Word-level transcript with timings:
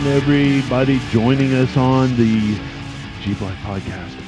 And 0.00 0.08
everybody 0.08 0.98
joining 1.10 1.52
us 1.52 1.76
on 1.76 2.16
the 2.16 2.58
Jeep 3.20 3.38
Life 3.38 3.58
podcast. 3.58 4.18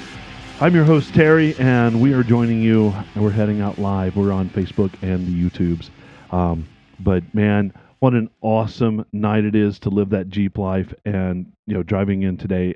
I'm 0.60 0.74
your 0.74 0.84
host 0.84 1.14
Terry, 1.14 1.56
and 1.56 1.98
we 1.98 2.12
are 2.12 2.22
joining 2.22 2.60
you. 2.60 2.92
We're 3.16 3.30
heading 3.30 3.62
out 3.62 3.78
live. 3.78 4.14
We're 4.14 4.32
on 4.32 4.50
Facebook 4.50 4.92
and 5.00 5.26
the 5.26 5.32
YouTubes. 5.32 5.88
Um, 6.30 6.68
but 7.00 7.22
man, 7.34 7.72
what 8.00 8.12
an 8.12 8.28
awesome 8.42 9.06
night 9.14 9.46
it 9.46 9.54
is 9.54 9.78
to 9.78 9.88
live 9.88 10.10
that 10.10 10.28
Jeep 10.28 10.58
life, 10.58 10.92
and 11.06 11.50
you 11.66 11.72
know, 11.72 11.82
driving 11.82 12.22
in 12.22 12.36
today, 12.36 12.74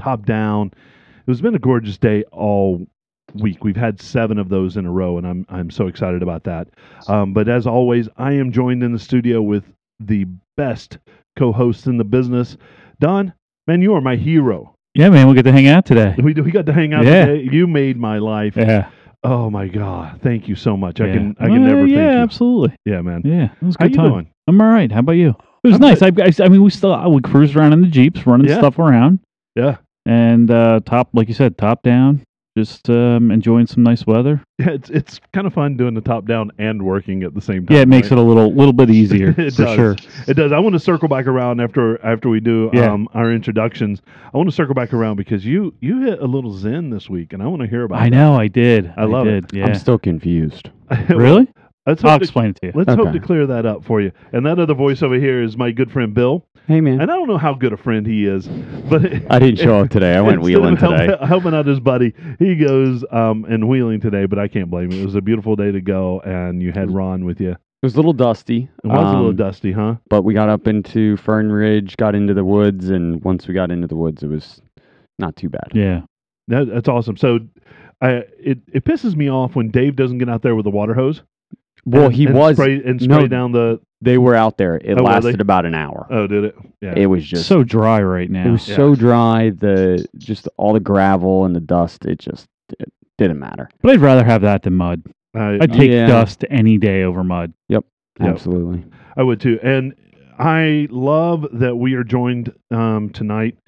top 0.00 0.24
down. 0.24 0.68
It 0.68 1.30
has 1.30 1.42
been 1.42 1.54
a 1.54 1.58
gorgeous 1.58 1.98
day 1.98 2.22
all 2.32 2.86
week. 3.34 3.62
We've 3.62 3.76
had 3.76 4.00
seven 4.00 4.38
of 4.38 4.48
those 4.48 4.78
in 4.78 4.86
a 4.86 4.90
row, 4.90 5.18
and 5.18 5.26
I'm 5.26 5.44
I'm 5.50 5.70
so 5.70 5.86
excited 5.86 6.22
about 6.22 6.44
that. 6.44 6.68
Um, 7.08 7.34
but 7.34 7.46
as 7.46 7.66
always, 7.66 8.08
I 8.16 8.32
am 8.32 8.52
joined 8.52 8.82
in 8.82 8.94
the 8.94 8.98
studio 8.98 9.42
with 9.42 9.64
the 10.00 10.24
best 10.56 10.96
co-host 11.38 11.86
in 11.86 11.96
the 11.96 12.04
business, 12.04 12.56
Don. 13.00 13.32
Man, 13.66 13.80
you 13.82 13.94
are 13.94 14.00
my 14.00 14.16
hero. 14.16 14.74
Yeah, 14.94 15.10
man, 15.10 15.28
we 15.28 15.34
get 15.34 15.42
to 15.44 15.52
hang 15.52 15.68
out 15.68 15.86
today. 15.86 16.14
We 16.18 16.34
we 16.34 16.50
got 16.50 16.66
to 16.66 16.72
hang 16.72 16.92
out 16.94 17.04
Yeah. 17.04 17.26
today. 17.26 17.48
You 17.52 17.66
made 17.66 17.96
my 17.96 18.18
life. 18.18 18.56
Yeah, 18.56 18.88
Oh 19.22 19.50
my 19.50 19.68
god, 19.68 20.20
thank 20.22 20.48
you 20.48 20.54
so 20.56 20.76
much. 20.76 21.00
I 21.00 21.12
can 21.12 21.36
I 21.38 21.44
can 21.46 21.52
Well, 21.52 21.60
never 21.60 21.86
Yeah, 21.86 21.96
thank 21.96 22.12
you. 22.14 22.18
absolutely. 22.22 22.76
Yeah, 22.84 23.00
man. 23.02 23.22
Yeah, 23.24 23.44
it 23.60 23.62
was 23.64 23.76
a 23.76 23.78
How 23.82 23.84
good 23.86 23.94
you 23.94 24.02
time. 24.02 24.10
doing? 24.10 24.26
I'm 24.48 24.60
all 24.60 24.68
right. 24.68 24.90
How 24.90 25.00
about 25.00 25.12
you? 25.12 25.30
It 25.64 25.68
was 25.68 25.74
I'm 25.74 25.80
nice. 25.80 26.02
I, 26.02 26.06
I, 26.18 26.30
I 26.44 26.48
mean, 26.48 26.62
we 26.62 26.70
still 26.70 27.10
we 27.10 27.20
cruised 27.20 27.54
around 27.56 27.72
in 27.74 27.82
the 27.82 27.88
jeeps, 27.88 28.26
running 28.26 28.48
Yeah. 28.48 28.58
stuff 28.58 28.78
around, 28.78 29.20
Yeah. 29.56 29.76
and 30.06 30.50
uh, 30.50 30.80
top, 30.86 31.10
like 31.12 31.28
you 31.28 31.34
said, 31.34 31.58
top 31.58 31.82
down, 31.82 32.22
just 32.58 32.90
um, 32.90 33.30
enjoying 33.30 33.66
some 33.66 33.82
nice 33.82 34.06
weather. 34.06 34.42
Yeah, 34.60 34.70
it's 34.70 34.90
it's 34.90 35.20
kind 35.32 35.46
of 35.46 35.54
fun 35.54 35.76
doing 35.76 35.94
the 35.94 36.00
top 36.00 36.26
down 36.26 36.50
and 36.58 36.82
working 36.82 37.22
at 37.22 37.32
the 37.32 37.40
same 37.40 37.64
time. 37.64 37.76
Yeah, 37.76 37.82
it 37.82 37.86
makes 37.88 38.10
right? 38.10 38.18
it 38.18 38.24
a 38.24 38.26
little 38.26 38.52
little 38.52 38.72
bit 38.72 38.90
easier 38.90 39.28
It 39.38 39.54
for 39.54 39.62
does. 39.64 39.76
sure. 39.76 39.96
It 40.26 40.34
does. 40.34 40.50
I 40.50 40.58
want 40.58 40.72
to 40.72 40.80
circle 40.80 41.06
back 41.08 41.28
around 41.28 41.60
after 41.60 42.04
after 42.04 42.28
we 42.28 42.40
do 42.40 42.68
Yeah. 42.74 42.92
um, 42.92 43.06
our 43.14 43.32
introductions. 43.32 44.02
I 44.34 44.36
want 44.36 44.48
to 44.50 44.54
circle 44.56 44.74
back 44.74 44.92
around 44.92 45.14
because 45.14 45.46
you 45.46 45.72
you 45.80 46.00
hit 46.00 46.18
a 46.20 46.26
little 46.26 46.50
zen 46.52 46.90
this 46.90 47.08
week, 47.08 47.32
and 47.32 47.40
I 47.40 47.46
want 47.46 47.62
to 47.62 47.68
hear 47.68 47.84
about. 47.84 48.00
It. 48.00 48.06
I 48.06 48.08
know, 48.08 48.34
I 48.34 48.48
did. 48.48 48.92
I 48.96 49.04
love 49.04 49.28
it. 49.28 49.44
Yeah. 49.54 49.66
I'm 49.66 49.74
still 49.76 49.96
confused. 49.98 50.70
it. 50.90 51.16
really? 51.16 51.46
Let's 51.86 52.04
I'll 52.04 52.10
hope, 52.12 52.20
to, 52.20 52.24
explain 52.24 52.50
it 52.50 52.56
to 52.60 52.66
you. 52.66 52.72
let's 52.74 52.94
hope 52.94 53.12
to 53.12 53.20
clear 53.20 53.46
that 53.46 53.64
up 53.64 53.84
for 53.84 54.00
you. 54.00 54.12
And 54.32 54.44
that 54.44 54.58
other 54.58 54.74
voice 54.74 55.02
over 55.02 55.14
here 55.14 55.42
is 55.42 55.56
my 55.56 55.70
good 55.70 55.90
friend 55.90 56.12
Bill, 56.12 56.46
Hey, 56.66 56.82
man. 56.82 57.00
and 57.00 57.10
I 57.10 57.14
don't 57.14 57.28
know 57.28 57.38
how 57.38 57.54
good 57.54 57.72
a 57.72 57.78
friend 57.78 58.06
he 58.06 58.26
is, 58.26 58.46
but 58.46 59.02
I 59.30 59.38
didn't 59.38 59.56
show 59.56 59.78
up 59.80 59.88
today. 59.88 60.14
I 60.14 60.20
went 60.20 60.42
wheeling 60.42 60.74
of 60.74 60.80
help- 60.80 60.96
today. 60.98 61.16
helping 61.26 61.54
out 61.54 61.64
his 61.66 61.80
buddy. 61.80 62.12
He 62.38 62.56
goes 62.56 63.04
um, 63.10 63.46
and 63.46 63.68
wheeling 63.68 64.00
today, 64.00 64.26
but 64.26 64.38
I 64.38 64.48
can't 64.48 64.70
blame 64.70 64.92
him. 64.92 65.00
It 65.00 65.06
was 65.06 65.14
a 65.14 65.22
beautiful 65.22 65.56
day 65.56 65.72
to 65.72 65.80
go, 65.80 66.20
and 66.20 66.62
you 66.62 66.72
had 66.72 66.90
Ron 66.90 67.24
with 67.24 67.40
you. 67.40 67.52
It 67.52 67.86
was 67.86 67.94
a 67.94 67.96
little 67.96 68.12
dusty. 68.12 68.68
It 68.84 68.86
was 68.86 68.98
a 68.98 69.16
little 69.16 69.28
um, 69.28 69.36
dusty, 69.36 69.72
huh? 69.72 69.94
But 70.10 70.22
we 70.22 70.34
got 70.34 70.50
up 70.50 70.66
into 70.66 71.16
Fern 71.16 71.50
Ridge, 71.50 71.96
got 71.96 72.14
into 72.14 72.34
the 72.34 72.44
woods, 72.44 72.90
and 72.90 73.22
once 73.24 73.46
we 73.48 73.54
got 73.54 73.70
into 73.70 73.86
the 73.86 73.96
woods, 73.96 74.22
it 74.22 74.26
was 74.26 74.60
not 75.18 75.36
too 75.36 75.48
bad. 75.48 75.68
Yeah. 75.72 76.02
That, 76.48 76.68
that's 76.68 76.88
awesome. 76.88 77.16
So, 77.16 77.38
I 78.00 78.24
it 78.38 78.58
it 78.72 78.84
pisses 78.84 79.14
me 79.16 79.30
off 79.30 79.56
when 79.56 79.70
Dave 79.70 79.96
doesn't 79.96 80.18
get 80.18 80.28
out 80.28 80.42
there 80.42 80.54
with 80.54 80.64
the 80.64 80.70
water 80.70 80.92
hose. 80.94 81.22
Well, 81.84 82.06
and- 82.06 82.14
he 82.14 82.26
and 82.26 82.34
was. 82.36 82.56
spray, 82.56 82.82
and 82.84 83.00
no. 83.08 83.26
down 83.26 83.52
the. 83.52 83.80
They 84.00 84.16
were 84.16 84.34
out 84.36 84.58
there. 84.58 84.76
It 84.76 84.96
Oh, 85.00 85.02
lasted 85.02 85.40
about 85.40 85.66
an 85.66 85.74
hour. 85.74 86.06
Oh, 86.08 86.28
did 86.28 86.44
it? 86.44 86.54
Yeah. 86.80 86.94
It 86.96 87.06
was 87.06 87.24
just. 87.26 87.46
so 87.48 87.64
dry 87.64 88.00
right 88.00 88.30
now. 88.30 88.46
it 88.46 88.52
was 88.52 88.68
Yeah. 88.68 88.76
so 88.76 88.94
dry. 88.94 89.50
The 89.50 90.06
just 90.16 90.48
all 90.56 90.72
the 90.72 90.78
gravel 90.80 91.44
and 91.44 91.56
the 91.56 91.60
dust. 91.60 92.04
It 92.04 92.20
just 92.20 92.46
it 92.78 92.92
didn't 93.16 93.40
matter. 93.40 93.68
but 93.82 93.90
I'd 93.92 94.00
rather 94.00 94.22
have 94.24 94.42
that 94.42 94.62
than 94.62 94.74
mud. 94.74 95.02
I, 95.34 95.58
I'd 95.60 95.72
take 95.72 95.90
Yeah. 95.90 96.06
dust 96.06 96.44
any 96.48 96.78
day 96.78 97.02
over 97.02 97.24
mud. 97.24 97.52
Yep. 97.68 97.84
Absolutely. 98.20 98.84
I 99.16 99.22
would 99.24 99.40
too. 99.40 99.58
And 99.64 99.94
I 100.38 100.86
love 100.90 101.46
that 101.54 101.74
we 101.76 101.94
are 101.94 102.04
joined 102.04 102.52
um, 102.70 103.10
tonight 103.10 103.58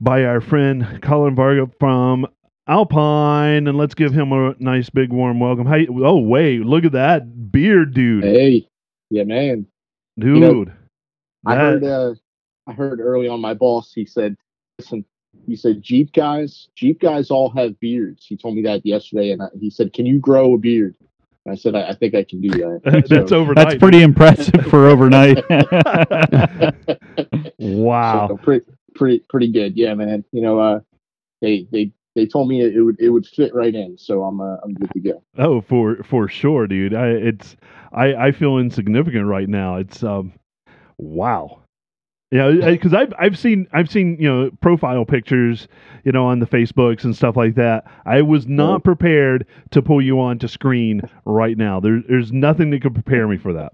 by 0.00 0.24
our 0.24 0.40
friend 0.40 1.00
Colin 1.02 1.34
Varga 1.34 1.68
from 1.80 2.26
Alpine, 2.68 3.66
and 3.66 3.76
let's 3.76 3.94
give 3.94 4.12
him 4.12 4.32
a 4.32 4.54
nice 4.58 4.88
big 4.88 5.12
warm 5.12 5.40
welcome. 5.40 5.66
Hey, 5.66 5.88
oh 5.90 6.18
wait, 6.18 6.60
look 6.60 6.84
at 6.84 6.92
that 6.92 7.50
beard, 7.50 7.94
dude, 7.94 8.24
Hey, 8.24 8.68
yeah, 9.10 9.24
man. 9.24 9.66
dude. 10.18 10.40
know, 10.40 10.66
I 11.44 11.56
heard. 11.56 11.84
Uh, 11.84 12.14
I 12.68 12.72
heard 12.72 13.00
early 13.00 13.26
on 13.26 13.40
my 13.40 13.54
boss. 13.54 13.92
He 13.92 14.06
said, 14.06 14.36
"Listen," 14.78 15.04
he 15.46 15.56
said, 15.56 15.82
"Jeep 15.82 16.12
guys, 16.12 16.68
Jeep 16.76 17.00
guys 17.00 17.30
all 17.30 17.50
have 17.50 17.78
beards." 17.80 18.24
He 18.26 18.36
told 18.36 18.54
me 18.54 18.62
that 18.62 18.86
yesterday, 18.86 19.32
and 19.32 19.42
I, 19.42 19.46
he 19.58 19.68
said, 19.68 19.92
"Can 19.92 20.06
you 20.06 20.20
grow 20.20 20.54
a 20.54 20.58
beard?" 20.58 20.94
I 21.50 21.56
said, 21.56 21.74
I, 21.74 21.88
"I 21.88 21.94
think 21.96 22.14
I 22.14 22.22
can 22.22 22.40
do 22.40 22.50
that." 22.50 22.80
that's 23.08 23.30
So- 23.30 23.38
overnight. 23.38 23.66
That's 23.70 23.78
pretty 23.80 24.02
impressive 24.02 24.64
for 24.66 24.86
overnight. 24.86 25.38
wow. 27.58 28.28
So 28.28 28.36
pretty, 28.36 28.64
pretty, 28.94 29.24
pretty 29.28 29.50
good. 29.50 29.76
Yeah, 29.76 29.94
man. 29.94 30.24
You 30.30 30.42
know, 30.42 30.60
uh, 30.60 30.80
they 31.40 31.66
they 31.72 31.90
they 32.14 32.26
told 32.26 32.48
me 32.48 32.62
it, 32.62 32.80
would 32.80 33.00
it 33.00 33.10
would 33.10 33.26
fit 33.26 33.54
right 33.54 33.74
in, 33.74 33.96
so 33.96 34.22
I'm 34.24 34.40
uh, 34.40 34.56
I'm 34.64 34.74
good 34.74 34.90
to 34.92 35.00
go. 35.00 35.22
Oh, 35.38 35.60
for 35.60 36.02
for 36.02 36.28
sure, 36.28 36.66
dude. 36.66 36.94
I 36.94 37.08
it's 37.08 37.56
I 37.92 38.14
I 38.14 38.32
feel 38.32 38.58
insignificant 38.58 39.26
right 39.26 39.48
now. 39.48 39.76
It's 39.76 40.02
um, 40.02 40.32
wow. 40.98 41.58
Yeah, 42.30 42.50
because 42.70 42.94
I've 42.94 43.12
I've 43.18 43.38
seen 43.38 43.66
I've 43.74 43.90
seen 43.90 44.16
you 44.18 44.26
know 44.26 44.50
profile 44.62 45.04
pictures, 45.04 45.68
you 46.02 46.12
know, 46.12 46.24
on 46.24 46.38
the 46.38 46.46
Facebooks 46.46 47.04
and 47.04 47.14
stuff 47.14 47.36
like 47.36 47.56
that. 47.56 47.84
I 48.06 48.22
was 48.22 48.46
not 48.46 48.84
prepared 48.84 49.46
to 49.72 49.82
pull 49.82 50.00
you 50.00 50.18
onto 50.18 50.48
screen 50.48 51.02
right 51.26 51.58
now. 51.58 51.78
There, 51.78 52.02
there's 52.08 52.32
nothing 52.32 52.70
that 52.70 52.80
could 52.80 52.94
prepare 52.94 53.28
me 53.28 53.36
for 53.36 53.52
that. 53.52 53.72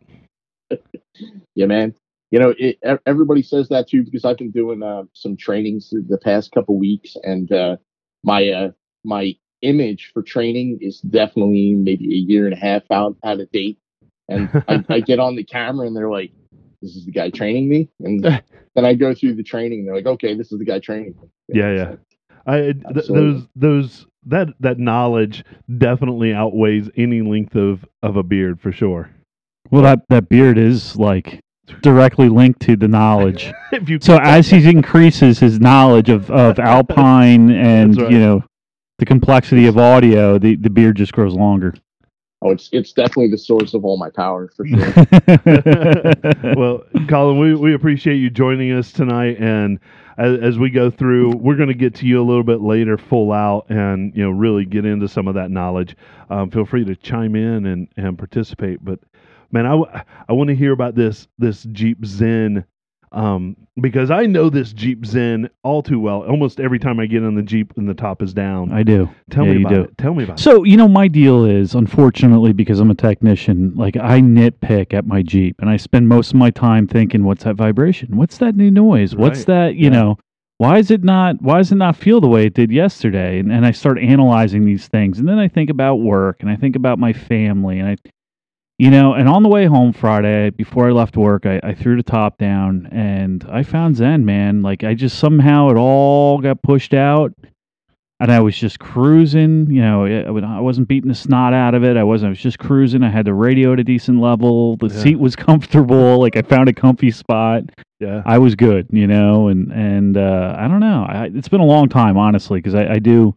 Yeah, 1.57 1.67
man. 1.67 1.93
You 2.31 2.39
know, 2.39 2.55
it, 2.57 2.79
everybody 3.05 3.43
says 3.43 3.69
that 3.71 3.89
too 3.89 4.05
because 4.05 4.25
I've 4.25 4.37
been 4.37 4.53
doing 4.53 4.81
uh, 4.81 5.03
some 5.13 5.37
trainings 5.37 5.91
the 5.91 6.19
past 6.19 6.53
couple 6.53 6.79
weeks, 6.79 7.17
and 7.25 7.51
uh, 7.51 7.79
my 8.23 8.49
uh, 8.49 8.71
my 9.05 9.35
image 9.63 10.11
for 10.13 10.23
training 10.23 10.79
is 10.81 11.01
definitely 11.01 11.75
maybe 11.75 12.05
a 12.07 12.19
year 12.19 12.47
and 12.47 12.55
a 12.55 12.59
half 12.59 12.83
out 12.91 13.17
out 13.25 13.41
of 13.41 13.51
date. 13.53 13.79
And 14.29 14.51
I, 14.69 14.85
I 14.89 15.01
get 15.01 15.19
on 15.19 15.37
the 15.37 15.45
camera, 15.45 15.87
and 15.87 15.97
they're 15.97 16.11
like, 16.11 16.33
"This 16.83 16.97
is 16.97 17.07
the 17.07 17.13
guy 17.13 17.31
training 17.31 17.69
me," 17.69 17.89
and 18.01 18.23
then 18.75 18.85
I 18.85 18.95
go 18.95 19.15
through 19.15 19.35
the 19.35 19.43
training. 19.43 19.81
And 19.81 19.89
They're 19.89 19.97
like, 19.97 20.07
"Okay, 20.07 20.35
this 20.35 20.53
is 20.53 20.59
the 20.59 20.65
guy 20.65 20.79
training 20.79 21.15
me." 21.21 21.29
Yeah, 21.49 21.73
yeah. 21.75 21.95
I 22.47 22.73
th- 22.73 23.07
those 23.09 23.47
those 23.57 24.07
that 24.27 24.49
that 24.61 24.79
knowledge 24.79 25.45
definitely 25.79 26.33
outweighs 26.33 26.91
any 26.97 27.23
length 27.23 27.55
of 27.57 27.85
of 28.03 28.17
a 28.17 28.23
beard 28.23 28.61
for 28.61 28.73
sure. 28.73 29.11
well, 29.71 29.83
that, 29.83 30.01
that 30.09 30.29
beard 30.29 30.57
is 30.59 30.97
like 30.97 31.41
directly 31.83 32.29
linked 32.29 32.61
to 32.63 32.77
the 32.77 32.89
knowledge. 32.89 33.53
if 33.73 33.89
you 33.89 33.99
So 34.01 34.19
as 34.19 34.49
he 34.49 34.69
increases 34.69 35.39
his 35.39 35.61
knowledge 35.61 36.09
of, 36.09 36.31
of 36.31 36.59
Alpine 36.59 37.51
and 37.51 38.01
right. 38.01 38.11
you 38.11 38.19
know 38.19 38.45
the 38.99 39.07
complexity 39.07 39.67
of 39.67 39.79
audio, 39.79 40.39
the, 40.39 40.57
the 40.57 40.71
beard 40.71 40.97
just 40.97 41.13
grows 41.13 41.35
longer. 41.35 41.75
Oh, 42.41 42.51
it's 42.51 42.69
it's 42.73 42.93
definitely 42.93 43.31
the 43.31 43.39
source 43.39 43.75
of 43.75 43.85
all 43.85 43.97
my 43.97 44.11
power 44.11 44.49
for 44.57 44.65
sure. 44.65 44.93
well, 46.57 46.85
Colin, 47.09 47.39
we, 47.41 47.55
we 47.55 47.75
appreciate 47.75 48.17
you 48.17 48.31
joining 48.31 48.71
us 48.73 48.93
tonight, 48.93 49.39
and 49.41 49.81
as, 50.19 50.39
as 50.41 50.59
we 50.59 50.71
go 50.71 50.91
through, 50.91 51.33
we're 51.37 51.57
going 51.57 51.69
to 51.69 51.75
get 51.75 51.97
to 51.97 52.07
you 52.07 52.21
a 52.21 52.27
little 52.27 52.45
bit 52.45 52.61
later, 52.61 52.97
full 52.97 53.33
out, 53.33 53.67
and 53.71 54.15
you 54.15 54.23
know, 54.23 54.31
really 54.31 54.65
get 54.65 54.85
into 54.85 55.09
some 55.09 55.27
of 55.27 55.35
that 55.35 55.51
knowledge. 55.51 55.97
Um, 56.31 56.51
feel 56.51 56.65
free 56.65 56.85
to 56.85 56.95
chime 56.95 57.35
in 57.35 57.67
and, 57.67 57.89
and 57.97 58.17
participate. 58.17 58.85
But 58.85 59.01
man, 59.51 59.67
I, 59.67 59.71
w- 59.71 59.91
I 60.29 60.33
want 60.33 60.49
to 60.49 60.57
hear 60.57 60.73
about 60.73 60.95
this 60.95 61.29
this 61.39 61.65
Jeep 61.73 62.05
Zen 62.05 62.65
um, 63.11 63.57
because 63.81 64.11
I 64.11 64.27
know 64.27 64.51
this 64.51 64.73
Jeep 64.73 65.07
Zen 65.07 65.49
all 65.63 65.83
too 65.83 65.99
well. 65.99 66.23
Almost 66.25 66.61
every 66.61 66.79
time 66.79 67.01
I 67.01 67.07
get 67.07 67.23
in 67.23 67.35
the 67.35 67.43
Jeep 67.43 67.73
and 67.77 67.89
the 67.89 67.95
top 67.95 68.21
is 68.23 68.35
down. 68.35 68.71
I 68.71 68.83
do. 68.83 69.09
Tell 69.31 69.47
yeah, 69.47 69.53
me 69.53 69.63
about 69.63 69.73
do. 69.73 69.81
it. 69.83 69.99
Tell 69.99 70.15
me 70.15 70.25
about 70.25 70.39
it. 70.39 70.43
So, 70.43 70.65
you 70.65 70.77
know, 70.77 70.89
my 70.89 71.09
deal 71.09 71.45
is, 71.45 71.75
unfortunately, 71.75 72.53
because 72.53 72.81
I'm 72.81 72.91
a 72.91 72.95
technician, 72.95 73.73
like 73.77 73.97
I 73.97 74.21
nitpick 74.21 74.93
at 74.93 75.07
my 75.07 75.23
Jeep 75.23 75.57
and 75.61 75.71
I 75.71 75.79
spend 75.79 76.09
most 76.09 76.33
of 76.33 76.37
my 76.37 76.51
time 76.51 76.87
thinking, 76.87 77.25
what's 77.25 77.45
that 77.45 77.55
vibration? 77.55 78.17
What's 78.17 78.39
that 78.39 78.57
new 78.57 78.71
noise? 78.71 79.17
What's 79.17 79.45
that, 79.47 79.75
you 79.77 79.85
Yeah. 79.85 79.91
know, 79.91 80.19
why 80.59 80.79
is 80.79 80.91
it 80.91 81.03
not, 81.05 81.41
why 81.41 81.59
does 81.59 81.73
it 81.73 81.77
not 81.77 81.97
feel 81.97 82.21
the 82.21 82.29
way 82.29 82.45
it 82.45 82.53
did 82.53 82.71
yesterday? 82.71 83.39
And, 83.39 83.51
and 83.51 83.65
I 83.65 83.71
start 83.71 83.99
analyzing 83.99 84.67
these 84.67 84.87
things. 84.89 85.19
And 85.19 85.27
then 85.29 85.39
I 85.39 85.49
think 85.49 85.71
about 85.71 85.97
work 85.97 86.39
and 86.41 86.51
I 86.51 86.57
think 86.57 86.77
about 86.77 86.99
my 86.99 87.13
family 87.15 87.79
and 87.79 87.89
I, 87.89 87.97
you 88.79 88.91
know, 88.91 89.15
and 89.15 89.29
on 89.29 89.43
the 89.43 89.49
way 89.49 89.67
home 89.67 89.93
Friday, 89.93 90.51
before 90.51 90.89
I 90.89 90.93
left 90.93 91.17
work, 91.17 91.47
I, 91.47 91.61
I 91.65 91.75
threw 91.75 91.97
the 91.97 92.03
top 92.03 92.39
down 92.39 92.87
and 92.93 93.45
I 93.51 93.63
found 93.65 93.97
Zen, 93.97 94.25
man. 94.25 94.63
Like 94.63 94.85
I 94.85 94.95
just 94.95 95.19
somehow 95.19 95.69
it 95.71 95.77
all 95.77 96.39
got 96.41 96.63
pushed 96.63 96.95
out 96.95 97.33
and 98.21 98.31
I 98.33 98.41
was 98.41 98.57
just 98.57 98.79
cruising. 98.79 99.69
You 99.71 99.81
know, 99.81 100.07
I 100.07 100.23
I 100.59 100.61
wasn't 100.61 100.87
beating 100.89 101.09
the 101.09 101.15
snot 101.15 101.53
out 101.55 101.75
of 101.75 101.83
it. 101.85 101.97
I 101.97 102.05
wasn't. 102.05 102.29
I 102.29 102.31
was 102.31 102.39
just 102.41 102.59
cruising. 102.61 103.03
I 103.03 103.11
had 103.11 103.27
the 103.27 103.35
radio 103.35 103.73
at 103.73 103.81
a 103.81 103.85
decent 103.85 104.21
level. 104.21 104.77
The 104.77 104.89
Yeah. 104.89 105.03
seat 105.03 105.19
was 105.19 105.35
comfortable. 105.49 106.21
Like 106.21 106.37
I 106.37 106.43
found 106.43 106.69
a 106.69 106.73
comfy 106.73 107.11
spot. 107.11 107.65
Yeah. 108.01 108.23
I 108.27 108.39
was 108.39 108.55
good. 108.55 108.87
You 108.91 109.09
know, 109.09 109.49
and 109.49 109.73
and 109.73 110.17
uh, 110.17 110.55
I 110.57 110.69
don't 110.69 110.81
know. 110.81 111.05
I, 111.09 111.31
it's 111.35 111.49
been 111.49 111.61
a 111.61 111.65
long 111.67 111.89
time, 111.89 112.17
honestly, 112.17 112.61
because 112.61 112.75
I, 112.77 112.95
I 112.95 112.99
do. 113.01 113.35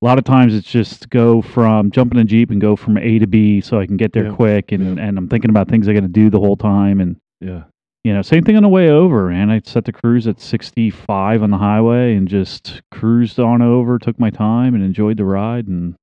A 0.00 0.04
lot 0.04 0.18
of 0.18 0.24
times 0.24 0.54
it's 0.54 0.70
just 0.70 1.10
go 1.10 1.42
from 1.42 1.90
jumping 1.90 2.20
a 2.20 2.24
jeep 2.24 2.50
and 2.50 2.60
go 2.60 2.76
from 2.76 2.96
A 2.98 3.18
to 3.18 3.26
B 3.26 3.60
so 3.60 3.80
I 3.80 3.86
can 3.86 3.96
get 3.96 4.12
there 4.12 4.26
Yeah. 4.26 4.32
quick, 4.34 4.72
and 4.72 4.96
Yeah. 4.96 5.04
and 5.04 5.18
I'm 5.18 5.28
thinking 5.28 5.50
about 5.50 5.68
things 5.68 5.88
I 5.88 5.92
got 5.92 6.00
to 6.02 6.08
do 6.08 6.30
the 6.30 6.38
whole 6.38 6.56
time, 6.56 7.00
and 7.00 7.16
Yeah. 7.40 7.64
you 8.04 8.12
know, 8.14 8.22
same 8.22 8.44
thing 8.44 8.56
on 8.56 8.62
the 8.62 8.68
way 8.68 8.88
over, 8.90 9.28
and 9.30 9.50
I 9.50 9.60
set 9.64 9.84
the 9.86 9.92
cruise 9.92 10.28
at 10.28 10.40
65 10.40 11.42
on 11.42 11.50
the 11.50 11.58
highway 11.58 12.14
and 12.14 12.28
just 12.28 12.80
cruised 12.92 13.40
on 13.40 13.60
over, 13.60 13.98
took 13.98 14.20
my 14.20 14.30
time 14.30 14.74
and 14.76 14.84
enjoyed 14.84 15.16
the 15.16 15.24
ride. 15.24 15.66
And 15.66 15.94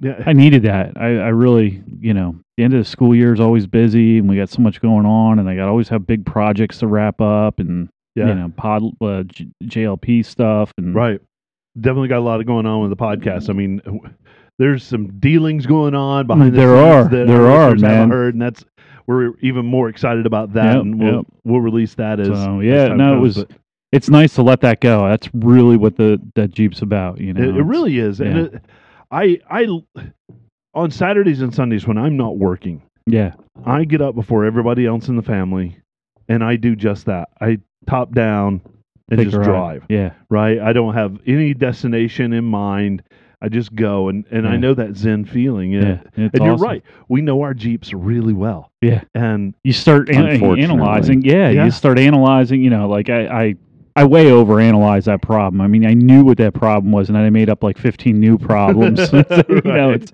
Yeah. 0.00 0.22
I 0.26 0.32
needed 0.32 0.62
that. 0.64 0.92
I, 0.96 1.06
I 1.18 1.28
really, 1.28 1.82
you 2.00 2.12
know, 2.14 2.34
the 2.56 2.64
end 2.64 2.74
of 2.74 2.80
the 2.80 2.84
school 2.84 3.14
year 3.14 3.32
is 3.32 3.40
always 3.40 3.66
busy 3.68 4.18
and 4.18 4.28
we 4.28 4.36
got 4.36 4.48
so 4.50 4.60
much 4.60 4.80
going 4.82 5.06
on 5.06 5.38
and 5.38 5.48
I 5.48 5.54
got 5.56 5.68
always 5.68 5.88
have 5.90 6.06
big 6.06 6.26
projects 6.26 6.78
to 6.80 6.86
wrap 6.88 7.20
up 7.20 7.60
and, 7.60 7.88
yeah. 8.16 8.28
you 8.28 8.34
know, 8.34 8.48
pod, 8.56 8.82
uh, 9.00 9.22
J- 9.22 9.46
JLP 9.64 10.22
stuff. 10.24 10.72
And 10.76 10.94
Right. 10.94 11.20
Definitely 11.80 12.08
got 12.08 12.18
a 12.18 12.20
lot 12.20 12.40
of 12.40 12.46
going 12.46 12.66
on 12.66 12.80
with 12.80 12.90
the 12.90 12.96
podcast. 12.96 13.50
I 13.50 13.52
mean, 13.52 13.80
there's 14.58 14.82
some 14.82 15.18
dealings 15.18 15.66
going 15.66 15.94
on 15.94 16.26
behind 16.26 16.52
the 16.54 16.56
There 16.56 16.76
are. 16.76 17.04
There 17.08 17.46
are, 17.46 17.74
man. 17.76 18.10
heard, 18.10 18.34
and 18.34 18.42
that's 18.42 18.64
we're 19.06 19.36
even 19.40 19.64
more 19.66 19.88
excited 19.88 20.26
about 20.26 20.54
that, 20.54 20.74
Yep, 20.74 20.82
and 20.82 20.98
we'll 20.98 21.14
yep. 21.16 21.26
we'll 21.44 21.60
release 21.60 21.94
that 21.94 22.18
as 22.18 22.28
So, 22.28 22.60
yeah, 22.60 22.88
no, 22.88 23.16
it 23.18 23.20
was- 23.20 23.36
but 23.44 23.50
it's 23.92 24.08
nice 24.10 24.34
to 24.34 24.42
let 24.42 24.60
that 24.62 24.80
go. 24.80 25.06
That's 25.08 25.28
really 25.32 25.76
what 25.76 25.96
the 25.96 26.20
that 26.34 26.50
Jeep's 26.50 26.82
about, 26.82 27.20
you 27.20 27.32
know. 27.32 27.42
it, 27.42 27.56
it 27.56 27.62
really 27.62 27.98
is. 27.98 28.20
And 28.20 28.38
it, 28.38 28.62
I 29.10 29.38
I 29.48 29.68
on 30.74 30.90
Saturdays 30.90 31.40
and 31.40 31.54
Sundays 31.54 31.86
when 31.86 31.98
I'm 31.98 32.16
not 32.16 32.36
working, 32.36 32.82
Yeah. 33.06 33.34
I 33.64 33.84
get 33.84 34.00
up 34.02 34.14
before 34.14 34.44
everybody 34.44 34.86
else 34.86 35.08
in 35.08 35.16
the 35.16 35.22
family, 35.22 35.78
and 36.28 36.42
I 36.42 36.56
do 36.56 36.74
just 36.76 37.06
that. 37.06 37.28
I 37.40 37.58
top 37.86 38.12
down 38.12 38.60
and 39.10 39.20
just 39.20 39.42
drive. 39.42 39.84
Yeah. 39.88 40.12
right? 40.28 40.58
I 40.60 40.72
don't 40.72 40.94
have 40.94 41.18
any 41.26 41.54
destination 41.54 42.32
in 42.32 42.44
mind. 42.44 43.02
I 43.42 43.48
just 43.50 43.74
go, 43.74 44.08
and, 44.08 44.24
and 44.30 44.48
I 44.48 44.56
know 44.56 44.72
that 44.74 44.96
Zen 44.96 45.26
feeling. 45.26 45.72
Yeah. 45.72 45.80
And, 46.16 46.26
it's 46.26 46.34
and 46.38 46.44
you're 46.44 46.56
right. 46.56 46.82
We 47.08 47.20
know 47.20 47.42
our 47.42 47.52
Jeeps 47.52 47.92
really 47.92 48.32
well. 48.32 48.72
Yeah. 48.80 49.02
And 49.14 49.54
you 49.62 49.74
start 49.74 50.08
an- 50.08 50.42
analyzing. 50.42 51.22
Yeah, 51.22 51.50
Yeah. 51.50 51.66
you 51.66 51.70
start 51.70 51.98
analyzing. 51.98 52.62
You 52.62 52.70
know, 52.70 52.88
like 52.88 53.10
I, 53.10 53.26
I, 53.26 53.54
I 53.94 54.04
way 54.04 54.30
over 54.32 54.58
analyze 54.58 55.04
that 55.04 55.20
problem. 55.22 55.60
I 55.60 55.66
mean, 55.66 55.86
I 55.86 55.92
knew 55.92 56.24
what 56.24 56.38
that 56.38 56.54
problem 56.54 56.92
was, 56.92 57.08
and 57.10 57.16
I 57.18 57.28
made 57.30 57.50
up 57.50 57.62
like 57.62 57.76
fifteen 57.78 58.18
new 58.20 58.38
problems. 58.38 59.00
you 59.12 59.60
know, 59.64 59.90
it's, 59.92 60.12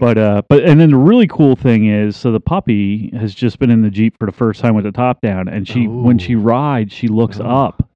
but 0.00 0.16
uh, 0.18 0.42
but 0.48 0.64
and 0.64 0.80
then 0.80 0.90
the 0.90 0.96
really 0.96 1.26
cool 1.28 1.56
thing 1.56 1.86
is, 1.86 2.16
so 2.16 2.32
the 2.32 2.40
puppy 2.40 3.10
has 3.16 3.34
just 3.34 3.58
been 3.58 3.70
in 3.70 3.82
the 3.82 3.90
jeep 3.90 4.18
for 4.18 4.24
the 4.26 4.32
first 4.32 4.60
time 4.60 4.74
with 4.74 4.84
the 4.84 4.92
top 4.92 5.20
down, 5.20 5.48
and 5.48 5.68
she 5.68 5.86
when 5.86 6.18
she 6.18 6.34
rides, 6.34 6.92
she 6.94 7.08
looks 7.08 7.38
Oh. 7.40 7.44
up 7.44 7.88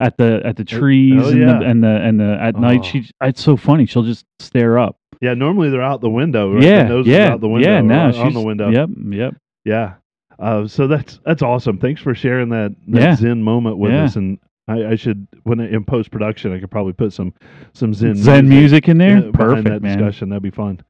at 0.00 0.16
the 0.16 0.40
at 0.44 0.56
the 0.56 0.64
trees 0.64 1.22
oh, 1.24 1.28
and, 1.28 1.38
yeah. 1.40 1.58
the, 1.58 1.64
and 1.66 1.84
the 1.84 1.88
and 2.02 2.20
the 2.20 2.38
at 2.40 2.56
Oh. 2.56 2.60
night 2.60 2.84
she 2.84 3.08
it's 3.22 3.42
so 3.42 3.56
funny 3.56 3.86
she'll 3.86 4.02
just 4.02 4.24
stare 4.40 4.78
up 4.78 4.96
yeah, 5.20 5.32
normally 5.32 5.70
they're 5.70 5.80
out 5.80 6.00
the 6.02 6.10
window. 6.10 6.52
Right? 6.54 6.62
yeah 6.64 7.02
yeah 7.04 7.32
out 7.32 7.40
the 7.40 7.48
window. 7.48 7.68
yeah 7.68 7.78
or 7.78 7.82
no 7.82 8.00
on 8.06 8.12
she's 8.12 8.34
the 8.34 8.40
window. 8.42 8.70
yep 8.70 8.88
yep 9.10 9.34
Yeah. 9.64 9.94
Uh, 10.38 10.66
so 10.66 10.88
that's 10.88 11.20
that's 11.24 11.42
awesome. 11.42 11.78
Thanks 11.78 12.00
for 12.02 12.12
sharing 12.14 12.48
that, 12.50 12.74
that 12.88 13.00
Yeah. 13.00 13.14
Zen 13.16 13.42
moment 13.42 13.78
with 13.78 13.92
Yeah. 13.92 14.04
us. 14.04 14.16
And 14.16 14.38
I, 14.66 14.84
I 14.88 14.94
should 14.96 15.28
when 15.44 15.60
I, 15.60 15.68
in 15.68 15.84
post 15.84 16.10
production, 16.10 16.52
I 16.52 16.58
could 16.58 16.70
probably 16.72 16.92
put 16.92 17.12
some 17.12 17.32
some 17.72 17.94
Zen 17.94 18.16
Zen 18.16 18.48
music 18.48 18.88
in 18.88 18.98
there 18.98 19.30
perfect 19.32 19.68
that 19.68 19.80
man 19.80 19.96
discussion. 19.96 20.28
That'd 20.30 20.42
be 20.42 20.50
fun. 20.50 20.80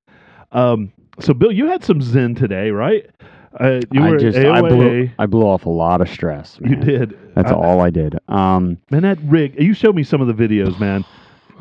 Um, 0.50 0.92
so 1.20 1.34
Bill, 1.34 1.52
you 1.52 1.66
had 1.66 1.84
some 1.84 2.00
Zen 2.00 2.34
today, 2.34 2.70
right? 2.70 3.06
Uh, 3.60 3.80
you 3.92 4.02
I 4.02 4.10
were 4.10 4.18
just 4.18 4.36
AOA. 4.36 4.52
I 4.52 4.60
blew 4.62 5.10
I 5.20 5.26
blew 5.26 5.42
off 5.46 5.64
a 5.66 5.70
lot 5.70 6.00
of 6.00 6.08
stress. 6.08 6.58
You 6.64 6.76
did. 6.76 7.16
That's 7.34 7.52
I- 7.52 7.54
all 7.54 7.80
I 7.80 7.90
did. 7.90 8.18
Um, 8.28 8.78
Man, 8.90 9.02
that 9.02 9.18
rig. 9.24 9.54
You 9.60 9.74
showed 9.74 9.94
me 9.94 10.02
some 10.02 10.20
of 10.20 10.26
the 10.26 10.34
videos, 10.34 10.78
man. 10.80 11.04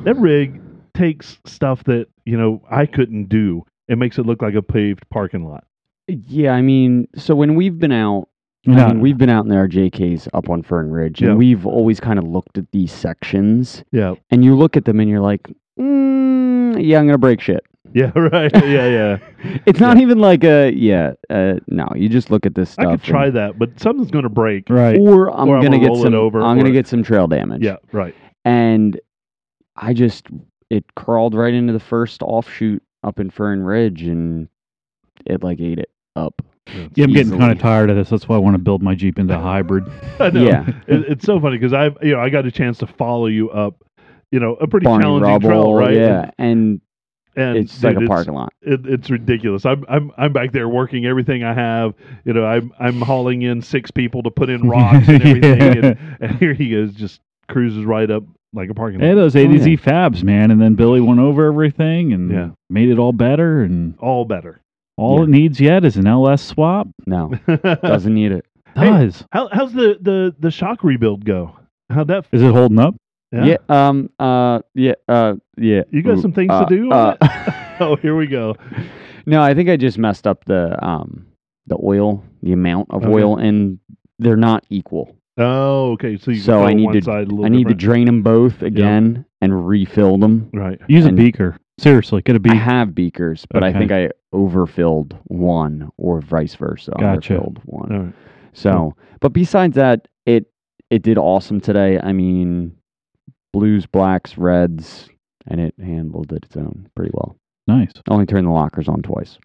That 0.04 0.16
rig 0.18 0.60
takes 0.96 1.38
stuff 1.46 1.84
that 1.86 2.08
you 2.26 2.38
know 2.38 2.62
I 2.70 2.86
couldn't 2.86 3.30
do. 3.30 3.64
It 3.88 3.98
makes 3.98 4.18
it 4.18 4.26
look 4.26 4.42
like 4.42 4.56
a 4.56 4.62
paved 4.62 5.08
parking 5.10 5.46
lot. 5.48 5.66
yeah, 6.08 6.52
I 6.52 6.62
mean, 6.62 7.08
so 7.16 7.36
when 7.36 7.56
we've 7.56 7.78
been 7.78 7.92
out, 7.92 8.28
I 8.68 8.88
mean, 8.88 9.02
we've 9.02 9.18
been 9.18 9.30
out 9.30 9.46
in 9.46 9.52
our 9.52 9.68
JKs 9.68 10.28
up 10.34 10.50
on 10.50 10.64
Fern 10.64 10.90
Ridge, 10.90 11.22
and 11.22 11.32
Yeah. 11.32 11.36
we've 11.36 11.66
always 11.68 12.00
kind 12.00 12.18
of 12.18 12.26
looked 12.26 12.58
at 12.58 12.72
these 12.72 12.92
sections, 12.92 13.84
Yeah. 13.92 14.16
and 14.32 14.44
you 14.44 14.56
look 14.56 14.76
at 14.78 14.86
them 14.86 15.00
and 15.00 15.10
you're 15.10 15.20
like, 15.22 15.48
mm, 15.80 16.82
yeah, 16.84 17.00
I'm 17.00 17.06
gonna 17.06 17.18
break 17.18 17.42
shit. 17.42 17.64
Yeah. 17.92 18.12
Right. 18.16 18.52
yeah. 18.64 18.88
Yeah. 18.88 19.18
It's 19.66 19.80
not 19.80 19.98
even 20.00 20.20
like 20.20 20.44
a 20.44 20.72
yeah, 20.74 21.14
uh, 21.30 21.56
no. 21.68 21.88
You 21.96 22.08
just 22.10 22.32
look 22.32 22.46
at 22.46 22.56
this 22.56 22.72
stuff. 22.72 22.86
I 22.88 22.92
could 22.92 23.04
try 23.04 23.26
and- 23.28 23.36
that, 23.36 23.60
but 23.60 23.78
something's 23.80 24.10
going 24.12 24.24
to 24.24 24.30
break. 24.30 24.70
right 24.70 24.98
or 25.00 25.30
I'm 25.32 25.50
Or 25.50 25.58
I'm 25.58 25.64
gonna 25.64 25.78
gonna 25.78 25.80
get 25.80 25.88
roll 25.90 26.00
it 26.00 26.04
some. 26.04 26.14
over, 26.16 26.42
I'm 26.42 26.58
gonna 26.58 26.70
or- 26.70 26.74
get 26.74 26.88
some 26.88 27.04
trail 27.04 27.28
damage. 27.28 27.62
Yeah. 27.62 27.78
Right. 27.92 28.16
and 28.46 29.00
I 29.76 29.94
just 29.94 30.28
it 30.70 30.86
crawled 30.96 31.34
right 31.36 31.54
into 31.54 31.74
the 31.74 31.80
first 31.80 32.22
offshoot 32.22 32.82
up 33.04 33.20
in 33.20 33.30
Fern 33.30 33.64
Ridge, 33.64 34.04
and 34.04 34.48
it 35.26 35.44
like 35.44 35.60
ate 35.60 35.80
it 35.80 35.90
up. 36.16 36.42
yeah 36.68 36.84
i'm 36.84 36.90
getting 37.12 37.16
easily. 37.18 37.38
kind 37.40 37.52
of 37.52 37.60
tired 37.60 37.90
of 37.90 37.96
this 37.98 38.10
that's 38.10 38.30
why 38.30 38.36
i 38.36 38.40
want 38.40 38.54
to 38.54 38.58
build 38.62 38.82
my 38.82 38.96
jeep 38.96 39.20
into 39.20 39.36
a 39.36 39.42
hybrid 39.52 39.84
I 40.20 40.30
know. 40.30 40.44
Yeah. 40.44 40.68
It, 40.88 41.02
it's 41.10 41.26
so 41.26 41.40
funny 41.40 41.58
because 41.58 41.74
I've 41.74 41.98
you 42.02 42.14
know 42.14 42.20
I 42.22 42.30
got 42.30 42.46
a 42.46 42.52
chance 42.52 42.78
to 42.80 42.88
follow 42.88 43.26
you 43.28 43.50
up, 43.50 43.84
you 44.32 44.40
know, 44.40 44.54
a 44.56 44.68
pretty 44.68 44.86
Barney 44.86 45.04
challenging 45.04 45.30
rubble, 45.30 45.50
trail, 45.50 45.74
right? 45.74 45.94
Yeah, 45.96 46.32
and, 46.38 46.80
And, 47.36 47.58
it's 47.58 47.80
dude, 47.80 47.96
like 47.96 48.04
a 48.04 48.08
parking 48.08 48.34
lot. 48.34 48.54
It, 48.62 48.86
it's 48.86 49.10
ridiculous. 49.10 49.66
I'm 49.66 49.84
I'm 49.90 50.12
I'm 50.18 50.34
back 50.34 50.52
there 50.52 50.70
working 50.70 51.06
everything 51.06 51.44
I 51.44 51.54
have. 51.54 51.94
You 52.26 52.34
know, 52.34 52.46
I'm 52.46 52.72
I'm 52.80 53.02
hauling 53.02 53.42
in 53.42 53.62
six 53.62 53.90
people 53.92 54.22
to 54.24 54.32
put 54.32 54.50
in 54.50 54.70
rocks 54.70 55.08
and 55.08 55.22
everything, 55.24 55.60
Yeah. 55.60 55.86
and, 55.90 56.18
and 56.22 56.36
here 56.40 56.54
he 56.54 56.70
goes, 56.72 56.94
just 56.94 57.20
cruises 57.50 57.86
right 57.86 58.10
up 58.12 58.24
like 58.54 58.70
a 58.70 58.74
parking 58.76 59.00
lot. 59.00 59.08
Hey, 59.08 59.16
those 59.16 59.36
A 59.36 59.48
to 59.48 59.56
Oh, 59.56 59.58
Z 59.58 59.72
yeah. 59.72 59.78
fabs, 59.78 60.22
man. 60.24 60.52
And 60.52 60.62
then 60.62 60.76
Billy 60.76 61.02
went 61.02 61.20
over 61.20 61.48
everything 61.48 62.14
and 62.14 62.32
Yeah. 62.32 62.50
made 62.70 62.90
it 62.90 63.00
all 63.00 63.14
better. 63.14 63.62
And 63.64 63.96
All 64.00 64.26
better. 64.26 64.62
all 64.98 65.18
Yeah. 65.20 65.24
it 65.24 65.30
needs 65.30 65.60
yet 65.60 65.84
is 65.86 65.98
an 65.98 66.06
LS 66.06 66.42
swap. 66.44 66.88
No, 67.08 67.34
doesn't 67.64 68.14
need 68.14 68.32
it. 68.32 68.46
Hey, 68.76 68.90
Does 68.90 69.24
How 69.32 69.50
how's 69.52 69.74
the 69.74 69.98
the 70.02 70.36
the 70.40 70.52
shock 70.52 70.84
rebuild 70.84 71.26
go? 71.26 71.56
How'd 71.90 72.08
that? 72.10 72.26
is 72.32 72.42
it 72.44 72.52
holding 72.52 72.80
up? 72.80 72.96
Yeah. 73.34 73.58
Um. 73.70 74.10
Uh. 74.20 74.60
Yeah. 74.76 74.94
Uh. 75.08 75.36
Yeah. 75.58 75.84
You 75.92 76.04
got 76.04 76.18
Ooh, 76.18 76.22
some 76.22 76.34
things 76.34 76.52
uh, 76.52 76.66
to 76.66 76.76
do. 76.76 76.92
On 76.92 77.18
uh, 77.22 77.76
oh, 77.80 77.96
here 77.98 78.16
we 78.16 78.28
go. 78.28 78.56
no, 79.26 79.42
I 79.42 79.54
think 79.54 79.70
I 79.70 79.78
just 79.78 79.98
messed 79.98 80.28
up 80.28 80.46
the 80.46 80.84
um 80.86 81.26
the 81.68 81.78
oil, 81.84 82.24
the 82.42 82.52
amount 82.54 82.92
of 82.92 83.04
Okay. 83.04 83.14
oil, 83.14 83.38
and 83.38 83.80
they're 84.20 84.36
not 84.38 84.66
equal. 84.70 85.16
Oh, 85.38 85.94
okay. 85.94 86.18
So 86.18 86.32
you 86.32 86.40
So 86.42 86.64
I 86.64 86.74
need 86.74 86.86
one 86.86 86.94
to- 86.96 87.02
side 87.02 87.28
a 87.28 87.30
little 87.32 87.46
I 87.46 87.50
need 87.50 87.68
to 87.70 87.74
drain 87.74 88.06
them 88.06 88.22
both 88.22 88.62
again 88.62 89.26
and 89.42 89.68
refill 89.68 90.18
them. 90.18 90.50
right. 90.54 90.80
Use 90.88 91.06
a 91.06 91.12
beaker. 91.12 91.58
Seriously, 91.80 92.22
get 92.22 92.36
a 92.36 92.36
I 92.36 92.40
beaker. 92.40 92.56
I 92.56 92.60
have 92.60 92.94
beakers, 92.94 93.46
but 93.50 93.64
I 93.64 93.74
think 93.74 93.92
I 93.92 94.10
overfilled 94.32 95.18
one, 95.24 95.90
or 95.98 96.22
vice 96.22 96.54
versa. 96.54 96.92
Gotcha. 97.00 97.34
Underfilled 97.40 97.58
one. 97.66 97.92
All 97.92 98.00
right. 98.04 98.14
So, 98.54 98.96
but 99.22 99.30
besides 99.34 99.74
that, 99.76 100.08
it 100.28 100.46
it 100.92 101.02
did 101.02 101.18
awesome 101.18 101.60
today. 101.60 102.00
I 102.00 102.12
mean, 102.14 102.76
blues, 103.54 103.86
blacks, 103.86 104.38
reds, 104.38 105.10
and 105.48 105.62
it 105.62 105.74
handled 105.80 106.34
it 106.34 106.44
its 106.46 106.58
own 106.58 106.90
pretty 106.96 107.12
well. 107.14 107.38
Nice. 107.68 107.92
Only 108.10 108.26
turned 108.26 108.48
the 108.48 108.52
lockers 108.52 108.88
on 108.90 109.02
twice. 109.02 109.38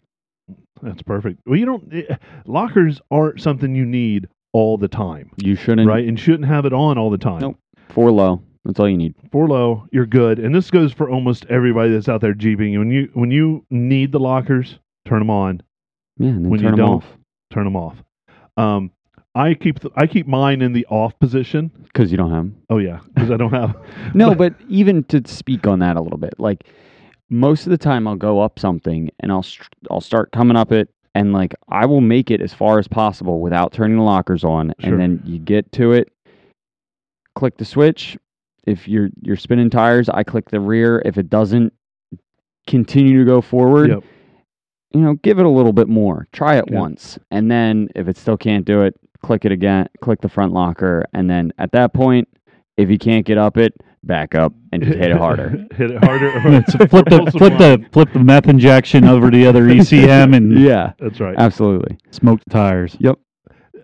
That's 0.81 1.01
perfect. 1.01 1.39
Well, 1.45 1.57
you 1.57 1.65
don't 1.65 1.93
eh, 1.93 2.15
lockers 2.45 2.99
aren't 3.11 3.41
something 3.41 3.75
you 3.75 3.85
need 3.85 4.27
all 4.51 4.77
the 4.77 4.87
time, 4.87 5.31
You 5.37 5.55
shouldn't. 5.55 5.87
right? 5.87 6.05
And 6.07 6.19
shouldn't 6.19 6.45
have 6.45 6.65
it 6.65 6.73
on 6.73 6.97
all 6.97 7.09
the 7.09 7.17
time. 7.17 7.39
Nope. 7.39 7.57
Four 7.89 8.11
low. 8.11 8.41
That's 8.65 8.79
all 8.79 8.89
you 8.89 8.97
need. 8.97 9.15
For 9.31 9.47
low, 9.47 9.87
you're 9.91 10.05
good. 10.05 10.37
And 10.39 10.53
this 10.53 10.69
goes 10.69 10.91
for 10.91 11.09
almost 11.09 11.45
everybody 11.49 11.91
that's 11.91 12.09
out 12.09 12.19
there 12.21 12.33
jeeping. 12.33 12.77
When 12.77 12.91
you 12.91 13.09
when 13.13 13.31
you 13.31 13.65
need 13.69 14.11
the 14.11 14.19
lockers, 14.19 14.79
turn 15.05 15.19
them 15.19 15.29
on. 15.29 15.61
Yeah, 16.17 16.29
and 16.29 16.43
then 16.45 16.49
When 16.51 16.59
you 16.59 16.67
turn 16.67 16.75
them 16.77 16.85
don't, 16.85 16.95
off 16.97 17.05
Turn 17.51 17.63
them 17.63 17.75
off. 17.75 17.95
Um, 18.57 18.91
I 19.35 19.53
keep 19.53 19.79
the, 19.79 19.91
I 19.95 20.07
keep 20.07 20.27
mine 20.27 20.61
in 20.61 20.73
the 20.73 20.85
off 20.87 21.17
position. 21.19 21.71
because 21.83 22.11
you 22.11 22.17
don't 22.17 22.31
have 22.31 22.43
them. 22.45 22.55
Oh 22.69 22.77
yeah, 22.77 22.99
because 23.13 23.31
I 23.31 23.37
don't 23.37 23.53
have. 23.53 23.75
No, 24.15 24.33
but 24.43 24.53
even 24.67 25.03
to 25.05 25.21
speak 25.27 25.67
on 25.67 25.79
that 25.79 25.95
a 25.97 26.01
little 26.01 26.17
bit, 26.17 26.33
like 26.39 26.63
most 27.29 27.67
of 27.67 27.71
the 27.71 27.77
time, 27.77 28.07
I'll 28.07 28.15
go 28.15 28.41
up 28.41 28.57
something 28.57 29.09
and 29.19 29.31
I'll 29.31 29.43
str- 29.43 29.69
I'll 29.91 30.01
start 30.01 30.31
coming 30.31 30.57
up 30.57 30.71
it, 30.71 30.89
and 31.13 31.31
like 31.31 31.53
I 31.69 31.85
will 31.85 32.01
make 32.01 32.31
it 32.31 32.41
as 32.41 32.53
far 32.53 32.79
as 32.79 32.87
possible 32.87 33.39
without 33.39 33.71
turning 33.71 33.97
the 33.97 34.03
lockers 34.03 34.43
on, 34.43 34.73
Sure. 34.79 34.91
and 34.93 34.99
then 34.99 35.21
you 35.25 35.37
get 35.37 35.71
to 35.73 35.91
it, 35.91 36.11
click 37.35 37.57
the 37.57 37.65
switch. 37.65 38.17
If 38.65 38.87
you're 38.87 39.09
you're 39.21 39.37
spinning 39.37 39.69
tires, 39.69 40.09
I 40.09 40.23
click 40.23 40.49
the 40.49 40.59
rear. 40.59 41.01
If 41.05 41.17
it 41.19 41.29
doesn't 41.29 41.71
continue 42.67 43.19
to 43.19 43.25
go 43.25 43.41
forward, 43.41 43.89
Yep. 43.89 44.03
you 44.93 45.01
know, 45.01 45.13
give 45.15 45.39
it 45.39 45.45
a 45.45 45.49
little 45.49 45.73
bit 45.73 45.87
more. 45.87 46.27
Try 46.31 46.57
it 46.57 46.65
Yeah. 46.71 46.79
once, 46.79 47.19
and 47.31 47.49
then 47.49 47.89
if 47.95 48.07
it 48.07 48.17
still 48.17 48.37
can't 48.37 48.65
do 48.65 48.81
it, 48.81 48.95
click 49.23 49.45
it 49.45 49.51
again. 49.51 49.87
Click 50.01 50.21
the 50.21 50.29
front 50.29 50.53
locker, 50.53 51.05
and 51.13 51.29
then 51.29 51.51
at 51.57 51.71
that 51.73 51.93
point, 51.93 52.27
if 52.77 52.89
you 52.89 52.97
can't 52.97 53.25
get 53.25 53.37
up 53.37 53.57
it, 53.57 53.73
back 54.03 54.33
up 54.35 54.53
and 54.71 54.81
just 54.81 54.97
hit 54.97 55.11
it 55.11 55.17
harder. 55.17 55.49
hit 55.75 55.91
it 55.91 56.03
harder. 56.03 56.29
It's 56.59 56.73
flip 56.75 57.05
the 57.05 57.31
flip 57.37 57.57
the 57.57 57.85
flip 57.91 58.13
the 58.13 58.19
meth 58.19 58.47
injection 58.47 59.03
over 59.05 59.29
to 59.29 59.37
the 59.37 59.45
other 59.45 59.63
ECM 59.67 60.35
and 60.35 60.57
yeah, 60.59 60.93
That's 60.99 61.19
right. 61.19 61.35
absolutely. 61.37 61.97
smoke 62.11 62.41
the 62.45 62.49
tires. 62.49 62.95
Yep. 62.99 63.19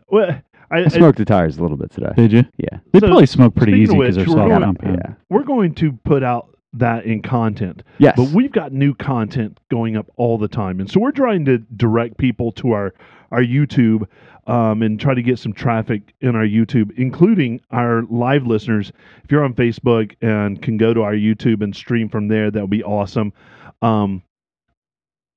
Well, 0.10 0.30
I, 0.72 0.78
I 0.78 0.84
I- 0.86 0.88
smoked 0.88 1.18
the 1.18 1.26
tires 1.26 1.58
a 1.58 1.62
little 1.62 1.78
bit 1.78 1.92
today. 1.92 2.12
Did 2.16 2.32
you? 2.32 2.44
Yeah, 2.58 2.80
They 2.94 3.00
So, 3.00 3.08
probably 3.08 3.26
smoke 3.26 3.56
pretty 3.56 3.74
easy 3.74 3.96
because 3.98 4.16
they're 4.16 4.26
we're 4.26 4.34
soft 4.34 4.50
going- 4.50 4.62
compound. 4.62 5.00
yeah. 5.04 5.14
we're 5.30 5.44
going 5.44 5.74
to 5.76 5.94
put 6.06 6.24
out 6.24 6.50
that 6.74 7.06
in 7.06 7.22
content. 7.22 7.84
Yes. 8.00 8.16
But 8.18 8.30
we've 8.32 8.52
got 8.52 8.74
new 8.74 8.94
content 8.96 9.60
going 9.72 9.96
up 9.98 10.08
all 10.18 10.38
the 10.38 10.48
time, 10.50 10.80
and 10.80 10.90
so 10.90 11.00
we're 11.00 11.12
trying 11.12 11.46
to 11.46 11.58
direct 11.76 12.18
people 12.18 12.52
to 12.54 12.72
our 12.72 12.94
our 13.32 13.42
YouTube 13.42 14.08
um, 14.48 14.82
and 14.82 15.00
try 15.00 15.14
to 15.14 15.22
get 15.22 15.40
some 15.40 15.54
traffic 15.54 16.14
in 16.22 16.36
our 16.36 16.46
YouTube, 16.46 16.92
including 16.98 17.62
our 17.72 18.04
live 18.04 18.46
listeners. 18.46 18.92
If 19.24 19.32
you're 19.32 19.44
on 19.44 19.54
Facebook 19.54 20.16
and 20.22 20.62
can 20.62 20.78
go 20.78 20.94
to 20.94 21.02
our 21.02 21.14
YouTube 21.14 21.64
and 21.64 21.76
stream 21.76 22.10
from 22.10 22.28
there, 22.28 22.52
that 22.52 22.62
would 22.62 22.70
be 22.70 22.84
awesome. 22.84 23.34
Um, 23.82 24.24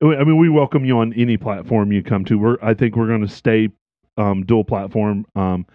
I 0.01 0.23
mean, 0.23 0.37
we 0.37 0.49
welcome 0.49 0.85
you 0.85 0.99
on 0.99 1.13
any 1.13 1.37
platform 1.37 1.91
you 1.91 2.03
come 2.03 2.23
to. 2.25 2.37
We're 2.37 2.57
I 2.61 2.73
think 2.73 2.95
we're 2.95 3.07
going 3.07 3.25
to 3.25 3.27
stay 3.27 3.69
um, 4.17 4.45
dual 4.45 4.63
platform 4.63 5.25
um, 5.35 5.65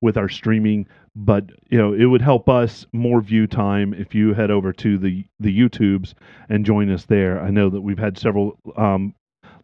with 0.00 0.16
our 0.16 0.28
streaming 0.28 0.86
but 1.16 1.50
you 1.68 1.78
know 1.78 1.92
it 1.92 2.06
would 2.06 2.22
help 2.22 2.48
us 2.48 2.86
more 2.92 3.20
view 3.20 3.46
time 3.46 3.94
if 3.94 4.14
you 4.14 4.34
head 4.34 4.50
over 4.50 4.72
to 4.72 4.98
the 4.98 5.24
the 5.38 5.56
YouTubes 5.56 6.14
and 6.48 6.66
join 6.66 6.90
us 6.90 7.04
there. 7.04 7.40
I 7.40 7.50
know 7.50 7.70
that 7.70 7.80
we've 7.80 7.98
had 7.98 8.18
several 8.18 8.58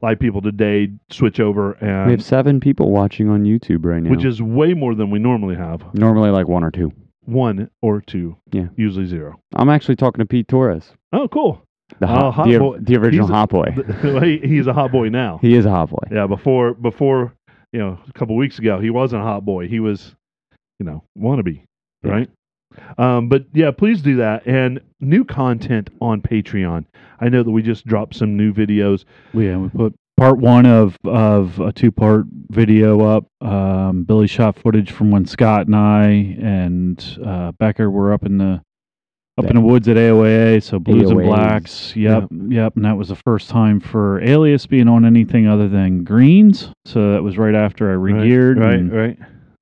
um, 0.03 0.09
live 0.09 0.19
people 0.19 0.41
today 0.43 0.89
switch 1.11 1.41
over 1.41 1.73
and 1.75 2.07
we 2.07 2.13
have 2.13 2.23
seven 2.25 2.61
people 2.61 2.91
watching 2.91 3.29
on 3.29 3.45
YouTube 3.45 3.85
right 3.85 4.03
now, 4.03 4.11
which 4.11 4.25
is 4.25 4.41
way 4.43 4.75
more 4.75 4.95
than 4.95 5.11
we 5.11 5.19
normally 5.19 5.57
have. 5.57 5.83
normally 5.95 6.31
like 6.31 6.49
one 6.49 6.65
or 6.65 6.71
two. 6.71 6.93
One 7.27 7.71
or 7.83 8.01
two, 8.01 8.37
Yeah. 8.53 8.69
usually 8.77 9.07
zero. 9.07 9.39
I'm 9.55 9.69
actually 9.69 9.97
talking 9.97 10.19
to 10.21 10.27
Pete 10.27 10.49
Torres, 10.49 10.93
Oh, 11.13 11.29
cool. 11.29 11.63
the 12.01 12.07
Oh, 12.07 12.09
hot, 12.09 12.33
hot 12.35 12.49
the, 12.49 12.59
boy. 12.59 12.79
the 12.81 12.97
original 12.97 13.27
He's 13.27 13.31
a- 13.31 13.35
hot 13.35 13.49
boy. 13.51 13.71
he, 14.23 14.39
he's 14.39 14.67
a 14.67 14.73
hot 14.73 14.91
boy 14.91 15.09
now. 15.11 15.39
he 15.43 15.55
is 15.55 15.67
a 15.67 15.71
hot 15.71 15.91
boy. 15.91 16.03
Yeah, 16.11 16.27
before 16.27 16.75
before 16.75 17.33
you 17.73 17.79
know 17.81 17.99
a 18.09 18.13
couple 18.15 18.37
weeks 18.37 18.59
ago, 18.59 18.81
he 18.81 18.91
wasn't 18.91 19.23
a 19.23 19.25
hot 19.25 19.45
boy. 19.45 19.69
He 19.69 19.79
was, 19.81 20.15
you 20.81 20.87
know, 20.87 21.05
wannabe, 21.17 21.63
Yeah. 22.03 22.11
right? 22.11 22.31
Um, 22.99 23.29
but 23.29 23.47
yeah, 23.53 23.71
please 23.71 24.01
do 24.03 24.17
that 24.17 24.47
and 24.47 24.81
new 25.01 25.25
content 25.25 25.91
on 26.01 26.21
Patreon. 26.23 26.85
I 27.21 27.29
know 27.29 27.43
that 27.43 27.51
we 27.51 27.63
just 27.63 27.87
dropped 27.87 28.15
some 28.15 28.37
new 28.37 28.53
videos. 28.53 29.05
Yeah, 29.33 29.57
we 29.59 29.69
put 29.69 29.95
part 30.17 30.39
one 30.39 30.67
of 30.67 30.97
of 31.05 31.59
a 31.61 31.73
two 31.73 31.91
part 31.93 32.27
video 32.51 33.01
up. 33.01 33.27
Um, 33.41 34.05
Billy 34.05 34.27
shot 34.27 34.59
footage 34.59 34.91
from 34.93 35.11
when 35.11 35.27
Scott 35.27 35.67
and 35.67 35.77
I 35.77 36.07
and 36.41 37.19
uh, 37.25 37.53
Becker 37.53 37.91
were 37.91 38.13
up 38.13 38.25
in 38.25 38.39
the 38.39 38.63
up 39.39 39.47
in 39.47 39.55
the 39.57 39.61
woods 39.63 39.89
at 39.89 39.97
AOAA. 39.97 40.63
So 40.63 40.79
blues 40.79 41.11
and 41.11 41.23
blacks. 41.23 41.97
Yep, 41.97 42.29
yep. 42.49 42.77
And 42.77 42.85
that 42.85 42.97
was 42.97 43.09
the 43.09 43.17
first 43.17 43.49
time 43.49 43.81
for 43.81 44.21
Alias 44.23 44.67
being 44.67 44.87
on 44.89 45.05
anything 45.05 45.47
other 45.47 45.69
than 45.69 46.05
greens. 46.05 46.69
So 46.85 47.13
that 47.13 47.23
was 47.23 47.39
right 47.39 47.55
after 47.55 47.91
I 47.91 47.95
regeared. 47.95 48.59
right, 48.59 48.75
and- 48.75 48.93
right. 48.93 49.19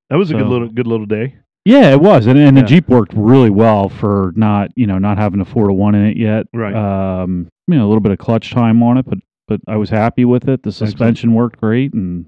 That 0.09 0.17
was 0.17 0.31
a 0.31 0.33
good 0.33 0.47
little 0.47 0.67
good 0.69 0.87
little 0.87 1.05
day. 1.05 1.35
Yeah, 1.65 1.91
it 1.91 2.01
was, 2.01 2.25
and, 2.25 2.39
and 2.39 2.55
Yeah. 2.57 2.63
the 2.63 2.67
Jeep 2.67 2.87
worked 2.87 3.13
really 3.13 3.49
well 3.49 3.89
for 3.89 4.33
not 4.35 4.71
you 4.75 4.87
know 4.87 4.97
not 4.97 5.17
having 5.17 5.39
a 5.41 5.45
four 5.45 5.67
to 5.67 5.73
one 5.73 5.93
in 5.95 6.05
it 6.05 6.17
yet. 6.17 6.47
Right. 6.53 6.73
Um, 6.73 7.47
you 7.67 7.75
know, 7.75 7.85
a 7.85 7.89
little 7.89 7.99
bit 8.01 8.11
of 8.11 8.17
clutch 8.17 8.51
time 8.51 8.81
on 8.81 8.97
it, 8.97 9.05
but 9.05 9.19
but 9.47 9.61
I 9.67 9.75
was 9.77 9.89
happy 9.89 10.25
with 10.25 10.47
it. 10.47 10.63
The 10.63 10.71
suspension 10.71 11.33
worked 11.33 11.59
great, 11.59 11.93
and 11.93 12.25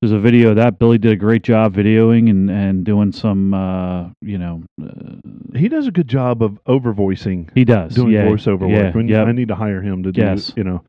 there's 0.00 0.12
a 0.12 0.18
video 0.18 0.50
of 0.50 0.56
that 0.56 0.78
Billy 0.78 0.98
did 0.98 1.12
a 1.12 1.16
great 1.16 1.42
job 1.42 1.74
videoing 1.74 2.30
and 2.30 2.50
and 2.50 2.84
doing 2.84 3.12
some 3.12 3.54
uh, 3.54 4.08
you 4.22 4.38
know 4.38 4.62
uh, 4.82 5.56
He 5.56 5.68
does 5.68 5.86
a 5.86 5.92
good 5.92 6.08
job 6.08 6.42
of 6.42 6.58
over 6.66 6.92
voicing, 6.92 7.50
he 7.54 7.64
does 7.64 7.94
doing 7.94 8.12
yeah, 8.12 8.24
voiceover 8.26 8.68
yeah, 8.70 8.92
work. 8.94 9.08
Yep. 9.08 9.26
I 9.28 9.32
need 9.32 9.48
to 9.48 9.54
hire 9.54 9.82
him 9.82 10.02
to 10.02 10.12
do. 10.12 10.20
Yes. 10.20 10.52
You 10.56 10.64
know, 10.64 10.84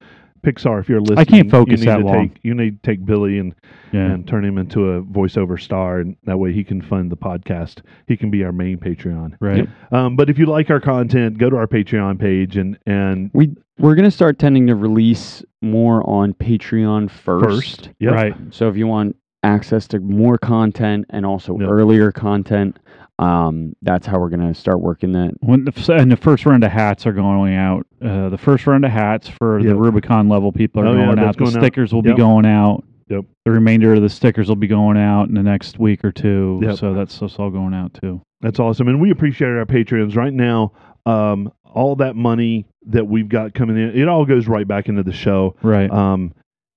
Pixar. 0.52 0.80
If 0.80 0.88
you're 0.90 1.02
listening, 1.02 1.20
I 1.20 1.26
can't 1.26 1.52
focus 1.52 1.82
you 1.82 1.86
need 1.86 1.92
that 1.92 1.98
to 1.98 2.06
long. 2.06 2.30
Take, 2.30 2.40
you 2.44 2.54
need 2.54 2.82
to 2.82 2.90
take 2.92 3.06
Billy 3.06 3.40
and 3.40 3.54
yeah. 3.92 4.12
and 4.12 4.28
turn 4.28 4.46
him 4.46 4.58
into 4.58 4.92
a 4.92 5.04
voiceover 5.04 5.60
star, 5.60 6.00
and 6.00 6.16
that 6.24 6.38
way 6.38 6.54
he 6.54 6.64
can 6.64 6.82
fund 6.82 7.12
the 7.12 7.18
podcast. 7.18 7.82
He 8.08 8.16
can 8.18 8.30
be 8.32 8.44
our 8.44 8.52
main 8.52 8.78
Patreon. 8.78 9.34
right. 9.40 9.68
Um, 9.92 10.16
but 10.16 10.30
if 10.30 10.38
you 10.38 10.46
like 10.46 10.70
our 10.70 10.80
content, 10.80 11.38
go 11.38 11.50
to 11.50 11.58
our 11.58 11.68
Patreon 11.68 12.20
page 12.20 12.58
and 12.58 12.78
and 12.86 13.30
We 13.34 13.56
we're 13.80 13.96
gonna 13.96 14.12
start 14.12 14.40
tending 14.40 14.68
to 14.68 14.76
release 14.76 15.44
more 15.62 16.08
on 16.10 16.34
Patreon 16.34 17.10
first. 17.12 17.46
first, 17.46 17.90
yep. 18.00 18.14
Right. 18.14 18.36
So 18.52 18.70
if 18.70 18.78
you 18.78 18.88
want 18.88 19.16
access 19.44 19.88
to 19.90 20.00
more 20.00 20.38
content 20.38 21.06
and 21.10 21.26
also 21.26 21.58
Yep. 21.60 21.70
earlier 21.70 22.12
content, 22.12 22.78
um, 23.20 23.74
that's 23.82 24.06
how 24.06 24.20
we're 24.20 24.30
gonna 24.30 24.54
start 24.54 24.80
working 24.80 25.12
that. 25.14 25.34
When 25.40 25.66
the, 25.66 25.94
and 25.94 26.12
the 26.12 26.18
first 26.18 26.46
round 26.46 26.64
of 26.64 26.72
hats 26.72 27.06
are 27.08 27.14
going 27.14 27.56
out. 27.56 27.86
Uh, 28.02 28.30
the 28.30 28.38
first 28.38 28.68
round 28.68 28.86
of 28.86 28.92
hats 28.92 29.28
for 29.40 29.60
Yep. 29.60 29.68
the 29.70 29.76
Rubicon 29.76 30.30
level 30.30 30.52
people 30.52 30.84
are 30.84 30.88
Oh, 30.88 30.94
going 30.96 31.16
that's 31.16 31.28
out. 31.30 31.34
The 31.38 31.44
going 31.46 31.56
out. 31.58 31.62
stickers 31.64 31.94
will 31.94 32.06
Yep. 32.06 32.16
be 32.16 32.22
going 32.22 32.46
out. 32.46 32.84
Yep. 33.10 33.26
The 33.46 33.52
remainder 33.52 33.94
of 33.94 34.02
the 34.02 34.10
stickers 34.10 34.50
will 34.50 34.56
be 34.58 34.68
going 34.68 34.98
out 34.98 35.30
in 35.30 35.34
the 35.36 35.42
next 35.44 35.80
week 35.80 36.04
or 36.06 36.12
two. 36.12 36.60
Yep. 36.62 36.76
So 36.78 36.94
that's, 36.94 37.18
that's 37.20 37.38
all 37.40 37.50
going 37.50 37.74
out 37.74 37.94
too. 37.94 38.22
That's 38.42 38.60
awesome, 38.60 38.88
and 38.88 39.02
we 39.02 39.10
appreciate 39.12 39.48
our 39.50 39.66
patrons 39.66 40.16
right 40.16 40.34
now. 40.34 40.74
Um, 41.08 41.52
all 41.64 41.96
that 41.96 42.16
money 42.16 42.66
that 42.88 43.08
we've 43.08 43.30
got 43.30 43.54
coming 43.54 43.78
in, 43.78 43.98
it 44.00 44.08
all 44.08 44.26
goes 44.26 44.48
right 44.48 44.68
back 44.68 44.90
into 44.90 45.02
the 45.04 45.14
show. 45.14 45.56
Right. 45.64 45.90
Um, 45.90 46.34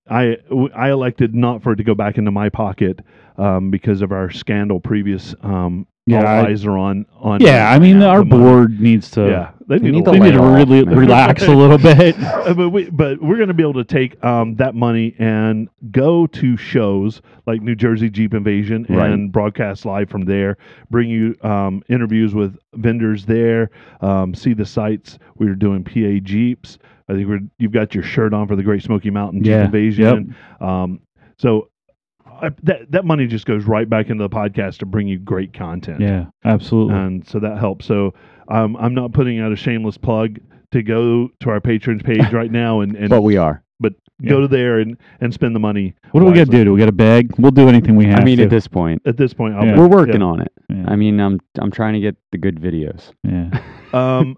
I 0.09 0.39
w- 0.49 0.71
I 0.75 0.91
elected 0.91 1.35
not 1.35 1.63
for 1.63 1.73
it 1.73 1.77
to 1.77 1.85
go 1.85 1.95
back 1.95 2.17
into 2.17 2.31
my 2.31 2.49
pocket 2.49 3.01
um, 3.37 3.71
because 3.71 4.01
of 4.03 4.11
our 4.13 4.31
scandal 4.31 4.81
previous. 4.81 5.35
Um, 5.43 5.87
Yeah, 6.07 6.21
all 6.21 6.27
I- 6.47 6.49
eyes 6.49 6.65
are 6.65 6.77
on 6.79 7.07
on. 7.19 7.41
yeah. 7.41 7.71
I 7.71 7.79
mean, 7.79 8.03
our 8.03 8.25
board 8.25 8.81
needs 8.81 9.11
to. 9.13 9.29
Yeah, 9.29 9.51
they 9.69 9.79
need, 9.79 9.93
need 9.93 10.05
to 10.07 10.11
They 10.13 10.19
need 10.19 10.33
to 10.33 10.43
really 10.43 10.83
relax 10.83 11.43
a 11.45 11.55
little 11.55 11.79
bit. 11.95 12.19
Uh, 12.19 12.55
but 12.55 12.71
we, 12.71 12.91
but 12.91 13.23
we're 13.23 13.37
going 13.37 13.49
to 13.49 13.55
be 13.55 13.63
able 13.63 13.75
to 13.75 13.85
take 13.85 14.23
um, 14.25 14.57
that 14.57 14.75
money 14.75 15.15
and 15.19 15.69
go 15.93 16.27
to 16.29 16.57
shows 16.57 17.21
like 17.47 17.61
New 17.63 17.75
Jersey 17.77 18.11
Jeep 18.11 18.35
Invasion 18.35 18.87
Right. 18.89 19.11
and 19.11 19.31
broadcast 19.31 19.85
live 19.85 20.09
from 20.11 20.25
there. 20.25 20.57
Bring 20.91 21.11
you 21.11 21.37
um, 21.43 21.83
interviews 21.89 22.35
with 22.35 22.57
vendors 22.75 23.25
there. 23.27 23.71
Um, 24.01 24.35
see 24.35 24.53
the 24.55 24.67
sites. 24.67 25.19
We 25.37 25.49
are 25.49 25.55
doing 25.55 25.85
PA 25.85 26.19
Jeeps. 26.25 26.79
I 27.09 27.13
think 27.13 27.29
we're 27.29 27.41
you've 27.59 27.73
got 27.73 27.95
your 27.95 28.05
shirt 28.05 28.33
on 28.35 28.49
for 28.49 28.57
the 28.57 28.63
Great 28.63 28.83
Smoky 28.83 29.11
Mountain 29.11 29.43
Jeep 29.45 29.51
Yeah. 29.51 29.65
Invasion. 29.67 30.35
Um, 30.61 31.01
so 31.37 31.70
I, 32.43 32.51
that 32.65 32.91
that 32.93 33.05
money 33.05 33.27
just 33.27 33.47
goes 33.47 33.65
right 33.65 33.89
back 33.89 34.09
into 34.11 34.23
the 34.23 34.31
podcast 34.31 34.79
to 34.79 34.87
bring 34.87 35.09
you 35.09 35.19
great 35.19 35.53
content 35.53 36.01
Yeah, 36.01 36.27
absolutely. 36.45 36.95
and 36.95 37.27
so 37.27 37.39
that 37.41 37.59
helps. 37.59 37.87
So 37.87 38.15
um, 38.49 38.77
I'm 38.77 38.95
not 38.95 39.13
putting 39.13 39.39
out 39.41 39.53
a 39.53 39.57
shameless 39.57 39.97
plug 39.99 40.39
to 40.73 40.83
go 40.83 41.29
to 41.41 41.51
our 41.51 41.61
patrons 41.61 42.03
page 42.03 42.33
right 42.33 42.51
now 42.51 42.81
and, 42.81 42.97
and 42.97 43.09
But 43.11 43.23
we 43.23 43.37
are. 43.37 43.63
But 43.81 43.95
go 44.25 44.41
to 44.41 44.49
there 44.49 44.79
and, 44.81 44.97
and 45.21 45.33
spend 45.33 45.55
the 45.55 45.61
money. 45.61 45.95
what 46.13 46.21
do 46.21 46.27
we 46.27 46.33
got 46.35 46.45
to 46.47 46.51
do? 46.51 46.65
Do 46.65 46.73
we 46.73 46.79
got 46.79 46.89
a 46.89 46.93
bag? 46.93 47.33
We'll 47.39 47.51
do 47.51 47.69
anything 47.69 47.97
we 47.97 48.05
have 48.07 48.21
I 48.21 48.25
mean, 48.25 48.37
to. 48.39 48.45
at 48.45 48.51
this 48.51 48.67
point, 48.69 49.01
At 49.07 49.17
this 49.17 49.33
point, 49.33 49.55
I'll 49.55 49.65
Yeah. 49.65 49.79
we're 49.79 49.89
working 49.89 50.21
yeah. 50.21 50.27
on 50.27 50.41
it. 50.41 50.53
yeah. 50.69 50.85
I 50.87 50.97
mean, 50.97 51.19
I'm 51.21 51.41
I'm 51.59 51.71
trying 51.71 51.95
to 51.95 52.01
get 52.01 52.17
the 52.33 52.39
good 52.39 52.61
videos. 52.61 53.13
yeah. 53.25 53.51
Um, 53.93 54.37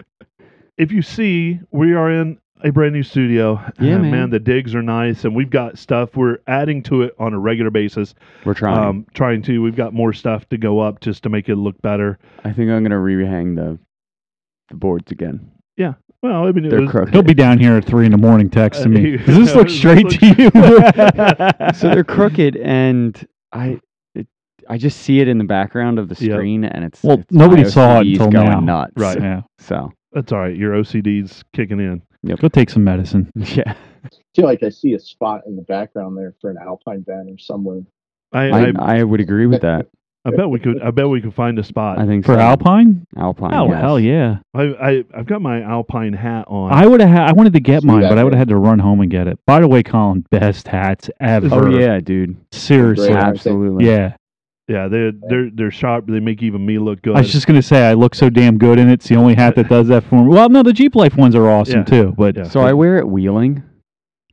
if 0.78 0.92
you 0.92 1.02
see, 1.02 1.60
we 1.72 1.92
are 1.92 2.10
in 2.10 2.38
a 2.64 2.70
brand 2.70 2.94
new 2.94 3.02
studio. 3.02 3.60
Yeah, 3.80 3.96
Uh, 3.96 3.98
man. 4.00 4.30
The 4.30 4.38
digs 4.38 4.74
are 4.74 4.82
nice, 4.82 5.24
and 5.24 5.34
we've 5.34 5.50
got 5.50 5.78
stuff. 5.78 6.16
We're 6.16 6.38
adding 6.46 6.82
to 6.84 7.02
it 7.02 7.14
on 7.18 7.34
a 7.34 7.38
regular 7.38 7.70
basis. 7.70 8.14
We're 8.44 8.54
trying. 8.54 8.78
Um, 8.78 9.06
trying 9.14 9.42
to. 9.42 9.60
We've 9.62 9.76
got 9.76 9.92
more 9.94 10.12
stuff 10.12 10.48
to 10.50 10.58
go 10.58 10.80
up 10.80 11.00
just 11.00 11.22
to 11.24 11.28
make 11.28 11.48
it 11.48 11.56
look 11.56 11.80
better. 11.82 12.18
I 12.44 12.52
think 12.52 12.70
I'm 12.70 12.82
gonna 12.82 12.96
rehang 12.96 13.56
the 13.56 13.78
the 14.68 14.76
boards 14.76 15.10
again. 15.12 15.50
Yeah. 15.76 15.94
Well, 16.22 16.46
I 16.46 16.52
mean, 16.52 16.64
it 16.66 16.70
They're 16.70 16.82
was, 16.82 16.90
crooked. 16.90 17.12
He'll 17.12 17.22
be 17.24 17.34
down 17.34 17.58
here 17.58 17.76
at 17.76 17.84
three 17.84 18.06
in 18.06 18.12
the 18.12 18.18
morning 18.18 18.48
texting 18.48 18.90
me. 18.90 19.16
Does 19.26 19.36
this 19.38 19.54
look 19.56 19.66
Does 19.66 19.72
this 19.72 19.78
straight 19.78 20.08
to 20.10 20.26
you? 20.42 21.72
so 21.74 21.88
they're 21.88 22.04
crooked, 22.04 22.56
and 22.56 23.26
I 23.52 23.80
it, 24.14 24.28
I 24.68 24.78
just 24.78 25.00
see 25.00 25.18
it 25.20 25.26
in 25.26 25.38
the 25.38 25.44
background 25.44 25.98
of 25.98 26.08
the 26.08 26.14
Yep. 26.24 26.32
screen, 26.36 26.64
and 26.64 26.84
it's 26.84 27.02
Well, 27.02 27.18
it's 27.20 27.32
nobody 27.32 27.64
my 27.64 27.68
saw 27.68 28.00
it 28.00 28.06
until 28.06 28.30
going 28.30 28.46
now. 28.50 28.60
nuts. 28.60 28.92
Right. 28.96 29.18
yeah. 29.20 29.40
So 29.58 29.90
That's 30.12 30.30
all 30.30 30.38
right. 30.38 30.54
Your 30.56 30.74
OCD's 30.74 31.42
kicking 31.52 31.80
in. 31.80 32.02
Go 32.24 32.48
take 32.48 32.70
some 32.70 32.84
medicine. 32.84 33.30
yeah, 33.36 33.74
I 34.04 34.08
feel 34.34 34.46
like 34.46 34.62
I 34.62 34.68
see 34.68 34.94
a 34.94 35.00
spot 35.00 35.42
in 35.46 35.56
the 35.56 35.62
background 35.62 36.16
there 36.16 36.34
for 36.40 36.50
an 36.50 36.56
Alpine 36.60 37.00
banner 37.00 37.38
somewhere. 37.38 37.82
I, 38.32 38.48
I, 38.48 38.60
I, 38.60 38.72
I 38.98 39.02
would 39.02 39.20
agree 39.20 39.46
with 39.46 39.62
that. 39.62 39.88
I 40.24 40.30
bet 40.30 40.48
we 40.48 40.60
could. 40.60 40.80
I 40.80 40.92
bet 40.92 41.08
we 41.08 41.20
could 41.20 41.34
find 41.34 41.58
a 41.58 41.64
spot. 41.64 41.98
I 41.98 42.06
think 42.06 42.24
For 42.24 42.34
so. 42.34 42.38
Alpine? 42.40 43.04
Alpine. 43.16 43.54
Oh 43.54 43.68
yes. 43.68 43.80
hell 43.80 43.98
yeah! 43.98 44.36
I, 44.54 44.62
I 44.62 45.04
I've 45.16 45.26
got 45.26 45.42
my 45.42 45.62
Alpine 45.62 46.12
hat 46.12 46.44
on. 46.46 46.72
I 46.72 46.86
would 46.86 47.00
have. 47.00 47.10
Ha- 47.10 47.26
I 47.26 47.32
wanted 47.32 47.54
to 47.54 47.60
get 47.60 47.82
See 47.82 47.88
mine, 47.88 48.02
that, 48.02 48.08
but 48.10 48.18
I 48.18 48.24
would 48.24 48.32
have 48.32 48.38
had 48.38 48.48
to 48.48 48.56
run 48.56 48.78
home 48.78 49.00
and 49.00 49.10
get 49.10 49.26
it. 49.26 49.40
By 49.46 49.60
the 49.60 49.66
way, 49.66 49.82
Colin, 49.82 50.24
best 50.30 50.68
hats 50.68 51.10
oh, 51.10 51.24
ever. 51.26 51.48
Oh 51.52 51.76
yeah, 51.76 51.98
dude. 51.98 52.36
seriously. 52.52 53.08
Great. 53.08 53.18
Absolutely. 53.18 53.86
Yeah, 53.86 54.14
yeah, 54.68 54.88
they're 54.88 55.12
they're 55.28 55.50
they're 55.52 55.70
sharp. 55.70 56.06
They 56.06 56.20
make 56.20 56.42
even 56.42 56.64
me 56.64 56.78
look 56.78 57.02
good. 57.02 57.16
I 57.16 57.20
was 57.20 57.32
just 57.32 57.46
gonna 57.46 57.62
say 57.62 57.88
I 57.88 57.94
look 57.94 58.14
so 58.14 58.30
damn 58.30 58.58
good 58.58 58.78
in 58.78 58.88
it. 58.88 58.94
It's 58.94 59.08
the 59.08 59.16
only 59.16 59.34
hat 59.34 59.56
that 59.56 59.68
does 59.68 59.88
that 59.88 60.04
for 60.04 60.22
me. 60.22 60.28
Well, 60.28 60.48
no, 60.48 60.62
the 60.62 60.72
Jeep 60.72 60.94
Life 60.94 61.16
ones 61.16 61.34
are 61.34 61.48
awesome 61.50 61.80
Yeah. 61.80 61.84
too. 61.84 62.14
But 62.16 62.36
Yeah. 62.36 62.44
So 62.44 62.60
I 62.60 62.72
wear 62.72 62.98
it 62.98 63.08
wheeling. 63.08 63.62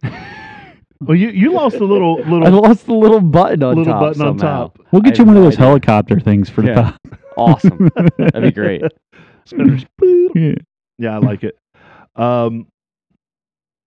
well, 0.03 0.13
you 1.15 1.29
you 1.29 1.51
lost 1.51 1.77
a 1.77 1.85
little 1.85 2.21
I 2.25 2.29
little 2.29 2.61
lost 2.61 2.85
the 2.85 2.93
little 2.93 3.21
button 3.21 3.63
on 3.63 3.75
little 3.75 3.93
top. 3.93 4.01
button 4.01 4.21
on 4.21 4.39
somehow. 4.39 4.57
top. 4.67 4.79
we'll 4.91 5.01
get 5.01 5.13
I 5.13 5.17
you 5.17 5.25
have 5.25 5.27
one 5.27 5.37
of 5.37 5.43
no 5.43 5.49
those 5.49 5.55
idea. 5.57 5.65
helicopter 5.65 6.19
things 6.19 6.49
for 6.49 6.61
the 6.61 6.67
Yeah. 6.69 6.75
top. 6.75 6.95
Awesome. 7.37 7.89
That'd 8.17 8.43
be 8.43 8.51
great. 8.51 8.81
spinners. 9.45 9.85
Yeah. 10.35 10.55
Yeah, 10.97 11.15
I 11.15 11.17
like 11.19 11.43
it. 11.45 11.57
Um, 12.17 12.67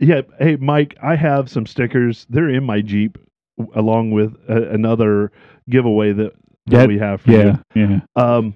yeah. 0.00 0.22
Hey, 0.38 0.56
Mike, 0.56 0.96
I 1.02 1.14
have 1.16 1.50
some 1.50 1.66
stickers. 1.66 2.26
They're 2.30 2.48
in 2.48 2.64
my 2.64 2.80
Jeep, 2.80 3.18
w- 3.58 3.78
along 3.78 4.12
with 4.12 4.34
a, 4.48 4.70
another 4.70 5.30
giveaway 5.70 6.12
that 6.12 6.32
that 6.66 6.76
That- 6.78 6.88
we 6.88 6.98
have. 6.98 7.20
For 7.22 7.30
Yeah, 7.32 7.56
yeah. 7.74 8.00
Um, 8.16 8.54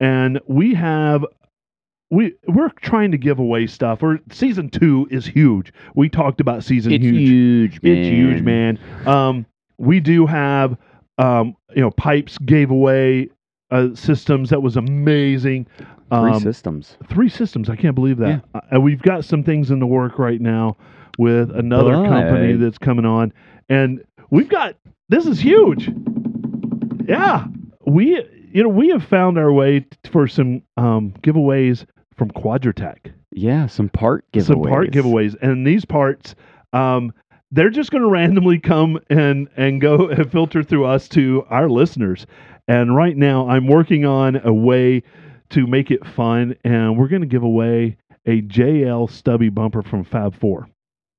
and 0.00 0.40
we 0.46 0.74
have 0.74 1.24
we 2.10 2.34
we're 2.46 2.68
trying 2.80 3.10
to 3.12 3.18
give 3.18 3.38
away 3.38 3.66
stuff. 3.66 4.02
Or 4.02 4.18
season 4.30 4.68
two 4.68 5.06
is 5.10 5.26
huge. 5.26 5.72
We 5.94 6.08
talked 6.08 6.40
about 6.40 6.62
season 6.64 6.92
It's 6.92 7.02
huge. 7.04 7.18
huge, 7.78 7.82
man. 7.82 7.96
It's 7.96 8.08
huge, 8.08 8.42
man. 8.42 8.78
Um, 9.06 9.46
we 9.78 10.00
do 10.00 10.26
have 10.26 10.76
um, 11.18 11.54
you 11.74 11.82
know, 11.82 11.90
pipes 11.90 12.38
gave 12.38 12.70
away 12.70 13.28
uh, 13.70 13.94
systems 13.94 14.50
that 14.50 14.62
was 14.62 14.76
amazing. 14.76 15.66
Three 16.10 16.30
Um, 16.32 16.40
systems. 16.40 16.96
three 17.08 17.28
systems. 17.28 17.70
I 17.70 17.76
can't 17.76 17.94
believe 17.94 18.18
that. 18.18 18.44
Uh, 18.54 18.60
and 18.70 18.82
we've 18.82 19.00
got 19.00 19.24
some 19.24 19.42
things 19.42 19.70
in 19.70 19.78
the 19.78 19.86
work 19.86 20.18
right 20.18 20.40
now 20.40 20.76
with 21.18 21.50
another 21.54 21.92
company 21.92 22.54
that's 22.54 22.78
coming 22.78 23.04
on, 23.06 23.32
and 23.68 24.02
we've 24.30 24.48
got 24.48 24.74
this 25.08 25.26
is 25.26 25.38
huge. 25.40 25.90
Yeah, 27.08 27.46
we 27.86 28.24
you 28.52 28.62
know 28.62 28.68
we 28.68 28.88
have 28.90 29.04
found 29.04 29.38
our 29.38 29.52
way 29.52 29.80
t- 29.80 29.86
for 30.10 30.26
some 30.28 30.62
um, 30.76 31.12
giveaways 31.22 31.84
from 32.16 32.30
Quadratec, 32.30 33.12
Yeah, 33.32 33.66
some 33.66 33.88
part 33.88 34.24
giveaways. 34.32 34.42
some 34.46 34.62
part 34.62 34.90
giveaways, 34.90 35.36
and 35.42 35.66
these 35.66 35.84
parts. 35.84 36.34
Um, 36.72 37.12
they're 37.54 37.68
just 37.70 37.90
going 37.90 38.02
to 38.02 38.08
randomly 38.08 38.58
come 38.58 38.98
and 39.10 39.48
and 39.56 39.80
go 39.80 40.08
and 40.10 40.30
filter 40.30 40.62
through 40.62 40.86
us 40.86 41.08
to 41.10 41.44
our 41.50 41.68
listeners. 41.68 42.26
And 42.68 42.94
right 42.96 43.16
now, 43.16 43.48
I'm 43.48 43.66
working 43.66 44.04
on 44.06 44.36
a 44.44 44.52
way 44.54 45.02
to 45.50 45.66
make 45.66 45.90
it 45.90 46.06
fun, 46.06 46.54
and 46.64 46.96
we're 46.96 47.08
going 47.08 47.20
to 47.22 47.26
give 47.28 47.42
away 47.42 47.98
a 48.24 48.40
JL 48.42 49.10
stubby 49.10 49.48
bumper 49.50 49.82
from 49.82 50.04
Fab 50.04 50.34
Four. 50.38 50.68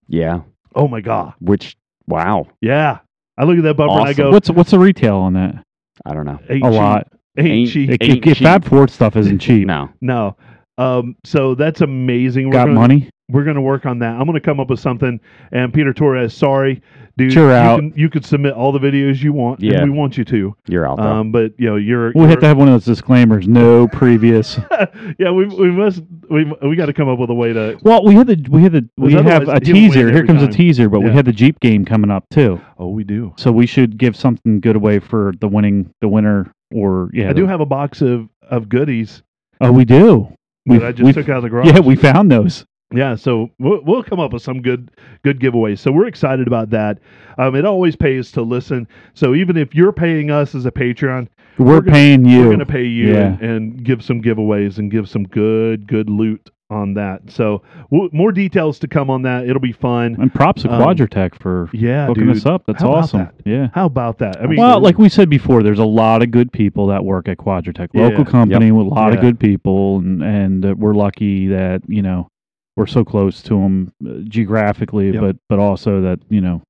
Yeah. 0.07 0.41
Oh 0.73 0.87
my 0.87 1.01
god! 1.01 1.33
Which 1.39 1.75
wow. 2.07 2.47
Yeah, 2.61 2.99
I 3.37 3.43
look 3.43 3.57
at 3.57 3.63
that 3.63 3.75
bumper 3.77 3.93
and 3.99 4.07
I 4.07 4.11
Awesome. 4.11 4.23
go, 4.23 4.31
What's 4.31 4.49
what's 4.49 4.71
the 4.71 4.79
retail 4.79 5.17
on 5.17 5.33
that? 5.33 5.63
I 6.05 6.13
don't 6.13 6.25
know. 6.25 6.39
ain't 6.49 6.65
A 6.65 6.69
cheap. 6.69 6.79
lot. 6.79 7.07
ain't, 7.37 7.47
Ain't- 7.47 7.69
cheap. 7.69 7.89
It, 7.91 8.03
Ain't 8.03 8.25
it, 8.27 8.35
cheap. 8.35 8.43
Fab 8.43 8.65
Four 8.65 8.87
stuff 8.87 9.15
isn't 9.15 9.39
cheap. 9.39 9.67
No. 9.67 9.89
no. 10.01 10.35
Um, 10.77 11.15
so 11.23 11.53
that's 11.55 11.81
amazing. 11.81 12.47
We're 12.47 12.53
Got 12.53 12.65
gonna, 12.65 12.79
money? 12.79 13.09
We're 13.29 13.43
going 13.43 13.55
to 13.55 13.61
work 13.61 13.85
on 13.85 13.99
that. 13.99 14.11
I'm 14.15 14.25
going 14.25 14.33
to 14.33 14.41
come 14.41 14.59
up 14.59 14.69
with 14.69 14.79
something. 14.79 15.19
And 15.51 15.73
Peter 15.73 15.93
Torres, 15.93 16.33
sorry, 16.33 16.81
dude. 17.17 17.33
You're 17.33 17.47
you 17.49 17.53
out. 17.53 17.79
Can, 17.79 17.93
you 17.95 18.09
could 18.09 18.25
submit 18.25 18.53
all 18.53 18.71
the 18.71 18.79
videos 18.79 19.21
you 19.21 19.33
want. 19.33 19.59
and 19.59 19.71
Yeah. 19.71 19.83
we 19.83 19.89
want 19.89 20.17
you 20.17 20.23
to. 20.25 20.55
You're 20.67 20.87
out 20.87 20.97
though. 20.97 21.03
Um, 21.03 21.31
but 21.31 21.53
you 21.59 21.67
know, 21.69 21.75
you're. 21.75 22.11
We'll 22.15 22.23
have 22.25 22.31
you're- 22.31 22.41
to 22.41 22.47
have 22.47 22.57
one 22.57 22.67
of 22.67 22.73
those 22.73 22.85
disclaimers. 22.85 23.47
No 23.47 23.87
previous. 23.93 24.57
yeah, 25.19 25.31
we 25.31 25.45
we 25.45 25.71
must 25.71 26.01
we 26.29 26.45
we 26.61 26.75
got 26.75 26.87
to 26.87 26.93
come 26.93 27.09
up 27.09 27.19
with 27.19 27.29
a 27.29 27.33
way 27.33 27.53
to. 27.53 27.77
Well, 27.81 28.03
we 28.03 28.15
had 28.15 28.27
the 28.27 28.45
we 28.49 28.63
had 28.63 28.71
the 28.73 28.89
we 28.97 29.13
have 29.13 29.47
a 29.47 29.59
teaser. 29.59 30.11
Here 30.11 30.25
comes 30.25 30.41
a 30.43 30.47
teaser, 30.47 30.89
but 30.89 31.01
we 31.01 31.11
had 31.11 31.25
the 31.25 31.33
Jeep 31.33 31.59
game 31.59 31.85
coming 31.85 32.11
up 32.11 32.25
too. 32.29 32.59
Oh, 32.77 32.89
we 32.89 33.03
do. 33.03 33.33
So 33.37 33.51
we 33.51 33.65
should 33.65 33.97
give 33.97 34.15
something 34.15 34.59
good 34.59 34.75
away 34.75 34.99
for 34.99 35.33
the 35.39 35.47
winning 35.47 35.93
the 36.01 36.07
winner 36.07 36.51
or 36.73 37.09
yeah. 37.13 37.29
I 37.29 37.33
do 37.33 37.43
the- 37.43 37.47
have 37.49 37.61
a 37.61 37.65
box 37.65 38.01
of 38.01 38.29
of 38.41 38.67
goodies 38.69 39.23
Oh, 39.61 39.71
we 39.71 39.85
do. 39.85 40.27
We 40.65 40.77
that 40.79 40.87
I 40.87 40.91
just 40.91 41.13
took 41.13 41.29
out 41.29 41.37
of 41.37 41.43
the 41.43 41.49
garage. 41.49 41.67
Yeah, 41.73 41.79
we 41.79 41.95
found 41.95 42.29
those. 42.31 42.65
Yeah, 42.93 43.15
so 43.15 43.49
we'll, 43.59 43.81
we'll 43.83 44.03
come 44.03 44.19
up 44.19 44.33
with 44.33 44.41
some 44.43 44.61
good 44.61 44.91
good 45.23 45.39
giveaways. 45.39 45.79
So 45.79 45.91
we're 45.91 46.07
excited 46.07 46.47
about 46.47 46.69
that. 46.71 46.99
Um, 47.37 47.55
it 47.55 47.65
always 47.65 47.95
pays 47.95 48.31
to 48.33 48.41
listen. 48.41 48.87
So 49.13 49.33
even 49.33 49.57
if 49.57 49.73
you're 49.73 49.91
paying 49.93 50.29
us 50.31 50.53
as 50.55 50.65
a 50.65 50.71
Patreon, 50.71 51.27
We're, 51.57 51.81
gonna- 51.81 51.91
paying 51.91 52.25
you. 52.25 52.39
we're 52.39 52.45
going 52.45 52.59
to 52.59 52.65
pay 52.65 52.85
you 52.85 53.13
Yeah. 53.13 53.25
and, 53.25 53.41
and 53.41 53.83
give 53.83 54.03
some 54.03 54.21
giveaways 54.21 54.77
and 54.77 54.91
give 54.91 55.09
some 55.09 55.23
good 55.23 55.87
good 55.87 56.09
loot 56.09 56.49
on 56.69 56.93
that. 56.95 57.21
So 57.29 57.61
w- 57.91 58.09
more 58.13 58.31
details 58.31 58.79
to 58.79 58.87
come 58.87 59.09
on 59.11 59.21
that. 59.23 59.47
It'll 59.47 59.59
be 59.59 59.71
fun. 59.73 60.15
and 60.19 60.33
props 60.33 60.63
to 60.63 60.71
Um, 60.73 60.81
Quadratec 60.81 61.35
for 61.35 61.69
Yeah, 61.71 62.07
hooking 62.07 62.25
dude. 62.27 62.37
us 62.37 62.45
up. 62.47 62.63
That's 62.65 62.81
awesome. 62.81 63.19
that? 63.19 63.35
Yeah. 63.45 63.67
How 63.75 63.85
about 63.85 64.17
that? 64.19 64.41
I 64.41 64.47
mean, 64.47 64.57
well, 64.59 64.79
like 64.79 64.97
we 64.97 65.07
said 65.09 65.29
before, 65.29 65.61
there's 65.61 65.77
a 65.79 65.85
lot 65.85 66.23
of 66.23 66.31
good 66.31 66.51
people 66.51 66.87
that 66.87 67.05
work 67.05 67.27
at 67.27 67.37
Quadratec. 67.37 67.89
Yeah. 67.93 68.07
Local 68.07 68.25
company 68.25 68.71
with 68.71 68.87
a 68.87 68.89
lot 68.89 69.09
Yeah. 69.11 69.15
of 69.17 69.21
good 69.21 69.39
people, 69.39 69.97
and 69.99 70.23
and 70.23 70.65
uh, 70.65 70.73
we're 70.77 70.95
lucky 70.95 71.47
that 71.47 71.81
you 71.87 72.01
know 72.01 72.29
we're 72.75 72.85
so 72.87 73.03
close 73.05 73.41
to 73.43 73.49
them 73.55 73.93
uh, 74.07 74.19
geographically, 74.27 75.11
Yep. 75.11 75.21
but 75.21 75.35
but 75.49 75.59
also 75.59 76.01
that 76.01 76.19
you 76.29 76.41
know 76.41 76.61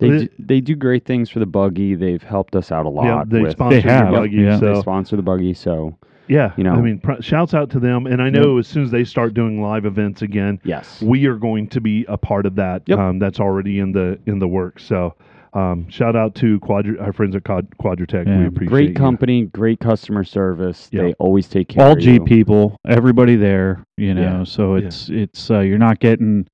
they 0.00 0.08
Well, 0.08 0.18
do, 0.20 0.28
they 0.38 0.60
do 0.60 0.74
great 0.76 1.04
things 1.04 1.28
for 1.30 1.38
the 1.40 1.46
buggy. 1.46 1.94
They've 1.94 2.22
helped 2.22 2.54
us 2.54 2.70
out 2.70 2.86
a 2.86 2.88
lot. 2.88 3.04
yeah, 3.04 3.24
they 3.26 3.42
with, 3.42 3.52
sponsor 3.52 3.80
the 3.80 3.90
have, 3.92 4.10
buggy. 4.12 4.36
yeah. 4.36 4.56
they 4.56 4.74
So 4.74 4.80
sponsor 4.80 5.16
the 5.16 5.22
buggy, 5.22 5.54
so 5.54 5.96
yeah, 6.28 6.52
you 6.56 6.62
know. 6.64 6.74
I 6.74 6.80
mean, 6.82 6.98
pr- 7.00 7.20
shouts 7.20 7.54
out 7.54 7.70
to 7.70 7.80
them. 7.80 8.06
And 8.06 8.20
I 8.22 8.28
know 8.30 8.58
as 8.58 8.68
soon 8.68 8.82
as 8.84 8.90
they 8.90 9.02
start 9.02 9.32
doing 9.34 9.62
live 9.62 9.86
events 9.86 10.20
again, 10.22 10.60
yes. 10.62 11.00
we 11.02 11.24
are 11.26 11.36
going 11.36 11.68
to 11.70 11.80
be 11.80 12.04
a 12.06 12.18
part 12.18 12.44
of 12.46 12.54
that. 12.56 12.82
Yep. 12.86 12.98
Um, 12.98 13.18
that's 13.18 13.40
already 13.40 13.78
in 13.80 13.92
the 13.92 14.18
in 14.26 14.38
the 14.38 14.46
works. 14.46 14.84
So, 14.84 15.14
um, 15.54 15.88
shout 15.88 16.14
out 16.16 16.34
to 16.36 16.58
Quadra- 16.60 16.98
our 17.00 17.12
friends 17.12 17.34
at 17.36 17.44
Quad- 17.44 17.70
Quadratec. 17.80 18.26
Yeah. 18.26 18.38
We 18.40 18.46
appreciate 18.46 18.70
Great 18.70 18.88
you. 18.90 18.94
company, 18.94 19.42
great 19.46 19.80
customer 19.80 20.24
service. 20.24 20.88
Yeah. 20.92 21.02
They 21.02 21.12
always 21.14 21.48
take 21.48 21.68
care 21.68 21.84
all 21.86 21.92
of 21.92 21.98
G 22.00 22.14
you. 22.14 22.24
people, 22.24 22.76
everybody 22.86 23.36
there, 23.36 23.84
you 23.96 24.14
know. 24.14 24.20
Yeah. 24.38 24.44
So 24.44 24.76
Yeah. 24.76 24.86
it's 24.86 25.08
it's 25.08 25.50
uh, 25.50 25.60
you're 25.60 25.78
not 25.78 26.00
getting 26.00 26.46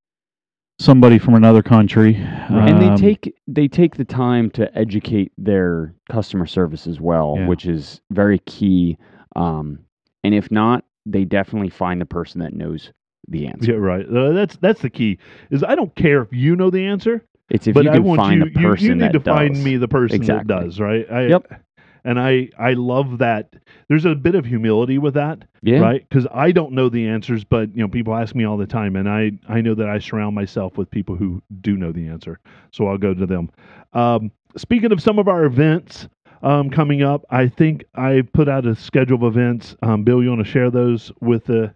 somebody 0.80 1.18
from 1.18 1.34
another 1.34 1.62
country, 1.62 2.16
and 2.16 2.80
they 2.80 2.88
Um, 2.88 2.96
take 2.96 3.34
they 3.46 3.68
take 3.68 3.96
the 3.96 4.04
time 4.04 4.50
to 4.50 4.76
educate 4.76 5.32
their 5.38 5.94
customer 6.08 6.46
service 6.46 6.86
as 6.86 7.00
well, 7.00 7.34
Yeah. 7.38 7.46
which 7.46 7.66
is 7.66 8.00
very 8.10 8.38
key. 8.40 8.98
Um, 9.36 9.80
and 10.24 10.34
if 10.34 10.50
not, 10.50 10.84
they 11.06 11.24
definitely 11.24 11.68
find 11.70 12.00
the 12.00 12.06
person 12.06 12.40
that 12.40 12.54
knows 12.54 12.92
the 13.28 13.46
answer. 13.46 13.72
Yeah, 13.72 13.78
right. 13.78 14.06
Uh, 14.06 14.32
that's 14.32 14.56
that's 14.56 14.80
the 14.82 14.90
key. 14.90 15.18
Is 15.50 15.62
I 15.62 15.74
don't 15.74 15.94
care 15.94 16.22
if 16.22 16.32
you 16.32 16.56
know 16.56 16.70
the 16.70 16.84
answer, 16.84 17.24
It's 17.50 17.66
if 17.66 17.74
but 17.74 17.84
you 17.84 17.90
I 17.90 17.98
want 17.98 18.18
find 18.20 18.40
you. 18.40 18.50
the 18.50 18.60
You, 18.60 18.66
person 18.68 18.86
you 18.86 18.94
need 18.94 19.00
that 19.02 19.12
to 19.12 19.20
find 19.20 19.62
me 19.62 19.76
the 19.76 19.88
person 19.88 20.16
Exactly. 20.16 20.54
that 20.54 20.64
does. 20.64 20.80
Right. 20.80 21.06
I, 21.10 21.26
Yep. 21.26 21.60
And 22.06 22.20
I 22.20 22.50
I 22.58 22.74
love 22.74 23.16
that. 23.18 23.54
There's 23.88 24.04
a 24.04 24.14
bit 24.14 24.34
of 24.34 24.44
humility 24.44 24.98
with 24.98 25.14
that. 25.14 25.44
Yeah, 25.62 25.78
right? 25.78 26.06
Because 26.06 26.26
I 26.34 26.52
don't 26.52 26.72
know 26.72 26.90
the 26.90 27.08
answers, 27.08 27.44
but 27.44 27.74
you 27.74 27.80
know, 27.82 27.88
people 27.88 28.14
ask 28.14 28.34
me 28.34 28.44
all 28.44 28.58
the 28.58 28.66
time, 28.66 28.94
and 28.96 29.08
I 29.08 29.32
I 29.48 29.62
know 29.62 29.74
that 29.74 29.88
I 29.88 29.98
surround 30.00 30.34
myself 30.34 30.76
with 30.76 30.90
people 30.90 31.16
who 31.16 31.42
do 31.62 31.78
know 31.78 31.92
the 31.92 32.06
answer, 32.06 32.40
so 32.72 32.88
I'll 32.88 32.98
go 32.98 33.14
to 33.14 33.24
them. 33.24 33.48
Um, 33.94 34.30
speaking 34.54 34.92
of 34.92 35.00
some 35.00 35.18
of 35.18 35.28
our 35.28 35.44
events 35.46 36.06
um, 36.42 36.68
coming 36.68 37.02
up, 37.02 37.24
I 37.30 37.48
think 37.48 37.86
I 37.94 38.22
put 38.34 38.50
out 38.50 38.66
a 38.66 38.74
schedule 38.76 39.16
of 39.16 39.22
events. 39.22 39.74
Um, 39.82 40.04
Bill, 40.04 40.22
you 40.22 40.28
want 40.28 40.44
to 40.44 40.50
share 40.50 40.70
those 40.70 41.10
with 41.22 41.46
the 41.46 41.72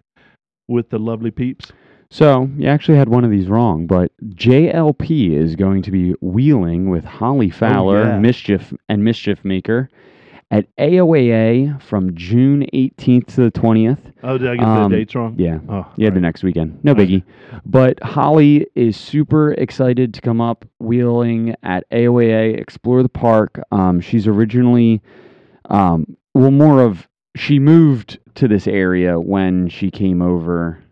with 0.68 0.90
the 0.90 0.98
lovely 0.98 1.31
peeps? 1.31 1.72
So 2.11 2.49
you 2.57 2.66
actually 2.68 2.97
had 2.97 3.09
one 3.11 3.25
of 3.25 3.31
these 3.31 3.49
wrong, 3.49 3.87
but 3.87 4.11
JLP 4.29 5.33
is 5.37 5.57
going 5.57 5.83
to 5.83 5.90
be 5.90 6.12
wheeling 6.23 6.88
with 6.88 7.05
Holly 7.05 7.51
Fowler, 7.51 8.05
yeah. 8.05 8.18
Mischief 8.18 8.73
and 8.88 9.05
Mischief 9.05 9.44
Maker 9.44 9.90
at 10.51 10.75
AOAA 10.77 11.81
from 11.83 12.14
June 12.14 12.64
18th 12.73 13.27
to 13.35 13.42
the 13.42 13.51
20th. 13.51 13.99
Oh, 14.23 14.38
did 14.38 14.49
I 14.49 14.57
get 14.57 14.64
Um, 14.64 14.90
the 14.90 14.97
dates 14.97 15.14
wrong? 15.14 15.35
Yeah, 15.37 15.59
Oh, 15.68 15.87
yeah, 15.97 16.09
all 16.09 16.14
the 16.14 16.21
next 16.21 16.42
weekend. 16.42 16.83
No 16.83 16.94
biggie. 16.94 17.23
But 17.66 18.03
Holly 18.03 18.66
is 18.75 18.97
super 18.97 19.53
excited 19.53 20.14
to 20.14 20.23
come 20.23 20.40
up 20.40 20.64
wheeling 20.81 21.55
at 21.62 21.85
AOAA, 21.90 22.59
explore 22.59 23.03
the 23.03 23.11
park. 23.11 23.61
Um, 23.71 24.01
she's 24.01 24.27
originally, 24.27 25.03
um, 25.66 26.16
well, 26.35 26.51
more 26.51 26.81
of 26.83 27.07
she 27.37 27.59
moved 27.59 28.18
to 28.37 28.49
this 28.49 28.66
area 28.66 29.21
when 29.21 29.68
she 29.68 29.90
came 29.90 30.23
over, 30.23 30.83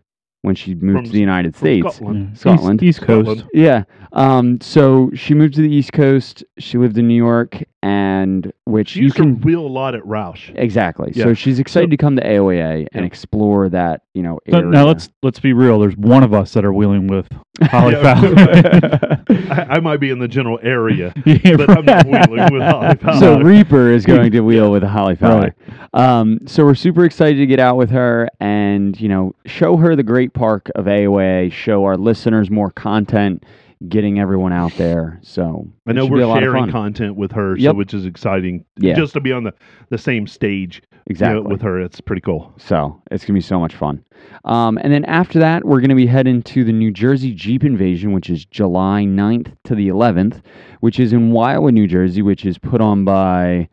when 0.47 0.55
she 0.55 0.73
moved 0.73 0.97
From 0.99 1.05
to 1.05 1.11
the 1.11 1.19
United 1.19 1.55
States. 1.55 1.95
Scotland. 1.97 2.81
East- 2.81 2.83
East, 2.83 3.01
Coast. 3.01 3.25
Scotland. 3.29 3.49
Yeah. 3.53 3.83
Um, 4.13 4.59
so 4.61 5.11
she 5.13 5.33
moved 5.35 5.53
to 5.55 5.61
the 5.61 5.69
East 5.69 5.93
Coast. 5.93 6.43
She 6.57 6.77
lived 6.79 6.97
in 6.97 7.07
New 7.07 7.13
York, 7.15 7.61
and 7.87 8.51
which 8.65 8.89
She 8.89 9.01
you 9.01 9.11
can 9.11 9.39
to 9.39 9.45
wheel 9.45 9.65
a 9.65 9.67
lot 9.67 9.95
at 9.95 10.05
Rausch. 10.05 10.51
exactly. 10.55 11.11
Yeah. 11.15 11.23
So 11.25 11.33
she's 11.33 11.59
excited 11.59 11.87
So- 11.87 11.91
to 11.91 11.97
come 11.97 12.15
to 12.17 12.21
AOAA 12.27 12.87
and 12.91 13.03
Yeah. 13.03 13.07
explore 13.07 13.69
that. 13.69 14.01
You 14.13 14.23
know, 14.23 14.39
So 14.49 14.57
area. 14.57 14.69
now 14.71 14.85
let's 14.85 15.09
let's 15.23 15.39
be 15.39 15.53
real. 15.53 15.79
There's 15.79 15.95
one 15.95 16.23
of 16.23 16.33
us 16.33 16.53
that 16.53 16.65
are 16.65 16.73
wheeling 16.73 17.07
with 17.07 17.27
Holly 17.63 17.93
Yeah. 17.93 18.15
Fowler. 18.15 19.21
I, 19.51 19.65
I 19.75 19.79
might 19.79 19.99
be 19.99 20.09
in 20.09 20.19
the 20.19 20.27
general 20.27 20.59
area, 20.61 21.13
Yeah, 21.25 21.55
but 21.55 21.69
I'm 21.69 21.85
not 21.85 22.05
wheeling 22.07 22.51
with 22.53 22.61
Holly 22.63 22.95
Fowler. 22.95 23.19
so 23.19 23.39
Reaper 23.39 23.91
is 23.91 24.05
going 24.05 24.31
to 24.31 24.41
wheel 24.41 24.71
with 24.71 24.83
Holly 24.83 25.15
Fowler. 25.15 25.55
Right. 25.93 26.19
Um, 26.19 26.39
so 26.45 26.65
we're 26.65 26.75
super 26.75 27.05
excited 27.05 27.37
to 27.37 27.45
get 27.45 27.59
out 27.59 27.77
with 27.77 27.89
her 27.91 28.27
and 28.39 28.99
you 28.99 29.07
know 29.07 29.33
show 29.45 29.77
her 29.77 29.95
the 29.95 30.03
great 30.03 30.33
park 30.33 30.69
of 30.75 30.85
AOA, 30.85 31.51
show 31.51 31.85
our 31.85 31.95
listeners 31.97 32.49
more 32.51 32.71
content, 32.71 33.43
getting 33.87 34.19
everyone 34.19 34.53
out 34.53 34.73
there. 34.73 35.19
So 35.21 35.67
I 35.85 35.93
know 35.93 36.05
we're 36.05 36.21
a 36.21 36.27
lot 36.27 36.37
of 36.37 36.43
sharing 36.43 36.71
content 36.71 37.15
with 37.15 37.31
her, 37.33 37.57
so 37.59 37.73
which 37.73 37.93
is 37.93 38.05
exciting. 38.05 38.65
Yeah. 38.77 38.95
Just 38.95 39.13
to 39.13 39.19
be 39.19 39.31
on 39.31 39.43
the, 39.43 39.53
the 39.89 39.97
same 39.97 40.27
stage 40.27 40.81
you 40.81 40.89
know, 40.91 41.03
exactly 41.07 41.51
with 41.51 41.61
her, 41.61 41.79
it's 41.79 42.01
pretty 42.01 42.21
cool. 42.21 42.53
So 42.57 43.01
it's 43.11 43.23
gonna 43.23 43.37
be 43.37 43.41
so 43.41 43.59
much 43.59 43.75
fun. 43.75 44.03
Um, 44.45 44.77
and 44.81 44.91
then 44.91 45.05
after 45.05 45.39
that, 45.39 45.63
we're 45.65 45.81
gonna 45.81 45.95
be 45.95 46.07
heading 46.07 46.41
to 46.43 46.63
the 46.63 46.73
New 46.73 46.91
Jersey 46.91 47.33
Jeep 47.33 47.63
Invasion, 47.63 48.13
which 48.13 48.29
is 48.29 48.45
July 48.45 49.03
9th 49.03 49.53
to 49.65 49.75
the 49.75 49.89
11th, 49.89 50.41
which 50.79 50.99
is 50.99 51.13
in 51.13 51.31
Wildwood, 51.31 51.75
New 51.75 51.87
Jersey, 51.87 52.21
which 52.21 52.45
is 52.45 52.57
put 52.57 52.81
on 52.81 53.05
by 53.05 53.69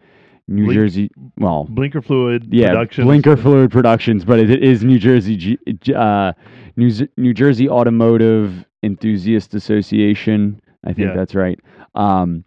New 0.48 0.66
Blink- 0.66 0.74
Jersey. 0.74 1.10
Well, 1.38 1.66
Blinker 1.70 2.02
Fluid 2.02 2.48
yeah, 2.50 2.68
Productions. 2.68 3.06
Blinker 3.06 3.36
Fluid 3.36 3.70
Productions, 3.70 4.24
but 4.24 4.38
it 4.38 4.62
is 4.62 4.84
New 4.84 4.98
Jersey, 4.98 5.58
uh, 5.94 6.32
New, 6.76 6.90
New 7.16 7.32
Jersey 7.32 7.68
Automotive 7.68 8.66
Enthusiast 8.84 9.54
Association. 9.54 10.60
I 10.84 10.92
think 10.92 11.08
Yeah. 11.08 11.14
that's 11.16 11.34
right. 11.34 11.58
Um, 11.94 12.44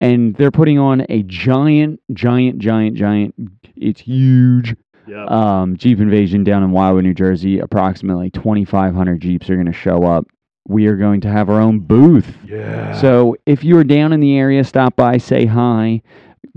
and 0.00 0.34
they're 0.36 0.50
putting 0.50 0.78
on 0.78 1.04
a 1.08 1.22
giant, 1.24 2.00
giant, 2.12 2.58
giant, 2.58 2.96
giant. 2.96 3.34
It's 3.76 4.00
huge. 4.00 4.74
Yeah. 5.06 5.24
um, 5.26 5.76
Jeep 5.76 5.98
Invasion 5.98 6.44
down 6.44 6.62
in 6.62 6.70
Wildwood, 6.70 7.02
New 7.04 7.14
Jersey. 7.14 7.58
Approximately 7.58 8.30
2,500 8.30 9.20
Jeeps 9.20 9.50
are 9.50 9.54
going 9.56 9.66
to 9.66 9.72
show 9.72 10.04
up. 10.04 10.24
We 10.68 10.86
are 10.86 10.96
going 10.96 11.20
to 11.22 11.28
have 11.28 11.50
our 11.50 11.60
own 11.60 11.80
booth. 11.80 12.32
yeah. 12.46 12.92
So 13.00 13.34
if 13.44 13.64
you 13.64 13.76
are 13.78 13.82
down 13.84 14.12
in 14.12 14.20
the 14.20 14.38
area, 14.38 14.62
stop 14.62 14.94
by, 14.94 15.16
say 15.18 15.46
hi, 15.46 16.00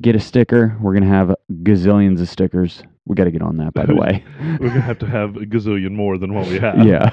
get 0.02 0.16
a 0.16 0.20
sticker. 0.20 0.78
We're 0.80 0.92
going 0.94 1.04
to 1.04 1.10
have 1.10 1.34
gazillions 1.64 2.22
of 2.22 2.30
stickers. 2.30 2.84
We 3.06 3.16
got 3.16 3.24
to 3.24 3.32
get 3.32 3.42
on 3.42 3.58
that, 3.58 3.74
by 3.74 3.86
the 3.88 3.96
way. 4.04 4.24
we're 4.60 4.68
gonna 4.70 4.82
have 4.82 5.00
to 5.00 5.08
have 5.08 5.36
a 5.36 5.42
gazillion 5.42 5.92
more 5.92 6.18
than 6.18 6.34
what 6.34 6.48
we 6.48 6.60
have. 6.60 6.86
yeah. 6.86 7.10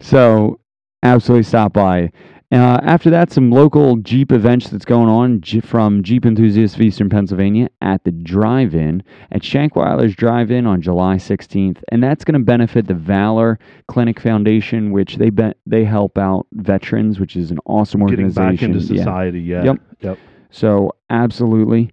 So 0.00 0.60
absolutely 1.04 1.44
stop 1.44 1.72
by. 1.72 2.10
Uh, 2.52 2.78
after 2.84 3.10
that, 3.10 3.32
some 3.32 3.50
local 3.50 3.96
Jeep 3.96 4.30
events 4.30 4.68
that's 4.68 4.84
going 4.84 5.08
on 5.08 5.40
J- 5.40 5.58
from 5.60 6.04
Jeep 6.04 6.24
Enthusiasts 6.24 6.76
of 6.76 6.82
Eastern 6.82 7.08
Pennsylvania 7.08 7.68
at 7.80 8.04
the 8.04 8.12
Drive-In 8.12 9.02
at 9.32 9.42
Shankweiler's 9.42 10.14
Drive-In 10.14 10.64
on 10.64 10.80
July 10.80 11.16
16th, 11.16 11.82
and 11.90 12.00
that's 12.02 12.22
going 12.24 12.38
to 12.38 12.44
benefit 12.44 12.86
the 12.86 12.94
Valor 12.94 13.58
Clinic 13.88 14.20
Foundation, 14.20 14.92
which 14.92 15.16
they 15.16 15.30
be- 15.30 15.52
they 15.66 15.84
help 15.84 16.16
out 16.16 16.46
veterans, 16.52 17.18
which 17.18 17.34
is 17.34 17.50
an 17.50 17.58
awesome 17.66 18.00
Getting 18.06 18.26
organization. 18.26 18.54
back 18.56 18.62
into 18.62 18.94
Yeah. 18.94 18.98
society. 19.02 19.40
Yeah. 19.40 19.64
Yep. 19.64 19.80
Yep. 20.02 20.18
So 20.50 20.92
absolutely. 21.10 21.90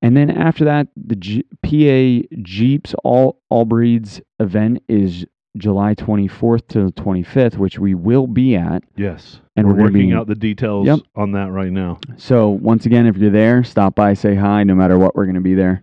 And 0.00 0.16
then 0.16 0.30
after 0.30 0.64
that, 0.64 0.86
the 0.96 1.16
G- 1.16 1.44
PA 1.62 2.26
Jeeps 2.40 2.94
All 3.04 3.40
All 3.50 3.66
Breeds 3.66 4.22
event 4.40 4.80
is 4.88 5.26
July 5.58 5.94
24th 5.94 6.66
to 6.68 6.86
the 6.86 6.92
25th, 6.92 7.56
which 7.58 7.78
we 7.78 7.94
will 7.94 8.26
be 8.26 8.56
at. 8.56 8.82
Yes. 8.96 9.40
And 9.56 9.66
we're, 9.66 9.74
we're 9.74 9.82
working 9.84 10.08
be- 10.10 10.14
out 10.14 10.26
the 10.28 10.34
details 10.34 10.86
Yep. 10.86 11.00
on 11.16 11.32
that 11.32 11.50
right 11.50 11.70
now. 11.72 11.98
So 12.16 12.48
once 12.50 12.86
again, 12.86 13.06
if 13.06 13.16
you're 13.16 13.30
there, 13.30 13.64
stop 13.64 13.94
by, 13.94 14.14
say 14.14 14.34
hi. 14.34 14.62
No 14.64 14.74
matter 14.74 14.98
what, 14.98 15.14
we're 15.16 15.24
going 15.26 15.34
to 15.34 15.40
be 15.40 15.54
there. 15.54 15.82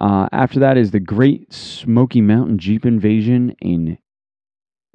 Uh, 0.00 0.28
after 0.32 0.60
that 0.60 0.76
is 0.76 0.92
the 0.92 1.00
Great 1.00 1.52
Smoky 1.52 2.20
Mountain 2.20 2.58
Jeep 2.58 2.86
Invasion 2.86 3.54
in 3.60 3.98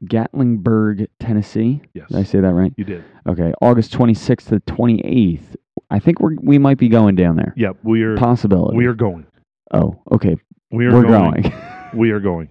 Gatlinburg, 0.06 1.08
Tennessee. 1.20 1.82
Yes. 1.94 2.08
Did 2.10 2.18
I 2.18 2.24
say 2.24 2.40
that 2.40 2.54
right? 2.54 2.74
You 2.78 2.84
did. 2.84 3.04
Okay, 3.28 3.54
August 3.62 3.94
26th 3.94 4.50
to 4.50 4.60
28th. 4.62 5.56
I 5.90 6.00
think 6.00 6.20
we 6.20 6.38
we 6.42 6.58
might 6.58 6.78
be 6.78 6.90
going 6.90 7.16
down 7.16 7.36
there. 7.36 7.54
Yep. 7.56 7.78
We 7.84 8.02
are. 8.04 8.18
Possibility. 8.18 8.76
We 8.76 8.86
are 8.86 8.94
going. 8.94 9.26
Oh, 9.74 10.02
okay. 10.12 10.36
We 10.72 10.86
are 10.88 10.94
We're 10.94 11.04
going. 11.04 11.42
going. 11.44 11.54
We 11.94 12.12
are 12.12 12.20
going. 12.20 12.50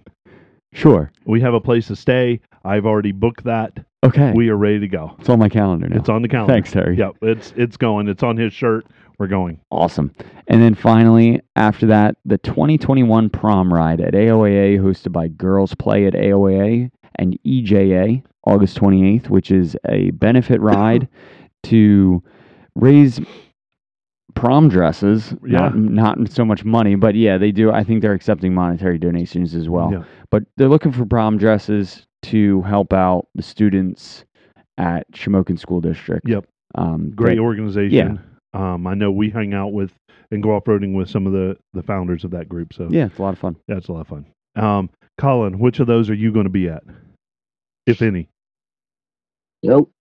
Sure. 0.73 1.11
We 1.25 1.41
have 1.41 1.53
a 1.53 1.61
place 1.61 1.87
to 1.87 1.95
stay. 1.95 2.41
I've 2.65 2.85
already 2.85 3.11
booked 3.11 3.43
that. 3.45 3.77
Okay. 4.03 4.33
We 4.35 4.49
are 4.49 4.57
ready 4.57 4.79
to 4.79 4.87
go. 4.87 5.15
it's 5.19 5.29
on 5.29 5.39
my 5.39 5.49
calendar 5.49 5.87
now. 5.87 5.97
It's 5.97 6.09
on 6.09 6.21
the 6.21 6.27
calendar. 6.27 6.53
Thanks, 6.53 6.71
Terry. 6.71 6.97
Yep. 6.97 7.15
It's 7.21 7.53
it's 7.55 7.77
going. 7.77 8.07
It's 8.09 8.23
on 8.23 8.37
his 8.37 8.53
shirt. 8.53 8.85
We're 9.17 9.27
going. 9.27 9.61
Awesome. 9.69 10.11
And 10.47 10.61
then 10.61 10.75
finally, 10.75 11.41
after 11.55 11.85
that, 11.87 12.17
the 12.25 12.37
2021 12.39 13.29
prom 13.29 13.73
ride 13.73 14.01
at 14.01 14.13
AOAA, 14.13 14.79
hosted 14.79 15.11
by 15.11 15.27
Girls 15.29 15.73
Play 15.75 16.07
at 16.07 16.13
AOAA 16.13 16.89
and 17.15 17.37
EJA, 17.45 18.23
August 18.45 18.77
28th, 18.77 19.29
which 19.29 19.51
is 19.51 19.77
a 19.87 20.11
benefit 20.11 20.59
ride 20.59 21.07
to 21.63 22.21
raise 22.75 23.21
prom 24.35 24.69
dresses. 24.69 25.33
Yeah. 25.45 25.69
Not, 25.73 26.19
not 26.19 26.31
so 26.31 26.45
much 26.45 26.63
money, 26.63 26.95
but 26.95 27.15
yeah, 27.15 27.37
they 27.37 27.51
do. 27.51 27.71
I 27.71 27.83
think 27.83 28.01
they're 28.01 28.13
accepting 28.13 28.53
monetary 28.53 28.97
donations 28.97 29.55
as 29.55 29.69
well. 29.69 29.91
Yeah. 29.91 30.03
But 30.29 30.43
they're 30.57 30.69
looking 30.69 30.91
for 30.91 31.05
prom 31.05 31.37
dresses 31.37 32.05
to 32.23 32.61
help 32.63 32.93
out 32.93 33.27
the 33.35 33.43
students 33.43 34.25
at 34.77 35.09
Shamokin 35.11 35.59
School 35.59 35.81
District. 35.81 36.27
Yep. 36.27 36.45
Um, 36.75 37.11
Great 37.15 37.35
that- 37.35 37.41
organization. 37.41 38.19
Um, 38.53 38.85
I 38.85 38.93
know 38.93 39.11
we 39.11 39.29
hang 39.31 39.53
out 39.53 39.73
with 39.73 39.91
and 40.29 40.43
go 40.43 40.55
off 40.55 40.65
roading 40.65 40.95
with 40.95 41.09
some 41.09 41.25
of 41.25 41.33
the 41.33 41.57
the 41.73 41.81
founders 41.81 42.23
of 42.23 42.31
that 42.31 42.47
group. 42.47 42.73
So 42.73 42.87
yeah, 42.89 43.05
it's 43.05 43.17
a 43.17 43.21
lot 43.21 43.33
of 43.33 43.39
fun. 43.39 43.55
that's 43.67 43.87
a 43.87 43.91
lot 43.91 44.01
of 44.01 44.07
fun. 44.07 44.25
Um, 44.55 44.89
Colin, 45.17 45.57
which 45.57 45.79
of 45.79 45.87
those 45.87 46.09
are 46.09 46.13
you 46.13 46.31
going 46.31 46.45
to 46.45 46.51
be 46.51 46.69
at, 46.69 46.83
if 47.87 48.01
any? 48.03 48.29
Nope. 49.63 49.91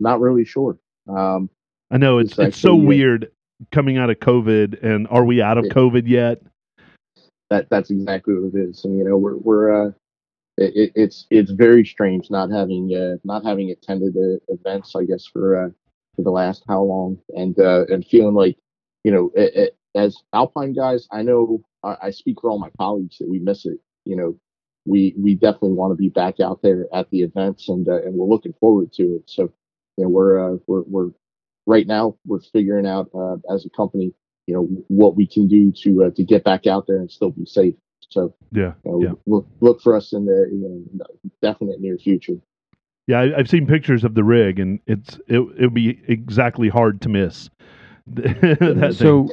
Not 0.00 0.20
really 0.20 0.44
sure. 0.44 0.78
Um, 1.08 1.48
I 1.90 1.96
know 1.98 2.18
it's 2.18 2.32
It's 2.32 2.38
it's 2.48 2.58
so 2.58 2.74
weird 2.74 3.30
coming 3.72 3.96
out 3.98 4.10
of 4.10 4.18
COVID, 4.18 4.82
and 4.82 5.06
are 5.08 5.24
we 5.24 5.40
out 5.42 5.58
of 5.58 5.66
Yeah. 5.66 5.72
COVID 5.72 6.06
yet? 6.08 6.42
that 7.50 7.66
that's 7.70 7.90
exactly 7.90 8.34
what 8.34 8.54
it 8.54 8.58
is. 8.68 8.84
And 8.84 8.98
you 8.98 9.04
know, 9.04 9.16
we're 9.16 9.36
we're 9.36 9.86
uh, 9.86 9.90
it, 10.58 10.76
it- 10.76 10.92
it's 10.94 11.26
it's 11.30 11.50
very 11.50 11.84
strange 11.84 12.30
not 12.30 12.50
having 12.50 12.94
uh, 12.94 13.16
not 13.24 13.42
having 13.44 13.70
attended 13.70 14.12
the 14.14 14.38
events. 14.48 14.94
I 14.94 15.04
guess 15.04 15.24
for 15.26 15.56
uh, 15.64 15.70
for 16.14 16.22
the 16.22 16.30
last 16.30 16.64
how 16.68 16.82
long, 16.82 17.18
and 17.34 17.58
uh, 17.58 17.86
and 17.88 18.04
feeling 18.06 18.34
like 18.34 18.58
you 19.04 19.12
know, 19.12 19.30
it, 19.34 19.54
it, 19.54 19.76
as 19.94 20.18
Alpine 20.34 20.74
guys, 20.74 21.08
I 21.10 21.22
know 21.22 21.62
I, 21.82 21.96
I 22.02 22.10
speak 22.10 22.38
for 22.42 22.50
all 22.50 22.58
my 22.58 22.70
colleagues 22.78 23.16
that 23.18 23.28
we 23.30 23.38
miss 23.38 23.64
it. 23.64 23.78
You 24.04 24.16
know, 24.16 24.38
we 24.84 25.14
we 25.16 25.34
definitely 25.34 25.72
want 25.72 25.92
to 25.92 25.96
be 25.96 26.10
back 26.10 26.40
out 26.40 26.60
there 26.60 26.84
at 26.92 27.08
the 27.10 27.22
events, 27.22 27.70
and 27.70 27.88
uh, 27.88 28.02
and 28.02 28.12
we're 28.14 28.26
looking 28.28 28.52
forward 28.60 28.92
to 28.94 29.04
it. 29.04 29.22
So, 29.24 29.44
you 29.96 30.04
know, 30.04 30.10
we're 30.10 30.54
uh, 30.54 30.58
we're 30.66 30.82
we're 30.82 31.10
right 31.68 31.86
now 31.86 32.16
we're 32.26 32.40
figuring 32.40 32.86
out 32.86 33.08
uh, 33.14 33.36
as 33.54 33.64
a 33.66 33.70
company, 33.70 34.12
you 34.46 34.54
know, 34.54 34.62
what 34.88 35.14
we 35.14 35.26
can 35.26 35.46
do 35.46 35.70
to 35.82 36.04
uh, 36.06 36.10
to 36.16 36.24
get 36.24 36.42
back 36.42 36.66
out 36.66 36.86
there 36.88 36.96
and 36.96 37.10
still 37.10 37.30
be 37.30 37.44
safe. 37.44 37.74
So, 38.08 38.34
Yeah, 38.52 38.72
you 38.84 38.90
know, 38.90 39.02
Yeah. 39.02 39.12
look 39.26 39.46
look 39.60 39.80
for 39.82 39.94
us 39.94 40.12
in 40.12 40.24
the 40.24 40.48
you 40.50 40.86
know 40.94 41.06
definite 41.42 41.80
near 41.80 41.98
future. 41.98 42.38
yeah. 43.06 43.20
I, 43.20 43.38
I've 43.38 43.48
seen 43.50 43.66
pictures 43.66 44.02
of 44.02 44.14
the 44.14 44.24
rig, 44.24 44.58
and 44.58 44.80
it's 44.86 45.16
it 45.28 45.38
it 45.40 45.60
would 45.66 45.74
be 45.74 46.00
exactly 46.08 46.68
hard 46.70 47.00
to 47.02 47.08
miss. 47.08 47.50
that 48.06 48.78
thing. 48.80 48.92
so 48.92 49.28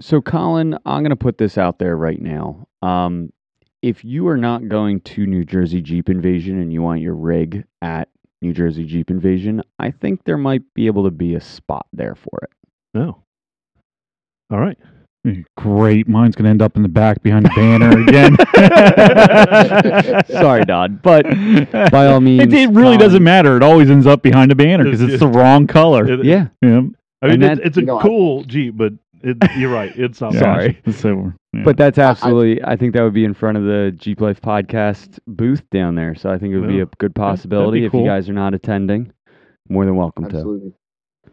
so 0.00 0.20
colin 0.20 0.76
i'm 0.86 1.02
going 1.02 1.10
to 1.10 1.16
put 1.16 1.38
this 1.38 1.56
out 1.56 1.78
there 1.78 1.96
right 1.96 2.20
now 2.20 2.66
um, 2.82 3.32
if 3.80 4.04
you 4.04 4.26
are 4.26 4.36
not 4.36 4.66
going 4.68 5.00
to 5.02 5.24
new 5.26 5.44
jersey 5.44 5.80
jeep 5.80 6.08
invasion 6.08 6.60
and 6.60 6.72
you 6.72 6.82
want 6.82 7.00
your 7.00 7.14
rig 7.14 7.64
at 7.80 8.08
new 8.42 8.52
jersey 8.52 8.84
jeep 8.84 9.10
invasion 9.10 9.62
i 9.78 9.90
think 9.90 10.22
there 10.24 10.38
might 10.38 10.62
be 10.74 10.86
able 10.86 11.04
to 11.04 11.10
be 11.10 11.34
a 11.34 11.40
spot 11.40 11.86
there 11.92 12.14
for 12.14 12.38
it 12.42 12.50
no. 12.94 13.22
All 14.50 14.58
right. 14.58 14.78
Mm, 15.26 15.44
great. 15.58 16.08
Mine's 16.08 16.34
going 16.34 16.44
to 16.44 16.50
end 16.50 16.62
up 16.62 16.74
in 16.76 16.82
the 16.82 16.88
back 16.88 17.22
behind 17.22 17.44
the 17.44 17.50
banner 17.50 18.00
again. 18.00 18.34
sorry 20.40 20.64
dodd 20.64 21.02
but 21.02 21.24
by 21.90 22.06
all 22.06 22.20
means 22.22 22.44
It, 22.44 22.52
it 22.54 22.68
really 22.70 22.96
Colin- 22.96 22.98
doesn't 22.98 23.16
um, 23.18 23.24
matter. 23.24 23.56
It 23.58 23.62
always 23.62 23.90
ends 23.90 24.06
up 24.06 24.22
behind 24.22 24.50
a 24.52 24.54
banner 24.54 24.84
because 24.84 25.02
It's 25.02 25.12
it's 25.14 25.20
the 25.20 25.28
wrong 25.28 25.66
color. 25.66 26.10
It- 26.10 26.24
yeah 26.24 26.48
yeah. 26.62 26.80
I 27.20 27.26
mean, 27.28 27.42
it's, 27.42 27.58
that- 27.58 27.66
it's 27.66 27.76
a 27.76 27.80
you 27.80 27.86
know, 27.86 27.98
I- 27.98 28.02
cool 28.02 28.44
Jeep, 28.44 28.76
but 28.76 28.94
it, 29.22 29.36
you're 29.56 29.72
right. 29.72 29.92
It's 29.96 30.20
not. 30.20 30.32
Sorry. 30.46 30.80
So, 30.92 31.32
yeah. 31.58 31.64
but 31.64 31.76
that's 31.76 31.98
absolutely 31.98 32.62
I, 32.64 32.76
think 32.76 32.94
that 32.94 33.02
would 33.02 33.14
be 33.14 33.24
in 33.24 33.34
front 33.34 33.58
of 33.58 33.64
the 33.64 33.92
jeep 33.96 34.20
life 34.20 34.40
podcast 34.40 35.18
booth 35.26 35.68
down 35.70 35.94
there 35.94 36.14
so 36.14 36.30
i 36.30 36.38
think 36.38 36.54
it 36.54 36.60
would 36.60 36.68
be 36.68 36.80
a 36.80 36.86
good 36.98 37.14
possibility 37.14 37.84
if 37.84 37.92
cool. 37.92 38.02
you 38.02 38.06
guys 38.06 38.28
are 38.28 38.34
not 38.34 38.54
attending 38.54 39.12
more 39.68 39.84
than 39.84 39.96
welcome 39.96 40.28
to 40.28 40.36
Absolutely. 40.36 40.72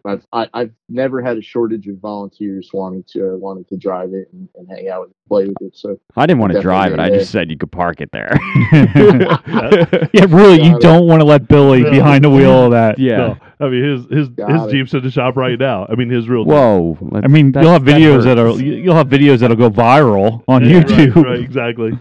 I've 0.05 0.25
I, 0.31 0.47
I've 0.53 0.71
never 0.87 1.21
had 1.21 1.37
a 1.37 1.41
shortage 1.41 1.87
of 1.87 1.97
volunteers 1.97 2.69
wanting 2.73 3.03
to 3.09 3.33
uh, 3.33 3.37
wanting 3.37 3.65
to 3.65 3.77
drive 3.77 4.13
it 4.13 4.27
and, 4.33 4.47
and 4.55 4.69
hang 4.69 4.87
out 4.87 5.05
and 5.05 5.15
play 5.27 5.47
with 5.47 5.57
it. 5.61 5.75
So 5.75 5.99
I 6.15 6.25
didn't 6.25 6.39
want 6.39 6.53
to 6.53 6.61
drive 6.61 6.93
it. 6.93 6.99
I 6.99 7.09
just 7.09 7.31
said 7.31 7.49
you 7.49 7.57
could 7.57 7.71
park 7.71 8.01
it 8.01 8.11
there. 8.11 8.37
yeah, 8.71 10.25
really, 10.29 10.63
you 10.67 10.77
don't 10.79 11.07
want 11.07 11.21
to 11.21 11.25
let 11.25 11.47
Billy 11.47 11.83
behind 11.83 12.23
the 12.23 12.29
wheel 12.29 12.65
of 12.65 12.71
that. 12.71 12.99
yeah. 12.99 13.35
No, 13.59 13.67
I 13.67 13.69
mean 13.69 13.83
his 13.83 14.05
his 14.09 14.29
Got 14.29 14.51
his 14.51 14.63
it. 14.63 14.71
Jeep's 14.71 14.93
in 14.93 15.03
the 15.03 15.11
shop 15.11 15.35
right 15.37 15.57
now. 15.59 15.85
I 15.89 15.95
mean 15.95 16.09
his 16.09 16.27
real. 16.29 16.45
Whoa. 16.45 16.97
I 17.13 17.27
mean, 17.27 17.51
that's- 17.51 17.63
you'll 17.63 17.73
have 17.73 17.85
that 17.85 17.99
videos 17.99 18.23
that, 18.23 18.37
are 18.37 18.49
you- 18.61 18.73
you'll 18.75 18.95
have 18.95 19.07
videos 19.07 19.39
that'll 19.39 19.55
go 19.57 19.69
viral 19.69 20.43
on 20.47 20.63
Yeah, 20.67 20.81
YouTube. 20.83 21.23
Right, 21.23 21.39
exactly. 21.39 21.97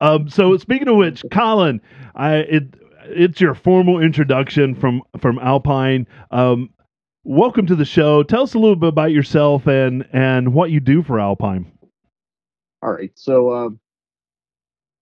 Um, 0.00 0.28
so 0.28 0.56
speaking 0.58 0.88
of 0.88 0.96
which, 0.96 1.24
Colin, 1.30 1.80
I 2.14 2.36
it 2.36 2.74
it's 3.08 3.40
your 3.40 3.54
formal 3.54 4.00
introduction 4.00 4.74
from 4.74 5.02
from 5.20 5.38
Alpine. 5.38 6.06
Um, 6.30 6.70
welcome 7.24 7.66
to 7.66 7.74
the 7.76 7.84
show. 7.84 8.22
Tell 8.22 8.42
us 8.42 8.54
a 8.54 8.58
little 8.58 8.76
bit 8.76 8.88
about 8.88 9.12
yourself 9.12 9.66
and 9.66 10.06
and 10.12 10.52
what 10.52 10.70
you 10.70 10.80
do 10.80 11.02
for 11.02 11.18
Alpine. 11.20 11.70
all 12.82 12.92
right. 12.92 13.10
So 13.14 13.52
um, 13.54 13.80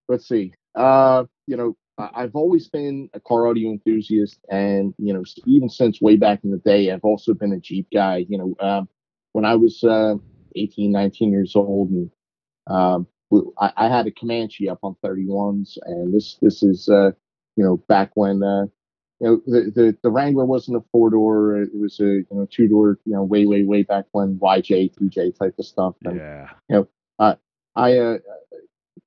let's 0.09 0.29
see. 0.29 0.53
Uh, 0.75 1.25
you 1.47 1.57
know, 1.57 1.71
I- 1.71 1.84
I've 1.97 2.35
always 2.35 2.69
been 2.69 3.09
a 3.15 3.21
car 3.21 3.47
audio 3.47 3.71
enthusiast, 3.71 4.39
and 4.51 4.95
you 4.99 5.15
know, 5.15 5.23
even 5.47 5.69
since 5.69 6.01
way 6.01 6.17
back 6.17 6.41
in 6.43 6.51
the 6.51 6.59
day, 6.59 6.91
I've 6.91 7.05
also 7.05 7.35
been 7.35 7.53
a 7.53 7.61
Jeep 7.61 7.87
guy. 7.93 8.27
You 8.29 8.39
know, 8.39 8.57
um, 8.67 8.89
when 9.33 9.45
I 9.45 9.55
was 9.55 9.83
uh, 9.85 10.15
18, 10.57 10.91
19 10.91 11.31
years 11.31 11.55
old, 11.55 11.91
and 11.91 12.11
um, 12.67 13.07
I, 13.59 13.73
I 13.77 13.89
had 13.89 14.07
a 14.07 14.11
Comanche 14.11 14.69
up 14.69 14.81
on 14.83 14.97
31s, 15.05 15.79
and 15.87 16.13
this 16.13 16.37
this 16.43 16.63
is 16.63 16.89
uh, 16.89 17.13
you 17.57 17.65
know 17.65 17.77
back 17.89 18.11
when 18.15 18.43
uh, 18.43 18.65
you 19.21 19.29
know 19.29 19.43
the, 19.47 19.71
the 19.71 19.97
the 20.03 20.11
Wrangler 20.11 20.47
wasn't 20.47 20.79
a 20.79 20.85
four 20.91 21.11
door; 21.11 21.63
it 21.63 21.71
was 21.75 22.01
a 22.01 22.05
you 22.05 22.27
know 22.33 22.49
two 22.51 22.67
door. 22.67 22.99
You 23.05 23.15
know, 23.15 23.23
way 23.23 23.47
way 23.47 23.63
way 23.63 23.85
back 23.85 24.07
when 24.11 24.37
YJ, 24.41 24.95
TJ 24.99 25.39
type 25.39 25.55
of 25.59 25.65
stuff. 25.65 25.95
And, 26.05 26.17
Yeah. 26.17 26.49
I, 27.77 27.99
uh, 27.99 28.19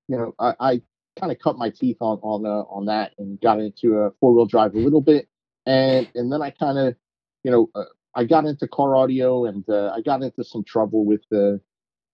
you 0.07 0.17
know, 0.17 0.35
I, 0.39 0.53
I 0.59 0.81
kind 1.19 1.31
of 1.31 1.39
cut 1.39 1.57
my 1.57 1.69
teeth 1.69 1.97
on 1.99 2.19
on 2.21 2.45
uh, 2.45 2.63
on 2.69 2.85
that 2.85 3.13
and 3.17 3.39
got 3.41 3.59
into 3.59 3.97
a 3.97 4.11
four 4.19 4.33
wheel 4.33 4.45
drive 4.45 4.75
a 4.75 4.79
little 4.79 5.01
bit, 5.01 5.27
and 5.65 6.07
and 6.15 6.31
then 6.31 6.41
I 6.41 6.51
kind 6.51 6.77
of, 6.77 6.95
you 7.43 7.51
know, 7.51 7.69
uh, 7.75 7.85
I 8.15 8.23
got 8.23 8.45
into 8.45 8.67
car 8.67 8.95
audio 8.95 9.45
and 9.45 9.67
uh, 9.69 9.91
I 9.95 10.01
got 10.01 10.23
into 10.23 10.43
some 10.43 10.63
trouble 10.63 11.05
with 11.05 11.21
the 11.29 11.61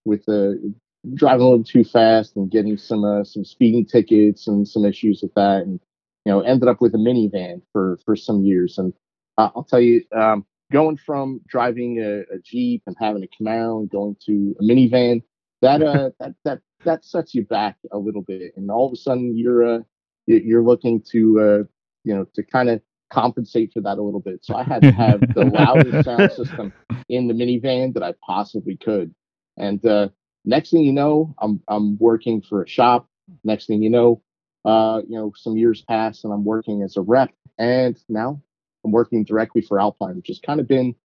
with 0.06 0.26
the 0.26 0.74
driving 1.16 1.46
a 1.46 1.50
little 1.50 1.64
too 1.64 1.84
fast 1.84 2.36
and 2.36 2.50
getting 2.50 2.78
some 2.78 3.04
uh, 3.04 3.24
some 3.24 3.46
speeding 3.46 3.86
tickets 3.86 4.48
and 4.48 4.68
some 4.68 4.86
issues 4.86 5.22
with 5.22 5.34
that, 5.36 5.64
and 5.64 5.80
you 6.26 6.32
know 6.32 6.42
ended 6.42 6.70
up 6.70 6.82
with 6.82 6.94
a 6.96 6.98
minivan 6.98 7.62
for 7.72 8.00
for 8.06 8.16
some 8.16 8.44
years. 8.44 8.78
And 8.78 8.94
uh, 9.38 9.50
I'll 9.56 9.64
tell 9.64 9.82
you, 9.82 10.04
um, 10.16 10.46
going 10.72 10.98
from 10.98 11.42
driving 11.48 12.00
a, 12.00 12.22
a, 12.34 12.40
Jeep 12.44 12.84
and 12.88 12.96
having 13.00 13.24
a 13.24 13.28
Camaro 13.28 13.80
and 13.80 13.90
going 13.90 14.16
to 14.26 14.56
a 14.60 14.64
minivan, 14.64 15.22
that 15.64 15.82
uh 15.82 16.10
that 16.20 16.36
that 16.44 16.60
that 16.84 17.06
sets 17.06 17.34
you 17.34 17.46
back 17.46 17.78
a 17.92 17.98
little 17.98 18.22
bit, 18.22 18.54
and 18.58 18.70
all 18.70 18.86
of 18.86 18.94
a 18.94 18.98
sudden 18.98 19.36
you're 19.36 19.64
uh 19.64 19.80
you're 20.28 20.64
looking 20.64 21.02
to 21.12 21.40
uh 21.40 21.64
you 22.04 22.14
know 22.14 22.26
to 22.36 22.44
kind 22.44 22.70
of 22.70 22.82
compensate 23.10 23.72
for 23.72 23.82
that 23.82 23.98
a 23.98 24.02
little 24.02 24.20
bit. 24.20 24.44
So 24.44 24.56
I 24.56 24.64
had 24.64 24.82
to 24.82 24.92
have 24.92 25.22
the 25.34 25.46
loudest 25.46 26.06
sound 26.06 26.32
system 26.32 26.74
in 27.10 27.28
the 27.28 27.34
minivan 27.34 27.94
that 27.94 28.04
I 28.04 28.14
possibly 28.26 28.76
could. 28.76 29.14
And 29.56 29.86
uh, 29.86 30.10
next 30.46 30.72
thing 30.72 30.82
you 30.82 30.92
know, 30.92 31.34
I'm 31.40 31.62
I'm 31.68 31.98
working 31.98 32.42
for 32.42 32.64
a 32.64 32.68
shop. 32.68 33.08
Next 33.44 33.68
thing 33.68 33.82
you 33.82 33.90
know, 33.90 34.22
uh, 34.66 35.02
you 35.08 35.16
know, 35.16 35.32
some 35.36 35.56
years 35.56 35.82
pass 35.82 36.24
and 36.24 36.34
I'm 36.34 36.44
working 36.44 36.82
as 36.82 36.98
a 36.98 37.02
rep. 37.02 37.32
And 37.58 37.98
now 38.10 38.42
I'm 38.84 38.92
working 38.92 39.24
directly 39.24 39.62
for 39.62 39.80
Alpine, 39.80 40.18
which 40.18 40.28
has 40.28 40.40
kind 40.40 40.60
of 40.60 40.68
been 40.68 40.96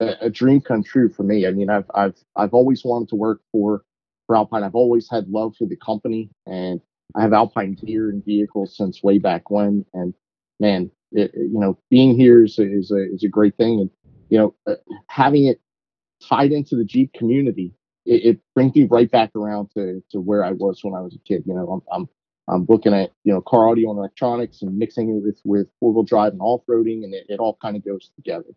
a, 0.00 0.16
a 0.22 0.30
dream 0.30 0.60
come 0.60 0.82
true 0.82 1.08
for 1.08 1.22
me. 1.22 1.46
I 1.46 1.52
mean, 1.52 1.70
I've 1.70 1.90
I've 1.94 2.16
I've 2.36 2.52
always 2.52 2.84
wanted 2.84 3.08
to 3.10 3.16
work 3.16 3.40
for 3.52 3.84
for 4.32 4.36
Alpine. 4.36 4.64
I've 4.64 4.74
always 4.74 5.10
had 5.10 5.28
love 5.28 5.54
for 5.58 5.66
the 5.66 5.76
company, 5.76 6.30
and 6.46 6.80
I 7.14 7.20
have 7.20 7.34
Alpine 7.34 7.74
gear 7.74 8.08
and 8.08 8.24
vehicles 8.24 8.74
since 8.74 9.02
way 9.02 9.18
back 9.18 9.50
when. 9.50 9.84
And 9.92 10.14
man, 10.58 10.90
it, 11.10 11.32
you 11.34 11.60
know, 11.60 11.78
being 11.90 12.16
here 12.18 12.42
is 12.42 12.58
a, 12.58 12.62
is 12.62 12.90
a, 12.90 13.12
is 13.12 13.24
a 13.24 13.28
great 13.28 13.56
thing. 13.58 13.80
And, 13.80 13.90
you 14.30 14.38
know, 14.38 14.54
uh, 14.66 14.76
having 15.08 15.44
it 15.44 15.60
tied 16.26 16.50
into 16.50 16.76
the 16.76 16.84
Jeep 16.84 17.12
community, 17.12 17.74
it, 18.06 18.24
it, 18.24 18.40
brings 18.54 18.74
me 18.74 18.88
right 18.90 19.10
back 19.10 19.36
around 19.36 19.68
to, 19.76 20.02
to 20.12 20.18
where 20.18 20.42
I 20.42 20.52
was 20.52 20.80
when 20.82 20.94
I 20.94 21.02
was 21.02 21.14
a 21.14 21.28
kid. 21.28 21.42
You 21.44 21.54
know, 21.54 21.68
I'm, 21.68 21.82
I'm, 21.92 22.08
I'm 22.48 22.66
looking 22.70 22.94
at, 22.94 23.10
you 23.24 23.34
know, 23.34 23.42
car 23.42 23.68
audio 23.68 23.90
and 23.90 23.98
electronics 23.98 24.62
and 24.62 24.78
mixing 24.78 25.10
it 25.10 25.22
with, 25.22 25.40
with 25.44 25.66
four 25.78 25.92
wheel 25.92 26.04
drive 26.04 26.32
and 26.32 26.40
off 26.40 26.62
roading, 26.68 27.04
and 27.04 27.12
it, 27.12 27.26
it 27.28 27.38
all 27.38 27.58
kind 27.60 27.76
of 27.76 27.84
goes 27.84 28.10
together. 28.16 28.48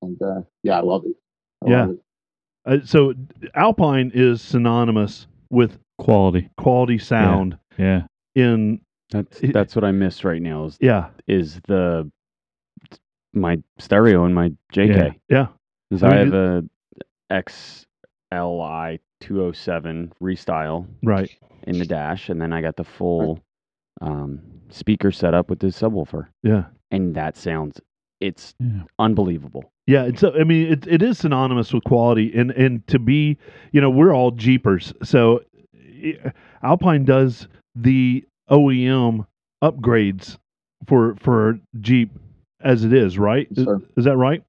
And, 0.00 0.20
uh, 0.22 0.42
yeah, 0.62 0.78
I 0.78 0.82
love 0.82 1.02
it. 1.06 1.16
I 1.66 1.70
yeah. 1.70 1.80
Love 1.80 1.90
it. 1.90 2.00
Uh, 2.66 2.78
so 2.84 3.14
Alpine 3.54 4.10
is 4.14 4.40
synonymous 4.40 5.26
with 5.50 5.78
quality, 5.98 6.48
quality 6.56 6.98
sound. 6.98 7.58
Yeah. 7.78 8.02
yeah. 8.34 8.44
In 8.44 8.80
that's 9.10 9.40
that's 9.40 9.76
what 9.76 9.84
I 9.84 9.92
miss 9.92 10.24
right 10.24 10.42
now. 10.42 10.64
Is 10.64 10.76
yeah, 10.80 11.08
is 11.28 11.60
the 11.68 12.10
my 13.32 13.62
stereo 13.78 14.24
and 14.24 14.34
my 14.34 14.52
JK. 14.72 15.14
Yeah, 15.28 15.48
because 15.88 16.02
I, 16.02 16.08
mean, 16.08 16.16
I 16.16 16.18
have 16.18 16.34
a 16.34 16.64
XLI 18.32 18.98
207 19.20 20.12
restyle 20.22 20.86
right 21.02 21.30
in 21.66 21.78
the 21.78 21.86
dash, 21.86 22.28
and 22.28 22.40
then 22.40 22.52
I 22.52 22.60
got 22.60 22.76
the 22.76 22.84
full 22.84 23.40
um, 24.00 24.40
speaker 24.70 25.12
set 25.12 25.34
up 25.34 25.48
with 25.48 25.60
the 25.60 25.68
subwoofer. 25.68 26.26
Yeah, 26.42 26.64
and 26.90 27.14
that 27.14 27.36
sounds 27.36 27.80
it's 28.20 28.54
yeah. 28.58 28.82
unbelievable. 28.98 29.72
Yeah, 29.86 30.04
it's 30.04 30.24
I 30.24 30.44
mean 30.44 30.72
it 30.72 30.86
it 30.86 31.02
is 31.02 31.18
synonymous 31.18 31.72
with 31.72 31.84
quality 31.84 32.32
and 32.34 32.50
and 32.52 32.86
to 32.86 32.98
be 32.98 33.36
you 33.72 33.80
know 33.80 33.90
we're 33.90 34.14
all 34.14 34.30
Jeepers 34.30 34.94
so 35.02 35.40
Alpine 36.62 37.04
does 37.04 37.48
the 37.74 38.24
OEM 38.50 39.26
upgrades 39.62 40.38
for 40.86 41.16
for 41.16 41.58
Jeep 41.80 42.10
as 42.62 42.84
it 42.84 42.92
is, 42.92 43.18
right? 43.18 43.46
Is, 43.50 43.66
is, 43.96 44.04
that 44.04 44.16
right? 44.16 44.42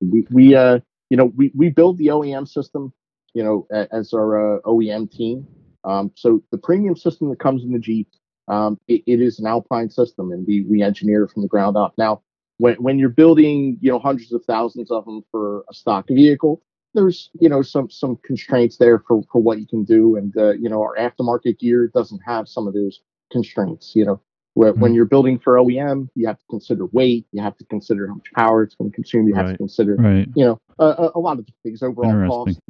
We 0.00 0.26
we 0.30 0.54
uh 0.54 0.80
you 1.10 1.16
know 1.16 1.32
we 1.36 1.52
we 1.54 1.68
build 1.68 1.98
the 1.98 2.08
OEM 2.08 2.48
system, 2.48 2.92
you 3.34 3.42
know, 3.42 3.66
as 3.92 4.12
our 4.12 4.56
uh, 4.56 4.60
OEM 4.60 5.10
team. 5.10 5.46
Um, 5.84 6.12
so 6.14 6.42
the 6.52 6.58
premium 6.58 6.96
system 6.96 7.28
that 7.30 7.40
comes 7.40 7.64
in 7.64 7.72
the 7.72 7.78
Jeep, 7.78 8.08
um, 8.46 8.78
it, 8.86 9.02
it 9.06 9.20
is 9.20 9.40
an 9.40 9.46
Alpine 9.46 9.90
system, 9.90 10.30
and 10.30 10.46
we 10.46 10.62
we 10.62 10.82
engineer 10.82 11.24
it 11.24 11.30
from 11.32 11.42
the 11.42 11.48
ground 11.48 11.76
up. 11.76 11.94
Now, 11.98 12.22
when 12.62 12.76
when 12.76 12.98
you're 13.00 13.08
building, 13.08 13.76
you 13.80 13.90
know, 13.90 13.98
hundreds 13.98 14.32
of 14.32 14.44
thousands 14.44 14.92
of 14.92 15.04
them 15.04 15.24
for 15.32 15.64
a 15.68 15.74
stock 15.74 16.06
vehicle, 16.08 16.62
there's 16.94 17.28
you 17.40 17.48
know 17.48 17.60
some 17.60 17.90
some 17.90 18.16
constraints 18.24 18.76
there 18.76 19.00
for 19.00 19.22
for 19.32 19.42
what 19.42 19.58
you 19.58 19.66
can 19.66 19.82
do, 19.82 20.14
and 20.14 20.32
uh, 20.36 20.52
you 20.52 20.68
know 20.68 20.80
our 20.80 20.96
aftermarket 20.96 21.58
gear 21.58 21.90
doesn't 21.92 22.20
have 22.24 22.46
some 22.46 22.68
of 22.68 22.74
those 22.74 23.00
constraints. 23.32 23.96
You 23.96 24.04
know, 24.04 24.20
where, 24.54 24.72
mm-hmm. 24.72 24.80
when 24.80 24.94
you're 24.94 25.06
building 25.06 25.40
for 25.40 25.54
OEM, 25.54 26.08
you 26.14 26.28
have 26.28 26.38
to 26.38 26.44
consider 26.48 26.86
weight, 26.86 27.26
you 27.32 27.42
have 27.42 27.56
to 27.58 27.64
consider 27.64 28.06
how 28.06 28.14
much 28.14 28.32
power 28.32 28.62
it's 28.62 28.76
going 28.76 28.90
to 28.92 28.94
consume, 28.94 29.26
you 29.26 29.34
have 29.34 29.50
to 29.50 29.56
consider, 29.56 29.96
right. 29.96 30.28
you 30.36 30.44
know, 30.44 30.60
a, 30.78 31.08
a 31.16 31.18
lot 31.18 31.40
of 31.40 31.46
things, 31.64 31.82
overall 31.82 32.44
cost. 32.44 32.60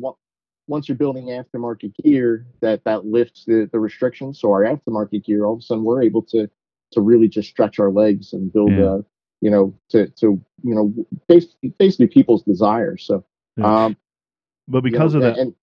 Once 0.68 0.88
you're 0.88 0.96
building 0.96 1.26
aftermarket 1.26 1.92
gear, 2.02 2.46
that 2.61 2.83
that 2.85 3.05
lifts 3.05 3.44
the, 3.46 3.68
the 3.72 3.81
restrictions. 3.81 4.40
So 4.40 4.52
our 4.52 4.62
aftermarket 4.62 5.24
gear, 5.24 5.44
all 5.44 5.55
of 5.55 5.59
a 5.59 5.62
sudden, 5.62 5.85
we're 5.85 6.02
able 6.02 6.22
to 6.31 6.48
to 6.92 7.00
really 7.00 7.28
just 7.28 7.48
stretch 7.48 7.78
our 7.78 7.90
legs 7.90 8.33
and 8.33 8.52
build, 8.52 8.72
yeah. 8.72 8.85
uh, 8.85 8.98
you 9.42 9.50
know, 9.50 9.74
to 9.90 10.09
to 10.09 10.40
you 10.62 10.74
know, 10.74 10.94
basically, 11.28 11.74
basically 11.78 12.07
people's 12.07 12.42
desires. 12.44 13.05
So, 13.05 13.24
yeah. 13.57 13.85
um, 13.85 13.96
but 14.68 14.83
because 14.83 15.12
you 15.12 15.20
know, 15.20 15.26
of 15.26 15.35
that, 15.35 15.40
and, 15.42 15.55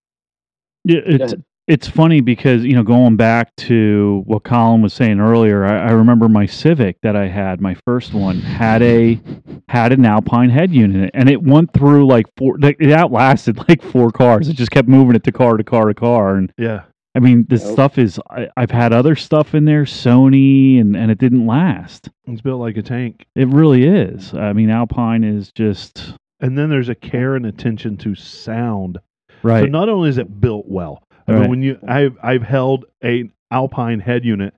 yeah, 0.83 0.99
it's 1.05 1.33
it's 1.67 1.87
funny 1.87 2.19
because 2.19 2.65
you 2.65 2.73
know 2.73 2.83
going 2.83 3.15
back 3.15 3.55
to 3.55 4.21
what 4.25 4.43
Colin 4.43 4.81
was 4.81 4.93
saying 4.93 5.21
earlier, 5.21 5.65
I, 5.65 5.87
I, 5.87 5.91
remember 5.91 6.27
my 6.27 6.45
Civic 6.45 6.99
that 7.01 7.15
I 7.15 7.27
had, 7.27 7.61
my 7.61 7.75
first 7.85 8.13
one, 8.13 8.39
had 8.41 8.81
a 8.81 9.21
had 9.69 9.93
an 9.93 10.03
Alpine 10.03 10.49
head 10.49 10.73
unit, 10.73 11.11
and 11.13 11.29
it 11.29 11.41
went 11.41 11.71
through 11.73 12.05
like 12.05 12.25
four. 12.35 12.57
It 12.61 12.91
outlasted 12.91 13.57
like 13.69 13.81
four 13.81 14.11
cars. 14.11 14.49
It 14.49 14.55
just 14.55 14.71
kept 14.71 14.89
moving 14.89 15.15
it 15.15 15.23
to 15.23 15.31
car 15.31 15.55
to 15.55 15.63
car 15.63 15.85
to 15.85 15.93
car, 15.93 16.35
and 16.35 16.51
yeah. 16.57 16.83
I 17.15 17.19
mean, 17.19 17.45
this 17.49 17.63
nope. 17.63 17.73
stuff 17.73 17.97
is. 17.97 18.19
I, 18.29 18.47
have 18.55 18.71
had 18.71 18.93
other 18.93 19.15
stuff 19.15 19.55
in 19.55 19.65
there, 19.65 19.83
Sony, 19.83 20.79
and 20.79 20.95
and 20.95 21.09
it 21.09 21.17
didn't 21.17 21.47
last. 21.47 22.09
It's 22.27 22.41
built 22.41 22.61
like 22.61 22.77
a 22.77 22.81
tank. 22.81 23.25
It 23.35 23.47
really 23.47 23.85
is. 23.85 24.33
I 24.33 24.53
mean, 24.53 24.69
Alpine 24.69 25.23
is 25.23 25.51
just. 25.51 26.13
And 26.39 26.57
then 26.57 26.69
there's 26.69 26.87
a 26.87 26.95
care 26.95 27.35
and 27.35 27.45
attention 27.45 27.97
to 27.97 28.15
sound. 28.15 28.99
Right. 29.43 29.63
So 29.63 29.65
not 29.65 29.89
only 29.89 30.09
is 30.09 30.17
it 30.17 30.39
built 30.39 30.67
well, 30.67 31.03
I 31.27 31.33
mean, 31.33 31.49
when 31.49 31.63
you 31.63 31.79
I've 31.87 32.17
I've 32.21 32.43
held 32.43 32.85
a 33.03 33.29
Alpine 33.51 33.99
head 33.99 34.23
unit, 34.23 34.53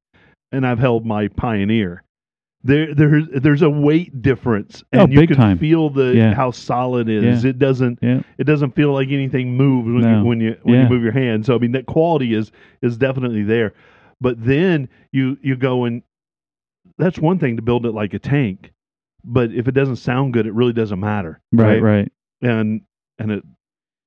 and 0.51 0.67
I've 0.67 0.79
held 0.79 1.05
my 1.05 1.27
Pioneer. 1.29 2.03
There 2.63 2.93
there's 2.93 3.27
there's 3.33 3.61
a 3.63 3.69
weight 3.69 4.21
difference, 4.21 4.83
and 4.91 5.01
oh, 5.01 5.07
you 5.07 5.27
can 5.27 5.37
time. 5.37 5.57
feel 5.57 5.89
the 5.89 6.15
yeah. 6.15 6.33
how 6.33 6.51
solid 6.51 7.09
it 7.09 7.23
is. 7.23 7.43
Yeah. 7.43 7.49
It 7.49 7.59
doesn't 7.59 7.99
yeah. 8.01 8.21
it 8.37 8.43
doesn't 8.43 8.75
feel 8.75 8.93
like 8.93 9.09
anything 9.09 9.57
moves 9.57 9.87
when 9.87 10.01
no. 10.01 10.19
you 10.19 10.25
when 10.25 10.41
you 10.41 10.57
when 10.63 10.81
you 10.81 10.87
move 10.87 11.01
your 11.01 11.11
hand. 11.11 11.45
So 11.45 11.55
I 11.55 11.57
mean 11.57 11.71
that 11.71 11.87
quality 11.87 12.35
is 12.35 12.51
is 12.83 12.97
definitely 12.97 13.43
there. 13.43 13.73
But 14.19 14.43
then 14.43 14.89
you 15.11 15.37
you 15.41 15.55
go 15.55 15.85
and 15.85 16.03
that's 16.99 17.17
one 17.17 17.39
thing 17.39 17.55
to 17.55 17.63
build 17.63 17.87
it 17.87 17.93
like 17.93 18.13
a 18.13 18.19
tank, 18.19 18.71
but 19.23 19.51
if 19.51 19.67
it 19.67 19.71
doesn't 19.71 19.95
sound 19.95 20.33
good, 20.33 20.45
it 20.45 20.53
really 20.53 20.73
doesn't 20.73 20.99
matter. 20.99 21.41
Right, 21.51 21.81
right. 21.81 22.11
And 22.43 22.81
and 23.17 23.31
it 23.31 23.43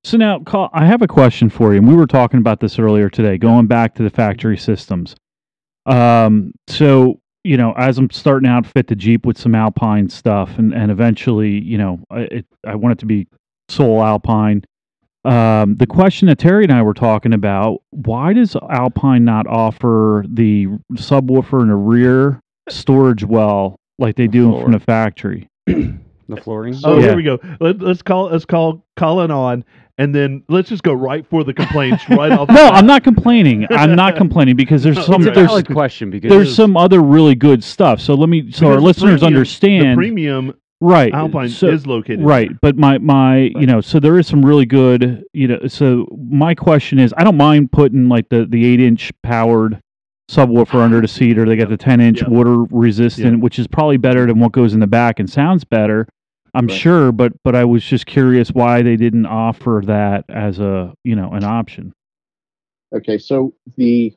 so 0.04 0.18
now, 0.18 0.42
I 0.74 0.84
have 0.84 1.00
a 1.00 1.06
question 1.06 1.48
for 1.48 1.72
you. 1.72 1.78
And 1.78 1.88
we 1.88 1.94
were 1.94 2.06
talking 2.06 2.38
about 2.38 2.60
this 2.60 2.78
earlier 2.78 3.08
today, 3.08 3.38
going 3.38 3.66
back 3.66 3.94
to 3.94 4.02
the 4.02 4.10
factory 4.10 4.58
systems. 4.58 5.16
Um, 5.86 6.52
so 6.68 7.20
you 7.44 7.58
know, 7.58 7.72
as 7.76 7.98
I'm 7.98 8.10
starting 8.10 8.48
to 8.48 8.52
outfit 8.52 8.88
the 8.88 8.96
Jeep 8.96 9.26
with 9.26 9.38
some 9.38 9.54
Alpine 9.54 10.08
stuff, 10.08 10.58
and 10.58 10.74
and 10.74 10.90
eventually, 10.90 11.60
you 11.60 11.78
know, 11.78 12.00
it, 12.10 12.46
I 12.66 12.74
want 12.74 12.92
it 12.92 12.98
to 13.00 13.06
be 13.06 13.28
sole 13.68 14.02
Alpine. 14.02 14.64
Um, 15.24 15.76
the 15.76 15.86
question 15.86 16.28
that 16.28 16.38
Terry 16.38 16.64
and 16.64 16.72
I 16.72 16.82
were 16.82 16.94
talking 16.94 17.32
about: 17.32 17.82
Why 17.90 18.32
does 18.32 18.56
Alpine 18.56 19.24
not 19.24 19.46
offer 19.46 20.24
the 20.26 20.66
subwoofer 20.94 21.62
and 21.62 21.70
a 21.70 21.76
rear 21.76 22.40
storage 22.68 23.24
well 23.24 23.76
like 23.98 24.16
they 24.16 24.26
do 24.26 24.60
from 24.60 24.72
the 24.72 24.80
factory? 24.80 25.48
the 25.66 26.40
flooring. 26.42 26.76
Oh, 26.84 26.96
yeah. 26.96 27.02
here 27.02 27.16
we 27.16 27.22
go. 27.22 27.38
Let, 27.60 27.82
us 27.82 28.02
call 28.02 28.30
let's 28.30 28.44
call 28.44 28.84
Colin 28.96 29.30
on, 29.30 29.64
and 29.98 30.14
then 30.14 30.42
let's 30.48 30.68
just 30.68 30.82
go 30.82 30.92
right 30.92 31.26
for 31.28 31.44
the 31.44 31.54
complaints 31.54 32.02
right 32.10 32.32
off. 32.32 32.48
no, 32.48 32.68
I'm 32.68 32.86
not 32.86 33.04
complaining. 33.04 33.66
I'm 33.70 33.94
not 33.94 34.16
complaining 34.16 34.56
because 34.56 34.82
there's 34.82 35.04
some 35.04 35.22
there's 35.22 35.36
valid 35.36 35.66
question 35.66 36.10
because 36.10 36.30
there's 36.30 36.54
some 36.54 36.76
other 36.76 37.00
really 37.00 37.34
good 37.34 37.62
stuff. 37.62 38.00
So 38.00 38.14
let 38.14 38.28
me 38.28 38.50
so 38.50 38.68
our 38.68 38.80
listeners 38.80 39.20
premium, 39.20 39.26
understand. 39.26 39.92
The 39.92 39.96
premium 39.96 40.54
right 40.80 41.14
Alpine 41.14 41.48
so, 41.48 41.68
is 41.68 41.86
located 41.86 42.22
right, 42.22 42.48
there. 42.48 42.58
but 42.60 42.76
my 42.76 42.98
my 42.98 43.34
right. 43.34 43.52
you 43.56 43.66
know 43.66 43.80
so 43.80 44.00
there 44.00 44.18
is 44.18 44.26
some 44.26 44.44
really 44.44 44.66
good 44.66 45.24
you 45.32 45.48
know 45.48 45.66
so 45.66 46.06
my 46.28 46.54
question 46.54 46.98
is 46.98 47.14
I 47.16 47.24
don't 47.24 47.36
mind 47.36 47.72
putting 47.72 48.08
like 48.08 48.28
the 48.28 48.46
the 48.46 48.66
eight 48.66 48.80
inch 48.80 49.12
powered 49.22 49.80
subwoofer 50.30 50.82
under 50.82 51.00
the 51.00 51.08
seat 51.08 51.38
or 51.38 51.44
they 51.44 51.54
got 51.54 51.68
the 51.68 51.76
10 51.76 52.00
inch 52.00 52.22
yep. 52.22 52.30
water 52.30 52.64
resistant 52.70 53.34
yep. 53.34 53.40
which 53.40 53.58
is 53.58 53.66
probably 53.66 53.98
better 53.98 54.26
than 54.26 54.38
what 54.38 54.52
goes 54.52 54.72
in 54.72 54.80
the 54.80 54.86
back 54.86 55.20
and 55.20 55.28
sounds 55.28 55.64
better 55.64 56.08
I'm 56.54 56.66
right. 56.66 56.76
sure, 56.76 57.12
but 57.12 57.32
but 57.42 57.54
I 57.54 57.64
was 57.64 57.84
just 57.84 58.06
curious 58.06 58.50
why 58.50 58.82
they 58.82 58.96
didn't 58.96 59.26
offer 59.26 59.82
that 59.86 60.24
as 60.28 60.58
a 60.58 60.94
you 61.04 61.16
know 61.16 61.30
an 61.32 61.44
option. 61.44 61.92
Okay, 62.94 63.18
so 63.18 63.54
the 63.76 64.14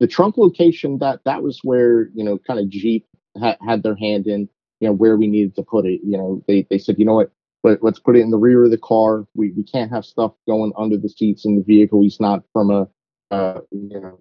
the 0.00 0.06
trunk 0.06 0.36
location 0.36 0.98
that 0.98 1.20
that 1.24 1.42
was 1.42 1.60
where 1.62 2.08
you 2.14 2.24
know 2.24 2.38
kind 2.38 2.60
of 2.60 2.68
Jeep 2.68 3.06
ha- 3.38 3.56
had 3.66 3.82
their 3.82 3.96
hand 3.96 4.26
in 4.26 4.48
you 4.80 4.88
know 4.88 4.92
where 4.92 5.16
we 5.16 5.26
needed 5.26 5.54
to 5.56 5.62
put 5.62 5.86
it. 5.86 6.00
You 6.04 6.18
know 6.18 6.42
they 6.48 6.66
they 6.70 6.78
said 6.78 6.96
you 6.98 7.04
know 7.04 7.14
what 7.14 7.32
but 7.62 7.80
let's 7.82 7.98
put 7.98 8.16
it 8.16 8.20
in 8.20 8.30
the 8.30 8.38
rear 8.38 8.64
of 8.64 8.70
the 8.70 8.78
car. 8.78 9.26
We 9.34 9.52
we 9.52 9.62
can't 9.62 9.90
have 9.90 10.04
stuff 10.04 10.32
going 10.46 10.72
under 10.76 10.96
the 10.96 11.08
seats 11.08 11.44
in 11.44 11.56
the 11.56 11.62
vehicle. 11.62 12.02
He's 12.02 12.20
not 12.20 12.42
from 12.52 12.70
a 12.70 12.88
uh, 13.30 13.60
you 13.70 14.00
know, 14.00 14.20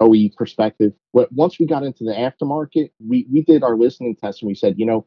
OE 0.00 0.28
perspective. 0.36 0.92
But 1.12 1.30
once 1.32 1.58
we 1.58 1.66
got 1.66 1.82
into 1.82 2.04
the 2.04 2.12
aftermarket, 2.12 2.90
we 3.06 3.26
we 3.32 3.42
did 3.42 3.62
our 3.62 3.76
listening 3.76 4.16
test 4.16 4.42
and 4.42 4.48
we 4.48 4.54
said, 4.54 4.74
you 4.78 4.86
know, 4.86 5.06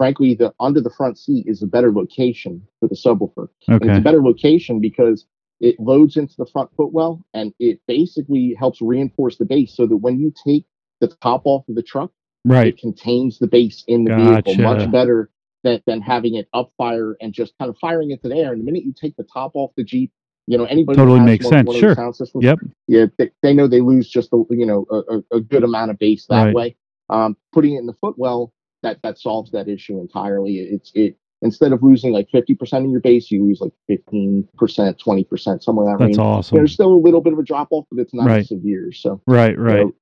frankly, 0.00 0.34
the 0.34 0.50
under 0.60 0.80
the 0.80 0.88
front 0.88 1.18
seat 1.18 1.44
is 1.46 1.62
a 1.62 1.66
better 1.66 1.92
location 1.92 2.66
for 2.80 2.88
the 2.88 2.94
subwoofer. 2.94 3.48
And 3.68 3.82
it's 3.82 3.98
a 3.98 4.00
better 4.00 4.22
location 4.22 4.80
because 4.80 5.26
it 5.60 5.78
loads 5.78 6.16
into 6.16 6.32
the 6.38 6.46
front 6.46 6.70
footwell 6.74 7.22
and 7.34 7.52
it 7.58 7.80
basically 7.86 8.56
helps 8.58 8.80
reinforce 8.80 9.36
the 9.36 9.44
bass 9.44 9.76
so 9.76 9.86
that 9.86 9.98
when 9.98 10.18
you 10.18 10.32
take 10.42 10.64
the 11.02 11.08
top 11.08 11.42
off 11.44 11.68
of 11.68 11.74
the 11.74 11.82
truck, 11.82 12.10
Right. 12.46 12.68
it 12.68 12.78
contains 12.78 13.38
the 13.38 13.46
bass 13.46 13.84
in 13.88 14.04
the 14.04 14.10
Gotcha. 14.12 14.52
vehicle 14.52 14.64
much 14.64 14.90
better 14.90 15.28
than, 15.64 15.82
than 15.86 16.00
having 16.00 16.34
it 16.36 16.48
up 16.54 16.72
fire 16.78 17.14
and 17.20 17.34
just 17.34 17.52
kind 17.58 17.68
of 17.68 17.76
firing 17.76 18.10
into 18.10 18.26
the 18.30 18.36
air. 18.36 18.52
And 18.52 18.62
the 18.62 18.64
minute 18.64 18.84
you 18.84 18.94
take 18.98 19.14
the 19.16 19.24
top 19.24 19.50
off 19.52 19.70
the 19.76 19.84
Jeep, 19.84 20.10
you 20.46 20.56
know, 20.56 20.64
anybody 20.64 20.96
Totally 20.96 21.20
makes 21.20 21.44
one, 21.44 21.50
sense. 21.52 21.66
one 21.66 21.76
Sure. 21.76 21.94
sound 21.94 22.16
systems, 22.16 22.42
Yep. 22.46 22.58
yeah, 22.88 23.04
they, 23.18 23.30
they 23.42 23.52
know 23.52 23.66
they 23.68 23.82
lose 23.82 24.08
just 24.08 24.32
a 24.32 24.42
you 24.48 24.64
know 24.64 24.86
a, 24.90 24.96
a- 25.18 25.36
a 25.36 25.40
good 25.42 25.62
amount 25.62 25.90
of 25.90 25.98
bass 25.98 26.24
that 26.28 26.46
Right. 26.46 26.54
way. 26.54 26.76
Um, 27.10 27.36
putting 27.52 27.74
it 27.74 27.80
in 27.80 27.86
the 27.86 27.92
footwell 28.00 28.54
that 28.82 28.98
that 29.02 29.18
solves 29.18 29.50
that 29.52 29.68
issue 29.68 30.00
entirely. 30.00 30.56
It's 30.58 30.90
it 30.94 31.16
instead 31.42 31.72
of 31.72 31.82
losing 31.82 32.12
like 32.12 32.28
fifty 32.30 32.54
percent 32.54 32.84
of 32.84 32.90
your 32.90 33.00
bass, 33.00 33.30
you 33.30 33.44
lose 33.44 33.60
like 33.60 33.72
fifteen 33.86 34.48
percent, 34.58 34.98
twenty 34.98 35.24
percent, 35.24 35.62
somewhere 35.62 35.86
in 35.86 35.92
that 35.92 35.98
That's 35.98 36.08
range. 36.08 36.18
awesome. 36.18 36.56
There's 36.56 36.72
still 36.72 36.92
a 36.92 37.00
little 37.02 37.20
bit 37.20 37.32
of 37.32 37.38
a 37.38 37.42
drop 37.42 37.68
off, 37.70 37.86
but 37.90 38.00
it's 38.00 38.14
not 38.14 38.26
Right. 38.26 38.46
severe. 38.46 38.92
So 38.92 39.20
Right. 39.26 39.58
Right. 39.58 39.86
know, 39.86 39.94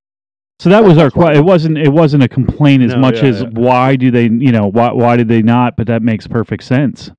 So 0.59 0.69
that 0.69 0.83
was 0.83 0.97
our 0.97 1.09
question. 1.11 1.41
it 1.41 1.45
wasn't 1.45 1.77
it 1.77 1.89
wasn't 1.93 2.23
a 2.23 2.27
complaint 2.27 2.83
as 2.83 2.93
No, 2.93 2.99
much 2.99 3.21
yeah, 3.23 3.29
as 3.29 3.41
yeah. 3.43 3.49
why 3.53 3.95
do 3.95 4.11
they 4.11 4.23
you 4.25 4.51
know 4.51 4.67
why 4.67 4.91
why 4.91 5.15
did 5.17 5.27
they 5.27 5.41
not 5.41 5.77
but 5.77 5.87
that 5.87 6.01
makes 6.03 6.27
perfect 6.27 6.63
sense. 6.63 7.11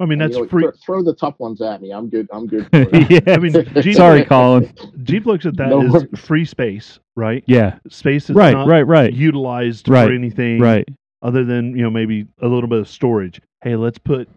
I 0.00 0.06
mean, 0.06 0.18
you 0.18 0.26
that's 0.26 0.36
know, 0.38 0.46
free. 0.48 0.62
throw, 0.64 0.72
throw 0.84 1.02
the 1.04 1.14
tough 1.14 1.36
ones 1.38 1.62
at 1.62 1.80
me. 1.80 1.92
I'm 1.92 2.08
good. 2.08 2.28
I'm 2.32 2.48
good. 2.48 2.66
Yeah. 3.08 3.20
I 3.28 3.38
mean, 3.38 3.52
Jeep, 3.80 3.94
Sorry, 3.96 4.24
Colin. 4.24 4.72
Jeep 5.04 5.24
looks 5.24 5.46
at 5.46 5.56
that 5.56 5.68
No 5.68 5.82
as 5.86 6.04
free 6.20 6.44
space, 6.44 6.98
right? 7.14 7.44
Yeah. 7.46 7.78
Space 7.88 8.26
that's 8.26 8.36
Right, 8.36 8.54
not 8.54 8.66
right, 8.66 8.82
right. 8.82 9.12
utilized 9.12 9.88
Right, 9.88 10.08
for 10.08 10.12
anything 10.12 10.58
Right. 10.60 10.86
Other 11.24 11.44
than 11.44 11.74
you 11.76 11.82
know 11.82 11.90
maybe 11.90 12.26
a 12.40 12.46
little 12.46 12.68
bit 12.68 12.78
of 12.78 12.88
storage. 12.88 13.40
Hey, 13.62 13.74
let's 13.76 13.98
put 13.98 14.28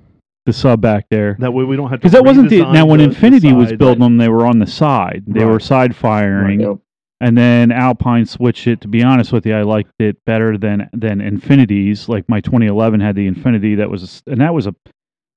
The 0.45 0.53
sub 0.53 0.81
back 0.81 1.05
there. 1.11 1.35
that 1.39 1.53
way 1.53 1.63
we 1.65 1.75
don't 1.75 1.89
have 1.89 1.99
to. 1.99 2.01
Because 2.01 2.13
that 2.13 2.23
wasn't 2.25 2.49
the 2.49 2.61
now 2.71 2.85
when 2.85 2.99
the- 2.99 3.05
the 3.07 3.11
Infinity 3.13 3.53
was 3.53 3.69
sides. 3.69 3.77
building 3.77 3.99
them, 3.99 4.17
they 4.17 4.29
were 4.29 4.45
on 4.47 4.59
the 4.59 4.65
side. 4.67 5.23
They 5.27 5.45
were 5.45 5.59
side 5.59 5.95
firing, 5.95 6.61
You 6.61 6.65
know, 6.65 6.81
and 7.19 7.37
then 7.37 7.71
Alpine 7.71 8.25
switched 8.25 8.67
it. 8.67 8.79
To 8.81 8.87
be 8.87 9.03
honest 9.03 9.31
with 9.33 9.45
you, 9.45 9.53
I 9.55 9.63
liked 9.63 9.91
it 9.99 10.17
better 10.25 10.57
than 10.57 10.89
than 10.93 11.19
Infinities. 11.21 12.07
Like 12.07 12.27
my 12.29 12.39
2011 12.41 12.99
had 13.01 13.15
the 13.15 13.27
Infinity 13.27 13.75
that 13.75 13.89
was, 13.89 14.23
and 14.25 14.39
that 14.41 14.53
was 14.53 14.65
a 14.67 14.75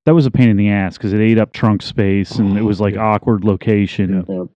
that 0.06 0.14
was 0.14 0.24
a 0.26 0.30
pain 0.30 0.48
in 0.48 0.56
the 0.56 0.70
ass 0.70 0.96
because 0.96 1.12
it 1.12 1.20
ate 1.20 1.38
up 1.38 1.52
trunk 1.52 1.82
space 1.82 2.36
and 2.38 2.56
it 2.56 2.62
Oh, 2.62 2.64
was 2.66 2.80
like 2.80 2.94
yeah. 2.94 3.02
awkward 3.04 3.44
location. 3.44 4.24
you 4.28 4.34
know, 4.34 4.50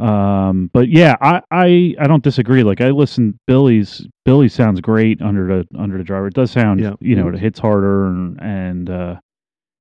Um, 0.00 0.70
but 0.72 0.88
yeah, 0.88 1.16
I, 1.20 1.42
I 1.50 1.94
I 1.98 2.06
don't 2.06 2.22
disagree. 2.22 2.62
Like 2.62 2.80
I 2.80 2.90
listen, 2.90 3.38
Billy's 3.46 4.06
Billy 4.24 4.48
sounds 4.48 4.80
great 4.80 5.20
under 5.20 5.46
the 5.46 5.78
under 5.78 5.98
the 5.98 6.04
driver. 6.04 6.28
It 6.28 6.34
does 6.34 6.50
sound, 6.52 6.80
Yeah. 6.80 6.94
you 7.00 7.16
know, 7.16 7.28
it 7.28 7.38
hits 7.38 7.58
harder 7.58 8.06
and 8.06 8.40
and 8.40 8.90
uh, 8.90 9.16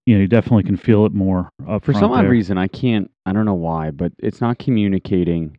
you 0.08 0.16
know, 0.16 0.22
you 0.22 0.28
definitely 0.28 0.64
can 0.64 0.78
feel 0.78 1.06
it 1.06 1.14
more 1.14 1.50
up 1.68 1.84
For 1.86 1.92
front 1.92 2.04
some 2.04 2.12
odd 2.12 2.24
there. 2.24 2.32
reason, 2.32 2.58
I 2.58 2.68
can't. 2.68 3.12
I 3.26 3.34
don't 3.34 3.46
know 3.46 3.54
why, 3.54 3.92
but 3.92 4.12
it's 4.20 4.42
not 4.42 4.58
communicating 4.58 5.58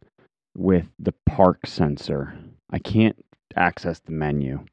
with 0.57 0.87
the 0.99 1.14
park 1.27 1.61
sensor. 1.66 2.35
I 2.71 2.79
can't 2.81 3.16
access 3.57 4.01
the 4.01 4.12
menu. 4.12 4.64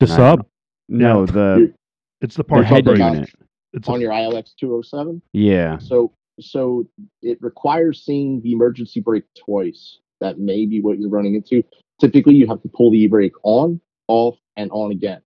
The 0.00 0.06
And 0.06 0.14
sub, 0.14 0.46
No, 0.88 1.20
Yeah. 1.20 1.26
the, 1.32 1.74
It's 2.20 2.34
the 2.36 2.42
the 2.42 2.48
part 2.48 2.64
head 2.66 2.86
upgrade. 2.86 2.98
unit. 2.98 3.30
It's 3.72 3.88
a, 3.88 3.92
on 3.92 4.00
your 4.00 4.10
ILX 4.12 4.54
207. 4.56 5.22
Yeah. 5.32 5.78
So 5.78 6.12
so 6.40 6.86
it 7.22 7.38
requires 7.40 8.04
seeing 8.04 8.40
the 8.42 8.52
emergency 8.52 9.00
brake 9.00 9.24
twice. 9.44 9.98
That 10.20 10.38
may 10.38 10.66
be 10.66 10.80
what 10.80 10.98
you're 10.98 11.10
running 11.10 11.34
into. 11.34 11.62
Typically, 12.00 12.34
you 12.34 12.46
have 12.46 12.62
to 12.62 12.68
pull 12.68 12.90
the 12.90 12.98
e-brake 12.98 13.32
on, 13.42 13.80
off, 14.08 14.36
and 14.56 14.70
on 14.72 14.90
again. 14.90 15.20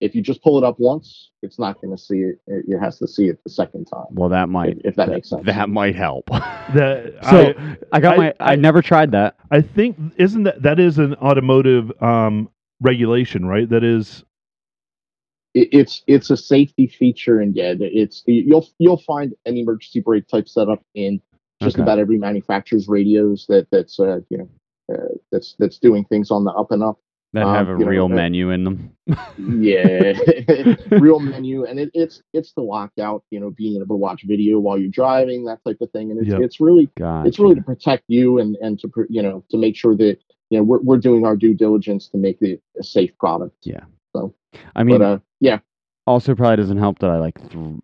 If 0.00 0.14
you 0.14 0.20
just 0.22 0.42
pull 0.42 0.58
it 0.58 0.64
up 0.64 0.78
once, 0.78 1.30
it's 1.42 1.58
not 1.58 1.80
going 1.80 1.96
to 1.96 2.02
see 2.02 2.18
it. 2.18 2.40
It 2.46 2.64
it 2.68 2.78
has 2.78 2.98
to 2.98 3.06
see 3.08 3.28
it 3.28 3.38
the 3.44 3.50
second 3.50 3.86
time. 3.86 4.06
Well, 4.10 4.28
that 4.28 4.48
might. 4.48 4.78
If 4.84 4.96
that 4.96 5.08
makes 5.08 5.30
sense. 5.30 5.46
That 5.46 5.70
might 5.70 5.94
help. 5.94 6.26
that, 6.26 7.14
So, 7.30 7.54
I, 7.58 7.76
I 7.96 8.00
got 8.00 8.14
I- 8.14 8.16
my. 8.16 8.28
I, 8.40 8.52
I- 8.52 8.56
never 8.56 8.82
tried 8.82 9.12
that. 9.12 9.36
I 9.50 9.60
think 9.62 9.96
isn't 10.16 10.42
that 10.42 10.62
that 10.62 10.78
is 10.78 10.98
an 10.98 11.14
automotive 11.14 11.90
um, 12.02 12.50
regulation, 12.80 13.46
right? 13.46 13.68
That 13.68 13.84
is 13.84 14.24
It, 15.54 15.68
it's 15.72 16.02
it's 16.06 16.30
a 16.30 16.36
safety 16.36 16.86
feature, 16.86 17.40
and 17.40 17.54
yeah, 17.54 17.74
it's 17.78 18.22
you'll 18.26 18.68
you'll 18.78 19.02
find 19.02 19.34
an 19.46 19.56
emergency 19.56 20.00
brake 20.00 20.26
type 20.28 20.48
setup 20.48 20.82
in 20.94 21.20
just 21.60 21.76
Okay. 21.76 21.82
about 21.82 21.98
every 21.98 22.18
manufacturer's 22.18 22.88
radios 22.88 23.46
that 23.48 23.68
that's 23.70 23.98
uh, 24.00 24.18
you 24.28 24.38
know 24.38 24.48
uh, 24.94 25.14
that's 25.32 25.54
that's 25.58 25.78
doing 25.78 26.04
things 26.04 26.30
on 26.30 26.44
the 26.44 26.50
up 26.52 26.70
and 26.72 26.82
up. 26.82 26.98
That 27.32 27.46
um, 27.46 27.54
have 27.54 27.68
a 27.68 27.72
you 27.72 27.78
know, 27.80 27.86
real 27.86 28.04
uh, 28.06 28.08
menu 28.08 28.50
in 28.50 28.64
them. 28.64 28.90
yeah 29.38 30.12
real 30.90 31.18
menu 31.20 31.64
and 31.64 31.78
it, 31.80 31.90
it's 31.94 32.22
it's 32.32 32.52
the 32.52 32.60
lockout 32.62 33.24
you 33.30 33.40
know 33.40 33.50
being 33.50 33.76
able 33.76 33.86
to 33.86 33.94
watch 33.98 34.22
video 34.24 34.58
while 34.60 34.78
you're 34.78 34.88
driving 34.90 35.44
that 35.44 35.58
type 35.64 35.76
of 35.80 35.90
thing 35.90 36.10
and 36.10 36.20
it's, 36.20 36.28
Yep. 36.30 36.40
it's 36.42 36.60
really 36.60 36.88
God. 36.96 37.26
it's 37.26 37.38
really 37.38 37.56
to 37.56 37.62
protect 37.62 38.04
you 38.08 38.38
and 38.38 38.56
and 38.62 38.78
to 38.80 38.90
you 39.08 39.22
know 39.22 39.44
to 39.50 39.56
make 39.58 39.76
sure 39.76 39.96
that 39.96 40.18
you 40.50 40.58
know 40.58 40.62
we're, 40.64 40.80
we're 40.82 40.96
doing 40.98 41.26
our 41.26 41.36
due 41.36 41.54
diligence 41.54 42.08
to 42.08 42.18
make 42.18 42.40
it 42.40 42.62
a 42.78 42.82
safe 42.84 43.16
product 43.18 43.56
I 44.76 44.82
mean, 44.84 44.98
but 44.98 45.04
uh 45.04 45.18
yeah 45.40 45.58
also 46.06 46.34
probably 46.34 46.56
doesn't 46.56 46.76
help 46.78 46.98
that 47.00 47.10
I 47.10 47.18
like. 47.18 47.38
Th- 47.50 47.74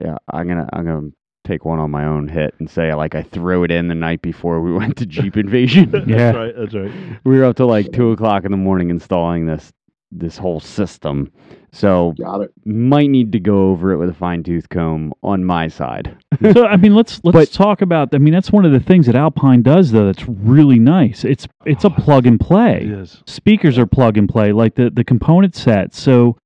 yeah, 0.00 0.16
I'm 0.32 0.46
gonna. 0.48 0.68
I'm 0.72 0.84
gonna 0.84 1.08
take 1.44 1.64
one 1.64 1.78
on 1.80 1.90
my 1.90 2.04
own 2.04 2.28
hit 2.28 2.54
and 2.60 2.70
say 2.70 2.94
like 2.94 3.14
I 3.16 3.22
threw 3.22 3.64
it 3.64 3.70
in 3.72 3.88
the 3.88 3.94
night 3.96 4.22
before 4.22 4.60
we 4.60 4.72
went 4.78 4.96
to 4.98 5.06
Jeep 5.06 5.36
Invasion. 5.44 5.90
yeah, 5.92 5.98
that's 6.00 6.08
Yeah. 6.08 6.30
right. 6.32 6.54
That's 6.56 6.74
right. 6.74 6.92
we 7.24 7.38
were 7.38 7.44
up 7.44 7.56
to 7.56 7.66
like 7.66 7.90
two 7.92 8.10
o'clock 8.12 8.44
in 8.44 8.50
the 8.50 8.56
morning 8.56 8.90
installing 8.90 9.46
this 9.46 9.72
this 10.12 10.36
whole 10.36 10.60
system. 10.60 11.32
So 11.72 12.12
got 12.20 12.42
it 12.42 12.52
might 12.66 13.08
need 13.08 13.32
to 13.32 13.40
go 13.40 13.70
over 13.70 13.92
it 13.92 13.96
with 13.96 14.10
a 14.10 14.14
fine 14.14 14.42
tooth 14.42 14.68
comb 14.68 15.12
on 15.22 15.44
my 15.44 15.68
side. 15.68 16.16
so 16.52 16.66
I 16.66 16.76
mean, 16.76 16.94
let's 16.94 17.20
let's 17.24 17.34
But- 17.34 17.52
talk 17.52 17.80
about. 17.82 18.14
I 18.14 18.18
mean, 18.18 18.34
that's 18.34 18.52
one 18.52 18.64
of 18.64 18.72
the 18.72 18.80
things 18.80 19.06
that 19.06 19.14
Alpine 19.16 19.62
does, 19.62 19.90
though. 19.92 20.06
That's 20.06 20.28
really 20.28 20.78
nice. 20.78 21.24
It's 21.24 21.48
it's 21.64 21.84
a 21.84 21.90
plug 21.90 22.26
and 22.26 22.38
play. 22.38 22.82
It 22.82 22.90
is. 22.90 23.22
Speakers 23.26 23.78
are 23.78 23.86
plug 23.86 24.18
and 24.18 24.28
play, 24.28 24.52
like 24.52 24.74
the 24.74 24.90
the 24.90 25.04
component 25.04 25.54
set. 25.56 25.94
So 25.94 26.36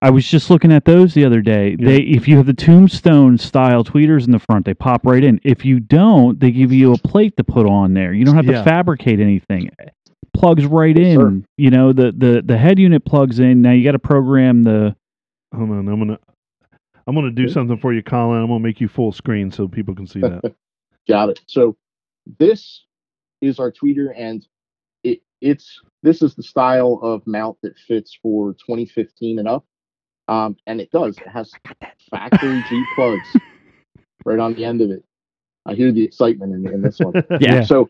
I 0.00 0.10
was 0.10 0.28
just 0.28 0.48
looking 0.48 0.70
at 0.70 0.84
those 0.84 1.12
the 1.12 1.24
other 1.24 1.40
day. 1.40 1.70
Yeah. 1.76 1.88
They 1.88 1.96
if 2.02 2.28
you 2.28 2.36
have 2.36 2.46
the 2.46 2.54
tombstone 2.54 3.36
style 3.36 3.82
tweeters 3.82 4.26
in 4.26 4.30
the 4.30 4.38
front, 4.38 4.64
they 4.64 4.74
pop 4.74 5.04
right 5.04 5.24
in. 5.24 5.40
If 5.42 5.64
you 5.64 5.80
don't, 5.80 6.38
they 6.38 6.52
give 6.52 6.72
you 6.72 6.92
a 6.92 6.98
plate 6.98 7.36
to 7.38 7.42
put 7.42 7.66
on 7.66 7.94
there. 7.94 8.12
You 8.12 8.24
don't 8.24 8.36
have 8.36 8.46
Yeah. 8.46 8.58
to 8.58 8.64
fabricate 8.64 9.18
anything. 9.18 9.70
Plugs 10.34 10.66
right 10.66 10.96
Yes, 10.96 11.14
in. 11.14 11.20
sir. 11.20 11.42
You 11.56 11.70
know 11.70 11.92
the 11.92 12.12
the 12.16 12.42
the 12.44 12.56
head 12.58 12.78
unit 12.78 13.04
plugs 13.04 13.38
in. 13.40 13.62
Now 13.62 13.72
you 13.72 13.84
got 13.84 13.92
to 13.92 13.98
program 13.98 14.62
the. 14.62 14.94
Hold 15.54 15.70
on. 15.70 15.88
I'm 15.88 15.98
gonna 15.98 16.18
I'm 17.06 17.14
gonna 17.14 17.30
do 17.30 17.48
something 17.48 17.78
for 17.78 17.92
you, 17.92 18.02
Colin. 18.02 18.40
I'm 18.40 18.46
gonna 18.48 18.60
make 18.60 18.80
you 18.80 18.88
full 18.88 19.12
screen 19.12 19.50
so 19.50 19.66
people 19.68 19.94
can 19.94 20.06
see 20.06 20.20
that. 20.20 20.54
got 21.08 21.30
it 21.30 21.40
so 21.46 21.74
this 22.38 22.84
is 23.40 23.58
our 23.58 23.72
tweeter 23.72 24.12
and 24.14 24.46
it 25.04 25.22
it's 25.40 25.80
this 26.02 26.20
is 26.20 26.34
the 26.34 26.42
style 26.42 27.00
of 27.02 27.26
mount 27.26 27.56
that 27.62 27.78
fits 27.78 28.18
for 28.22 28.52
2015 28.54 29.38
and 29.38 29.48
up 29.48 29.64
um 30.28 30.54
and 30.66 30.82
it 30.82 30.90
does 30.90 31.16
it 31.16 31.26
has 31.28 31.50
factory 32.10 32.62
g 32.68 32.84
plugs 32.94 33.26
right 34.26 34.38
on 34.38 34.52
the 34.52 34.66
end 34.66 34.82
of 34.82 34.90
it 34.90 35.02
i 35.64 35.72
hear 35.72 35.90
the 35.92 36.04
excitement 36.04 36.52
in, 36.52 36.74
in 36.74 36.82
this 36.82 36.98
one 36.98 37.14
Yeah. 37.40 37.62
So 37.62 37.88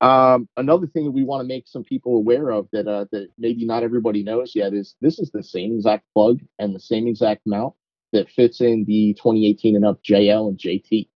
um, 0.00 0.48
another 0.56 0.86
thing 0.86 1.04
that 1.04 1.10
we 1.10 1.24
want 1.24 1.42
to 1.42 1.48
make 1.48 1.68
some 1.68 1.84
people 1.84 2.16
aware 2.16 2.50
of 2.50 2.68
that 2.72 2.88
uh, 2.88 3.04
that 3.12 3.28
maybe 3.38 3.64
not 3.66 3.82
everybody 3.82 4.22
knows 4.22 4.52
yet 4.54 4.72
is 4.72 4.94
this 5.00 5.18
is 5.18 5.30
the 5.30 5.42
same 5.42 5.72
exact 5.74 6.04
plug 6.14 6.40
and 6.58 6.74
the 6.74 6.80
same 6.80 7.06
exact 7.06 7.42
mount 7.46 7.74
that 8.12 8.28
fits 8.30 8.60
in 8.60 8.84
the 8.86 9.14
2018 9.14 9.76
and 9.76 9.84
up 9.84 10.02
JL 10.02 10.48
and 10.48 10.58
JT. 10.58 11.08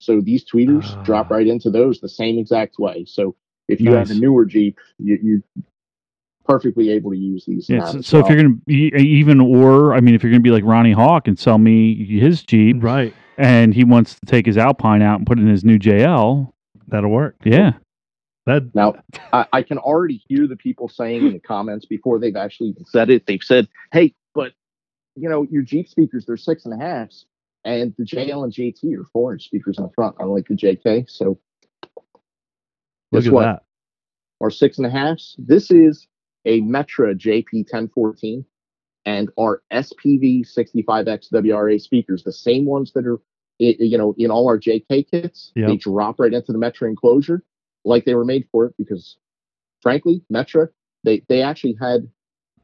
So 0.00 0.20
these 0.20 0.44
tweeters 0.44 0.96
Ah. 0.96 1.02
drop 1.02 1.30
right 1.30 1.46
into 1.46 1.70
those 1.70 2.00
the 2.00 2.08
same 2.08 2.38
exact 2.38 2.78
way. 2.78 3.04
So 3.06 3.36
if 3.68 3.80
you 3.80 3.92
have 3.92 4.10
a 4.10 4.14
newer 4.14 4.44
Jeep, 4.44 4.78
you, 4.98 5.18
you're 5.22 5.42
perfectly 6.44 6.90
able 6.90 7.12
to 7.12 7.16
use 7.16 7.44
these. 7.46 7.68
in 7.68 7.76
Yeah, 7.76 7.82
that 7.84 7.92
so, 7.92 7.98
as 7.98 8.06
so 8.06 8.18
if 8.18 8.28
you're 8.28 8.36
gonna 8.42 8.56
be 8.66 8.92
even 8.96 9.40
or 9.40 9.94
I 9.94 10.00
mean 10.00 10.14
if 10.14 10.22
you're 10.22 10.32
gonna 10.32 10.40
be 10.40 10.50
like 10.50 10.64
Ronnie 10.64 10.92
Hawk 10.92 11.28
and 11.28 11.38
sell 11.38 11.58
me 11.58 12.04
his 12.04 12.42
Jeep 12.42 12.78
right. 12.82 13.14
and 13.38 13.72
he 13.74 13.84
wants 13.84 14.14
to 14.16 14.26
take 14.26 14.46
his 14.46 14.56
Alpine 14.58 15.02
out 15.02 15.18
and 15.18 15.26
put 15.26 15.38
in 15.38 15.46
his 15.46 15.64
new 15.64 15.78
JL, 15.78 16.52
That'll 16.88 17.10
work. 17.10 17.36
yeah. 17.44 17.72
That 18.46 18.74
Now, 18.74 18.94
I, 19.32 19.46
I 19.52 19.62
can 19.62 19.78
already 19.78 20.22
hear 20.28 20.48
the 20.48 20.56
people 20.56 20.88
saying 20.88 21.26
in 21.26 21.32
the 21.32 21.38
comments 21.38 21.86
before 21.86 22.18
they've 22.18 22.36
actually 22.36 22.74
said 22.86 23.08
it. 23.08 23.26
They've 23.26 23.42
said, 23.42 23.68
"Hey, 23.92 24.14
but 24.34 24.52
you 25.14 25.28
know, 25.28 25.46
your 25.50 25.62
Jeep 25.62 25.88
speakers 25.88 26.26
they're 26.26 26.36
six 26.36 26.64
and 26.64 26.74
a 26.74 26.84
halfs, 26.84 27.26
and 27.64 27.94
the 27.98 28.04
JL 28.04 28.42
and 28.44 28.52
JT 28.52 28.98
are 28.98 29.06
four 29.12 29.32
inch 29.32 29.44
speakers 29.44 29.78
in 29.78 29.84
the 29.84 29.90
front, 29.94 30.16
unlike 30.18 30.46
the 30.48 30.54
JK. 30.54 31.08
So, 31.08 31.38
look 33.12 33.26
at 33.26 33.32
what? 33.32 33.42
that. 33.42 33.62
Our 34.40 34.50
six 34.50 34.78
and 34.78 34.86
a 34.86 34.90
halfs. 34.90 35.36
This 35.38 35.70
is 35.70 36.08
a 36.44 36.60
Metra 36.62 37.14
JP 37.14 37.52
1014 37.52 38.44
and 39.04 39.30
our 39.38 39.62
SPV 39.72 40.46
65X 40.46 41.32
WRA 41.32 41.78
speakers, 41.78 42.24
the 42.24 42.32
same 42.32 42.64
ones 42.64 42.92
that 42.92 43.06
are, 43.06 43.20
you 43.58 43.98
know, 43.98 44.14
in 44.18 44.30
all 44.30 44.46
our 44.46 44.58
JK 44.58 45.10
kits. 45.10 45.52
Yep. 45.54 45.68
They 45.68 45.76
drop 45.76 46.20
right 46.20 46.32
into 46.32 46.52
the 46.52 46.58
Metra 46.58 46.88
enclosure. 46.88 47.42
Like 47.84 48.04
they 48.04 48.14
were 48.14 48.24
made 48.24 48.46
for 48.50 48.66
it 48.66 48.74
because, 48.78 49.16
frankly, 49.82 50.22
Metra 50.32 50.68
they 51.04 51.22
they 51.28 51.42
actually 51.42 51.76
had 51.80 52.08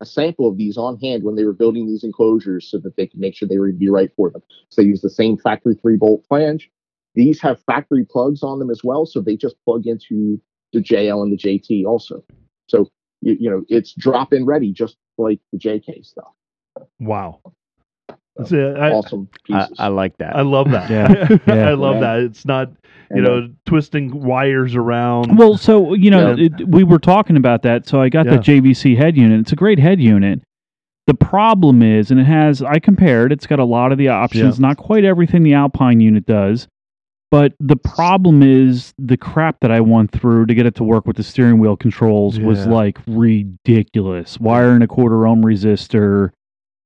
a 0.00 0.06
sample 0.06 0.48
of 0.48 0.56
these 0.56 0.76
on 0.76 0.98
hand 1.00 1.24
when 1.24 1.34
they 1.34 1.44
were 1.44 1.52
building 1.52 1.86
these 1.86 2.04
enclosures 2.04 2.70
so 2.70 2.78
that 2.78 2.96
they 2.96 3.06
could 3.06 3.18
make 3.18 3.34
sure 3.34 3.48
they 3.48 3.58
would 3.58 3.78
be 3.78 3.88
right 3.88 4.10
for 4.16 4.30
them. 4.30 4.42
So 4.68 4.80
they 4.80 4.88
use 4.88 5.00
the 5.00 5.10
same 5.10 5.36
factory 5.36 5.74
three 5.74 5.96
bolt 5.96 6.24
flange. 6.28 6.70
These 7.14 7.40
have 7.40 7.60
factory 7.64 8.04
plugs 8.04 8.42
on 8.42 8.60
them 8.60 8.70
as 8.70 8.82
well, 8.84 9.06
so 9.06 9.20
they 9.20 9.36
just 9.36 9.56
plug 9.64 9.86
into 9.86 10.40
the 10.72 10.80
JL 10.80 11.22
and 11.22 11.32
the 11.32 11.36
JT 11.36 11.84
also. 11.84 12.24
So 12.68 12.90
you, 13.22 13.36
you 13.40 13.50
know 13.50 13.64
it's 13.68 13.92
drop 13.92 14.32
in 14.32 14.46
ready, 14.46 14.72
just 14.72 14.96
like 15.16 15.40
the 15.52 15.58
JK 15.58 16.04
stuff. 16.04 16.32
Wow. 17.00 17.40
That's 18.38 18.50
So, 18.50 18.56
it. 18.56 18.78
I, 18.78 18.90
awesome 18.92 19.28
I, 19.50 19.60
pieces. 19.62 19.76
I 19.78 19.88
like 19.88 20.16
that. 20.18 20.36
I 20.36 20.42
love 20.42 20.70
that. 20.70 20.88
Yeah. 20.90 21.36
Yeah. 21.46 21.68
I 21.70 21.74
love 21.74 21.96
Yeah. 21.96 22.00
that. 22.00 22.18
It's 22.20 22.44
not, 22.46 22.68
you 23.10 23.16
And, 23.16 23.24
know, 23.24 23.48
twisting 23.66 24.22
wires 24.22 24.74
around. 24.74 25.36
Well, 25.38 25.56
so 25.56 25.94
you 25.94 26.10
know, 26.10 26.34
Yeah. 26.34 26.46
it, 26.46 26.68
we 26.68 26.84
were 26.84 26.98
talking 26.98 27.36
about 27.36 27.62
that. 27.62 27.86
So 27.88 28.00
I 28.00 28.08
got 28.08 28.26
Yeah. 28.26 28.36
the 28.36 28.38
JVC 28.38 28.96
head 28.96 29.16
unit. 29.16 29.40
It's 29.40 29.52
a 29.52 29.56
great 29.56 29.78
head 29.78 30.00
unit. 30.00 30.40
The 31.06 31.14
problem 31.14 31.82
is, 31.82 32.10
and 32.10 32.20
it 32.20 32.24
has, 32.26 32.60
I 32.62 32.78
compared. 32.78 33.32
It's 33.32 33.46
got 33.46 33.58
a 33.58 33.64
lot 33.64 33.92
of 33.92 33.98
the 33.98 34.08
options, 34.08 34.60
not 34.60 34.76
quite 34.76 35.04
everything 35.04 35.42
the 35.42 35.54
Alpine 35.54 36.00
unit 36.00 36.26
does. 36.26 36.68
But 37.30 37.52
the 37.60 37.76
problem 37.76 38.42
is 38.42 38.92
the 38.98 39.16
crap 39.18 39.60
that 39.60 39.70
I 39.70 39.80
went 39.80 40.12
through 40.12 40.46
to 40.46 40.54
get 40.54 40.64
it 40.66 40.74
to 40.76 40.84
work 40.84 41.06
with 41.06 41.16
the 41.16 41.22
steering 41.22 41.58
wheel 41.58 41.76
controls 41.76 42.38
was 42.40 42.66
like 42.66 42.98
ridiculous. 43.06 44.38
Wiring 44.40 44.82
a 44.82 44.86
quarter 44.86 45.26
ohm 45.26 45.42
resistor, 45.42 46.30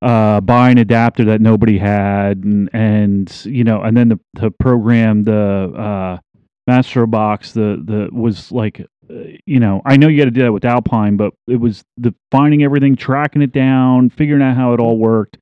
uh, 0.02 0.40
buy 0.40 0.70
an 0.70 0.78
adapter 0.78 1.24
that 1.26 1.40
nobody 1.40 1.78
had, 1.78 2.38
and, 2.44 2.68
and 2.72 3.44
you 3.46 3.64
know, 3.64 3.82
and 3.82 3.96
then 3.96 4.08
the 4.08 4.20
the 4.34 4.50
program 4.50 5.24
the 5.24 5.34
uh, 5.76 6.18
Maestro 6.66 7.06
Box 7.06 7.52
the 7.52 7.82
the 7.84 8.08
was 8.12 8.52
like, 8.52 8.80
uh, 8.80 9.14
you 9.46 9.60
know, 9.60 9.80
I 9.86 9.96
know 9.96 10.08
you 10.08 10.18
got 10.18 10.26
to 10.26 10.30
do 10.30 10.42
that 10.42 10.52
with 10.52 10.64
Alpine, 10.64 11.16
but 11.16 11.32
it 11.46 11.56
was 11.56 11.84
the 11.96 12.14
finding 12.30 12.62
everything, 12.62 12.96
tracking 12.96 13.42
it 13.42 13.52
down, 13.52 14.10
figuring 14.10 14.42
out 14.42 14.56
how 14.56 14.74
it 14.74 14.80
all 14.80 14.98
worked. 14.98 15.38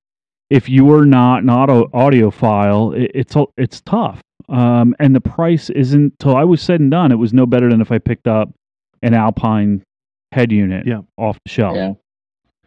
If 0.51 0.69
you 0.69 0.93
are 0.95 1.07
not 1.07 1.43
an 1.43 1.51
auto 1.51 1.87
audiophile, 1.89 2.97
it, 3.01 3.13
it's 3.15 3.35
it's 3.57 3.81
tough. 3.83 4.21
Um, 4.49 4.97
and 4.99 5.15
the 5.15 5.21
price 5.21 5.71
isn't 5.71 6.19
till 6.19 6.37
I 6.37 6.45
was 6.45 6.61
said 6.61 6.81
and 6.81 6.91
done. 6.91 7.13
It 7.13 7.17
was 7.17 7.33
no 7.33 7.47
better 7.47 7.71
than 7.71 7.81
if 7.81 7.93
I 7.93 7.99
picked 7.99 8.27
up 8.27 8.53
an 9.03 9.15
Alpine 9.15 9.83
head 10.33 10.51
unit 10.53 10.87
Yeah. 10.87 11.03
off 11.17 11.39
the 11.45 11.51
shelf. 11.51 11.77
Yeah. 11.77 11.93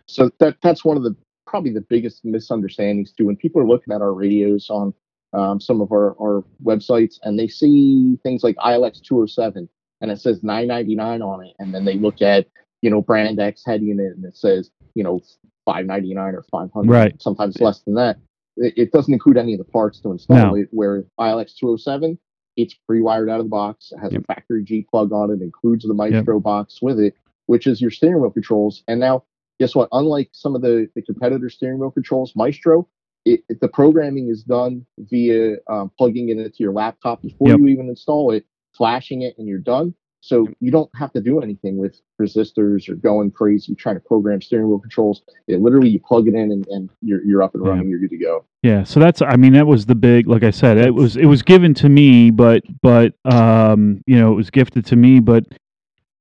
So 0.08 0.30
that 0.40 0.58
that's 0.62 0.84
one 0.86 0.98
of 0.98 1.04
the 1.04 1.16
probably 1.54 1.72
the 1.72 1.82
biggest 1.82 2.26
misunderstandings 2.26 3.12
too. 3.12 3.28
When 3.28 3.36
people 3.36 3.62
are 3.62 3.68
looking 3.68 3.94
at 3.94 4.02
our 4.02 4.12
radios 4.12 4.72
on 4.72 4.92
um, 5.34 5.62
some 5.62 5.82
of 5.82 5.92
our, 5.92 6.16
our 6.20 6.44
websites 6.64 7.20
and 7.22 7.38
they 7.38 7.48
see 7.48 8.18
things 8.24 8.44
like 8.44 8.56
ILX 8.56 9.00
207 9.04 9.70
and 10.02 10.10
it 10.12 10.20
says 10.20 10.42
999 10.42 11.22
on 11.22 11.46
it, 11.46 11.54
and 11.60 11.72
then 11.72 11.86
they 11.86 11.94
look 12.00 12.24
at 12.24 12.48
you 12.82 12.90
know 12.90 13.02
brand 13.04 13.40
X 13.40 13.64
head 13.64 13.84
unit 13.84 14.16
and 14.16 14.26
it 14.26 14.36
says 14.36 14.72
you 14.96 15.04
know 15.04 15.22
599 15.66 16.34
or 16.34 16.42
500, 16.50 16.90
Right. 16.90 17.22
sometimes 17.22 17.62
less 17.62 17.82
than 17.82 17.94
that. 17.94 18.18
It, 18.58 18.74
it 18.76 18.92
doesn't 18.92 19.14
include 19.14 19.38
any 19.38 19.54
of 19.54 19.60
the 19.60 19.72
parts 19.72 20.00
to 20.00 20.10
install 20.12 20.38
No. 20.38 20.56
it. 20.56 20.70
Where 20.72 21.04
ILX 21.20 21.56
207, 21.56 22.18
it's 22.58 22.74
pre-wired 22.88 23.30
out 23.30 23.40
of 23.42 23.46
the 23.46 23.50
box. 23.50 23.92
It 23.92 24.00
has 24.00 24.12
Yep. 24.14 24.22
a 24.24 24.26
factory 24.26 24.64
G 24.64 24.88
plug 24.90 25.12
on 25.12 25.30
it. 25.30 25.44
Includes 25.44 25.86
the 25.86 25.94
Maestro 25.94 26.40
box 26.40 26.82
with 26.82 27.00
it, 27.00 27.14
which 27.46 27.68
is 27.68 27.80
your 27.80 27.92
steering 27.92 28.22
wheel 28.24 28.32
controls. 28.32 28.84
And 28.88 29.00
now, 29.00 29.24
guess 29.60 29.76
what? 29.76 29.90
Unlike 29.92 30.30
some 30.34 30.56
of 30.56 30.62
the 30.62 30.88
the 30.96 31.02
competitor 31.02 31.50
steering 31.50 31.80
wheel 31.80 31.92
controls, 31.92 32.34
Maestro, 32.36 32.88
it, 33.26 33.42
it- 33.50 33.62
the 33.62 33.68
programming 33.68 34.30
is 34.30 34.44
done 34.44 34.86
via 34.98 35.56
um, 35.70 35.92
plugging 35.98 36.30
it 36.30 36.38
into 36.38 36.58
your 36.60 36.74
laptop 36.74 37.22
before 37.22 37.50
Yep. 37.50 37.60
you 37.60 37.68
even 37.68 37.90
install 37.90 38.32
it, 38.32 38.46
flashing 38.76 39.22
it, 39.22 39.36
and 39.38 39.48
you're 39.48 39.60
done. 39.60 39.94
So 40.26 40.48
you 40.62 40.72
don't 40.72 40.90
have 40.96 41.12
to 41.14 41.22
do 41.22 41.42
anything 41.42 41.76
with 41.76 42.00
resistors 42.22 42.88
or 42.88 42.96
going 42.96 43.30
crazy 43.30 43.76
trying 43.76 43.96
to 43.96 44.00
program 44.00 44.42
steering 44.42 44.70
wheel 44.70 44.80
controls. 44.80 45.22
It 45.50 45.60
literally 45.60 45.90
you 45.90 46.00
plug 46.00 46.30
it 46.30 46.34
in 46.34 46.50
and, 46.50 46.66
and 46.70 46.90
you're 47.02 47.22
you're 47.26 47.44
up 47.44 47.56
and 47.56 47.66
Yeah. 47.66 47.72
running. 47.72 47.90
You're 47.90 48.00
good 48.00 48.12
to 48.12 48.18
go. 48.18 48.46
Yeah, 48.62 48.84
so 48.86 49.02
that's 49.02 49.22
I 49.22 49.36
mean 49.36 49.52
that 49.54 49.68
was 49.68 49.86
the 49.86 49.96
big 49.96 50.28
like 50.30 50.44
I 50.44 50.52
said 50.52 50.78
it 50.78 50.94
was 50.94 51.18
it 51.18 51.26
was 51.26 51.42
given 51.42 51.74
to 51.74 51.90
me 51.90 52.32
but 52.32 52.64
but 52.82 53.16
um 53.26 54.02
you 54.08 54.18
know 54.18 54.32
it 54.32 54.36
was 54.36 54.50
gifted 54.50 54.86
to 54.86 54.96
me 54.96 55.20
but 55.20 55.44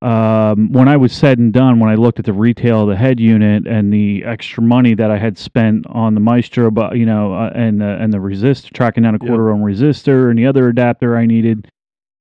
um 0.03 0.73
when 0.73 0.89
I 0.89 0.97
was 0.97 1.13
said 1.13 1.39
and 1.39 1.53
done 1.53 1.79
when 1.81 1.91
I 1.91 1.95
looked 1.95 2.19
at 2.19 2.25
the 2.27 2.33
retail 2.33 2.83
of 2.83 2.89
the 2.89 2.97
head 2.97 3.21
unit 3.21 3.67
and 3.67 3.93
the 3.93 4.25
extra 4.25 4.63
money 4.63 4.95
that 4.95 5.11
I 5.11 5.19
had 5.19 5.39
spent 5.39 5.87
on 5.89 6.15
the 6.15 6.21
Maestro 6.21 6.71
but 6.71 6.97
you 6.99 7.07
know 7.07 7.35
uh, 7.35 7.53
and 7.55 7.81
the 7.81 7.97
and 8.01 8.13
the 8.13 8.19
resistor 8.19 8.73
tracking 8.73 9.05
down 9.05 9.15
a 9.15 9.19
Yeah. 9.21 9.29
quarter 9.29 9.51
ohm 9.51 9.61
resistor 9.63 10.31
and 10.31 10.39
the 10.39 10.47
other 10.47 10.69
adapter 10.69 11.17
I 11.17 11.27
needed 11.27 11.69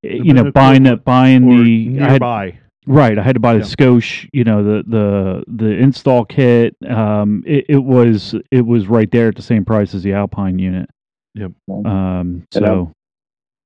eh, 0.03 0.19
The 0.19 0.23
you 0.23 0.34
know 0.34 0.51
buying 0.51 0.84
the 0.84 0.97
buying 0.97 1.43
or 1.47 1.63
the 1.63 1.99
I 2.01 2.09
had, 2.09 2.21
nearby. 2.21 2.59
Right, 2.88 3.17
I 3.19 3.23
had 3.23 3.36
to 3.36 3.39
buy 3.39 3.53
the 3.53 3.59
Yeah. 3.59 3.65
Scosche, 3.65 4.27
you 4.34 4.43
know, 4.43 4.63
the 4.63 4.84
the 4.88 5.43
the 5.47 5.67
install 5.77 6.25
kit. 6.25 6.75
Um, 6.89 7.43
it, 7.45 7.65
it 7.69 7.77
was 7.77 8.36
it 8.51 8.65
was 8.65 8.88
right 8.88 9.09
there 9.11 9.27
at 9.29 9.36
the 9.36 9.43
same 9.43 9.65
price 9.65 9.93
as 9.93 10.03
the 10.03 10.13
Alpine 10.13 10.59
unit. 10.59 10.89
Yep. 11.36 11.51
Um, 11.86 12.45
so 12.51 12.63
um, 12.65 12.93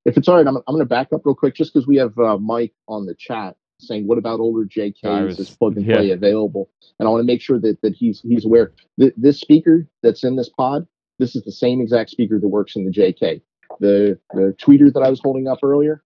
If 0.06 0.18
it's 0.18 0.28
all 0.28 0.36
right, 0.38 0.46
I'm, 0.48 0.58
I'm 0.58 0.64
going 0.76 0.80
to 0.80 0.86
back 0.86 1.14
up 1.14 1.22
real 1.26 1.36
quick 1.36 1.56
just 1.56 1.74
because 1.74 1.88
we 1.88 1.96
have 1.98 2.18
uh, 2.20 2.38
Mike 2.38 2.74
on 2.88 3.06
the 3.06 3.16
chat 3.16 3.56
saying, 3.80 4.08
"What 4.08 4.18
about 4.18 4.40
older 4.40 4.62
I 4.64 4.66
JKs? 4.80 5.26
was- 5.26 5.40
Is 5.40 5.50
plug 5.50 5.78
and 5.78 5.86
yeah. 5.86 5.96
play 5.98 6.12
available?" 6.12 6.70
And 7.00 7.08
I 7.08 7.12
want 7.12 7.22
to 7.22 7.26
make 7.26 7.42
sure 7.42 7.60
that 7.60 7.82
that 7.82 7.94
he's 7.96 8.22
he's 8.22 8.46
aware. 8.46 8.74
Th- 9.00 9.14
this 9.18 9.40
speaker 9.40 9.88
that's 10.04 10.24
in 10.24 10.36
this 10.36 10.50
pod, 10.50 10.88
this 11.20 11.36
is 11.36 11.44
the 11.44 11.52
same 11.52 11.82
exact 11.82 12.10
speaker 12.10 12.40
that 12.40 12.48
works 12.48 12.76
in 12.76 12.86
the 12.86 12.92
JK. 12.92 13.42
The 13.80 14.20
the 14.34 14.56
tweeter 14.60 14.92
that 14.94 15.02
I 15.02 15.10
was 15.10 15.20
holding 15.24 15.48
up 15.48 15.60
earlier, 15.64 16.04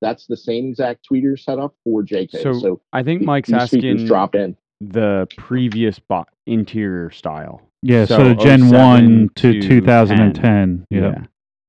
that's 0.00 0.26
the 0.26 0.36
same 0.36 0.66
exact 0.68 1.06
tweeter 1.10 1.38
setup 1.38 1.74
for 1.84 2.02
JK. 2.02 2.40
So, 2.42 2.52
So, 2.54 2.80
I 2.92 3.02
think 3.02 3.20
th- 3.20 3.26
Mike's 3.26 3.52
asking 3.52 4.06
drop 4.06 4.34
in. 4.34 4.56
the 4.80 5.26
previous 5.36 5.98
bo- 5.98 6.24
interior 6.46 7.10
style. 7.10 7.60
yeah, 7.82 8.04
so, 8.06 8.16
so 8.16 8.34
Gen 8.34 8.62
oh 8.74 8.78
one 8.78 9.28
to, 9.36 9.60
to 9.60 9.68
2010. 9.68 10.86
Yeah. 10.90 11.24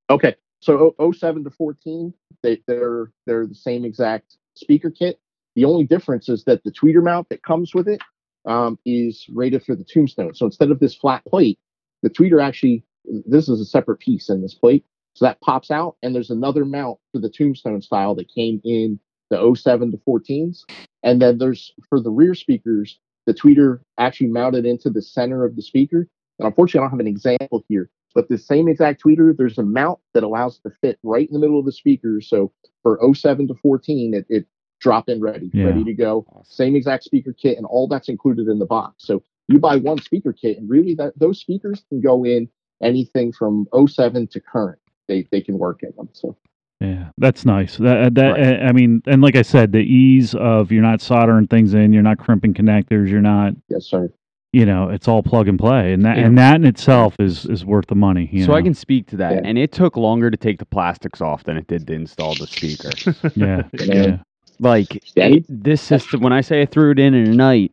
Okay, 0.10 0.36
so 0.62 0.96
o- 1.00 1.12
07 1.12 1.44
to 1.44 1.50
14, 1.50 2.14
they, 2.44 2.62
they're 2.68 3.12
they're 3.26 3.48
the 3.48 3.56
same 3.56 3.84
exact 3.86 4.38
speaker 4.56 4.90
kit. 4.92 5.20
The 5.56 5.66
only 5.66 5.86
difference 5.86 6.30
is 6.30 6.44
that 6.46 6.64
the 6.64 6.72
tweeter 6.72 7.04
mount 7.04 7.30
that 7.30 7.44
comes 7.44 7.74
with 7.74 7.88
it 7.88 8.02
um, 8.46 8.78
is 8.86 9.26
rated 9.34 9.64
for 9.64 9.76
the 9.76 9.84
tombstone. 9.86 10.36
So 10.36 10.46
instead 10.46 10.72
of 10.72 10.80
this 10.80 10.96
flat 10.96 11.24
plate, 11.26 11.60
the 12.04 12.10
tweeter 12.10 12.44
actually 12.44 12.84
this 13.26 13.48
is 13.50 13.62
a 13.62 13.66
separate 13.66 14.00
piece 14.00 14.30
in 14.30 14.42
this 14.42 14.56
plate, 14.56 14.84
so 15.16 15.26
that 15.26 15.40
pops 15.42 15.72
out, 15.72 15.96
and 16.04 16.14
there's 16.14 16.30
another 16.30 16.66
mount 16.66 17.00
for 17.12 17.20
the 17.20 17.30
tombstone 17.30 17.82
style 17.82 18.16
that 18.16 18.34
came 18.34 18.62
in 18.66 19.00
the 19.30 19.56
07 19.56 19.92
to 19.92 19.98
14s, 19.98 20.64
and 21.04 21.22
then 21.22 21.38
there's 21.38 21.74
for 21.90 22.02
the 22.02 22.12
rear 22.12 22.36
speakers, 22.36 23.00
the 23.26 23.34
tweeter 23.34 23.80
actually 23.98 24.28
mounted 24.28 24.66
into 24.66 24.90
the 24.90 25.02
center 25.02 25.46
of 25.46 25.56
the 25.56 25.62
speaker. 25.62 26.08
And 26.38 26.48
unfortunately, 26.48 26.80
I 26.80 26.84
don't 26.84 26.92
have 26.92 27.00
an 27.00 27.08
example 27.08 27.64
here, 27.70 27.90
but 28.14 28.28
the 28.28 28.38
same 28.38 28.68
exact 28.68 29.04
tweeter, 29.04 29.36
there's 29.36 29.58
a 29.58 29.64
mount 29.64 30.00
that 30.14 30.24
allows 30.24 30.58
it 30.58 30.70
to 30.70 30.76
fit 30.82 31.00
right 31.02 31.28
in 31.28 31.34
the 31.34 31.40
middle 31.40 31.60
of 31.60 31.66
the 31.66 31.72
speaker. 31.72 32.20
So 32.22 32.52
for 32.84 33.00
07 33.14 33.48
to 33.48 33.56
14, 33.56 34.14
it, 34.14 34.26
it 34.30 34.46
drop 34.80 35.10
in 35.10 35.22
ready, 35.22 35.50
Yeah. 35.54 35.66
ready 35.66 35.84
to 35.84 35.94
go. 35.94 36.26
Same 36.44 36.76
exact 36.76 37.04
speaker 37.04 37.34
kit, 37.34 37.58
and 37.58 37.66
all 37.66 37.88
that's 37.88 38.10
included 38.10 38.48
in 38.48 38.60
the 38.60 38.66
box. 38.66 39.06
So 39.06 39.24
you 39.48 39.60
buy 39.60 39.78
one 39.78 40.00
speaker 40.02 40.34
kit, 40.34 40.58
and 40.58 40.70
really 40.70 40.96
that 40.96 41.18
those 41.18 41.40
speakers 41.40 41.84
can 41.90 42.02
go 42.02 42.24
in 42.26 42.48
anything 42.82 43.32
from 43.32 43.68
07 43.74 44.28
to 44.28 44.40
current. 44.40 44.80
They 45.08 45.28
they 45.32 45.42
can 45.42 45.58
work 45.58 45.82
in 45.84 45.92
them. 45.98 46.10
So 46.14 46.36
Yeah, 46.82 47.10
that's 47.18 47.46
nice. 47.46 47.78
That 47.78 47.98
uh, 48.02 48.10
that 48.14 48.32
Right. 48.32 48.62
Uh, 48.62 48.66
I 48.66 48.72
mean, 48.74 49.02
and 49.08 49.22
like 49.22 49.36
I 49.36 49.44
said, 49.44 49.72
the 49.72 49.80
ease 49.80 50.36
of 50.36 50.72
you're 50.72 50.82
not 50.82 51.00
soldering 51.02 51.48
things 51.48 51.74
in, 51.74 51.94
you're 51.94 52.04
not 52.04 52.18
crimping 52.18 52.54
connectors, 52.54 53.10
you're 53.10 53.22
not, 53.22 53.54
yes, 53.70 53.86
sir. 53.86 54.12
you 54.52 54.66
know, 54.66 54.90
it's 54.90 55.08
all 55.08 55.22
plug 55.24 55.48
and 55.48 55.58
play, 55.60 55.94
and 55.94 56.04
that 56.04 56.18
Yeah. 56.18 56.26
and 56.26 56.38
that 56.38 56.56
in 56.58 56.66
itself 56.66 57.16
is 57.20 57.46
is 57.46 57.64
worth 57.66 57.88
the 57.88 57.96
money. 57.96 58.30
You 58.32 58.44
So 58.46 58.52
know? 58.52 58.58
I 58.58 58.62
can 58.62 58.74
speak 58.74 59.08
to 59.08 59.18
that, 59.18 59.34
Yeah. 59.36 59.42
and 59.46 59.58
it 59.58 59.72
took 59.72 59.96
longer 59.96 60.30
to 60.32 60.38
take 60.38 60.58
the 60.60 60.66
plastics 60.66 61.22
off 61.22 61.44
than 61.46 61.56
it 61.56 61.68
did 61.68 61.88
to 61.88 61.94
install 61.94 62.34
the 62.36 62.48
speaker. 62.48 62.90
yeah, 63.36 63.64
Yeah. 63.80 64.18
Yeah, 64.60 64.68
like 64.70 65.04
Yeah, 65.16 65.26
it- 65.28 65.46
this 65.50 65.82
system, 65.82 66.22
when 66.22 66.34
I 66.34 66.42
say 66.42 66.62
I 66.62 66.66
threw 66.66 66.92
it 66.92 67.00
in 67.00 67.14
in 67.14 67.28
a 67.28 67.34
night, 67.36 67.72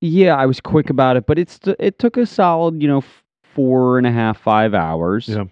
yeah, 0.00 0.36
I 0.36 0.46
was 0.46 0.60
quick 0.60 0.90
about 0.90 1.16
it, 1.16 1.26
but 1.26 1.38
it's 1.38 1.58
it 1.78 1.98
took 1.98 2.16
a 2.16 2.26
solid, 2.26 2.80
you 2.80 2.88
know, 2.88 3.02
four 3.42 3.98
and 3.98 4.06
a 4.06 4.12
half, 4.12 4.38
five 4.40 4.74
hours, 4.74 5.28
Yeah. 5.28 5.44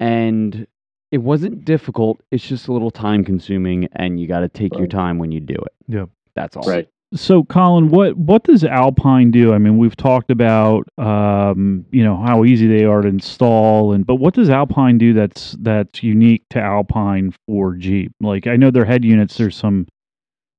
and 0.00 0.66
it 1.10 1.18
wasn't 1.18 1.64
difficult. 1.64 2.22
It's 2.30 2.46
just 2.46 2.68
a 2.68 2.72
little 2.72 2.90
time 2.90 3.24
consuming, 3.24 3.88
and 3.96 4.18
you 4.18 4.26
got 4.26 4.40
to 4.40 4.48
take 4.48 4.76
your 4.78 4.86
time 4.86 5.18
when 5.18 5.30
you 5.32 5.40
do 5.40 5.54
it. 5.54 5.72
Yeah. 5.88 6.06
that's 6.34 6.56
all. 6.56 6.62
Right. 6.66 6.88
So, 7.14 7.44
Colin, 7.44 7.90
what 7.90 8.16
what 8.16 8.44
does 8.44 8.64
Alpine 8.64 9.30
do? 9.30 9.52
I 9.52 9.58
mean, 9.58 9.76
we've 9.76 9.96
talked 9.96 10.30
about 10.30 10.88
um, 10.96 11.84
you 11.90 12.02
know 12.02 12.16
how 12.16 12.44
easy 12.44 12.66
they 12.66 12.84
are 12.84 13.02
to 13.02 13.08
install, 13.08 13.92
and 13.92 14.06
but 14.06 14.16
what 14.16 14.32
does 14.34 14.48
Alpine 14.48 14.96
do 14.96 15.12
that's 15.12 15.56
that's 15.60 16.02
unique 16.02 16.42
to 16.50 16.60
Alpine 16.60 17.34
for 17.46 17.74
Jeep? 17.74 18.12
Like, 18.20 18.46
I 18.46 18.56
know 18.56 18.70
their 18.70 18.86
head 18.86 19.04
units. 19.04 19.36
There's 19.36 19.56
some 19.56 19.86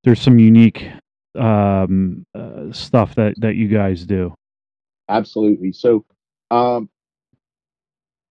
there's 0.03 0.21
some 0.21 0.37
unique 0.37 0.91
um, 1.39 2.25
uh, 2.35 2.71
stuff 2.71 3.15
that 3.15 3.33
that 3.39 3.55
you 3.55 3.67
guys 3.67 4.05
do. 4.05 4.35
Absolutely. 5.09 5.71
So, 5.71 6.05
um, 6.51 6.87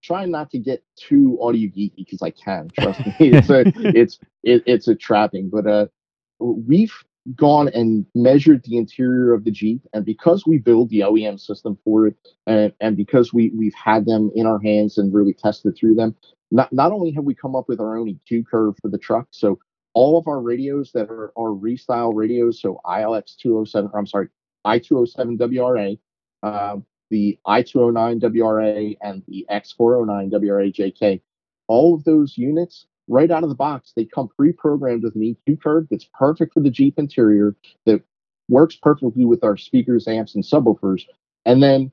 trying 0.03 0.31
not 0.31 0.51
to 0.51 0.59
get 0.59 0.85
too 0.97 1.39
audio 1.41 1.69
geeky 1.69 1.97
because 1.97 2.23
I 2.23 2.31
can. 2.31 2.71
Trust 2.79 3.01
me, 3.01 3.15
it's 3.19 3.51
a 3.51 3.65
it's 3.77 4.19
it, 4.45 4.63
it's 4.67 4.87
a 4.87 4.95
trapping. 4.95 5.51
But 5.51 5.67
uh, 5.67 5.87
we've 6.39 6.95
gone 7.37 7.69
and 7.69 8.05
measured 8.15 8.65
the 8.65 8.77
interior 8.77 9.33
of 9.33 9.45
the 9.45 9.51
Jeep, 9.51 9.83
and 9.93 10.05
because 10.05 10.47
we 10.47 10.59
build 10.59 10.91
the 10.91 11.01
OEM 11.01 11.39
system 11.39 11.79
for 11.85 12.09
it, 12.09 12.17
and, 12.47 12.73
and 12.81 12.97
because 12.97 13.33
we 13.33 13.53
we've 13.57 13.75
had 13.75 14.07
them 14.07 14.31
in 14.35 14.47
our 14.47 14.61
hands 14.61 14.99
and 14.99 15.15
really 15.15 15.33
tested 15.33 15.77
through 15.77 15.95
them, 15.95 16.17
not 16.51 16.73
not 16.73 16.93
only 16.93 17.13
have 17.13 17.25
we 17.25 17.35
come 17.35 17.55
up 17.55 17.69
with 17.69 17.81
our 17.81 17.97
own 17.97 18.09
EQ 18.09 18.47
curve 18.47 18.75
for 18.81 18.89
the 18.89 18.99
truck, 18.99 19.29
so 19.31 19.59
all 19.95 20.19
of 20.19 20.27
our 20.27 20.41
radios 20.41 20.91
that 20.93 21.11
are 21.11 21.33
are 21.37 21.51
restyle 21.51 22.15
radios, 22.15 22.61
so 22.61 22.81
ILX 22.85 23.37
207, 23.37 23.91
I'm 23.95 24.07
sorry, 24.07 24.29
I207 24.67 25.39
WRA, 25.39 25.97
uh, 26.43 26.77
the 27.11 27.39
I209 27.47 28.21
WRA, 28.21 28.97
and 29.03 29.23
the 29.29 29.47
X409 29.51 30.33
WRA 30.33 30.73
JK, 30.73 31.21
all 31.69 31.95
of 31.95 32.05
those 32.05 32.37
units 32.37 32.87
right 33.09 33.31
out 33.31 33.43
of 33.43 33.49
the 33.49 33.55
box, 33.55 33.93
they 33.97 34.05
come 34.05 34.29
pre-programmed 34.29 35.03
with 35.03 35.15
an 35.17 35.37
EQ 35.49 35.63
curve 35.63 35.87
that's 35.91 36.09
perfect 36.15 36.55
for 36.55 36.61
the 36.61 36.71
Jeep 36.71 36.99
interior, 36.99 37.57
that 37.87 38.03
works 38.49 38.77
perfectly 38.77 39.25
with 39.25 39.45
our 39.45 39.57
speakers, 39.57 40.09
amps, 40.09 40.35
and 40.35 40.45
subwoofers. 40.45 41.05
And 41.45 41.63
then 41.63 41.91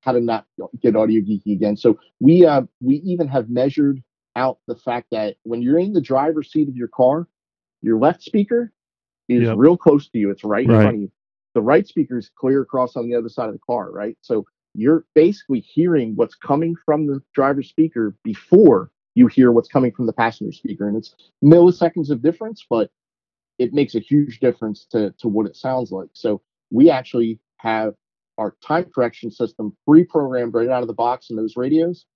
how 0.00 0.12
to 0.12 0.20
not 0.20 0.46
get 0.80 0.96
audio 0.96 1.20
geeky 1.20 1.52
again. 1.52 1.76
So 1.76 1.98
we 2.20 2.44
uh, 2.44 2.62
we 2.80 2.96
even 2.96 3.28
have 3.28 3.48
measured 3.48 4.02
out 4.34 4.58
the 4.66 4.74
fact 4.74 5.08
that 5.12 5.36
when 5.44 5.62
you're 5.62 5.78
in 5.78 5.92
the 5.92 6.00
driver's 6.00 6.50
seat 6.50 6.68
of 6.68 6.76
your 6.76 6.88
car, 6.88 7.28
your 7.82 7.98
left 7.98 8.22
speaker 8.22 8.72
is 9.28 9.42
Yep. 9.42 9.56
real 9.56 9.76
close 9.76 10.08
to 10.08 10.18
you. 10.18 10.30
It's 10.30 10.44
right, 10.44 10.64
in 10.64 10.70
front 10.70 10.96
of 10.96 11.00
you. 11.02 11.12
The 11.54 11.62
right 11.62 11.86
speaker 11.86 12.18
is 12.18 12.30
clear 12.34 12.62
across 12.62 12.96
on 12.96 13.08
the 13.08 13.14
other 13.14 13.28
side 13.28 13.48
of 13.48 13.54
the 13.54 13.60
car, 13.60 13.90
right? 13.92 14.16
So 14.22 14.46
you're 14.74 15.04
basically 15.14 15.60
hearing 15.60 16.16
what's 16.16 16.34
coming 16.34 16.74
from 16.84 17.06
the 17.06 17.22
driver's 17.34 17.68
speaker 17.68 18.16
before 18.24 18.90
you 19.14 19.26
hear 19.26 19.52
what's 19.52 19.68
coming 19.68 19.92
from 19.92 20.06
the 20.06 20.12
passenger 20.12 20.52
speaker. 20.52 20.88
And 20.88 20.96
it's 20.96 21.14
milliseconds 21.44 22.10
of 22.10 22.22
difference, 22.22 22.64
but 22.68 22.90
it 23.58 23.72
makes 23.72 23.94
a 23.94 24.00
huge 24.00 24.40
difference 24.40 24.86
to, 24.90 25.12
to 25.18 25.28
what 25.28 25.46
it 25.46 25.56
sounds 25.56 25.90
like. 25.90 26.08
So 26.14 26.40
we 26.70 26.90
actually 26.90 27.38
have 27.58 27.94
our 28.38 28.56
time 28.66 28.86
correction 28.94 29.30
system 29.30 29.76
pre-programmed 29.86 30.54
right 30.54 30.68
out 30.68 30.82
of 30.82 30.88
the 30.88 30.94
box 30.94 31.30
in 31.30 31.36
those 31.36 31.56
radios, 31.56 32.06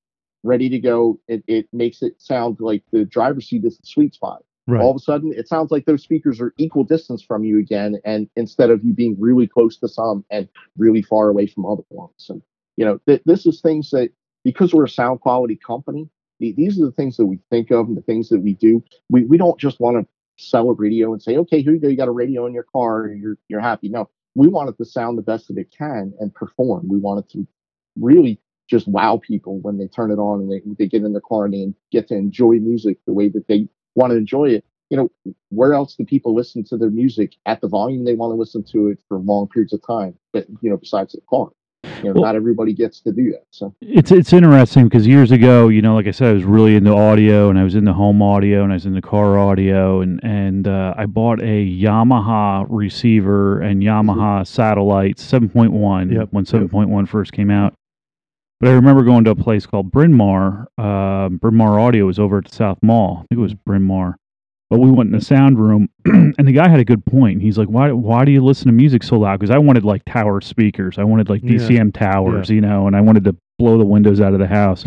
ready 0.42 0.68
to 0.70 0.78
go. 0.78 1.20
It, 1.28 1.44
it 1.46 1.68
makes 1.72 2.02
it 2.02 2.14
sound 2.20 2.58
like 2.60 2.82
the 2.90 3.04
driver's 3.04 3.48
seat 3.48 3.64
is 3.64 3.78
the 3.78 3.86
sweet 3.86 4.14
spot. 4.14 4.42
Right. 4.68 4.82
All 4.82 4.90
of 4.90 4.96
a 4.96 5.00
sudden, 5.00 5.32
it 5.32 5.46
sounds 5.46 5.70
like 5.70 5.84
those 5.84 6.02
speakers 6.02 6.40
are 6.40 6.52
equal 6.58 6.82
distance 6.82 7.22
from 7.22 7.44
you 7.44 7.60
again, 7.60 8.00
and 8.04 8.28
instead 8.34 8.70
of 8.70 8.84
you 8.84 8.92
being 8.92 9.14
really 9.16 9.46
close 9.46 9.76
to 9.78 9.86
some 9.86 10.24
and 10.28 10.48
really 10.76 11.02
far 11.02 11.28
away 11.28 11.46
from 11.46 11.64
other 11.64 11.84
ones. 11.90 12.26
And 12.28 12.42
you 12.76 12.84
know, 12.84 12.98
th- 13.06 13.22
this 13.24 13.46
is 13.46 13.60
things 13.60 13.90
that 13.90 14.10
because 14.42 14.74
we're 14.74 14.86
a 14.86 14.88
sound 14.88 15.20
quality 15.20 15.54
company, 15.54 16.08
these 16.38 16.80
are 16.80 16.86
the 16.86 16.92
things 16.92 17.16
that 17.16 17.26
we 17.26 17.38
think 17.50 17.70
of 17.70 17.86
and 17.86 17.96
the 17.96 18.02
things 18.02 18.28
that 18.28 18.40
we 18.40 18.54
do. 18.54 18.82
We 19.10 19.24
we 19.24 19.36
don't 19.38 19.58
just 19.58 19.80
want 19.80 19.98
to 19.98 20.06
sell 20.42 20.68
a 20.70 20.74
radio 20.74 21.12
and 21.12 21.22
say, 21.22 21.36
okay, 21.38 21.62
here 21.62 21.72
you 21.72 21.80
go, 21.80 21.88
you 21.88 21.96
got 21.96 22.08
a 22.08 22.12
radio 22.12 22.46
in 22.46 22.54
your 22.54 22.66
car, 22.72 23.08
you're 23.08 23.38
you're 23.48 23.60
happy. 23.60 23.88
No, 23.88 24.08
we 24.34 24.48
want 24.48 24.68
it 24.68 24.76
to 24.78 24.84
sound 24.84 25.18
the 25.18 25.22
best 25.22 25.48
that 25.48 25.58
it 25.58 25.74
can 25.76 26.12
and 26.20 26.34
perform. 26.34 26.88
We 26.88 26.98
want 26.98 27.24
it 27.24 27.32
to 27.32 27.46
really 27.98 28.40
just 28.68 28.88
wow 28.88 29.20
people 29.22 29.58
when 29.60 29.78
they 29.78 29.86
turn 29.86 30.10
it 30.10 30.18
on 30.18 30.40
and 30.40 30.50
they, 30.50 30.60
they 30.78 30.88
get 30.88 31.04
in 31.04 31.12
their 31.12 31.20
car 31.20 31.44
and 31.44 31.54
they 31.54 31.72
get 31.90 32.08
to 32.08 32.14
enjoy 32.14 32.54
music 32.54 32.98
the 33.06 33.12
way 33.12 33.28
that 33.28 33.46
they 33.48 33.68
want 33.94 34.10
to 34.10 34.16
enjoy 34.16 34.50
it. 34.50 34.64
You 34.90 34.96
know, 34.96 35.34
where 35.48 35.74
else 35.74 35.96
do 35.96 36.04
people 36.04 36.34
listen 36.34 36.62
to 36.64 36.76
their 36.76 36.90
music 36.90 37.34
at 37.46 37.60
the 37.60 37.68
volume 37.68 38.04
they 38.04 38.14
want 38.14 38.30
to 38.32 38.36
listen 38.36 38.64
to 38.72 38.88
it 38.88 38.98
for 39.08 39.18
long 39.18 39.48
periods 39.48 39.72
of 39.72 39.84
time? 39.84 40.16
But 40.32 40.46
you 40.60 40.70
know, 40.70 40.76
besides 40.76 41.12
the 41.12 41.20
car, 41.28 41.48
you 42.02 42.08
know, 42.08 42.12
Well- 42.14 42.24
not 42.24 42.36
everybody 42.36 42.72
gets 42.72 43.00
to 43.00 43.12
do 43.12 43.30
that. 43.32 43.44
So 43.50 43.74
It's 43.80 44.10
it's 44.12 44.32
interesting 44.32 44.84
because 44.84 45.06
years 45.06 45.30
ago, 45.30 45.68
you 45.68 45.82
know, 45.82 45.94
like 45.94 46.06
I 46.06 46.10
said, 46.10 46.30
I 46.30 46.32
was 46.32 46.44
really 46.44 46.76
into 46.76 46.92
audio, 46.94 47.48
and 47.50 47.58
I 47.58 47.64
was 47.64 47.74
into 47.74 47.92
home 47.92 48.22
audio, 48.22 48.62
and 48.62 48.72
I 48.72 48.76
was 48.76 48.86
into 48.86 49.00
car 49.02 49.38
audio, 49.38 50.00
and 50.00 50.20
and 50.22 50.66
uh, 50.68 50.94
I 50.96 51.06
bought 51.06 51.40
a 51.40 51.66
Yamaha 51.66 52.66
receiver 52.68 53.60
and 53.60 53.82
Yamaha 53.82 54.46
satellite 54.46 55.16
7.1 55.18 56.10
Yep, 56.12 56.28
when 56.32 56.44
yep. 56.44 56.70
7.1 56.70 57.06
first 57.08 57.32
came 57.32 57.50
out. 57.50 57.74
But 58.60 58.70
I 58.70 58.72
remember 58.72 59.02
going 59.02 59.24
to 59.24 59.30
a 59.32 59.34
place 59.36 59.66
called 59.66 59.90
Bryn 59.90 60.14
Mawr. 60.14 60.66
Uh, 60.78 61.28
Bryn 61.28 61.54
Mawr 61.56 61.78
Audio 61.78 62.06
was 62.06 62.18
over 62.18 62.38
at 62.38 62.46
the 62.46 62.54
South 62.54 62.78
Mall. 62.82 63.18
I 63.18 63.26
think 63.28 63.38
it 63.38 63.42
was 63.42 63.52
Bryn 63.54 63.82
Mawr. 63.82 64.16
But 64.68 64.80
we 64.80 64.90
went 64.90 65.08
in 65.08 65.12
the 65.18 65.24
sound 65.24 65.60
room, 65.60 65.88
and 66.06 66.34
the 66.48 66.52
guy 66.52 66.68
had 66.68 66.80
a 66.80 66.84
good 66.84 67.04
point. 67.06 67.40
He's 67.40 67.56
like, 67.56 67.68
"Why? 67.68 67.92
Why 67.92 68.24
do 68.24 68.32
you 68.32 68.42
listen 68.44 68.66
to 68.66 68.72
music 68.72 69.02
so 69.04 69.16
loud?" 69.18 69.38
Because 69.38 69.54
I 69.54 69.58
wanted 69.58 69.84
like 69.84 70.04
tower 70.06 70.40
speakers. 70.40 70.98
I 70.98 71.04
wanted 71.04 71.28
like 71.28 71.42
Yeah. 71.44 71.52
DCM 71.52 71.92
towers, 71.94 72.50
you 72.50 72.60
know, 72.60 72.86
and 72.88 72.96
I 72.96 73.00
wanted 73.00 73.24
to 73.24 73.36
blow 73.58 73.78
the 73.78 73.84
windows 73.86 74.20
out 74.20 74.32
of 74.32 74.40
the 74.40 74.46
house. 74.48 74.84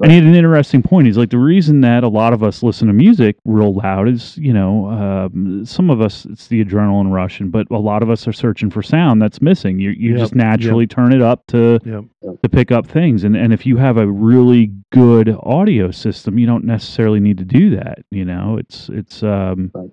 And 0.00 0.10
he 0.12 0.18
had 0.18 0.24
an 0.26 0.34
interesting 0.34 0.82
point. 0.82 1.06
He's 1.06 1.16
like, 1.18 1.30
the 1.30 1.38
reason 1.38 1.80
that 1.80 2.04
a 2.04 2.08
lot 2.08 2.32
of 2.32 2.42
us 2.42 2.62
listen 2.62 2.86
to 2.86 2.92
music 2.92 3.36
real 3.44 3.74
loud 3.74 4.08
is, 4.08 4.36
you 4.38 4.52
know, 4.52 4.86
um, 4.88 5.64
some 5.66 5.90
of 5.90 6.00
us 6.00 6.24
it's 6.26 6.46
the 6.46 6.64
adrenaline 6.64 7.10
rush, 7.12 7.40
and 7.40 7.50
but 7.50 7.68
a 7.70 7.78
lot 7.78 8.02
of 8.02 8.10
us 8.10 8.28
are 8.28 8.32
searching 8.32 8.70
for 8.70 8.82
sound 8.82 9.20
that's 9.20 9.40
missing. 9.42 9.78
You 9.80 9.90
you 9.90 10.10
Yep, 10.12 10.18
just 10.20 10.34
naturally 10.34 10.86
turn 10.86 11.12
it 11.12 11.20
up 11.22 11.46
to 11.48 11.80
Yep. 11.84 12.04
to 12.42 12.48
pick 12.48 12.70
up 12.70 12.86
things, 12.86 13.24
and 13.24 13.36
and 13.36 13.52
if 13.52 13.66
you 13.66 13.76
have 13.76 13.96
a 13.96 14.06
really 14.06 14.72
good 14.92 15.36
audio 15.42 15.90
system, 15.90 16.38
you 16.38 16.46
don't 16.46 16.64
necessarily 16.64 17.18
need 17.20 17.38
to 17.38 17.44
do 17.44 17.70
that. 17.76 17.98
You 18.10 18.24
know, 18.24 18.56
it's 18.58 18.88
it's 18.90 19.22
um. 19.22 19.70
Right. 19.74 19.90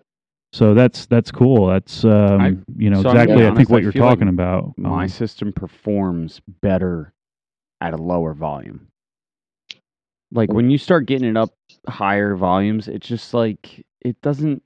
So 0.54 0.74
that's 0.74 1.06
that's 1.08 1.32
cool. 1.32 1.68
That's 1.68 2.06
um, 2.06 2.40
I- 2.42 2.56
you 2.78 2.90
know 2.90 3.02
so 3.02 3.10
exactly. 3.10 3.38
be 3.38 3.46
I 3.48 3.54
think 3.56 3.70
what 3.70 3.80
I 3.80 3.82
you're 3.82 3.92
feel 3.92 4.04
like 4.06 4.20
talking 4.20 4.30
about. 4.30 4.74
My 4.78 5.04
Um, 5.04 5.10
system 5.10 5.52
performs 5.52 6.40
better 6.62 7.12
at 7.82 7.94
a 7.94 7.98
lower 7.98 8.34
volume. 8.34 8.88
Like 10.36 10.52
when 10.54 10.70
you 10.70 10.78
start 10.78 11.06
getting 11.08 11.28
it 11.30 11.38
up 11.38 11.52
higher 11.88 12.36
volumes, 12.36 12.88
it's 12.88 13.08
just 13.08 13.34
like 13.34 13.84
it 14.02 14.22
doesn't. 14.22 14.62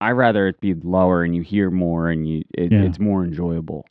I 0.00 0.10
rather 0.10 0.46
it 0.46 0.60
be 0.60 0.74
lower 0.74 1.24
and 1.24 1.34
you 1.34 1.42
hear 1.42 1.70
more 1.70 2.10
and 2.10 2.28
you 2.28 2.44
it, 2.54 2.70
Yeah. 2.70 2.82
it's 2.82 2.98
more 2.98 3.24
enjoyable 3.24 3.86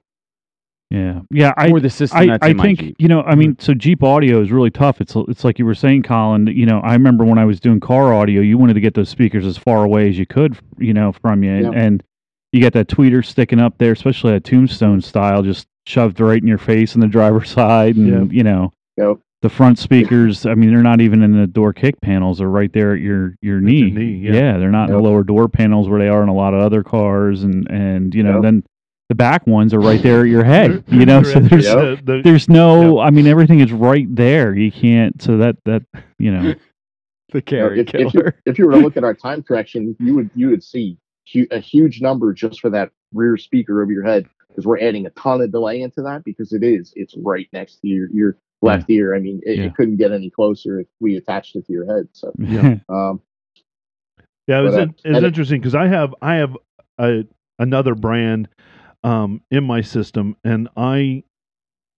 yeah, 0.92 1.22
yeah. 1.32 1.54
I 1.58 1.70
for 1.70 1.80
the 1.80 1.90
system 1.90 2.20
I, 2.20 2.26
that's 2.28 2.46
I 2.46 2.50
in 2.50 2.58
my 2.58 2.64
think 2.64 2.80
Jeep. 2.80 2.96
you 3.00 3.08
know. 3.08 3.24
I 3.24 3.36
mean, 3.36 3.54
mm-hmm. 3.54 3.62
so 3.64 3.74
Jeep 3.74 4.04
audio 4.04 4.42
is 4.42 4.52
really 4.52 4.70
tough. 4.70 5.02
It's 5.02 5.16
it's 5.16 5.44
like 5.44 5.58
you 5.58 5.66
were 5.66 5.74
saying, 5.76 6.04
Colin. 6.04 6.48
You 6.48 6.66
know, 6.66 6.80
I 6.82 6.94
remember 6.94 7.26
when 7.26 7.40
I 7.40 7.46
was 7.46 7.60
doing 7.60 7.80
car 7.80 8.14
audio, 8.14 8.42
you 8.42 8.58
wanted 8.58 8.76
to 8.76 8.80
get 8.82 8.94
those 8.94 9.10
speakers 9.10 9.46
as 9.46 9.58
far 9.58 9.84
away 9.84 10.08
as 10.10 10.18
you 10.18 10.26
could, 10.28 10.58
you 10.78 10.94
know, 10.94 11.12
from 11.12 11.44
you, 11.44 11.52
and, 11.52 11.74
Yeah. 11.74 11.80
and 11.80 12.04
you 12.52 12.62
got 12.62 12.74
that 12.74 12.88
tweeter 12.88 13.26
sticking 13.26 13.60
up 13.60 13.78
there, 13.80 13.92
especially 13.94 14.34
that 14.34 14.44
Tombstone 14.44 15.02
style, 15.02 15.42
just 15.42 15.68
shoved 15.88 16.20
right 16.20 16.42
in 16.42 16.48
your 16.48 16.58
face 16.60 16.94
in 16.96 17.02
the 17.02 17.08
driver's 17.08 17.50
side, 17.60 17.96
and 17.96 18.08
Yep. 18.08 18.32
you 18.32 18.44
know, 18.44 18.72
Yep. 18.98 19.18
The 19.46 19.50
front 19.50 19.78
speakers. 19.78 20.46
I 20.48 20.56
mean, 20.56 20.72
they're 20.72 20.82
not 20.82 21.02
even 21.02 21.22
in 21.22 21.40
the 21.40 21.46
door 21.46 21.72
kick 21.72 22.02
panels; 22.02 22.40
they're 22.40 22.50
right 22.50 22.74
there 22.74 22.94
at 22.96 23.00
your 23.00 23.36
your 23.42 23.62
knee. 23.62 23.90
your 23.90 24.00
knee, 24.00 24.40
yeah. 24.40 24.58
they're 24.58 24.72
not 24.72 24.90
in 24.90 24.96
the 24.96 25.02
lower 25.02 25.24
door 25.24 25.48
panels 25.48 25.88
where 25.88 26.00
they 26.00 26.08
are 26.08 26.24
in 26.24 26.30
a 26.30 26.34
lot 26.34 26.54
of 26.56 26.62
other 26.62 26.84
cars, 26.84 27.44
and 27.44 27.70
and 27.70 28.16
you 28.16 28.24
know, 28.24 28.36
Yep. 28.36 28.42
then 28.42 28.64
the 29.10 29.16
back 29.16 29.46
ones 29.46 29.72
are 29.72 29.80
right 29.80 30.02
there 30.02 30.22
at 30.22 30.30
your 30.30 30.44
head. 30.44 30.84
You 30.92 31.06
know, 31.06 31.22
so 31.22 31.40
there's 31.40 31.66
the- 31.66 32.00
the- 32.04 32.22
there's 32.24 32.50
no 32.50 33.00
i 33.00 33.12
mean 33.12 33.28
everything 33.28 33.60
is 33.60 33.72
right 33.72 34.08
there 34.16 34.56
you 34.56 34.72
can't 34.72 35.22
so 35.22 35.38
that 35.38 35.58
that 35.66 35.84
you 36.18 36.32
know 36.32 36.56
the 37.32 37.44
you 37.52 37.58
know, 37.58 37.68
if, 37.68 37.94
if, 37.94 38.14
you, 38.14 38.22
if 38.46 38.58
you 38.58 38.66
were 38.66 38.72
to 38.72 38.80
look 38.80 38.98
at 38.98 39.04
our 39.04 39.14
time 39.14 39.44
correction, 39.44 39.96
you 40.00 40.16
would 40.16 40.30
you 40.36 40.50
would 40.50 40.64
see 40.64 40.98
a 41.52 41.60
huge 41.60 42.02
number 42.02 42.34
just 42.34 42.60
for 42.60 42.70
that 42.70 42.90
rear 43.14 43.38
speaker 43.38 43.82
over 43.82 43.92
your 43.92 44.04
head 44.04 44.28
because 44.48 44.66
we're 44.66 44.80
adding 44.80 45.06
a 45.06 45.10
ton 45.12 45.42
of 45.42 45.52
delay 45.52 45.82
into 45.82 46.02
that 46.02 46.24
because 46.24 46.54
it 46.54 46.64
is 46.64 46.94
it's 46.96 47.16
right 47.18 47.48
next 47.52 47.82
to 47.82 47.88
your 47.88 48.10
your 48.12 48.38
left 48.66 48.90
ear. 48.90 49.16
I 49.16 49.20
mean, 49.20 49.42
it, 49.44 49.58
Yeah. 49.58 49.66
it 49.66 49.76
couldn't 49.76 49.98
get 49.98 50.12
any 50.12 50.30
closer 50.30 50.80
if 50.82 50.88
we 51.00 51.16
attached 51.18 51.56
it 51.56 51.66
to 51.68 51.74
your 51.74 51.86
head. 51.86 52.08
So, 52.14 52.34
Yeah. 52.40 52.78
um, 52.90 53.22
Yeah, 54.48 54.60
it 54.60 54.64
was, 54.64 54.76
But, 54.76 54.80
uh, 54.80 54.84
in, 54.84 54.96
it 55.06 55.16
was 55.16 55.24
interesting 55.24 55.60
because 55.62 55.76
I 55.76 55.88
have 55.88 56.14
I 56.22 56.36
have 56.36 56.58
a 57.00 57.26
another 57.60 57.96
brand 57.96 58.48
um, 59.04 59.42
in 59.52 59.64
my 59.64 59.82
system, 59.82 60.36
and 60.44 60.70
I 60.78 61.24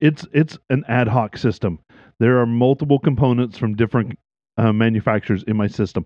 it's 0.01 0.27
it's 0.33 0.57
an 0.69 0.83
ad 0.87 1.07
hoc 1.07 1.37
system. 1.37 1.79
There 2.19 2.39
are 2.39 2.45
multiple 2.45 2.99
components 2.99 3.57
from 3.57 3.75
different 3.75 4.17
uh, 4.57 4.73
manufacturers 4.73 5.43
in 5.43 5.57
my 5.57 5.67
system, 5.67 6.05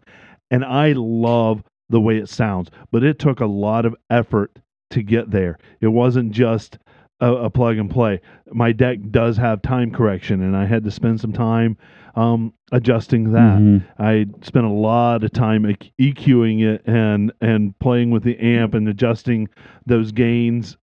and 0.49 0.65
I 0.65 0.93
love 0.93 1.63
the 1.89 2.01
way 2.01 2.17
it 2.17 2.29
sounds. 2.29 2.69
But 2.91 3.03
it 3.03 3.19
took 3.19 3.39
a 3.39 3.45
lot 3.45 3.85
of 3.85 3.95
effort 4.09 4.57
to 4.91 5.03
get 5.03 5.31
there. 5.31 5.57
It 5.81 5.87
wasn't 5.87 6.31
just 6.31 6.77
a, 7.21 7.33
a 7.45 7.49
plug 7.49 7.77
and 7.77 7.89
play. 7.89 8.19
My 8.51 8.71
deck 8.73 8.97
does 9.11 9.37
have 9.37 9.61
time 9.61 9.91
correction, 9.91 10.41
and 10.41 10.55
I 10.57 10.65
had 10.65 10.83
to 10.83 10.91
spend 10.91 11.21
some 11.21 11.31
time 11.31 11.77
um, 12.15 12.53
adjusting 12.73 13.31
that. 13.31 13.57
Mhm. 13.59 13.83
I 13.97 14.25
spent 14.41 14.65
a 14.65 14.69
lot 14.69 15.23
of 15.23 15.31
time 15.31 15.63
EQing 15.99 16.61
it 16.61 16.81
and 16.85 17.31
and 17.39 17.77
playing 17.79 18.11
with 18.11 18.23
the 18.23 18.37
amp 18.39 18.73
and 18.73 18.87
adjusting 18.89 19.47
those 19.85 20.11
gains 20.11 20.77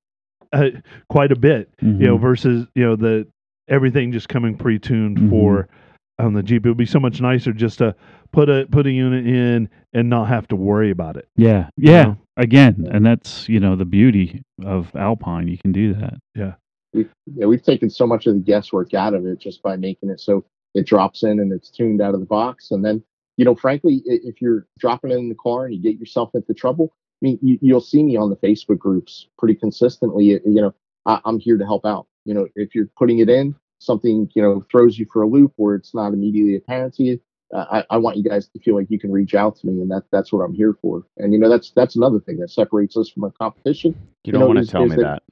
uh, 0.54 0.70
quite 1.10 1.30
a 1.30 1.36
bit. 1.36 1.68
You 1.82 1.92
know, 1.92 2.16
Mhm. 2.16 2.20
versus 2.22 2.66
you 2.74 2.84
know 2.84 2.96
the 2.96 3.26
everything 3.68 4.12
just 4.12 4.30
coming 4.30 4.56
pre-tuned 4.56 5.18
Mhm. 5.18 5.28
for 5.28 5.68
on 6.18 6.34
the 6.34 6.42
Jeep. 6.42 6.66
It 6.66 6.68
would 6.68 6.78
be 6.78 6.86
so 6.86 7.00
much 7.00 7.20
nicer 7.20 7.52
just 7.52 7.78
to 7.78 7.94
put 8.32 8.48
a 8.48 8.66
put 8.70 8.86
a 8.86 8.90
unit 8.90 9.26
in 9.26 9.68
and 9.92 10.10
not 10.10 10.28
have 10.28 10.46
to 10.48 10.56
worry 10.56 10.90
about 10.90 11.16
it. 11.16 11.28
yeah 11.36 11.68
you 11.76 11.92
yeah 11.92 12.02
know? 12.04 12.16
again 12.36 12.86
and 12.90 13.04
that's 13.06 13.48
you 13.48 13.58
know 13.60 13.74
the 13.76 13.84
beauty 13.86 14.42
of 14.64 14.94
alpine 14.94 15.48
you 15.48 15.56
can 15.56 15.72
do 15.72 15.94
that 15.94 16.14
Yeah. 16.34 16.54
we, 16.92 17.06
yeah, 17.34 17.46
we've 17.46 17.62
taken 17.62 17.88
so 17.88 18.06
much 18.06 18.26
of 18.26 18.34
the 18.34 18.40
guesswork 18.40 18.92
out 18.94 19.14
of 19.14 19.24
it 19.26 19.38
just 19.40 19.62
by 19.62 19.76
making 19.76 20.10
it 20.10 20.20
so 20.20 20.44
it 20.74 20.86
drops 20.86 21.22
in 21.22 21.40
and 21.40 21.52
it's 21.52 21.70
tuned 21.70 22.00
out 22.00 22.14
of 22.14 22.20
the 22.20 22.26
box. 22.26 22.70
And 22.70 22.84
then, 22.84 23.02
you 23.36 23.44
know, 23.44 23.54
frankly, 23.54 24.02
if 24.04 24.40
you're 24.40 24.66
dropping 24.78 25.10
it 25.10 25.16
in 25.16 25.28
the 25.28 25.34
car 25.34 25.64
and 25.64 25.74
you 25.74 25.80
get 25.80 25.98
yourself 25.98 26.30
into 26.34 26.52
trouble, 26.54 26.92
I 27.22 27.26
mean, 27.26 27.38
you, 27.42 27.74
will 27.74 27.80
see 27.80 28.02
me 28.02 28.16
on 28.16 28.30
the 28.30 28.36
Facebook 28.36 28.78
groups 28.78 29.26
pretty 29.38 29.54
consistently. 29.54 30.26
You 30.26 30.40
know, 30.44 30.74
I, 31.06 31.20
I'm 31.24 31.38
here 31.38 31.56
to 31.56 31.64
help 31.64 31.84
out. 31.86 32.06
You 32.24 32.34
know, 32.34 32.46
if 32.54 32.74
you're 32.74 32.88
putting 32.98 33.20
it 33.20 33.28
in, 33.28 33.54
something 33.78 34.30
you 34.34 34.42
know 34.42 34.64
throws 34.70 34.98
you 34.98 35.06
for 35.12 35.22
a 35.22 35.28
loop 35.28 35.52
or 35.56 35.74
it's 35.74 35.94
not 35.94 36.12
immediately 36.12 36.56
apparent 36.56 36.94
to 36.94 37.02
you, 37.02 37.20
uh, 37.54 37.64
I, 37.70 37.94
I, 37.94 37.96
want 37.96 38.16
you 38.16 38.22
guys 38.22 38.48
to 38.48 38.58
feel 38.60 38.74
like 38.74 38.86
you 38.90 38.98
can 38.98 39.10
reach 39.10 39.34
out 39.34 39.56
to 39.56 39.66
me, 39.66 39.80
and 39.80 39.90
that 39.90 40.04
that's 40.12 40.32
what 40.32 40.40
I'm 40.40 40.54
here 40.54 40.76
for. 40.80 41.04
And 41.16 41.32
you 41.32 41.38
know, 41.38 41.48
that's 41.48 41.70
that's 41.70 41.96
another 41.96 42.20
thing 42.20 42.38
that 42.38 42.50
separates 42.50 42.96
us 42.96 43.08
from 43.08 43.24
a 43.24 43.30
competition. 43.32 43.96
You, 44.24 44.32
don't 44.32 44.40
know, 44.40 44.48
want 44.48 44.58
to 44.58 44.66
tell 44.66 44.86
me 44.86 44.96
that. 44.96 45.22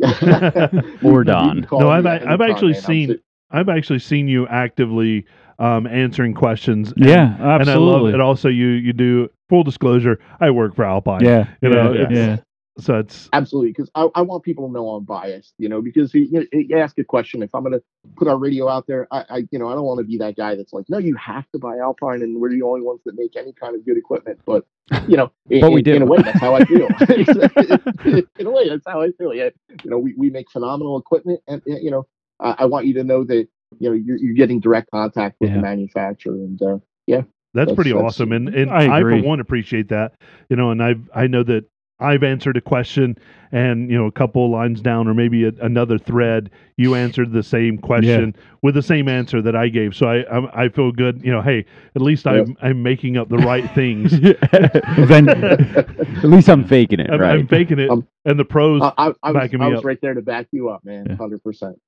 that. 0.00 0.98
or 1.04 1.24
Don. 1.24 1.66
No, 1.70 1.90
I've 1.90 2.06
I've 2.06 2.40
actually 2.40 2.72
man. 2.72 2.82
seen 2.82 3.18
I've 3.50 3.68
actually 3.68 4.00
seen 4.00 4.28
you 4.28 4.46
actively 4.48 5.26
um, 5.58 5.86
answering 5.86 6.34
questions. 6.34 6.92
And, 6.92 7.06
yeah, 7.06 7.36
absolutely. 7.38 7.60
And 7.60 7.70
I 7.70 7.74
love 7.76 8.14
it. 8.14 8.20
Also, 8.20 8.48
you 8.48 8.68
you 8.68 8.92
do 8.92 9.28
full 9.48 9.62
disclosure. 9.62 10.18
I 10.40 10.50
work 10.50 10.74
for 10.74 10.84
Alpine. 10.84 11.24
Yeah, 11.24 11.48
you 11.62 11.68
know, 11.68 11.92
yeah, 11.92 12.08
yeah. 12.10 12.36
So 12.80 12.96
it's 12.96 13.28
absolutely 13.32 13.70
because 13.70 13.90
I, 13.96 14.08
I 14.14 14.22
want 14.22 14.44
people 14.44 14.68
to 14.68 14.72
know 14.72 14.90
I'm 14.90 15.04
biased, 15.04 15.52
you 15.58 15.68
know, 15.68 15.82
because 15.82 16.14
you, 16.14 16.46
you 16.52 16.78
ask 16.78 16.96
a 16.98 17.04
question. 17.04 17.42
If 17.42 17.52
I'm 17.52 17.62
going 17.62 17.72
to 17.72 17.82
put 18.16 18.28
our 18.28 18.38
radio 18.38 18.68
out 18.68 18.86
there, 18.86 19.08
I, 19.10 19.24
I 19.28 19.36
you 19.50 19.58
know 19.58 19.68
I 19.68 19.74
don't 19.74 19.84
want 19.84 19.98
to 19.98 20.04
be 20.04 20.16
that 20.18 20.36
guy 20.36 20.54
that's 20.54 20.72
like, 20.72 20.84
no, 20.88 20.98
you 20.98 21.16
have 21.16 21.50
to 21.50 21.58
buy 21.58 21.78
Alpine, 21.78 22.22
and 22.22 22.40
we're 22.40 22.50
the 22.50 22.62
only 22.62 22.82
ones 22.82 23.00
that 23.04 23.16
make 23.16 23.34
any 23.36 23.52
kind 23.52 23.74
of 23.74 23.84
good 23.84 23.96
equipment. 23.96 24.40
But 24.46 24.64
you 25.08 25.16
know, 25.16 25.32
in, 25.50 25.60
but 25.60 25.72
we 25.72 25.82
do. 25.82 25.94
in 25.94 26.02
a 26.02 26.06
way, 26.06 26.18
that's 26.22 26.38
how 26.38 26.54
I 26.54 26.64
feel. 26.64 26.86
in 28.38 28.46
a 28.46 28.50
way, 28.50 28.68
that's 28.68 28.86
how 28.86 29.02
I 29.02 29.10
feel. 29.18 29.34
Yeah, 29.34 29.50
you 29.82 29.90
know, 29.90 29.98
we, 29.98 30.14
we 30.16 30.30
make 30.30 30.48
phenomenal 30.50 30.98
equipment, 30.98 31.40
and 31.48 31.60
you 31.66 31.90
know, 31.90 32.06
I, 32.38 32.56
I 32.60 32.64
want 32.66 32.86
you 32.86 32.94
to 32.94 33.04
know 33.04 33.24
that 33.24 33.48
you 33.80 33.90
know 33.90 33.92
you're, 33.92 34.18
you're 34.18 34.34
getting 34.34 34.60
direct 34.60 34.90
contact 34.92 35.36
with 35.40 35.50
yeah. 35.50 35.56
the 35.56 35.62
manufacturer, 35.62 36.34
and 36.34 36.62
uh, 36.62 36.78
yeah, 37.08 37.22
that's, 37.54 37.70
that's 37.70 37.74
pretty 37.74 37.92
that's, 37.92 38.04
awesome, 38.04 38.30
and 38.30 38.48
and 38.54 38.70
I, 38.70 38.98
I, 38.98 39.00
for 39.00 39.20
one 39.20 39.40
appreciate 39.40 39.88
that. 39.88 40.12
You 40.48 40.54
know, 40.54 40.70
and 40.70 40.80
I 40.80 40.94
I 41.12 41.26
know 41.26 41.42
that 41.42 41.64
I've 42.00 42.22
answered 42.22 42.56
a 42.56 42.60
question, 42.60 43.18
and 43.50 43.90
you 43.90 43.98
know, 43.98 44.06
a 44.06 44.12
couple 44.12 44.48
lines 44.50 44.80
down, 44.80 45.08
or 45.08 45.14
maybe 45.14 45.44
a, 45.44 45.52
another 45.60 45.98
thread, 45.98 46.50
you 46.76 46.94
answered 46.94 47.32
the 47.32 47.42
same 47.42 47.76
question 47.76 48.34
yeah. 48.36 48.42
with 48.62 48.76
the 48.76 48.82
same 48.82 49.08
answer 49.08 49.42
that 49.42 49.56
I 49.56 49.68
gave. 49.68 49.96
So 49.96 50.06
I 50.06 50.18
I, 50.22 50.64
I 50.64 50.68
feel 50.68 50.92
good. 50.92 51.20
You 51.24 51.32
know, 51.32 51.42
hey, 51.42 51.64
at 51.96 52.02
least 52.02 52.26
I'm 52.26 52.56
I'm 52.62 52.82
making 52.82 53.16
up 53.16 53.28
the 53.28 53.38
right 53.38 53.68
things. 53.74 54.12
then 55.08 55.28
at 55.28 56.24
least 56.24 56.48
I'm 56.48 56.64
faking 56.64 57.00
it. 57.00 57.10
I'm, 57.10 57.20
right? 57.20 57.40
I'm 57.40 57.48
faking 57.48 57.80
it, 57.80 57.90
um, 57.90 58.06
and 58.24 58.38
the 58.38 58.44
pros 58.44 58.80
I, 58.82 58.92
I, 58.96 59.12
I 59.24 59.32
was, 59.32 59.52
me 59.52 59.58
I 59.60 59.68
was 59.68 59.78
up. 59.78 59.84
right 59.84 60.00
there 60.00 60.14
to 60.14 60.22
back 60.22 60.46
you 60.52 60.68
up, 60.68 60.84
man, 60.84 61.10
hundred 61.16 61.42
percent. 61.42 61.80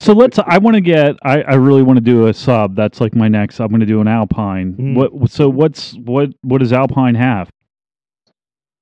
so 0.00 0.12
let's. 0.12 0.38
I 0.38 0.58
want 0.58 0.76
to 0.76 0.80
get. 0.80 1.16
I, 1.22 1.42
I 1.42 1.54
really 1.54 1.82
want 1.82 1.96
to 1.96 2.04
do 2.04 2.28
a 2.28 2.34
sub. 2.34 2.76
That's 2.76 3.00
like 3.00 3.16
my 3.16 3.26
next. 3.26 3.58
I'm 3.58 3.68
going 3.68 3.80
to 3.80 3.86
do 3.86 4.00
an 4.00 4.06
Alpine. 4.06 4.74
Mm. 4.74 4.94
What? 4.94 5.30
So 5.30 5.48
what's 5.48 5.94
what? 5.94 6.30
What 6.42 6.58
does 6.58 6.72
Alpine 6.72 7.16
have? 7.16 7.50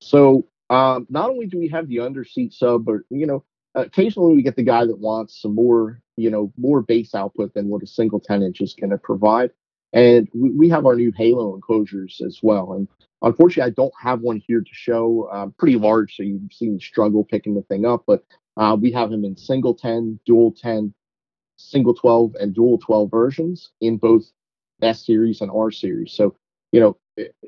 So 0.02 0.44
um, 0.70 1.06
not 1.10 1.30
only 1.30 1.46
do 1.46 1.58
we 1.58 1.68
have 1.68 1.88
the 1.88 1.98
underseat 1.98 2.52
sub, 2.52 2.84
but 2.84 3.00
you 3.10 3.26
know, 3.26 3.44
occasionally 3.74 4.34
we 4.34 4.42
get 4.42 4.56
the 4.56 4.62
guy 4.62 4.84
that 4.84 4.98
wants 4.98 5.40
some 5.40 5.54
more, 5.54 6.00
you 6.16 6.30
know, 6.30 6.52
more 6.56 6.82
bass 6.82 7.14
output 7.14 7.54
than 7.54 7.68
what 7.68 7.82
a 7.82 7.86
single 7.86 8.20
10 8.20 8.42
inch 8.42 8.60
is 8.60 8.74
going 8.74 8.90
to 8.90 8.98
provide. 8.98 9.50
And 9.92 10.28
we, 10.34 10.50
we 10.50 10.68
have 10.70 10.86
our 10.86 10.96
new 10.96 11.12
Halo 11.16 11.54
enclosures 11.54 12.20
as 12.24 12.40
well. 12.42 12.72
And 12.72 12.88
unfortunately, 13.22 13.70
I 13.70 13.74
don't 13.74 13.94
have 14.00 14.20
one 14.20 14.42
here 14.46 14.60
to 14.60 14.70
show. 14.72 15.28
Um, 15.32 15.54
pretty 15.58 15.76
large, 15.76 16.16
so 16.16 16.22
you've 16.22 16.52
seen 16.52 16.80
struggle 16.80 17.24
picking 17.24 17.54
the 17.54 17.62
thing 17.62 17.86
up. 17.86 18.04
But 18.06 18.24
uh, 18.56 18.76
we 18.80 18.90
have 18.92 19.10
them 19.10 19.24
in 19.24 19.36
single 19.36 19.74
10, 19.74 20.18
dual 20.26 20.52
10, 20.52 20.92
single 21.56 21.94
12, 21.94 22.34
and 22.40 22.54
dual 22.54 22.78
12 22.78 23.10
versions 23.10 23.70
in 23.80 23.96
both 23.96 24.24
S 24.82 25.06
series 25.06 25.40
and 25.40 25.50
R 25.50 25.70
series. 25.70 26.12
So, 26.12 26.34
you 26.72 26.80
know, 26.80 26.96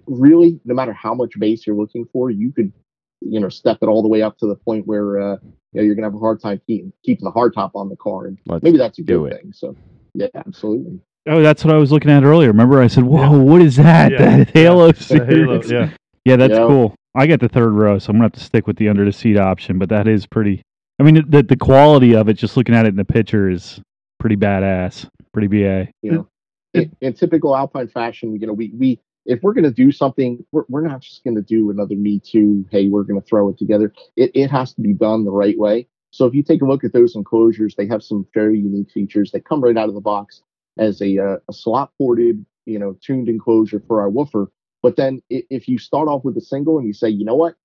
really, 0.06 0.60
no 0.64 0.74
matter 0.74 0.92
how 0.92 1.14
much 1.14 1.38
bass 1.38 1.66
you're 1.66 1.76
looking 1.76 2.06
for, 2.12 2.30
you 2.30 2.52
could 2.52 2.72
you 3.20 3.40
know 3.40 3.48
step 3.48 3.78
it 3.82 3.86
all 3.86 4.02
the 4.02 4.08
way 4.08 4.22
up 4.22 4.38
to 4.38 4.46
the 4.46 4.56
point 4.56 4.86
where 4.86 5.20
uh, 5.20 5.36
you 5.72 5.80
know, 5.80 5.82
you're 5.82 5.94
gonna 5.94 6.06
have 6.06 6.14
a 6.14 6.18
hard 6.18 6.40
time 6.40 6.60
keeping 6.66 6.92
keeping 7.04 7.24
the 7.24 7.30
hard 7.30 7.54
top 7.54 7.72
on 7.74 7.88
the 7.88 7.96
car, 7.96 8.26
and 8.26 8.38
Let's 8.46 8.62
maybe 8.62 8.78
that's 8.78 8.98
a 8.98 9.02
good 9.02 9.32
thing. 9.32 9.52
So 9.52 9.76
yeah, 10.14 10.28
absolutely. 10.34 11.00
Oh, 11.28 11.42
that's 11.42 11.64
what 11.64 11.74
I 11.74 11.78
was 11.78 11.90
looking 11.90 12.10
at 12.10 12.22
earlier. 12.22 12.48
Remember, 12.48 12.80
I 12.80 12.86
said, 12.86 13.04
"Whoa, 13.04 13.22
yeah. 13.22 13.36
what 13.36 13.60
is 13.60 13.76
that? 13.76 14.12
Yeah. 14.12 14.18
That 14.18 14.50
Halo 14.50 14.86
yeah. 14.86 15.24
Halo, 15.24 15.62
yeah, 15.64 15.90
yeah, 16.24 16.36
that's 16.36 16.54
cool." 16.54 16.94
I 17.14 17.26
get 17.26 17.40
the 17.40 17.48
third 17.48 17.72
row, 17.72 17.98
so 17.98 18.10
I'm 18.10 18.16
gonna 18.16 18.26
have 18.26 18.32
to 18.32 18.40
stick 18.40 18.66
with 18.66 18.76
the 18.76 18.88
under 18.88 19.04
the 19.04 19.12
seat 19.12 19.36
option. 19.36 19.78
But 19.78 19.88
that 19.88 20.06
is 20.06 20.26
pretty. 20.26 20.62
I 20.98 21.02
mean, 21.02 21.24
the 21.28 21.42
the 21.42 21.56
quality 21.56 22.14
of 22.14 22.28
it, 22.28 22.34
just 22.34 22.56
looking 22.56 22.74
at 22.74 22.86
it 22.86 22.90
in 22.90 22.96
the 22.96 23.04
picture, 23.04 23.50
is 23.50 23.80
pretty 24.20 24.36
badass, 24.36 25.08
pretty 25.32 25.48
ba. 25.48 25.88
You 26.02 26.12
know, 26.12 26.28
in, 26.74 26.96
in 27.00 27.12
typical 27.14 27.56
Alpine 27.56 27.88
fashion, 27.88 28.38
you 28.38 28.46
know, 28.46 28.52
we 28.52 28.72
we 28.78 29.00
if 29.27 29.43
we're 29.43 29.53
going 29.53 29.64
to 29.64 29.70
do 29.70 29.93
something, 29.93 30.45
we're, 30.53 30.64
we're 30.68 30.87
not 30.87 31.01
just 31.01 31.24
going 31.24 31.37
to 31.37 31.43
do 31.43 31.70
another 31.70 31.95
Me 31.95 32.20
Too, 32.20 32.66
hey, 32.70 32.89
we're 32.89 33.03
going 33.03 33.20
to 33.20 33.27
throw 33.27 33.49
it 33.49 33.59
together. 33.59 33.93
It, 34.16 34.31
it 34.35 34.51
has 34.51 34.72
to 34.74 34.81
be 34.81 34.95
done 34.95 35.24
the 35.24 35.31
right 35.31 35.59
way. 35.59 35.89
So 36.11 36.24
if 36.27 36.35
you 36.35 36.43
take 36.43 36.62
a 36.62 36.64
look 36.64 36.85
at 36.85 36.93
those 36.93 37.14
enclosures, 37.14 37.74
they 37.74 37.87
have 37.89 38.03
some 38.03 38.27
very 38.33 38.59
unique 38.59 38.91
features 38.91 39.33
that 39.33 39.45
come 39.45 39.61
right 39.61 39.77
out 39.77 39.89
of 39.89 39.95
the 39.95 40.01
box 40.01 40.43
as 40.79 41.03
a, 41.03 41.18
uh, 41.18 41.37
a 41.49 41.53
slot 41.53 41.91
ported, 41.99 42.45
you 42.64 42.79
know, 42.79 42.97
tuned 43.03 43.29
enclosure 43.29 43.83
for 43.87 44.01
our 44.01 44.09
woofer. 44.09 44.51
But 44.83 44.97
then 44.97 45.20
if 45.29 45.68
you 45.68 45.79
start 45.79 46.09
off 46.09 46.24
with 46.24 46.37
a 46.37 46.41
single 46.41 46.79
and 46.79 46.87
you 46.87 46.93
say, 46.93 47.09
you 47.09 47.24
know 47.24 47.35
what, 47.35 47.57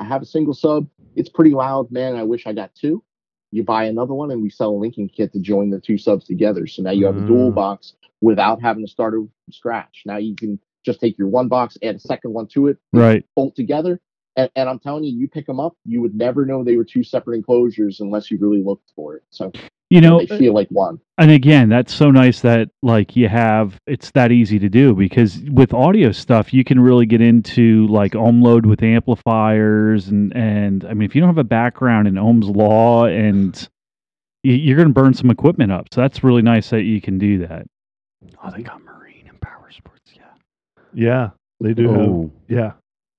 I 0.00 0.04
have 0.04 0.22
a 0.22 0.26
single 0.26 0.54
sub, 0.54 0.88
it's 1.14 1.28
pretty 1.28 1.52
loud, 1.52 1.92
man. 1.92 2.16
I 2.16 2.22
wish 2.22 2.46
I 2.46 2.52
got 2.52 2.74
two. 2.74 3.04
You 3.50 3.62
buy 3.62 3.84
another 3.84 4.14
one 4.14 4.30
and 4.30 4.42
we 4.42 4.48
sell 4.48 4.70
a 4.70 4.78
linking 4.78 5.10
kit 5.10 5.32
to 5.34 5.40
join 5.40 5.70
the 5.70 5.78
two 5.78 5.98
subs 5.98 6.24
together. 6.24 6.66
So 6.66 6.82
now 6.82 6.90
you 6.90 7.04
have 7.04 7.16
a 7.16 7.26
dual 7.26 7.52
mm. 7.52 7.54
box 7.54 7.92
without 8.22 8.62
having 8.62 8.86
to 8.86 8.90
start 8.90 9.12
from 9.12 9.30
scratch. 9.50 10.02
Now 10.06 10.16
you 10.16 10.34
can 10.34 10.58
just 10.84 11.00
take 11.00 11.18
your 11.18 11.28
one 11.28 11.48
box, 11.48 11.76
add 11.82 11.96
a 11.96 12.00
second 12.00 12.32
one 12.32 12.46
to 12.48 12.68
it, 12.68 12.78
right? 12.92 13.24
Bolt 13.36 13.56
together. 13.56 14.00
And, 14.34 14.50
and, 14.56 14.66
I'm 14.66 14.78
telling 14.78 15.04
you, 15.04 15.12
you 15.12 15.28
pick 15.28 15.46
them 15.46 15.60
up, 15.60 15.76
you 15.84 16.00
would 16.00 16.14
never 16.14 16.46
know 16.46 16.64
they 16.64 16.78
were 16.78 16.86
two 16.86 17.04
separate 17.04 17.36
enclosures 17.36 18.00
unless 18.00 18.30
you 18.30 18.38
really 18.38 18.62
looked 18.62 18.90
for 18.96 19.16
it. 19.16 19.24
So 19.28 19.52
you 19.90 20.00
know 20.00 20.24
they 20.24 20.38
feel 20.38 20.54
like 20.54 20.68
one. 20.68 20.98
And 21.18 21.30
again, 21.30 21.68
that's 21.68 21.94
so 21.94 22.10
nice 22.10 22.40
that 22.40 22.70
like 22.82 23.14
you 23.14 23.28
have 23.28 23.78
it's 23.86 24.10
that 24.12 24.32
easy 24.32 24.58
to 24.58 24.70
do 24.70 24.94
because 24.94 25.38
with 25.50 25.74
audio 25.74 26.12
stuff 26.12 26.54
you 26.54 26.64
can 26.64 26.80
really 26.80 27.04
get 27.04 27.20
into 27.20 27.86
like 27.88 28.14
ohm 28.14 28.40
load 28.40 28.64
with 28.64 28.82
amplifiers 28.82 30.08
and 30.08 30.34
and 30.34 30.86
I 30.86 30.94
mean 30.94 31.02
if 31.02 31.14
you 31.14 31.20
don't 31.20 31.28
have 31.28 31.36
a 31.36 31.44
background 31.44 32.08
in 32.08 32.16
Ohm's 32.16 32.48
law 32.48 33.04
and 33.04 33.68
you're 34.42 34.76
going 34.76 34.88
to 34.88 34.94
burn 34.94 35.14
some 35.14 35.30
equipment 35.30 35.70
up. 35.70 35.88
So 35.92 36.00
that's 36.00 36.24
really 36.24 36.42
nice 36.42 36.70
that 36.70 36.82
you 36.82 37.00
can 37.00 37.18
do 37.18 37.46
that. 37.46 37.66
Oh, 38.42 38.50
they 38.50 38.62
got 38.62 38.82
yeah, 40.94 41.30
they 41.60 41.74
do. 41.74 41.90
Oh. 41.90 42.22
Have, 42.22 42.58
yeah. 42.58 42.72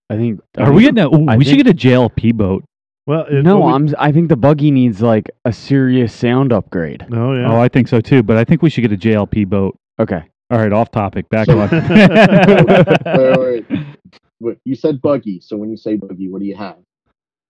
I 0.09 0.17
think. 0.17 0.41
Are 0.57 0.71
we 0.71 0.83
getting? 0.83 0.99
A, 0.99 1.07
ooh, 1.07 1.37
we 1.37 1.45
should 1.45 1.57
get 1.57 1.67
a 1.67 1.73
JLP 1.73 2.35
boat. 2.35 2.63
Well, 3.05 3.25
it, 3.25 3.43
no, 3.43 3.59
we, 3.59 3.73
I'm. 3.73 3.93
I 3.97 4.11
think 4.11 4.29
the 4.29 4.37
buggy 4.37 4.71
needs 4.71 5.01
like 5.01 5.29
a 5.45 5.51
serious 5.51 6.13
sound 6.13 6.53
upgrade. 6.53 7.05
Oh 7.11 7.33
yeah. 7.33 7.51
Oh, 7.51 7.59
I 7.59 7.67
think 7.67 7.87
so 7.87 7.99
too. 7.99 8.23
But 8.23 8.37
I 8.37 8.43
think 8.43 8.61
we 8.61 8.69
should 8.69 8.81
get 8.81 8.91
a 8.91 8.97
JLP 8.97 9.47
boat. 9.47 9.77
Okay. 9.99 10.23
All 10.49 10.59
right, 10.59 10.71
off 10.71 10.91
topic. 10.91 11.27
Back 11.29 11.49
on. 11.49 11.69
wait, 11.69 13.65
wait, 13.69 13.87
wait. 14.39 14.57
You 14.65 14.75
said 14.75 15.01
buggy, 15.01 15.39
so 15.41 15.57
when 15.57 15.69
you 15.69 15.77
say 15.77 15.95
buggy, 15.95 16.29
what 16.29 16.39
do 16.39 16.45
you 16.45 16.55
have? 16.55 16.77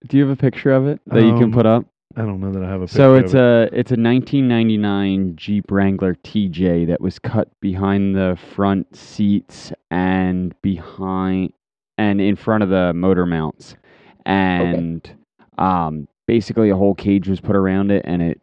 Do 0.06 0.16
you 0.16 0.26
have 0.26 0.32
a 0.32 0.40
picture 0.40 0.72
of 0.72 0.86
it 0.86 1.00
that 1.06 1.18
um, 1.18 1.26
you 1.26 1.34
can 1.34 1.44
um, 1.44 1.52
put 1.52 1.66
up? 1.66 1.86
I 2.16 2.22
don't 2.22 2.40
know 2.40 2.52
that 2.52 2.62
I 2.62 2.68
have 2.68 2.82
a. 2.82 2.88
So 2.88 3.14
it's 3.14 3.34
a 3.34 3.68
it's 3.72 3.90
a 3.90 3.98
1999 3.98 5.36
Jeep 5.36 5.70
Wrangler 5.70 6.14
TJ 6.14 6.86
that 6.86 7.00
was 7.00 7.18
cut 7.18 7.48
behind 7.60 8.14
the 8.14 8.38
front 8.54 8.94
seats 8.94 9.72
and 9.90 10.54
behind 10.62 11.52
and 11.98 12.20
in 12.20 12.36
front 12.36 12.62
of 12.62 12.68
the 12.68 12.92
motor 12.94 13.26
mounts, 13.26 13.74
and 14.26 15.04
okay. 15.04 15.16
um, 15.58 16.08
basically 16.26 16.70
a 16.70 16.76
whole 16.76 16.94
cage 16.94 17.28
was 17.28 17.40
put 17.40 17.56
around 17.56 17.90
it, 17.90 18.02
and 18.04 18.22
it 18.22 18.40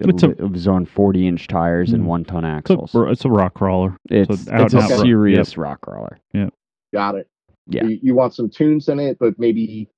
it, 0.00 0.22
a, 0.22 0.30
it 0.30 0.52
was 0.52 0.68
on 0.68 0.86
40 0.86 1.26
inch 1.26 1.48
tires 1.48 1.92
and 1.92 2.02
hmm. 2.02 2.08
one 2.08 2.24
ton 2.24 2.44
axles. 2.44 2.90
It's 2.90 2.94
a, 2.94 3.04
it's 3.06 3.24
a 3.24 3.30
rock 3.30 3.54
crawler. 3.54 3.96
It's, 4.10 4.44
so 4.44 4.54
it's 4.54 4.74
a 4.74 4.98
serious 4.98 5.52
yep. 5.52 5.58
rock 5.58 5.80
crawler. 5.80 6.20
Yeah. 6.32 6.50
Got 6.92 7.16
it. 7.16 7.28
Yeah. 7.66 7.84
You, 7.84 7.98
you, 8.02 8.14
want 8.14 8.34
some 8.34 8.48
tunes 8.48 8.88
in 8.88 9.00
it, 9.00 9.18
but 9.18 9.38
maybe 9.38 9.88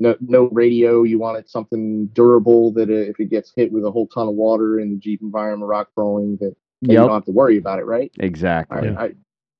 no 0.00 0.16
no 0.20 0.48
radio. 0.52 1.02
You 1.02 1.18
wanted 1.18 1.48
something 1.48 2.06
durable 2.06 2.72
that 2.72 2.88
uh, 2.90 2.92
if 2.92 3.18
it 3.20 3.30
gets 3.30 3.52
hit 3.54 3.72
with 3.72 3.84
a 3.84 3.90
whole 3.90 4.06
ton 4.06 4.28
of 4.28 4.34
water 4.34 4.80
in 4.80 4.90
the 4.90 4.96
Jeep 4.96 5.22
environment, 5.22 5.68
rock 5.68 5.88
crawling, 5.94 6.36
that 6.40 6.54
yep. 6.82 6.90
you 6.90 6.94
don't 6.94 7.10
have 7.10 7.24
to 7.24 7.32
worry 7.32 7.58
about 7.58 7.78
it, 7.78 7.84
right? 7.84 8.10
Exactly. 8.18 8.88
yeah. 8.88 9.00
I, 9.00 9.14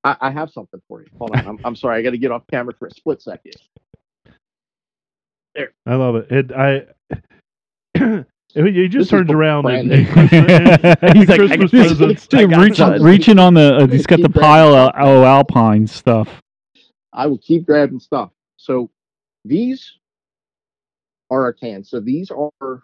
I, 0.05 0.17
I 0.21 0.31
have 0.31 0.51
something 0.51 0.81
for 0.89 1.01
you. 1.01 1.09
Hold 1.19 1.33
on. 1.37 1.47
I'm, 1.47 1.59
I'm 1.65 1.77
sorry. 1.77 1.99
I 1.99 2.03
got 2.03 2.11
to 2.11 2.19
get 2.19 2.31
off 2.31 2.43
camera 2.51 2.75
for 2.79 2.87
a 2.89 2.91
split 2.91 3.23
second. 3.23 3.55
There. 5.55 5.73
I 5.87 5.95
love 5.95 6.17
it. 6.17 6.31
It 6.31 6.53
I. 6.53 8.25
He 8.55 8.89
just 8.89 9.11
this 9.11 9.11
turns 9.11 9.31
around 9.31 9.67
and, 9.67 9.93
and, 9.93 10.33
and 10.33 10.99
he's 11.17 11.29
like, 11.29 11.39
Christmas 11.39 11.71
presents. 11.71 12.29
Reaching, 12.33 13.03
reaching 13.03 13.39
on 13.39 13.53
the, 13.53 13.77
uh, 13.77 13.87
he's 13.87 14.07
got 14.07 14.23
the 14.23 14.31
pile 14.31 14.75
of 14.75 14.93
oh, 14.97 15.25
Alpine 15.25 15.87
stuff. 15.87 16.41
I 17.13 17.27
will 17.27 17.37
keep 17.37 17.67
grabbing 17.67 18.01
stuff. 18.01 18.31
So 18.57 18.91
these 19.45 19.99
are 21.31 21.43
our 21.43 21.53
cans. 21.53 21.91
So 21.91 22.01
these 22.01 22.31
are 22.31 22.83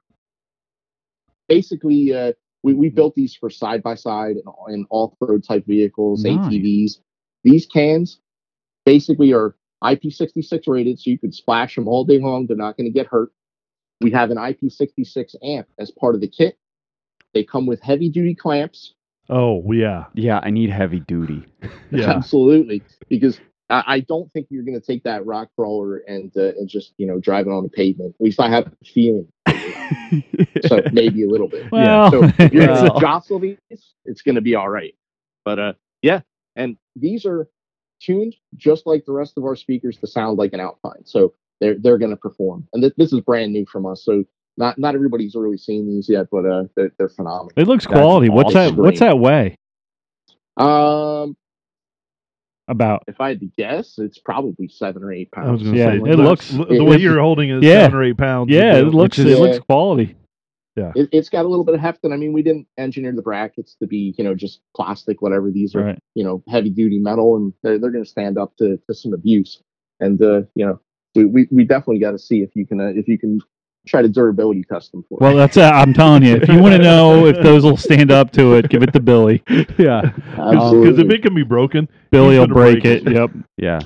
basically 1.48 2.14
uh, 2.14 2.32
we, 2.62 2.74
we 2.74 2.88
built 2.88 3.14
these 3.14 3.34
for 3.34 3.50
side 3.50 3.82
by 3.82 3.94
side 3.94 4.36
and, 4.36 4.54
and 4.68 4.86
off 4.90 5.14
road 5.20 5.44
type 5.44 5.66
vehicles, 5.66 6.24
Nice. 6.24 6.36
ATVs. 6.52 6.92
These 7.44 7.66
cans 7.66 8.20
basically 8.84 9.32
are 9.32 9.56
IP66 9.82 10.62
rated, 10.68 10.98
so 11.00 11.10
you 11.10 11.18
can 11.18 11.32
splash 11.32 11.74
them 11.74 11.88
all 11.88 12.04
day 12.04 12.18
long. 12.20 12.46
They're 12.46 12.56
not 12.56 12.76
going 12.76 12.86
to 12.86 12.92
get 12.92 13.06
hurt. 13.06 13.32
We 14.00 14.10
have 14.12 14.30
an 14.30 14.36
IP66 14.36 15.34
amp 15.42 15.68
as 15.78 15.90
part 15.90 16.14
of 16.14 16.20
the 16.20 16.28
kit. 16.28 16.56
They 17.34 17.44
come 17.44 17.66
with 17.66 17.80
heavy 17.80 18.08
duty 18.10 18.34
clamps. 18.34 18.94
oh 19.28 19.62
yeah, 19.72 20.04
Yeah, 20.14 20.40
I 20.42 20.50
need 20.50 20.70
heavy 20.70 21.00
duty. 21.00 21.44
yeah. 21.90 22.10
Absolutely, 22.10 22.82
because 23.08 23.40
I, 23.70 23.84
I 23.86 24.00
don't 24.00 24.30
think 24.32 24.48
you're 24.50 24.64
going 24.64 24.78
to 24.78 24.86
take 24.86 25.04
that 25.04 25.24
rock 25.26 25.48
crawler 25.56 25.98
and 25.98 26.32
uh, 26.36 26.52
and 26.58 26.68
just 26.68 26.94
you 26.98 27.06
know 27.06 27.18
drive 27.18 27.46
it 27.46 27.50
on 27.50 27.62
the 27.62 27.68
pavement. 27.68 28.14
At 28.18 28.24
least 28.24 28.40
I 28.40 28.48
have 28.50 28.66
a 28.66 28.84
feeling. 28.84 29.28
So 30.66 30.80
maybe 30.92 31.24
a 31.24 31.28
little 31.28 31.48
bit. 31.48 31.72
Well, 31.72 32.10
So 32.10 32.24
if 32.38 32.52
you're 32.52 32.66
going 32.66 32.90
to 32.90 33.00
jostle 33.00 33.38
these, 33.38 33.56
it's 34.04 34.20
going 34.22 34.34
to 34.34 34.40
be 34.40 34.54
all 34.54 34.68
right. 34.68 34.94
But 35.44 35.58
uh, 35.58 35.72
yeah, 36.02 36.20
and 36.54 36.76
these 36.94 37.24
are 37.24 37.48
tuned 38.00 38.34
just 38.56 38.86
like 38.86 39.04
the 39.06 39.12
rest 39.12 39.38
of 39.38 39.44
our 39.44 39.56
speakers 39.56 39.96
to 39.98 40.06
sound 40.06 40.38
like 40.38 40.52
an 40.52 40.60
Alpine. 40.60 41.04
So 41.04 41.34
they're 41.60 41.76
they're 41.78 41.98
going 41.98 42.10
to 42.10 42.16
perform. 42.16 42.68
And 42.72 42.82
th- 42.82 42.94
this 42.96 43.12
is 43.12 43.20
brand 43.20 43.52
new 43.52 43.64
from 43.66 43.86
us. 43.86 44.04
So 44.04 44.24
not 44.56 44.78
not 44.78 44.94
everybody's 44.94 45.34
really 45.34 45.56
seen 45.56 45.86
these 45.86 46.08
yet, 46.08 46.26
but 46.30 46.44
uh, 46.44 46.64
they're, 46.76 46.92
they're 46.98 47.08
phenomenal. 47.08 47.52
it 47.56 47.66
looks 47.66 47.86
That's 47.86 47.94
quality. 47.98 48.28
What's 48.28 48.52
that? 48.52 48.72
awesome. 48.72 48.76
What's 48.76 49.00
that 49.00 49.18
weigh? 49.18 49.56
Um, 50.58 51.36
About 52.68 53.02
if 53.08 53.20
I 53.20 53.30
had 53.30 53.40
to 53.40 53.46
guess, 53.58 53.98
it's 53.98 54.18
probably 54.18 54.68
seven 54.68 55.02
or 55.02 55.12
eight 55.12 55.32
pounds. 55.32 55.48
I 55.48 55.52
was 55.52 55.62
going 55.62 55.74
to 55.74 55.78
Yeah, 55.80 55.90
say 56.04 56.10
it 56.12 56.16
looks- 56.16 56.54
l- 56.54 56.64
the 56.66 56.84
way 56.84 56.96
you're 56.96 57.20
holding 57.20 57.50
it, 57.50 57.56
is 57.58 57.64
Yeah. 57.64 57.82
seven 57.82 57.98
or 57.98 58.02
eight 58.04 58.16
pounds. 58.16 58.50
yeah, 58.52 58.76
it 58.78 58.82
looks 58.94 59.16
be- 59.16 59.22
it 59.24 59.28
is- 59.28 59.38
looks 59.40 59.58
quality. 59.58 60.14
It, 60.76 61.08
it's 61.12 61.28
got 61.28 61.44
a 61.44 61.48
little 61.48 61.64
bit 61.66 61.74
of 61.74 61.80
heft, 61.82 62.02
and 62.04 62.14
I 62.14 62.16
mean, 62.16 62.32
we 62.32 62.42
didn't 62.42 62.66
engineer 62.78 63.12
the 63.12 63.20
brackets 63.20 63.74
to 63.80 63.86
be, 63.86 64.14
you 64.16 64.24
know, 64.24 64.34
just 64.34 64.60
plastic, 64.74 65.20
whatever. 65.20 65.50
These 65.50 65.74
are, 65.74 65.84
Right. 65.84 65.98
you 66.14 66.24
know, 66.24 66.42
heavy 66.48 66.70
duty 66.70 66.98
metal, 66.98 67.36
and 67.36 67.52
they're, 67.62 67.78
they're 67.78 67.90
going 67.90 68.04
to 68.04 68.08
stand 68.08 68.38
up 68.38 68.56
to, 68.56 68.78
to 68.88 68.94
some 68.94 69.12
abuse. 69.12 69.60
And 70.00 70.22
uh, 70.22 70.42
you 70.54 70.64
know, 70.64 70.80
we, 71.14 71.24
we, 71.26 71.48
we 71.50 71.64
definitely 71.64 71.98
got 71.98 72.12
to 72.12 72.18
see 72.18 72.40
if 72.42 72.50
you 72.56 72.66
can 72.66 72.80
uh, 72.80 72.92
if 72.96 73.06
you 73.06 73.18
can 73.18 73.40
try 73.86 74.02
to 74.02 74.08
durability 74.08 74.64
test 74.64 74.92
them 74.92 75.04
for. 75.08 75.18
Well, 75.20 75.36
that's 75.36 75.56
uh, 75.56 75.70
I'm 75.74 75.92
telling 75.92 76.22
you. 76.22 76.36
If 76.36 76.48
you 76.48 76.58
want 76.58 76.74
to 76.74 76.82
know 76.82 77.26
if 77.26 77.42
those 77.42 77.64
will 77.64 77.76
stand 77.76 78.10
up 78.10 78.30
to 78.32 78.54
it, 78.54 78.68
give 78.68 78.82
it 78.82 78.92
to 78.92 79.00
Billy. 79.00 79.42
yeah, 79.78 80.02
Because 80.30 80.98
if 80.98 81.10
it 81.10 81.22
can 81.22 81.34
be 81.34 81.42
broken, 81.42 81.88
Billy 82.10 82.38
will 82.38 82.46
break 82.46 82.82
break 82.82 83.04
it. 83.06 83.12
Yep. 83.12 83.30
yeah. 83.56 83.80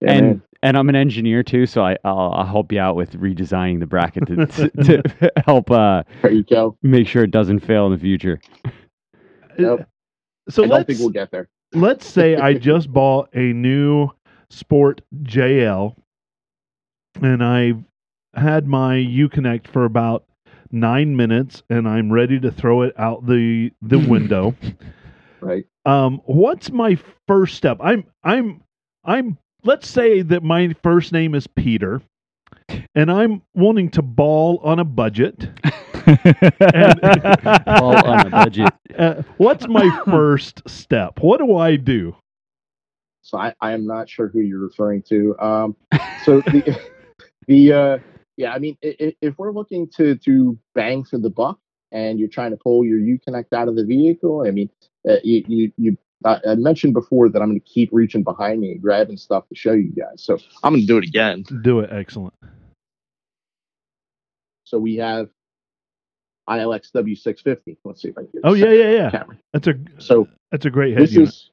Yeah, 0.00 0.10
and 0.12 0.26
man. 0.26 0.42
and 0.62 0.76
I'm 0.76 0.88
an 0.88 0.96
engineer 0.96 1.42
too, 1.42 1.66
so 1.66 1.84
I 1.84 1.96
I'll, 2.04 2.32
I'll 2.34 2.46
help 2.46 2.72
you 2.72 2.80
out 2.80 2.96
with 2.96 3.12
redesigning 3.12 3.80
the 3.80 3.86
bracket 3.86 4.26
to, 4.26 4.46
to, 4.46 5.02
to 5.02 5.32
help 5.46 5.70
uh, 5.70 6.02
there 6.22 6.32
you 6.32 6.42
go. 6.42 6.76
make 6.82 7.06
sure 7.06 7.22
it 7.22 7.30
doesn't 7.30 7.60
fail 7.60 7.86
in 7.86 7.92
the 7.92 7.98
future. 7.98 8.40
Yep. 9.58 9.88
so 10.48 10.64
I 10.64 10.66
don't 10.66 10.74
let's 10.74 10.86
think 10.86 10.98
we'll 10.98 11.10
get 11.10 11.30
there. 11.30 11.48
let's 11.74 12.06
say 12.06 12.36
I 12.36 12.54
just 12.54 12.92
bought 12.92 13.28
a 13.34 13.52
new 13.52 14.08
Sport 14.50 15.00
JL, 15.22 15.96
and 17.22 17.42
I've 17.42 17.84
had 18.36 18.66
my 18.66 18.96
Uconnect 18.96 19.66
for 19.68 19.84
about 19.84 20.24
nine 20.70 21.16
minutes, 21.16 21.62
and 21.70 21.88
I'm 21.88 22.12
ready 22.12 22.38
to 22.40 22.50
throw 22.50 22.82
it 22.82 22.98
out 22.98 23.26
the 23.26 23.72
the 23.82 23.98
window. 24.08 24.54
Right. 25.40 25.66
um, 25.84 26.20
what's 26.24 26.70
my 26.70 26.98
first 27.26 27.56
step? 27.56 27.78
I'm 27.80 28.04
I'm 28.22 28.62
I'm. 29.04 29.38
Let's 29.62 29.88
say 29.88 30.20
that 30.22 30.42
my 30.42 30.74
first 30.82 31.12
name 31.12 31.34
is 31.34 31.46
Peter, 31.46 32.02
and 32.94 33.10
I'm 33.10 33.42
wanting 33.54 33.90
to 33.92 34.02
ball 34.02 34.60
on 34.62 34.78
a 34.78 34.84
budget. 34.84 35.48
All 37.66 37.96
on 37.96 38.26
a 38.26 38.30
budget. 38.30 38.72
Uh, 38.96 39.22
what's 39.38 39.66
my 39.66 39.90
first 40.04 40.62
step? 40.68 41.18
What 41.18 41.38
do 41.38 41.56
I 41.56 41.74
do? 41.74 42.14
So 43.22 43.36
I, 43.38 43.52
I 43.60 43.72
am 43.72 43.88
not 43.88 44.08
sure 44.08 44.28
who 44.28 44.38
you're 44.38 44.60
referring 44.60 45.02
to. 45.08 45.36
Um, 45.40 45.74
so 46.24 46.40
the 46.42 46.78
the 47.48 47.72
uh, 47.72 47.98
yeah, 48.36 48.52
I 48.52 48.58
mean, 48.58 48.76
if 48.82 49.38
we're 49.38 49.52
looking 49.52 49.88
to 49.96 50.16
to 50.16 50.58
bang 50.74 51.04
for 51.04 51.18
the 51.18 51.30
buck 51.30 51.58
and 51.92 52.18
you're 52.18 52.28
trying 52.28 52.50
to 52.50 52.56
pull 52.56 52.84
your 52.84 52.98
Uconnect 52.98 53.52
out 53.52 53.68
of 53.68 53.76
the 53.76 53.84
vehicle, 53.84 54.44
I 54.46 54.50
mean, 54.50 54.70
uh, 55.08 55.16
you 55.22 55.44
you, 55.46 55.72
you 55.76 55.98
I 56.24 56.40
I 56.48 56.54
mentioned 56.56 56.94
before 56.94 57.28
that 57.28 57.40
I'm 57.42 57.48
going 57.48 57.60
to 57.60 57.66
keep 57.66 57.90
reaching 57.92 58.22
behind 58.24 58.60
me 58.60 58.72
and 58.72 58.82
grabbing 58.82 59.16
stuff 59.16 59.48
to 59.48 59.54
show 59.54 59.72
you 59.72 59.92
guys. 59.92 60.22
So 60.22 60.38
I'm 60.62 60.72
going 60.72 60.82
to 60.82 60.86
do 60.86 60.98
it 60.98 61.04
again. 61.04 61.44
Do 61.62 61.80
it. 61.80 61.90
Excellent. 61.92 62.34
So 64.64 64.78
we 64.78 64.96
have 64.96 65.28
ILX 66.48 66.90
W650. 66.94 67.76
Let's 67.84 68.02
see 68.02 68.08
if 68.08 68.18
I 68.18 68.22
can. 68.22 68.30
Get 68.32 68.40
Oh 68.44 68.54
yeah, 68.54 68.70
yeah, 68.70 68.90
yeah. 68.90 69.10
camera. 69.10 69.38
That's 69.52 69.68
a 69.68 69.74
So 69.98 70.28
that's 70.50 70.66
a 70.66 70.70
great 70.70 70.94
head 70.94 71.02
this 71.02 71.12
unit. 71.12 71.28
is 71.28 71.50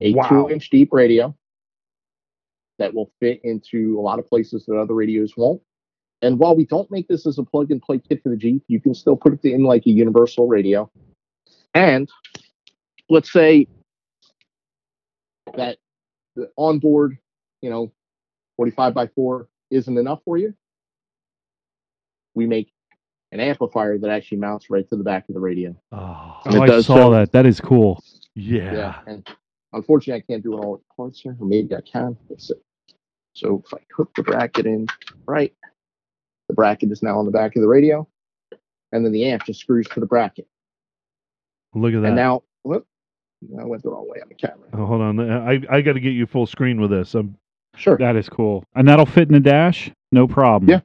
a 0.00 0.12
Wow. 0.14 0.28
two 0.28 0.50
inch 0.50 0.68
deep 0.70 0.92
radio 0.92 1.34
that 2.78 2.92
will 2.92 3.10
fit 3.20 3.40
into 3.44 3.98
a 3.98 4.02
lot 4.02 4.18
of 4.18 4.26
places 4.26 4.66
that 4.66 4.76
other 4.76 4.94
radios 4.94 5.36
won't. 5.36 5.62
And 6.22 6.38
while 6.38 6.54
we 6.56 6.64
don't 6.64 6.90
make 6.90 7.08
this 7.08 7.26
as 7.26 7.38
a 7.38 7.42
plug 7.42 7.70
and 7.72 7.82
play 7.82 7.98
kit 7.98 8.22
for 8.22 8.28
the 8.28 8.36
Jeep, 8.36 8.62
you 8.68 8.80
can 8.80 8.94
still 8.94 9.16
put 9.16 9.32
it 9.32 9.44
in 9.44 9.64
like 9.64 9.84
a 9.86 9.90
universal 9.90 10.46
radio. 10.46 10.88
And 11.74 12.08
let's 13.10 13.32
say 13.32 13.66
that 15.56 15.78
the 16.36 16.48
onboard, 16.56 17.18
you 17.60 17.70
know, 17.70 17.92
45 18.56 18.94
by 18.94 19.06
4 19.08 19.48
isn't 19.70 19.98
enough 19.98 20.20
for 20.24 20.38
you. 20.38 20.54
We 22.34 22.46
make 22.46 22.72
an 23.32 23.40
amplifier 23.40 23.98
that 23.98 24.10
actually 24.10 24.38
mounts 24.38 24.70
right 24.70 24.88
to 24.90 24.96
the 24.96 25.02
back 25.04 25.28
of 25.28 25.34
the 25.34 25.40
radio. 25.40 25.74
Ah, 25.90 26.40
oh, 26.46 26.56
Oh, 26.56 26.62
I 26.62 26.80
saw 26.82 26.96
so. 26.96 27.10
that. 27.10 27.32
That 27.32 27.46
is 27.46 27.60
cool. 27.60 28.02
yeah. 28.34 28.72
yeah. 28.74 28.98
And 29.06 29.26
unfortunately, 29.72 30.22
I 30.22 30.32
can't 30.32 30.42
do 30.42 30.54
it 30.54 30.64
all 30.64 30.76
at 30.76 30.80
once 30.96 31.20
here. 31.20 31.36
Maybe 31.40 31.74
I 31.74 31.80
can. 31.80 32.16
Let's 32.28 32.48
see. 32.48 32.54
So 33.34 33.62
if 33.64 33.74
I 33.74 33.78
hook 33.94 34.12
the 34.14 34.22
bracket 34.22 34.66
in 34.66 34.86
right, 35.26 35.54
the 36.52 36.54
bracket 36.54 36.92
is 36.92 37.02
now 37.02 37.18
on 37.18 37.24
the 37.24 37.32
back 37.32 37.56
of 37.56 37.62
the 37.62 37.68
radio, 37.68 38.06
and 38.92 39.04
then 39.04 39.12
the 39.12 39.24
amp 39.30 39.44
just 39.44 39.60
screws 39.60 39.86
to 39.88 40.00
the 40.00 40.06
bracket. 40.06 40.46
Look 41.74 41.94
at 41.94 42.02
that. 42.02 42.08
And 42.08 42.16
now, 42.16 42.42
whoop, 42.62 42.86
I 43.58 43.64
went 43.64 43.82
the 43.82 43.90
wrong 43.90 44.08
way 44.08 44.20
on 44.20 44.28
the 44.28 44.34
camera. 44.34 44.68
oh, 44.74 44.86
hold 44.86 45.00
on. 45.00 45.18
I 45.20 45.60
I 45.70 45.80
got 45.80 45.94
to 45.94 46.00
get 46.00 46.10
you 46.12 46.26
full 46.26 46.46
screen 46.46 46.80
with 46.80 46.90
this. 46.90 47.14
Um, 47.14 47.36
Sure. 47.76 47.96
That 47.96 48.16
is 48.16 48.28
cool. 48.28 48.64
And 48.74 48.86
that'll 48.86 49.06
fit 49.06 49.28
in 49.28 49.34
the 49.34 49.40
dash. 49.40 49.90
No 50.10 50.26
problem. 50.28 50.68
Yeah. 50.70 50.80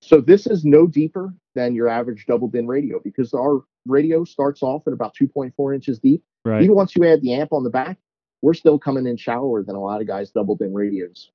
So 0.00 0.20
this 0.20 0.46
is 0.46 0.64
no 0.64 0.86
deeper 0.86 1.34
than 1.56 1.74
your 1.74 1.88
average 1.88 2.26
double 2.26 2.48
din 2.48 2.66
radio 2.66 3.00
because 3.02 3.34
our 3.34 3.62
radio 3.86 4.22
starts 4.24 4.62
off 4.62 4.86
at 4.86 4.92
about 4.92 5.16
2.4 5.20 5.74
inches 5.74 5.98
deep. 5.98 6.22
Right. 6.44 6.62
Even 6.62 6.76
once 6.76 6.94
you 6.94 7.04
add 7.04 7.22
the 7.22 7.34
amp 7.34 7.52
on 7.52 7.64
the 7.64 7.70
back, 7.70 7.98
we're 8.42 8.54
still 8.54 8.78
coming 8.78 9.06
in 9.06 9.16
shallower 9.16 9.64
than 9.64 9.74
a 9.74 9.80
lot 9.80 10.00
of 10.00 10.06
guys 10.06 10.30
double 10.30 10.54
din 10.54 10.72
radios. 10.72 11.32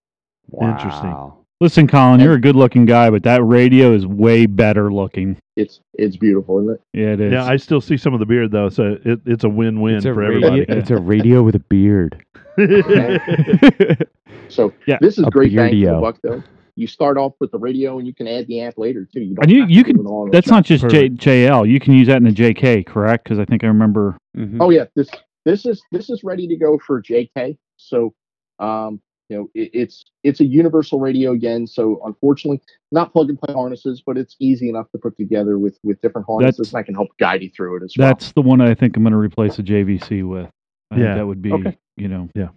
Interesting. 0.61 1.33
Wow. 1.63 1.65
Listen, 1.65 1.87
Colin, 1.87 2.19
you're 2.19 2.33
a 2.33 2.41
good-looking 2.41 2.85
guy, 2.85 3.09
but 3.09 3.23
that 3.23 3.41
radio 3.43 3.93
is 3.93 4.05
way 4.05 4.45
better 4.47 4.91
looking. 4.91 5.37
It's 5.55 5.79
it's 5.93 6.17
beautiful, 6.17 6.59
isn't 6.59 6.73
it? 6.75 6.81
Yeah, 6.93 7.13
it 7.13 7.21
is. 7.21 7.31
yeah, 7.31 7.45
I 7.45 7.55
still 7.57 7.79
see 7.79 7.95
some 7.95 8.13
of 8.13 8.19
the 8.19 8.25
beard 8.25 8.51
though, 8.51 8.69
so 8.69 8.97
it, 9.05 9.21
it's 9.25 9.43
a 9.43 9.49
win-win 9.49 9.95
It's 9.95 10.05
a, 10.05 10.13
for 10.13 10.19
radio, 10.21 10.47
everybody. 10.47 10.79
it's 10.79 10.89
a 10.89 10.97
radio 11.01 11.41
with 11.43 11.55
a 11.55 11.59
beard. 11.59 12.25
So 14.49 14.71
Yeah, 14.85 14.97
this 15.01 15.17
is 15.17 15.25
a 15.25 15.31
great 15.31 15.55
bang 15.55 15.71
for 15.83 15.93
the 15.95 15.99
buck, 16.01 16.17
though. 16.21 16.43
You 16.75 16.85
start 16.85 17.17
off 17.17 17.33
with 17.39 17.51
the 17.51 17.57
radio, 17.57 17.97
and 17.97 18.05
you 18.05 18.13
can 18.13 18.27
add 18.27 18.45
the 18.47 18.59
amp 18.59 18.77
later 18.77 19.07
too. 19.11 19.21
You 19.21 19.35
don't 19.35 19.45
And 19.45 19.51
you- 19.51 19.65
you 19.67 19.83
can- 19.83 19.95
it 19.99 20.05
all 20.05 20.23
in 20.25 20.29
one 20.29 20.31
That's 20.31 20.47
not 20.49 20.63
just 20.65 20.87
J, 20.89 21.09
JL. 21.09 21.67
You 21.67 21.79
can 21.79 21.93
use 21.93 22.07
that 22.07 22.17
in 22.17 22.23
the 22.23 22.31
JK, 22.31 22.85
correct? 22.85 23.23
Because 23.23 23.39
I 23.39 23.45
think 23.45 23.63
I 23.63 23.67
remember. 23.67 24.17
Mhm. 24.37 24.57
Oh 24.59 24.69
yeah, 24.69 24.85
this 24.95 25.09
this 25.45 25.65
is 25.65 25.81
this 25.91 26.09
is 26.09 26.23
ready 26.23 26.47
to 26.47 26.55
go 26.55 26.77
for 26.77 27.01
JK. 27.01 27.57
So, 27.77 28.13
um, 28.59 29.01
you 29.29 29.37
know, 29.37 29.49
it, 29.53 29.69
it's 29.73 30.03
it's 30.23 30.39
a 30.39 30.45
universal 30.45 30.99
radio 30.99 31.31
again. 31.31 31.65
So 31.67 32.01
unfortunately, 32.05 32.61
not 32.91 33.13
plug 33.13 33.29
and 33.29 33.39
play 33.39 33.53
harnesses, 33.53 34.01
but 34.05 34.17
it's 34.17 34.35
easy 34.39 34.69
enough 34.69 34.89
to 34.91 34.97
put 34.97 35.15
together 35.17 35.57
with 35.59 35.79
with 35.83 36.01
different 36.01 36.27
harnesses, 36.27 36.57
That's- 36.57 36.73
and 36.73 36.79
I 36.79 36.83
can 36.83 36.95
help 36.95 37.09
guide 37.19 37.41
you 37.41 37.49
through 37.55 37.77
it 37.77 37.83
as 37.83 37.93
well. 37.97 38.07
That's 38.09 38.31
the 38.33 38.41
one 38.41 38.61
I 38.61 38.73
think 38.75 38.97
I'm 38.97 39.03
going 39.03 39.11
to 39.11 39.17
replace 39.17 39.57
a 39.59 39.63
JVC 39.63 40.27
with. 40.27 40.49
I 40.91 40.95
think 40.95 41.05
Yeah. 41.07 41.15
that 41.15 41.25
would 41.27 41.41
be, 41.41 41.53
Okay. 41.53 41.77
you 41.97 42.07
know. 42.07 42.29
Yeah 42.35 42.49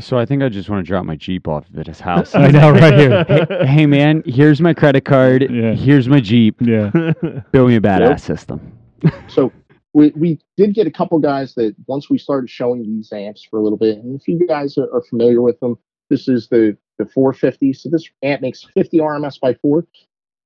so 0.00 0.16
I 0.16 0.24
think 0.24 0.44
I 0.44 0.48
just 0.48 0.68
want 0.68 0.84
to 0.84 0.86
drop 0.88 1.04
my 1.04 1.16
Jeep 1.16 1.48
off 1.48 1.66
at 1.76 1.88
his 1.88 1.98
house. 1.98 2.32
I 2.36 2.52
know, 2.52 2.70
right 2.70 2.94
here. 2.94 3.24
hey, 3.28 3.66
hey, 3.66 3.86
man, 3.86 4.22
here's 4.26 4.60
my 4.60 4.72
credit 4.72 5.04
card. 5.04 5.50
Yeah. 5.50 5.72
Here's 5.74 6.08
my 6.08 6.20
Jeep. 6.20 6.54
Yeah. 6.60 6.90
Build 7.50 7.68
me 7.68 7.74
a 7.74 7.80
badass 7.80 8.08
Yep. 8.10 8.20
system. 8.20 8.78
So 9.26 9.52
we, 9.94 10.10
we 10.10 10.40
did 10.56 10.74
get 10.74 10.86
a 10.86 10.90
couple 10.90 11.18
guys 11.18 11.54
that 11.54 11.74
once 11.86 12.10
we 12.10 12.18
started 12.18 12.50
showing 12.50 12.82
these 12.82 13.12
amps 13.12 13.46
for 13.48 13.58
a 13.58 13.62
little 13.62 13.78
bit, 13.78 13.98
and 13.98 14.20
if 14.20 14.28
you 14.28 14.46
guys 14.46 14.76
are, 14.76 14.92
are 14.94 15.02
familiar 15.02 15.42
with 15.42 15.58
them, 15.60 15.78
this 16.10 16.28
is 16.28 16.48
the 16.48 16.76
the 16.98 17.06
450. 17.06 17.72
So 17.74 17.88
this 17.88 18.08
amp 18.22 18.42
makes 18.42 18.64
50 18.74 18.98
RMS 18.98 19.40
by 19.40 19.54
four. 19.54 19.86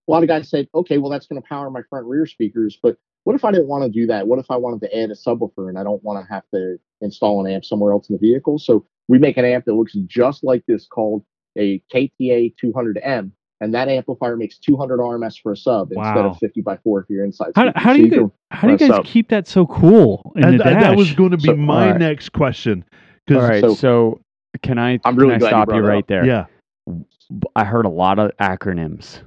A 0.06 0.10
lot 0.10 0.22
of 0.22 0.28
guys 0.28 0.50
said, 0.50 0.68
okay, 0.74 0.98
well 0.98 1.10
that's 1.10 1.26
going 1.26 1.40
to 1.40 1.48
power 1.48 1.70
my 1.70 1.82
front 1.88 2.06
rear 2.06 2.26
speakers, 2.26 2.78
but 2.82 2.98
what 3.24 3.36
if 3.36 3.44
I 3.44 3.52
didn't 3.52 3.68
want 3.68 3.84
to 3.84 3.90
do 3.90 4.06
that? 4.08 4.26
What 4.26 4.38
if 4.38 4.50
I 4.50 4.56
wanted 4.56 4.80
to 4.80 4.96
add 4.96 5.10
a 5.10 5.14
subwoofer 5.14 5.68
and 5.68 5.78
I 5.78 5.84
don't 5.84 6.02
want 6.02 6.24
to 6.24 6.32
have 6.32 6.42
to 6.52 6.76
install 7.00 7.44
an 7.44 7.50
amp 7.52 7.64
somewhere 7.64 7.92
else 7.92 8.08
in 8.08 8.16
the 8.16 8.18
vehicle? 8.18 8.58
So 8.58 8.84
we 9.08 9.18
make 9.18 9.36
an 9.36 9.44
amp 9.44 9.64
that 9.66 9.74
looks 9.74 9.94
just 10.06 10.42
like 10.42 10.64
this 10.66 10.86
called 10.86 11.24
a 11.56 11.80
KTA 11.94 12.54
200M, 12.62 13.30
and 13.62 13.72
that 13.74 13.88
amplifier 13.88 14.36
makes 14.36 14.58
200 14.58 14.98
RMS 14.98 15.40
for 15.40 15.52
a 15.52 15.56
sub 15.56 15.92
instead 15.92 16.18
of 16.26 16.36
50 16.38 16.60
by 16.62 16.76
4 16.78 17.00
if 17.00 17.06
you're 17.08 17.24
inside. 17.24 17.52
How, 17.54 17.66
So 17.66 17.72
do 17.72 17.80
so 17.82 17.92
you 17.94 18.08
guys, 18.10 18.30
how 18.50 18.66
do 18.66 18.72
you 18.72 18.78
guys 18.78 18.90
up. 18.90 19.04
keep 19.04 19.28
that 19.28 19.46
so 19.46 19.66
cool 19.66 20.32
in 20.36 20.44
And 20.44 20.58
the 20.60 20.64
th- 20.64 20.74
that 20.80 20.96
was 20.96 21.12
going 21.14 21.30
to 21.30 21.36
be 21.36 21.44
So- 21.44 21.56
my 21.56 21.84
alright. 21.86 22.00
next 22.00 22.30
question. 22.32 22.84
All 23.30 23.36
'Cause- 23.36 23.48
right, 23.48 23.60
So- 23.60 23.74
so, 23.74 24.20
can 24.62 24.78
I? 24.78 24.98
I'm 25.04 25.14
really 25.16 25.34
can 25.34 25.36
I 25.36 25.38
glad 25.38 25.48
you 25.48 25.62
stop 25.64 25.72
you 25.74 25.80
right 25.80 26.06
there? 26.08 26.26
Yeah. 26.26 26.46
I 27.56 27.64
heard 27.64 27.86
a 27.86 27.88
lot 27.88 28.18
of 28.18 28.32
acronyms, 28.38 29.22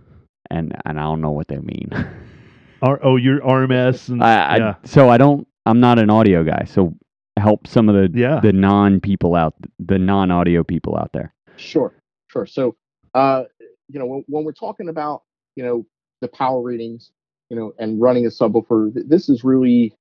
and 0.52 0.76
and 0.86 1.00
I 1.00 1.04
don't 1.04 1.22
know 1.22 1.32
what 1.32 1.48
they 1.48 1.58
mean. 1.58 1.90
R- 2.82 3.00
oh, 3.02 3.16
your 3.16 3.40
RMS 3.40 4.10
and 4.10 4.22
I, 4.24 4.46
I 4.46 4.58
yeah. 4.58 4.76
so 4.84 5.10
I 5.10 5.18
don't. 5.18 5.48
I'm 5.66 5.80
not 5.80 5.98
an 5.98 6.10
audio 6.10 6.44
guy, 6.44 6.66
so 6.66 6.94
help 7.40 7.66
some 7.68 7.88
of 7.90 7.96
the 7.96 8.20
Yeah. 8.20 8.40
the 8.42 8.52
non 8.54 9.00
people 9.00 9.34
out, 9.34 9.56
the 9.80 9.98
non 9.98 10.30
audio 10.30 10.64
people 10.64 10.98
out 10.98 11.12
there. 11.14 11.34
Sure, 11.56 11.94
sure. 12.28 12.46
So, 12.46 12.76
uh, 13.16 13.46
you 13.90 14.00
know, 14.00 14.06
when, 14.06 14.24
when 14.28 14.44
we're 14.44 14.54
talking 14.54 14.90
about, 14.90 15.24
you 15.56 15.64
know, 15.64 15.86
the 16.22 16.28
power 16.28 16.62
ratings, 16.62 17.12
you 17.50 17.58
know, 17.58 17.74
and 17.80 18.02
running 18.02 18.26
a 18.26 18.30
subwoofer, 18.30 18.94
th- 18.94 19.06
this 19.08 19.30
is 19.30 19.44
really 19.44 19.94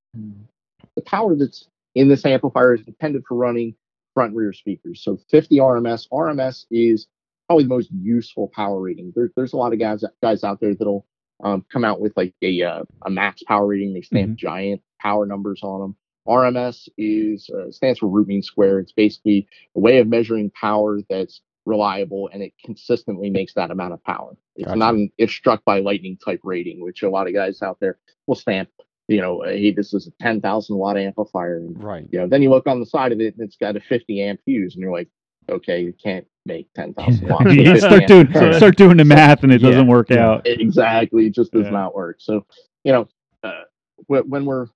the 0.95 1.01
power 1.01 1.35
that's 1.35 1.67
in 1.93 2.09
this 2.09 2.25
amplifier 2.25 2.75
is 2.75 2.81
intended 2.87 3.23
for 3.27 3.35
running 3.35 3.75
front 4.13 4.29
and 4.31 4.37
rear 4.37 4.53
speakers. 4.53 5.01
So 5.03 5.19
50 5.29 5.57
RMS. 5.57 6.07
RMS 6.11 6.65
is 6.71 7.07
probably 7.47 7.65
the 7.65 7.69
most 7.69 7.89
useful 7.91 8.51
power 8.53 8.79
rating. 8.81 9.13
There, 9.15 9.31
there's 9.35 9.53
a 9.53 9.57
lot 9.57 9.73
of 9.73 9.79
guys 9.79 10.03
guys 10.21 10.43
out 10.43 10.59
there 10.59 10.73
that'll 10.73 11.05
um, 11.43 11.65
come 11.71 11.83
out 11.83 11.99
with 11.99 12.13
like 12.15 12.33
a 12.41 12.61
uh, 12.61 12.83
a 13.05 13.09
max 13.09 13.43
power 13.43 13.67
rating. 13.67 13.93
They 13.93 14.01
stamp 14.01 14.37
giant 14.37 14.81
power 15.01 15.25
numbers 15.25 15.61
on 15.63 15.81
them. 15.81 15.95
RMS 16.27 16.89
is 16.97 17.49
uh, 17.49 17.69
stands 17.71 17.99
for 17.99 18.07
root 18.07 18.27
mean 18.27 18.41
square. 18.41 18.79
It's 18.79 18.93
basically 18.93 19.47
a 19.75 19.79
way 19.79 19.99
of 19.99 20.07
measuring 20.07 20.49
power 20.59 20.99
that's 21.09 21.41
reliable 21.65 22.29
and 22.31 22.41
it 22.43 22.53
consistently 22.63 23.29
makes 23.29 23.53
that 23.53 23.71
amount 23.71 23.93
of 23.93 24.03
power. 24.03 24.35
It's 24.55 24.65
Gotcha. 24.65 24.77
not 24.77 24.93
an 24.95 25.11
if 25.17 25.31
struck 25.31 25.63
by 25.65 25.79
lightning 25.79 26.17
type 26.23 26.41
rating, 26.43 26.81
which 26.81 27.03
a 27.03 27.09
lot 27.09 27.27
of 27.27 27.33
guys 27.33 27.61
out 27.61 27.77
there 27.79 27.97
will 28.27 28.35
stamp. 28.35 28.69
You 29.07 29.21
know, 29.21 29.43
hey, 29.43 29.71
this 29.71 29.93
is 29.93 30.07
a 30.07 30.11
10,000 30.23 30.75
watt 30.75 30.97
amplifier. 30.97 31.57
And, 31.57 31.83
Right. 31.83 32.07
you 32.11 32.17
know, 32.19 32.27
then 32.27 32.41
you 32.41 32.49
look 32.49 32.65
on 32.67 32.79
the 32.79 32.85
side 32.87 33.11
of 33.11 33.19
it 33.19 33.35
and 33.35 33.45
it's 33.45 33.55
got 33.57 33.75
a 33.75 33.79
50 33.79 34.21
amp 34.21 34.39
fuse, 34.45 34.73
and 34.75 34.81
you're 34.81 34.91
like, 34.91 35.09
okay, 35.49 35.81
you 35.81 35.93
can't 35.93 36.25
make 36.47 36.67
10,000 36.73 37.27
watts. 37.29 37.45
with 37.45 37.53
you 37.57 37.79
start 37.79 38.07
doing 38.07 38.27
current. 38.27 38.55
start 38.55 38.77
doing 38.77 38.97
the 38.97 39.05
math 39.05 39.43
and 39.43 39.51
it 39.51 39.61
Yeah, 39.61 39.69
doesn't 39.69 39.87
work 39.87 40.09
yeah. 40.09 40.25
out. 40.31 40.41
Exactly, 40.47 41.27
it 41.27 41.33
just 41.35 41.51
does 41.51 41.65
Yeah. 41.65 41.71
not 41.71 41.93
work. 41.95 42.17
So, 42.19 42.45
you 42.83 42.93
know, 42.93 43.07
uh, 43.43 43.61
when 44.07 44.45
we're 44.45 44.67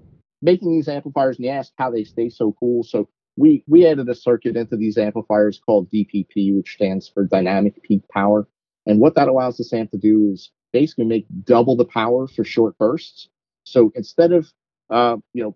making 0.41 0.71
these 0.71 0.87
amplifiers, 0.87 1.37
and 1.37 1.45
you 1.45 1.51
ask 1.51 1.73
how 1.77 1.89
they 1.91 2.03
stay 2.03 2.29
so 2.29 2.55
cool, 2.59 2.83
so 2.83 3.09
we 3.39 3.63
we 3.67 3.87
added 3.87 4.09
a 4.09 4.15
circuit 4.15 4.57
into 4.57 4.75
these 4.75 4.97
amplifiers 4.97 5.61
called 5.65 5.89
DPP, 5.89 6.55
which 6.55 6.73
stands 6.73 7.07
for 7.07 7.23
Dynamic 7.23 7.81
Peak 7.81 8.03
Power. 8.09 8.47
And 8.85 8.99
what 8.99 9.15
that 9.15 9.29
allows 9.29 9.57
this 9.57 9.71
amp 9.71 9.91
to 9.91 9.97
do 9.97 10.29
is 10.33 10.51
basically 10.73 11.05
make 11.05 11.25
double 11.45 11.75
the 11.75 11.85
power 11.85 12.27
for 12.27 12.43
short 12.43 12.77
bursts. 12.77 13.29
So 13.63 13.91
instead 13.95 14.33
of 14.33 14.51
uh, 14.89 15.17
you 15.33 15.43
know, 15.43 15.55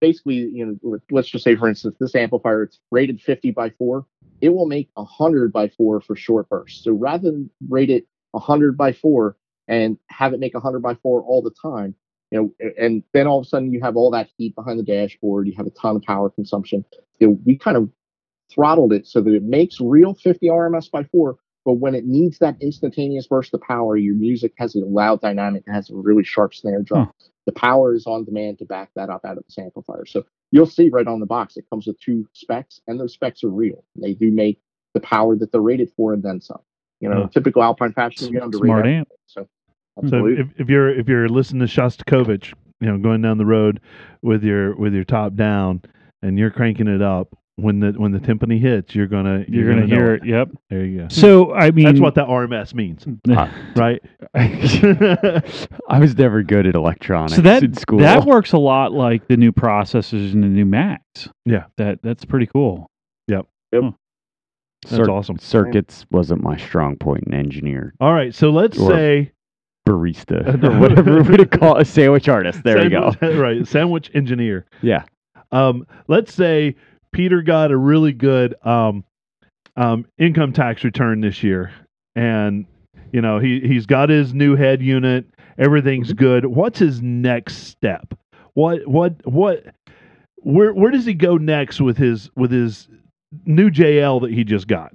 basically, 0.00 0.34
you 0.52 0.78
know, 0.82 0.98
let's 1.10 1.28
just 1.28 1.44
say, 1.44 1.56
for 1.56 1.68
instance, 1.68 1.96
this 1.98 2.14
amplifier 2.14 2.64
it's 2.64 2.80
rated 2.90 3.20
50 3.20 3.52
by 3.52 3.70
4, 3.70 4.04
it 4.40 4.50
will 4.50 4.66
make 4.66 4.90
100 4.94 5.52
by 5.52 5.68
4 5.68 6.00
for 6.00 6.16
short 6.16 6.48
bursts. 6.48 6.84
So 6.84 6.92
rather 6.92 7.30
than 7.30 7.50
rate 7.68 7.90
it 7.90 8.06
100 8.32 8.76
by 8.76 8.92
4 8.92 9.36
and 9.68 9.96
have 10.08 10.34
it 10.34 10.40
make 10.40 10.54
100 10.54 10.80
by 10.80 10.96
4 10.96 11.22
all 11.22 11.40
the 11.40 11.54
time, 11.62 11.94
you 12.32 12.38
know, 12.40 12.70
and 12.78 13.02
then 13.12 13.26
all 13.26 13.38
of 13.38 13.44
a 13.44 13.48
sudden 13.48 13.72
you 13.72 13.80
have 13.82 13.94
all 13.94 14.10
that 14.10 14.30
heat 14.38 14.54
behind 14.54 14.78
the 14.78 14.82
dashboard, 14.82 15.46
you 15.46 15.52
have 15.54 15.66
a 15.66 15.70
ton 15.70 15.96
of 15.96 16.02
power 16.02 16.30
consumption. 16.30 16.82
You 17.20 17.28
know, 17.28 17.38
we 17.44 17.58
kind 17.58 17.76
of 17.76 17.90
throttled 18.50 18.92
it 18.94 19.06
so 19.06 19.20
that 19.20 19.34
it 19.34 19.42
makes 19.42 19.80
real 19.80 20.14
50 20.14 20.46
RMS 20.48 20.90
by 20.90 21.04
4, 21.04 21.36
but 21.66 21.74
when 21.74 21.94
it 21.94 22.06
needs 22.06 22.38
that 22.38 22.56
instantaneous 22.60 23.26
burst 23.26 23.52
of 23.52 23.60
power, 23.60 23.98
your 23.98 24.14
music 24.14 24.54
has 24.56 24.74
a 24.74 24.78
loud 24.78 25.20
dynamic, 25.20 25.64
it 25.66 25.70
has 25.70 25.90
a 25.90 25.94
really 25.94 26.24
sharp 26.24 26.54
snare 26.54 26.80
drum. 26.80 27.12
The 27.44 27.52
power 27.52 27.94
is 27.94 28.06
on 28.06 28.24
demand 28.24 28.58
to 28.60 28.64
back 28.64 28.90
that 28.96 29.10
up 29.10 29.26
out 29.26 29.36
of 29.36 29.44
this 29.44 29.58
amplifier. 29.58 30.06
So 30.06 30.24
you'll 30.52 30.64
see 30.66 30.88
right 30.88 31.06
on 31.06 31.20
the 31.20 31.26
box, 31.26 31.58
it 31.58 31.68
comes 31.68 31.86
with 31.86 32.00
two 32.00 32.26
specs, 32.32 32.80
and 32.86 32.98
those 32.98 33.12
specs 33.12 33.44
are 33.44 33.50
real. 33.50 33.84
They 33.96 34.14
do 34.14 34.30
make 34.30 34.58
the 34.94 35.00
power 35.00 35.36
that 35.36 35.52
they're 35.52 35.60
rated 35.60 35.90
for 35.96 36.14
and 36.14 36.22
then 36.22 36.40
some. 36.40 36.60
You 37.00 37.10
know, 37.10 37.22
Huh. 37.22 37.28
typical 37.28 37.62
Alpine 37.62 37.92
fashion, 37.92 38.32
you're 38.32 38.42
under 38.42 38.56
Smart 38.56 38.86
amp. 38.86 39.08
So, 39.26 39.46
So 40.08 40.26
if, 40.26 40.48
if 40.58 40.68
you're 40.68 40.88
if 40.98 41.08
you're 41.08 41.28
listening 41.28 41.66
to 41.66 41.72
Shostakovich, 41.72 42.52
you 42.80 42.88
know, 42.88 42.98
going 42.98 43.20
down 43.22 43.38
the 43.38 43.46
road 43.46 43.80
with 44.22 44.42
your 44.42 44.74
with 44.76 44.94
your 44.94 45.04
top 45.04 45.34
down 45.34 45.82
and 46.22 46.38
you're 46.38 46.50
cranking 46.50 46.88
it 46.88 47.02
up, 47.02 47.36
when 47.56 47.80
the 47.80 47.92
when 47.92 48.10
the 48.12 48.18
timpani 48.18 48.58
hits, 48.58 48.94
you're 48.94 49.06
gonna 49.06 49.44
You're 49.48 49.68
gonna 49.68 49.86
know 49.86 49.94
hear 49.94 50.14
it. 50.14 50.24
Yep. 50.24 50.48
There 50.70 50.84
you 50.86 51.00
go. 51.02 51.08
So 51.08 51.52
I 51.52 51.70
mean, 51.72 51.84
That's 51.84 52.00
what 52.00 52.14
that 52.14 52.26
RMS 52.26 52.72
means, 52.74 53.04
right? 53.76 54.02
I 54.34 55.98
was 55.98 56.16
never 56.16 56.42
good 56.42 56.66
at 56.66 56.74
electronics 56.74 57.36
so 57.36 57.42
that 57.42 57.62
in 57.62 57.74
school. 57.74 57.98
that 57.98 58.24
works 58.24 58.52
a 58.52 58.58
lot 58.58 58.92
like 58.92 59.28
the 59.28 59.36
new 59.36 59.52
processors 59.52 60.32
and 60.32 60.42
the 60.42 60.48
new 60.48 60.64
Macs. 60.64 61.28
Yeah. 61.44 61.64
That 61.76 62.00
that's 62.02 62.24
pretty 62.24 62.46
cool. 62.46 62.90
Yep. 63.28 63.46
That's 63.72 64.96
Cir- 64.96 65.10
awesome. 65.10 65.38
Circuits 65.38 66.06
wasn't 66.10 66.42
my 66.42 66.56
strong 66.56 66.96
point 66.96 67.24
in 67.28 67.34
engineer 67.34 67.94
All 68.00 68.12
right, 68.12 68.34
so 68.34 68.50
let's 68.50 68.78
Or- 68.78 68.90
say 68.90 69.32
barista 69.86 70.62
or 70.62 70.78
whatever 70.80 71.22
we 71.22 71.36
would 71.36 71.50
call 71.50 71.76
a 71.76 71.84
sandwich 71.84 72.28
artist. 72.28 72.62
There 72.62 72.82
you 72.82 72.90
go. 72.90 73.12
right, 73.22 73.66
sandwich 73.66 74.10
engineer. 74.14 74.66
Yeah. 74.80 75.04
Um, 75.50 75.86
let's 76.08 76.32
say 76.32 76.76
Peter 77.12 77.42
got 77.42 77.70
a 77.70 77.76
really 77.76 78.12
good 78.12 78.54
um, 78.64 79.04
um, 79.76 80.06
income 80.18 80.52
tax 80.52 80.84
return 80.84 81.20
this 81.20 81.42
year, 81.42 81.72
and 82.14 82.66
you 83.12 83.20
know 83.20 83.38
he 83.38 83.60
he's 83.60 83.86
got 83.86 84.08
his 84.08 84.32
new 84.34 84.56
head 84.56 84.82
unit. 84.82 85.26
Everything's 85.58 86.12
good. 86.12 86.46
What's 86.46 86.78
his 86.78 87.02
next 87.02 87.68
step? 87.68 88.14
What 88.54 88.86
what 88.86 89.14
what? 89.26 89.74
Where 90.36 90.72
where 90.72 90.90
does 90.90 91.04
he 91.04 91.14
go 91.14 91.36
next 91.36 91.80
with 91.80 91.96
his 91.96 92.30
with 92.34 92.50
his 92.50 92.88
new 93.44 93.70
JL 93.70 94.22
that 94.22 94.32
he 94.32 94.42
just 94.42 94.66
got? 94.66 94.92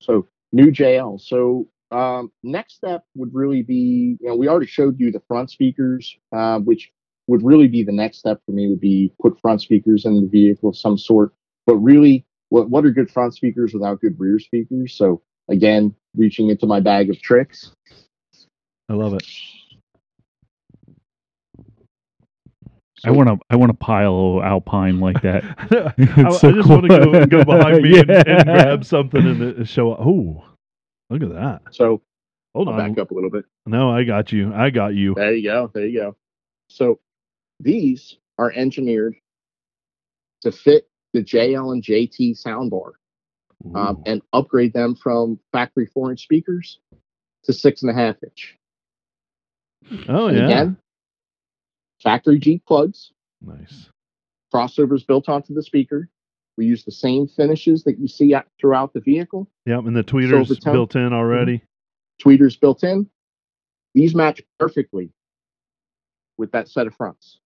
So 0.00 0.26
new 0.52 0.70
JL. 0.70 1.20
So 1.20 1.66
um, 1.90 2.30
next 2.42 2.74
step 2.74 3.04
would 3.14 3.34
really 3.34 3.62
be, 3.62 4.16
you 4.20 4.28
know, 4.28 4.36
we 4.36 4.48
already 4.48 4.66
showed 4.66 4.98
you 4.98 5.10
the 5.10 5.22
front 5.26 5.50
speakers, 5.50 6.16
uh, 6.32 6.58
which 6.58 6.92
would 7.26 7.42
really 7.42 7.68
be 7.68 7.82
the 7.82 7.92
next 7.92 8.18
step 8.18 8.40
for 8.44 8.52
me 8.52 8.68
would 8.68 8.80
be 8.80 9.12
put 9.20 9.40
front 9.40 9.60
speakers 9.62 10.04
in 10.04 10.20
the 10.20 10.28
vehicle 10.28 10.70
of 10.70 10.76
some 10.76 10.98
sort. 10.98 11.32
But 11.66 11.76
really, 11.76 12.26
what 12.50 12.70
what 12.70 12.84
are 12.84 12.90
good 12.90 13.10
front 13.10 13.34
speakers 13.34 13.74
without 13.74 14.00
good 14.00 14.18
rear 14.18 14.38
speakers? 14.38 14.94
So 14.96 15.22
again, 15.48 15.94
reaching 16.16 16.48
into 16.48 16.66
my 16.66 16.80
bag 16.80 17.10
of 17.10 17.20
tricks. 17.20 17.72
I 18.88 18.94
love 18.94 19.14
it. 19.14 19.26
I 23.04 23.10
want 23.10 23.28
to 23.28 23.38
I 23.50 23.56
want 23.56 23.70
to 23.70 23.76
pile 23.76 24.40
Alpine 24.42 24.98
like 24.98 25.22
that. 25.22 25.44
I, 25.70 25.94
It's 25.98 26.44
I 26.44 26.52
just 26.52 26.68
cool. 26.68 26.80
want 26.80 26.90
to 26.90 27.26
go, 27.26 27.26
go 27.26 27.44
behind 27.44 27.82
me 27.82 28.00
and, 28.00 28.10
and 28.10 28.44
grab 28.44 28.84
something 28.84 29.24
and 29.24 29.60
uh, 29.60 29.64
show 29.64 29.92
up. 29.92 30.00
Oh, 30.00 30.44
look 31.10 31.22
at 31.22 31.32
that. 31.32 31.62
So 31.70 32.02
Hold 32.54 32.68
I'll 32.68 32.74
on. 32.80 32.90
back 32.94 32.98
up 33.00 33.10
a 33.10 33.14
little 33.14 33.30
bit. 33.30 33.44
No, 33.66 33.90
I 33.90 34.04
got 34.04 34.32
you. 34.32 34.52
I 34.54 34.70
got 34.70 34.94
you. 34.94 35.14
There 35.14 35.34
you 35.34 35.48
go. 35.48 35.70
There 35.72 35.86
you 35.86 35.98
go. 36.00 36.16
So 36.68 36.98
these 37.60 38.16
are 38.38 38.50
engineered 38.52 39.14
to 40.42 40.52
fit 40.52 40.88
the 41.12 41.22
JL 41.22 41.72
and 41.72 41.82
JT 41.82 42.42
soundbar. 42.44 42.92
um, 43.74 44.02
and 44.06 44.22
upgrade 44.32 44.72
them 44.72 44.94
from 44.94 45.38
factory 45.52 45.86
four 45.86 46.10
inch 46.10 46.22
speakers 46.22 46.78
to 47.44 47.52
six 47.52 47.82
and 47.82 47.90
a 47.90 47.94
half 47.94 48.16
inch. 48.22 48.56
oh 50.08 50.28
And 50.28 50.36
yeah. 50.38 50.44
Again, 50.44 50.76
factory 52.02 52.38
G 52.38 52.62
plugs, 52.66 53.12
Nice. 53.42 53.90
crossovers 54.54 55.04
built 55.06 55.28
onto 55.28 55.54
the 55.54 55.62
speaker. 55.62 56.08
We 56.58 56.66
use 56.66 56.84
the 56.84 56.90
same 56.90 57.28
finishes 57.28 57.84
that 57.84 58.00
you 58.00 58.08
see 58.08 58.34
throughout 58.60 58.92
the 58.92 59.00
vehicle. 59.00 59.48
Yep, 59.66 59.86
and 59.86 59.96
the 59.96 60.02
tweeters 60.02 60.46
Silver 60.46 60.54
tone. 60.56 60.74
built 60.74 60.96
in 60.96 61.12
already. 61.12 61.58
Mm-hmm. 61.58 62.28
Tweeters 62.28 62.60
built 62.60 62.82
in. 62.82 63.08
These 63.94 64.14
match 64.14 64.42
perfectly 64.58 65.10
with 66.36 66.50
that 66.52 66.68
set 66.68 66.88
of 66.88 66.94
fronts. 66.96 67.38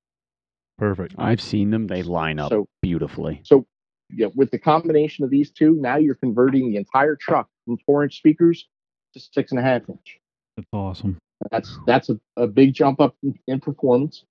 Perfect. 0.78 1.14
I've 1.18 1.42
seen 1.42 1.70
them. 1.70 1.86
They 1.86 2.02
line 2.02 2.38
up 2.38 2.50
So 2.50 2.66
beautifully. 2.80 3.42
So, 3.44 3.66
yeah, 4.10 4.28
with 4.34 4.50
the 4.50 4.58
combination 4.58 5.24
of 5.24 5.30
these 5.30 5.50
two, 5.50 5.76
now 5.78 5.96
you're 5.96 6.14
converting 6.14 6.70
the 6.70 6.76
entire 6.76 7.14
truck 7.14 7.48
from 7.66 7.76
four 7.84 8.02
inch 8.02 8.16
speakers 8.16 8.66
to 9.12 9.20
six 9.20 9.52
and 9.52 9.60
a 9.60 9.62
half 9.62 9.82
inch. 9.90 10.18
That's 10.56 10.68
awesome. 10.72 11.18
That's 11.50 11.78
that's 11.86 12.08
a, 12.08 12.18
a 12.36 12.46
big 12.46 12.72
jump 12.72 12.98
up 12.98 13.14
in, 13.22 13.38
in 13.46 13.60
performance. 13.60 14.24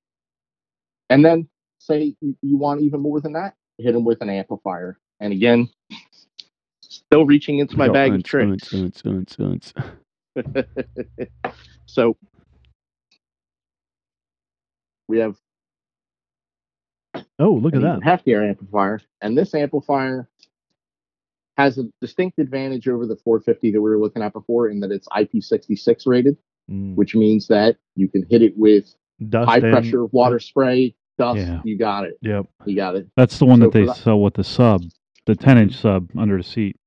And 1.12 1.24
then 1.24 1.48
say 1.78 2.16
you, 2.20 2.36
you 2.42 2.58
want 2.58 2.82
even 2.82 3.00
more 3.00 3.22
than 3.22 3.34
that, 3.34 3.54
hit 3.82 3.94
them 3.94 4.04
with 4.06 4.22
an 4.22 4.30
amplifier. 4.30 4.98
And 5.20 5.34
again, 5.34 5.70
still 6.82 7.26
reaching 7.26 7.60
into 7.60 7.78
my 7.78 7.88
Go, 7.88 7.94
bag 7.94 8.14
of 8.14 8.24
tricks. 8.24 8.74
so 11.86 12.16
we 15.08 15.20
have 15.20 15.36
Oh, 17.40 17.54
look 17.54 17.76
at 17.76 17.82
that. 17.82 17.98
even 17.98 18.08
heftier 18.08 18.48
amplifier, 18.48 19.02
and 19.22 19.38
this 19.38 19.54
amplifier 19.56 20.30
has 21.58 21.78
a 21.78 21.84
distinct 22.00 22.40
advantage 22.40 22.88
over 22.88 23.06
the 23.06 23.16
450 23.18 23.72
that 23.72 23.82
we 23.82 23.90
were 23.90 24.00
looking 24.00 24.22
at 24.22 24.32
before 24.32 24.70
in 24.70 24.80
that 24.80 24.92
it's 24.92 25.08
IP66 25.10 26.04
rated, 26.08 26.38
Mm. 26.70 26.96
which 26.96 27.16
means 27.16 27.48
that 27.48 27.76
you 27.96 28.08
can 28.08 28.24
hit 28.30 28.42
it 28.44 28.56
with 28.58 28.96
Dust 29.30 29.50
high 29.50 29.60
pressure 29.60 30.06
water 30.06 30.40
spray, 30.40 30.96
dust. 31.22 31.40
Yeah. 31.40 31.62
You 31.64 31.78
got 31.78 32.06
it. 32.06 32.18
Yep. 32.22 32.46
You 32.66 32.76
got 32.76 32.96
it. 32.96 33.08
That's 33.16 33.38
the 33.40 33.46
one 33.46 33.60
So 33.60 33.66
that 33.66 33.74
they 33.74 33.86
that- 33.86 33.96
sell 33.98 34.22
with 34.22 34.34
the 34.34 34.44
sub, 34.44 34.82
the 35.26 35.36
10 35.36 35.58
inch 35.58 35.74
sub 35.76 36.10
under 36.18 36.38
the 36.38 36.44
seat. 36.44 36.78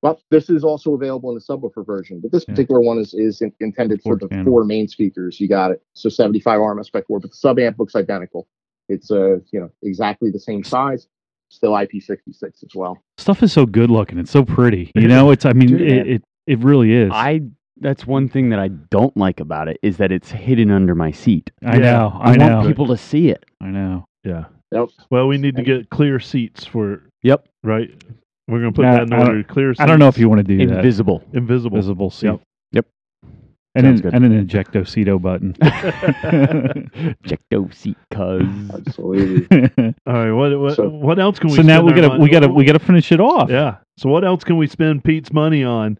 Well, 0.00 0.20
this 0.30 0.48
is 0.48 0.62
also 0.62 0.94
available 0.94 1.28
in 1.30 1.34
the 1.34 1.40
subwoofer 1.40 1.84
version, 1.84 2.20
but 2.20 2.30
this 2.30 2.44
Yeah. 2.46 2.54
particular 2.54 2.80
one 2.80 2.98
is 2.98 3.14
is 3.14 3.42
in, 3.42 3.52
intended 3.60 4.00
for 4.00 4.16
Four 4.18 4.28
the 4.28 4.44
four 4.44 4.64
main 4.64 4.86
speakers. 4.86 5.40
You 5.40 5.48
got 5.48 5.72
it. 5.72 5.82
So 5.94 6.08
75 6.08 6.60
RMS 6.60 6.88
by 6.92 7.02
four, 7.02 7.18
but 7.18 7.30
the 7.30 7.36
sub 7.36 7.58
amp 7.58 7.78
looks 7.80 7.96
identical. 7.96 8.46
It's 8.88 9.10
uh 9.10 9.38
you 9.52 9.58
know 9.60 9.70
exactly 9.82 10.30
the 10.30 10.38
same 10.38 10.62
size, 10.62 11.08
still 11.48 11.72
IP66 11.72 12.42
as 12.62 12.74
well. 12.76 12.96
Stuff 13.16 13.42
is 13.42 13.52
so 13.52 13.66
good 13.66 13.90
looking. 13.90 14.18
It's 14.18 14.30
so 14.30 14.44
pretty. 14.44 14.92
You 14.94 15.08
know, 15.08 15.32
it's, 15.32 15.44
I 15.44 15.52
mean, 15.52 15.68
Dude, 15.68 15.80
it, 15.82 16.06
it, 16.06 16.24
it 16.46 16.58
really 16.60 16.92
is. 16.92 17.10
I, 17.12 17.28
I 17.30 17.40
that's 17.80 18.06
one 18.06 18.28
thing 18.28 18.50
that 18.50 18.58
I 18.58 18.68
don't 18.68 19.16
like 19.16 19.40
about 19.40 19.68
it 19.68 19.78
is 19.82 19.96
that 19.98 20.10
it's 20.12 20.30
hidden 20.30 20.70
under 20.70 20.94
my 20.94 21.10
seat. 21.10 21.50
I 21.64 21.76
Yeah. 21.76 21.92
know. 21.92 22.18
I, 22.20 22.30
I, 22.32 22.36
know. 22.36 22.56
want 22.56 22.68
people 22.68 22.86
to 22.88 22.96
see 22.96 23.28
it. 23.28 23.44
I 23.60 23.66
know. 23.66 24.04
Yeah. 24.24 24.44
Yep. 24.72 24.88
Well, 25.10 25.28
we 25.28 25.38
need 25.38 25.56
to 25.56 25.62
get 25.62 25.88
clear 25.90 26.20
seats 26.20 26.64
for 26.64 27.02
Yep. 27.22 27.46
right. 27.64 27.90
We're 28.48 28.60
gonna 28.60 28.72
put 28.72 28.82
Nah, 28.82 28.92
that 28.92 29.02
in 29.02 29.12
I 29.12 29.18
don't- 29.18 29.28
order. 29.28 29.42
Clear. 29.44 29.72
Seats, 29.74 29.80
I 29.80 29.86
don't 29.86 29.98
know 29.98 30.08
if 30.08 30.18
you 30.18 30.28
want 30.28 30.38
to 30.46 30.56
do 30.56 30.66
that. 30.66 30.76
Invisible. 30.78 31.22
invisible. 31.32 31.76
Visible 31.76 32.10
seat. 32.10 32.26
Yep. 32.28 32.40
Yep. 32.72 32.86
And 33.74 33.84
Sounds 33.84 34.00
an, 34.00 34.02
good. 34.04 34.14
and 34.14 34.24
an 34.24 34.46
ejecto 34.46 34.80
ceto 34.82 35.20
button. 35.20 35.54
Ejecto 37.24 37.72
seat, 37.74 37.96
cuz. 38.10 38.42
Absolutely. 38.74 39.70
All 40.06 40.12
right. 40.14 40.32
What 40.32 40.58
what, 40.60 40.76
So- 40.76 40.88
what 40.88 41.18
else 41.18 41.38
can 41.38 41.50
we? 41.50 41.56
so 41.56 41.62
now 41.62 41.76
spend 41.80 41.86
we 41.86 41.92
our 41.92 41.96
gotta 41.96 42.08
money- 42.08 42.22
we 42.22 42.28
gotta 42.30 42.48
we 42.48 42.64
gotta 42.64 42.78
finish 42.78 43.12
it 43.12 43.20
off. 43.20 43.50
Yeah. 43.50 43.76
So 43.98 44.08
what 44.08 44.24
else 44.24 44.44
can 44.44 44.56
we 44.56 44.66
spend 44.66 45.04
Pete's 45.04 45.32
money 45.32 45.64
on? 45.64 45.98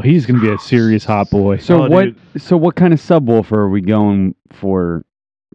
Oh, 0.00 0.02
he's 0.02 0.24
gonna 0.26 0.40
be 0.40 0.48
a 0.48 0.58
serious 0.58 1.04
hot 1.04 1.30
boy. 1.30 1.58
So 1.58 1.84
Oh, 1.84 1.88
what? 1.90 2.04
dude. 2.04 2.42
So 2.42 2.56
what 2.56 2.74
kind 2.74 2.92
of 2.94 3.00
subwoofer 3.00 3.52
are 3.52 3.68
we 3.68 3.80
going 3.82 4.34
for 4.52 5.04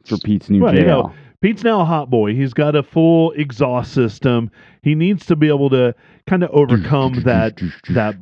for 0.05 0.17
Pete's 0.19 0.49
new 0.49 0.61
Well, 0.61 0.73
JL? 0.73 0.79
you 0.79 0.85
know, 0.85 1.13
Pete's 1.41 1.63
now 1.63 1.81
a 1.81 1.85
hot 1.85 2.09
boy. 2.11 2.35
He's 2.35 2.53
got 2.53 2.75
a 2.75 2.83
full 2.83 3.31
exhaust 3.31 3.91
system. 3.93 4.51
He 4.83 4.93
needs 4.95 5.25
to 5.27 5.35
be 5.35 5.47
able 5.47 5.69
to 5.71 5.95
kind 6.27 6.43
of 6.43 6.51
overcome 6.51 7.13
that 7.23 7.59
that 7.89 8.15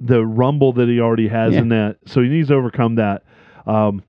the 0.00 0.26
rumble 0.26 0.72
that 0.72 0.88
he 0.88 1.00
already 1.00 1.28
has 1.28 1.52
Yeah. 1.54 1.60
in 1.60 1.68
that. 1.68 1.98
So 2.06 2.22
he 2.22 2.28
needs 2.28 2.48
to 2.48 2.54
overcome 2.54 2.96
that. 2.96 3.22
Um, 3.66 4.02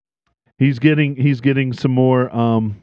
he's 0.58 0.80
getting 0.80 1.16
he's 1.16 1.40
getting 1.40 1.72
some 1.74 1.92
more. 1.92 2.36
Um, 2.36 2.78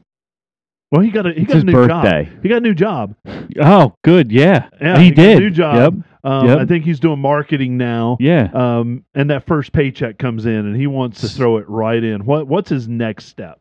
well, 0.91 1.01
he 1.01 1.09
got 1.11 1.25
a 1.25 1.33
he 1.33 1.41
It's 1.41 1.53
got 1.53 1.61
a 1.61 1.63
new 1.65 1.71
birthday. 1.73 2.25
job. 2.25 2.43
He 2.43 2.49
got 2.49 2.57
a 2.57 2.61
new 2.61 2.73
job. 2.73 3.15
Oh, 3.61 3.95
good. 4.03 4.31
Yeah, 4.31 4.69
Yeah, 4.81 4.97
he 4.99 5.05
he 5.05 5.11
got 5.11 5.21
a 5.23 5.27
did. 5.35 5.39
new 5.39 5.49
job. 5.51 5.75
Yep. 5.95 6.05
Um, 6.23 6.47
Yep. 6.47 6.59
I 6.59 6.65
think 6.65 6.85
he's 6.85 6.99
doing 6.99 7.19
marketing 7.19 7.77
now. 7.77 8.17
Yeah. 8.19 8.49
Um, 8.53 9.05
and 9.15 9.29
that 9.31 9.47
first 9.47 9.73
paycheck 9.73 10.17
comes 10.19 10.45
in, 10.45 10.53
and 10.55 10.75
he 10.75 10.87
wants 10.87 11.21
to 11.21 11.27
throw 11.29 11.57
it 11.57 11.67
right 11.69 12.03
in. 12.03 12.25
What 12.25 12.47
what's 12.47 12.69
his 12.69 12.87
next 12.87 13.25
step? 13.25 13.59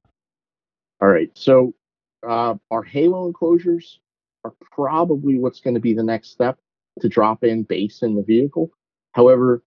All 1.00 1.08
right. 1.08 1.30
So 1.34 1.74
uh, 2.28 2.56
our 2.70 2.82
Halo 2.82 3.26
enclosures 3.26 4.00
are 4.44 4.52
probably 4.72 5.38
what's 5.38 5.60
going 5.60 5.74
to 5.74 5.80
be 5.80 5.94
the 5.94 6.02
next 6.02 6.30
step 6.30 6.58
to 7.00 7.08
drop 7.08 7.44
in 7.44 7.62
bass 7.62 8.02
in 8.02 8.14
the 8.14 8.22
vehicle. 8.22 8.70
However, 9.12 9.62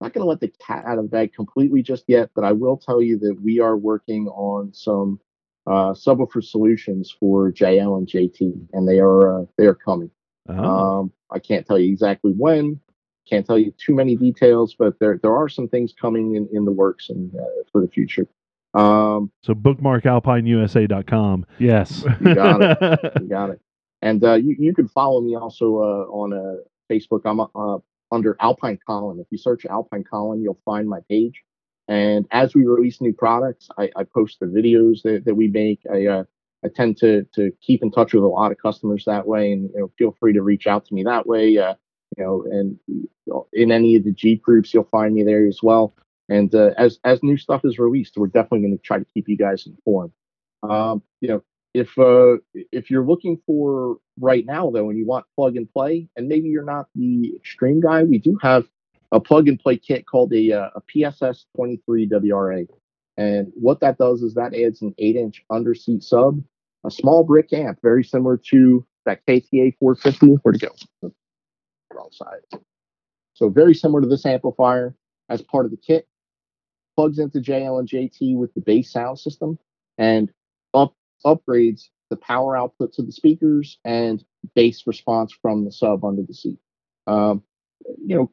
I'm 0.00 0.06
not 0.06 0.12
going 0.12 0.24
to 0.24 0.28
let 0.28 0.40
the 0.40 0.52
cat 0.64 0.84
out 0.86 0.98
of 0.98 1.04
the 1.04 1.10
bag 1.10 1.32
completely 1.32 1.82
just 1.82 2.04
yet, 2.06 2.30
but 2.34 2.44
I 2.44 2.52
will 2.52 2.76
tell 2.76 3.00
you 3.02 3.18
that 3.20 3.40
we 3.42 3.60
are 3.60 3.76
working 3.76 4.28
on 4.28 4.72
some 4.74 5.18
uh, 5.66 5.92
subwoofer 5.92 6.42
solutions 6.44 7.14
for 7.18 7.52
JL 7.52 7.98
and 7.98 8.06
JT, 8.06 8.68
and 8.72 8.88
they 8.88 8.98
are 9.00 9.40
uh, 9.40 9.44
they 9.58 9.66
are 9.66 9.74
coming. 9.74 10.10
Oh, 10.48 10.54
Um, 10.54 11.12
I 11.30 11.38
can't 11.38 11.66
tell 11.66 11.78
you 11.78 11.90
exactly 11.90 12.32
when. 12.32 12.80
Can't 13.28 13.44
tell 13.44 13.58
you 13.58 13.72
too 13.76 13.94
many 13.94 14.14
details, 14.16 14.76
but 14.78 14.98
there 15.00 15.18
there 15.22 15.36
are 15.36 15.48
some 15.48 15.68
things 15.68 15.92
coming 16.00 16.36
in, 16.36 16.48
in 16.52 16.64
the 16.64 16.70
works 16.72 17.10
and 17.10 17.34
uh, 17.34 17.42
for 17.72 17.80
the 17.80 17.88
future. 17.88 18.28
Um, 18.74 19.32
so 19.42 19.54
bookmark 19.54 20.04
alpineusa.com. 20.04 21.46
Yes. 21.58 22.04
You 22.20 22.34
got 22.34 22.62
it. 22.62 23.12
you 23.22 23.28
got 23.28 23.50
it. 23.50 23.60
And 24.02 24.22
uh, 24.22 24.34
you 24.34 24.54
you 24.58 24.74
can 24.74 24.86
follow 24.88 25.20
me 25.20 25.34
also 25.36 25.76
uh, 25.76 26.06
on 26.12 26.32
uh, 26.32 26.62
Facebook. 26.92 27.22
I'm 27.24 27.40
uh, 27.40 27.78
under 28.12 28.36
Alpine 28.40 28.78
Colin. 28.86 29.18
If 29.18 29.26
you 29.30 29.38
search 29.38 29.66
Alpine 29.66 30.04
Colin, 30.04 30.42
you'll 30.42 30.60
find 30.64 30.88
my 30.88 31.00
page. 31.08 31.42
And 31.88 32.26
as 32.32 32.54
we 32.54 32.66
release 32.66 33.00
new 33.00 33.12
products, 33.12 33.68
I, 33.78 33.90
I 33.96 34.04
post 34.04 34.38
the 34.40 34.46
videos 34.46 35.02
that, 35.02 35.24
that 35.24 35.34
we 35.34 35.48
make. 35.48 35.80
I 35.92 36.06
uh, 36.06 36.24
I 36.64 36.68
tend 36.68 36.96
to 36.98 37.24
to 37.34 37.52
keep 37.60 37.82
in 37.82 37.90
touch 37.90 38.12
with 38.12 38.24
a 38.24 38.28
lot 38.28 38.50
of 38.50 38.58
customers 38.58 39.04
that 39.06 39.26
way, 39.26 39.52
and 39.52 39.70
you 39.74 39.80
know, 39.80 39.92
feel 39.98 40.16
free 40.18 40.32
to 40.32 40.42
reach 40.42 40.66
out 40.66 40.84
to 40.86 40.94
me 40.94 41.04
that 41.04 41.26
way. 41.26 41.56
Uh, 41.58 41.74
you 42.16 42.24
know, 42.24 42.44
and 42.50 42.78
in 43.52 43.70
any 43.70 43.96
of 43.96 44.04
the 44.04 44.12
Jeep 44.12 44.42
groups, 44.42 44.72
you'll 44.72 44.88
find 44.90 45.14
me 45.14 45.22
there 45.22 45.46
as 45.46 45.60
well. 45.62 45.94
And 46.28 46.52
uh, 46.54 46.70
as 46.76 46.98
as 47.04 47.22
new 47.22 47.36
stuff 47.36 47.64
is 47.64 47.78
released, 47.78 48.16
we're 48.16 48.26
definitely 48.26 48.60
going 48.60 48.76
to 48.76 48.82
try 48.82 48.98
to 48.98 49.06
keep 49.14 49.28
you 49.28 49.36
guys 49.36 49.66
informed. 49.66 50.12
Um, 50.62 51.02
you 51.20 51.28
know, 51.28 51.42
if 51.72 51.96
uh, 51.98 52.38
if 52.72 52.90
you're 52.90 53.06
looking 53.06 53.40
for 53.46 53.98
right 54.18 54.44
now 54.44 54.70
though, 54.70 54.88
and 54.90 54.98
you 54.98 55.06
want 55.06 55.26
plug 55.36 55.56
and 55.56 55.70
play, 55.70 56.08
and 56.16 56.26
maybe 56.26 56.48
you're 56.48 56.64
not 56.64 56.88
the 56.96 57.32
extreme 57.36 57.80
guy, 57.80 58.02
we 58.02 58.18
do 58.18 58.38
have 58.42 58.66
a 59.12 59.20
plug 59.20 59.48
and 59.48 59.58
play 59.58 59.76
kit 59.76 60.06
called 60.06 60.32
a, 60.32 60.52
uh, 60.52 60.70
a 60.74 60.80
PSS 60.80 61.46
23 61.56 62.08
WRA. 62.08 62.66
And 63.16 63.50
what 63.54 63.80
that 63.80 63.98
does 63.98 64.22
is 64.22 64.34
that 64.34 64.54
adds 64.54 64.82
an 64.82 64.94
8 64.98 65.16
inch 65.16 65.44
underseat 65.50 66.02
sub, 66.02 66.42
a 66.84 66.90
small 66.90 67.24
brick 67.24 67.52
amp, 67.52 67.78
very 67.82 68.04
similar 68.04 68.36
to 68.50 68.86
that 69.06 69.24
KTA 69.26 69.74
450. 69.78 70.26
Where'd 70.42 70.62
it 70.62 70.68
go? 71.02 71.10
Wrong 71.94 72.10
side. 72.12 72.60
So 73.34 73.48
very 73.48 73.74
similar 73.74 74.02
to 74.02 74.08
this 74.08 74.26
amplifier 74.26 74.94
as 75.28 75.42
part 75.42 75.64
of 75.64 75.70
the 75.70 75.76
kit. 75.76 76.06
Plugs 76.96 77.18
into 77.18 77.40
JL 77.40 77.78
and 77.78 77.88
JT 77.88 78.36
with 78.36 78.52
the 78.54 78.60
base 78.60 78.90
sound 78.90 79.18
system 79.18 79.58
and 79.98 80.30
up 80.74 80.94
upgrades 81.24 81.82
the 82.10 82.16
power 82.16 82.56
output 82.56 82.92
to 82.94 83.02
the 83.02 83.12
speakers 83.12 83.78
and 83.84 84.24
bass 84.54 84.86
response 84.86 85.34
from 85.42 85.64
the 85.64 85.72
sub 85.72 86.04
under 86.04 86.22
the 86.22 86.34
seat. 86.34 86.58
Um, 87.06 87.42
you 88.04 88.16
know, 88.16 88.30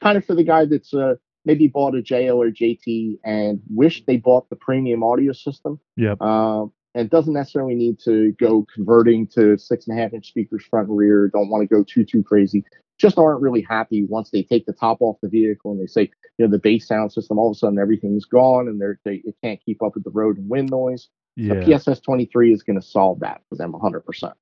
kind 0.00 0.18
of 0.18 0.24
for 0.24 0.34
the 0.34 0.44
guy 0.44 0.64
that's 0.64 0.94
uh, 0.94 1.14
maybe 1.44 1.66
bought 1.66 1.94
a 1.94 2.02
JL 2.02 2.36
or 2.36 2.50
JT 2.50 3.18
and 3.24 3.60
wish 3.68 4.04
they 4.04 4.16
bought 4.16 4.48
the 4.50 4.56
premium 4.56 5.02
audio 5.02 5.32
system. 5.32 5.80
Yep. 5.96 6.20
Um, 6.20 6.72
and 6.94 7.10
doesn't 7.10 7.34
necessarily 7.34 7.74
need 7.74 7.98
to 8.00 8.32
go 8.40 8.66
converting 8.74 9.26
to 9.28 9.56
six 9.58 9.86
and 9.86 9.98
a 9.98 10.02
half 10.02 10.12
inch 10.12 10.28
speakers 10.28 10.64
front 10.64 10.88
and 10.88 10.96
rear. 10.96 11.28
Don't 11.28 11.48
want 11.48 11.68
to 11.68 11.74
go 11.74 11.84
too 11.84 12.04
too 12.04 12.22
crazy. 12.22 12.64
Just 12.98 13.18
aren't 13.18 13.40
really 13.40 13.62
happy 13.62 14.04
once 14.08 14.30
they 14.30 14.42
take 14.42 14.66
the 14.66 14.72
top 14.72 14.98
off 15.00 15.16
the 15.22 15.28
vehicle 15.28 15.70
and 15.70 15.80
they 15.80 15.86
say, 15.86 16.10
you 16.38 16.46
know, 16.46 16.50
the 16.50 16.58
base 16.58 16.88
sound 16.88 17.12
system. 17.12 17.38
All 17.38 17.50
of 17.50 17.56
a 17.56 17.58
sudden, 17.58 17.78
everything's 17.78 18.24
gone 18.24 18.66
and 18.68 18.80
they're 18.80 18.98
they 19.04 19.22
it 19.24 19.36
can't 19.42 19.60
keep 19.64 19.82
up 19.82 19.94
with 19.94 20.04
the 20.04 20.10
road 20.10 20.38
and 20.38 20.48
wind 20.48 20.70
noise. 20.70 21.08
Yeah. 21.36 21.54
The 21.54 21.66
PSS 21.66 22.00
23 22.00 22.52
is 22.52 22.64
going 22.64 22.80
to 22.80 22.86
solve 22.86 23.20
that 23.20 23.42
for 23.48 23.54
them 23.54 23.72
100%. 23.72 24.32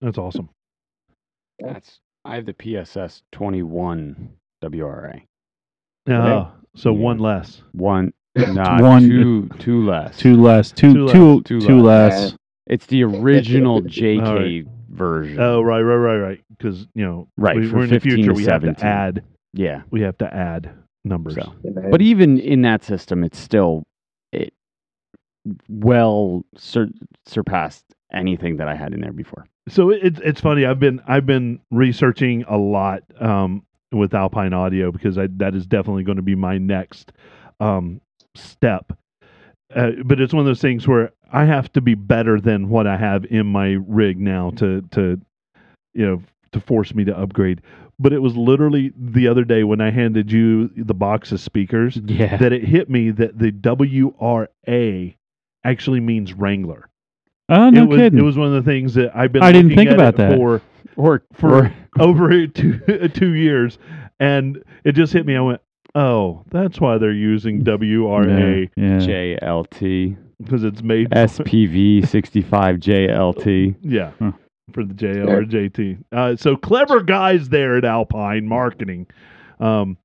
That's 0.00 0.18
awesome. 0.18 0.48
That's 1.60 2.00
I 2.24 2.34
have 2.34 2.46
the 2.46 2.54
PSS 2.54 3.22
21 3.30 4.30
WRA. 4.62 5.20
Yeah. 6.06 6.48
So 6.74 6.92
Yeah. 6.92 6.98
one 7.00 7.18
less. 7.18 7.62
One, 7.72 8.12
not 8.36 8.82
One- 8.82 9.02
two, 9.08 9.48
two 9.58 9.84
less. 9.84 10.16
Two 10.16 10.40
less. 10.40 10.72
Two 10.72 11.08
Two 11.08 11.08
two 11.08 11.34
less. 11.40 11.42
Two 11.44 11.60
two 11.60 11.80
less. 11.80 12.12
less. 12.22 12.36
It's 12.66 12.86
the 12.86 13.02
original 13.04 13.82
JK 13.82 14.24
All 14.26 14.34
right. 14.36 14.64
version. 14.90 15.40
Oh, 15.40 15.60
right, 15.62 15.80
right, 15.80 15.96
right, 15.96 16.16
right. 16.18 16.40
Because 16.56 16.86
you 16.94 17.04
know, 17.04 17.28
Right, 17.36 17.56
we, 17.56 17.68
for 17.68 17.76
we're 17.78 17.84
in 17.84 17.90
the 17.90 18.00
future. 18.00 18.28
to 18.28 18.32
We 18.34 18.44
have 18.44 18.62
to 18.62 18.84
add. 18.84 19.24
Yeah. 19.52 19.82
We 19.90 20.02
have 20.02 20.16
to 20.18 20.32
add 20.32 20.70
numbers. 21.04 21.34
So, 21.34 21.52
but 21.90 22.00
even 22.02 22.38
in 22.38 22.62
that 22.62 22.84
system, 22.84 23.24
it's 23.24 23.38
still 23.38 23.82
it 24.32 24.52
well 25.68 26.44
sur- 26.56 26.90
surpassed 27.26 27.84
anything 28.12 28.58
that 28.58 28.68
I 28.68 28.76
had 28.76 28.92
in 28.92 29.00
there 29.00 29.12
before. 29.12 29.46
So 29.68 29.90
it's 29.90 30.20
it's 30.22 30.40
funny. 30.40 30.64
I've 30.66 30.78
been 30.78 31.00
I've 31.08 31.26
been 31.26 31.60
researching 31.70 32.44
a 32.48 32.56
lot 32.56 33.02
um, 33.20 33.64
with 33.92 34.14
Alpine 34.14 34.52
Audio 34.52 34.92
because 34.92 35.18
I, 35.18 35.26
that 35.36 35.54
is 35.54 35.66
definitely 35.66 36.04
going 36.04 36.16
to 36.16 36.22
be 36.22 36.34
my 36.34 36.58
next 36.58 37.12
um, 37.60 38.00
step. 38.34 38.92
Uh, 39.74 39.90
but 40.04 40.20
it's 40.20 40.32
one 40.32 40.40
of 40.40 40.46
those 40.46 40.60
things 40.60 40.86
where 40.88 41.12
I 41.32 41.44
have 41.44 41.72
to 41.74 41.80
be 41.80 41.94
better 41.94 42.40
than 42.40 42.68
what 42.68 42.86
I 42.86 42.96
have 42.96 43.24
in 43.26 43.46
my 43.46 43.76
rig 43.86 44.18
now 44.20 44.50
to 44.56 44.82
to 44.92 45.20
you 45.94 46.06
know 46.06 46.22
to 46.52 46.60
force 46.60 46.94
me 46.94 47.04
to 47.04 47.16
upgrade. 47.16 47.62
But 48.00 48.12
it 48.12 48.20
was 48.20 48.36
literally 48.36 48.92
the 48.96 49.28
other 49.28 49.44
day 49.44 49.62
when 49.62 49.80
I 49.80 49.90
handed 49.90 50.32
you 50.32 50.68
the 50.76 50.94
box 50.94 51.32
of 51.32 51.40
speakers 51.40 51.96
Yeah. 52.04 52.36
that 52.38 52.52
it 52.52 52.64
hit 52.64 52.88
me 52.88 53.10
that 53.10 53.38
the 53.38 53.52
WRA 53.52 55.14
actually 55.64 56.00
means 56.00 56.32
Wrangler. 56.32 56.88
oh 57.48 57.70
no 57.70 57.82
it 57.82 57.86
was 57.88 57.98
kidding. 57.98 58.18
it 58.18 58.22
was 58.22 58.38
one 58.38 58.48
of 58.52 58.64
the 58.64 58.68
things 58.70 58.94
that 58.94 59.14
I've 59.14 59.32
been 59.32 59.42
I 59.42 59.52
didn't 59.52 59.74
think 59.74 59.90
about 59.90 60.16
that. 60.16 60.36
for 60.36 60.62
Or 60.96 61.22
for 61.32 61.72
over 61.98 62.46
two 62.46 62.78
two 63.14 63.32
years, 63.34 63.78
and 64.18 64.62
it 64.84 64.92
just 64.92 65.12
hit 65.12 65.26
me. 65.26 65.36
I 65.36 65.40
went, 65.40 65.60
"Oh, 65.94 66.44
that's 66.50 66.80
why 66.80 66.98
they're 66.98 67.12
using 67.12 67.62
WRA 67.64 68.68
yeah. 68.76 68.98
JLT 68.98 70.16
because 70.42 70.64
it's 70.64 70.82
made." 70.82 71.10
SPV 71.10 72.06
65 72.06 72.76
JLT. 72.76 73.76
yeah, 73.82 74.12
Huh. 74.18 74.32
for 74.72 74.84
the 74.84 74.94
JL 74.94 75.28
or 75.28 75.42
JT. 75.44 75.98
Uh, 76.12 76.36
so 76.36 76.56
clever 76.56 77.02
guys 77.02 77.48
there 77.48 77.76
at 77.76 77.84
Alpine 77.84 78.46
marketing. 78.46 79.06
Um, 79.58 79.96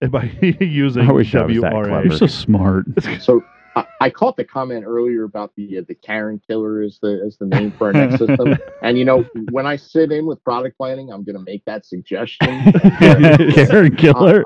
and 0.00 0.12
by 0.12 0.24
using 0.60 1.08
I 1.08 1.12
wish 1.12 1.34
I 1.34 1.44
was 1.44 1.60
that 1.60 1.72
WRA. 1.72 1.84
clever. 1.88 2.06
You're 2.08 2.18
so 2.18 2.26
smart. 2.26 2.84
So 3.20 3.42
I, 3.76 3.86
I 4.00 4.10
caught 4.10 4.36
the 4.36 4.44
comment 4.44 4.84
earlier 4.86 5.24
about 5.24 5.52
the 5.56 5.78
uh, 5.78 5.82
the 5.86 5.94
Karen 5.94 6.40
Killer 6.46 6.82
is 6.82 6.98
the 7.00 7.26
is 7.26 7.36
the 7.38 7.46
name 7.46 7.72
for 7.72 7.88
our 7.88 7.92
next 7.92 8.18
system. 8.18 8.56
And 8.82 8.98
you 8.98 9.04
know, 9.06 9.24
when 9.50 9.66
I 9.66 9.76
sit 9.76 10.12
in 10.12 10.26
with 10.26 10.44
product 10.44 10.76
planning, 10.76 11.10
I'm 11.10 11.24
going 11.24 11.36
to 11.36 11.42
make 11.42 11.64
that 11.64 11.86
suggestion. 11.86 12.70
Karen 13.00 13.96
Killer. 13.96 14.44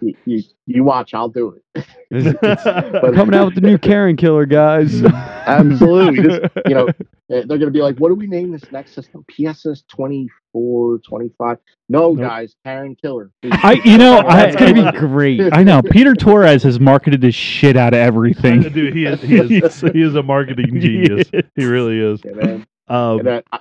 You, 0.00 0.14
you, 0.24 0.42
you 0.66 0.84
watch, 0.84 1.14
I'll 1.14 1.28
do 1.28 1.54
it. 1.74 1.84
It's- 2.10 2.34
it's 2.42 2.64
But- 2.64 3.14
coming 3.14 3.34
out 3.34 3.46
with 3.46 3.54
the 3.54 3.60
new 3.60 3.78
Karen 3.78 4.16
killer, 4.16 4.46
guys. 4.46 5.02
Absolutely. 5.02 6.22
This- 6.22 6.50
you 6.66 6.74
know, 6.74 6.86
eh, 7.30 7.42
they're 7.44 7.44
going 7.46 7.60
to 7.60 7.70
be 7.70 7.82
like, 7.82 7.96
what 7.98 8.08
do 8.08 8.14
we 8.14 8.26
name 8.26 8.50
this 8.52 8.70
next 8.72 8.92
system? 8.94 9.24
PSS 9.28 9.82
24, 9.88 10.98
25? 10.98 11.58
No, 11.88 12.12
Nope. 12.12 12.18
guys, 12.18 12.54
Karen 12.64 12.96
Killer. 12.96 13.30
I, 13.50 13.80
you 13.84 13.98
know, 13.98 14.18
I, 14.26 14.46
That's 14.46 14.56
gonna 14.56 14.92
be 14.92 14.98
great. 14.98 15.40
I 15.52 15.62
know 15.62 15.82
Peter 15.82 16.14
Torres 16.14 16.62
has 16.62 16.78
marketed 16.80 17.20
this 17.20 17.34
shit 17.34 17.76
out 17.76 17.92
of 17.92 17.98
everything. 18.00 18.62
Dude, 18.62 18.94
he 18.94 19.04
is, 19.06 19.20
he 19.20 19.36
is 19.58 19.80
he 19.80 20.02
is 20.02 20.14
a 20.14 20.22
marketing 20.22 20.80
genius. 20.80 21.28
He 21.56 21.64
really 21.64 21.98
is. 22.00 22.20
Yeah, 22.24 22.32
man. 22.32 22.66
Um, 22.88 23.18
And, 23.20 23.28
uh, 23.28 23.42
I, 23.52 23.60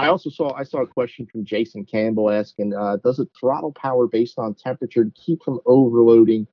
I 0.00 0.08
also 0.08 0.30
saw 0.30 0.52
I 0.54 0.64
saw 0.64 0.82
a 0.82 0.86
question 0.86 1.26
from 1.26 1.44
Jason 1.44 1.84
Campbell 1.84 2.30
asking, 2.30 2.74
uh, 2.74 2.96
does 3.04 3.18
it 3.18 3.28
throttle 3.38 3.72
power 3.72 4.06
based 4.06 4.38
on 4.38 4.54
temperature 4.54 5.04
to 5.04 5.10
keep 5.10 5.42
from 5.42 5.60
overloading? 5.66 6.46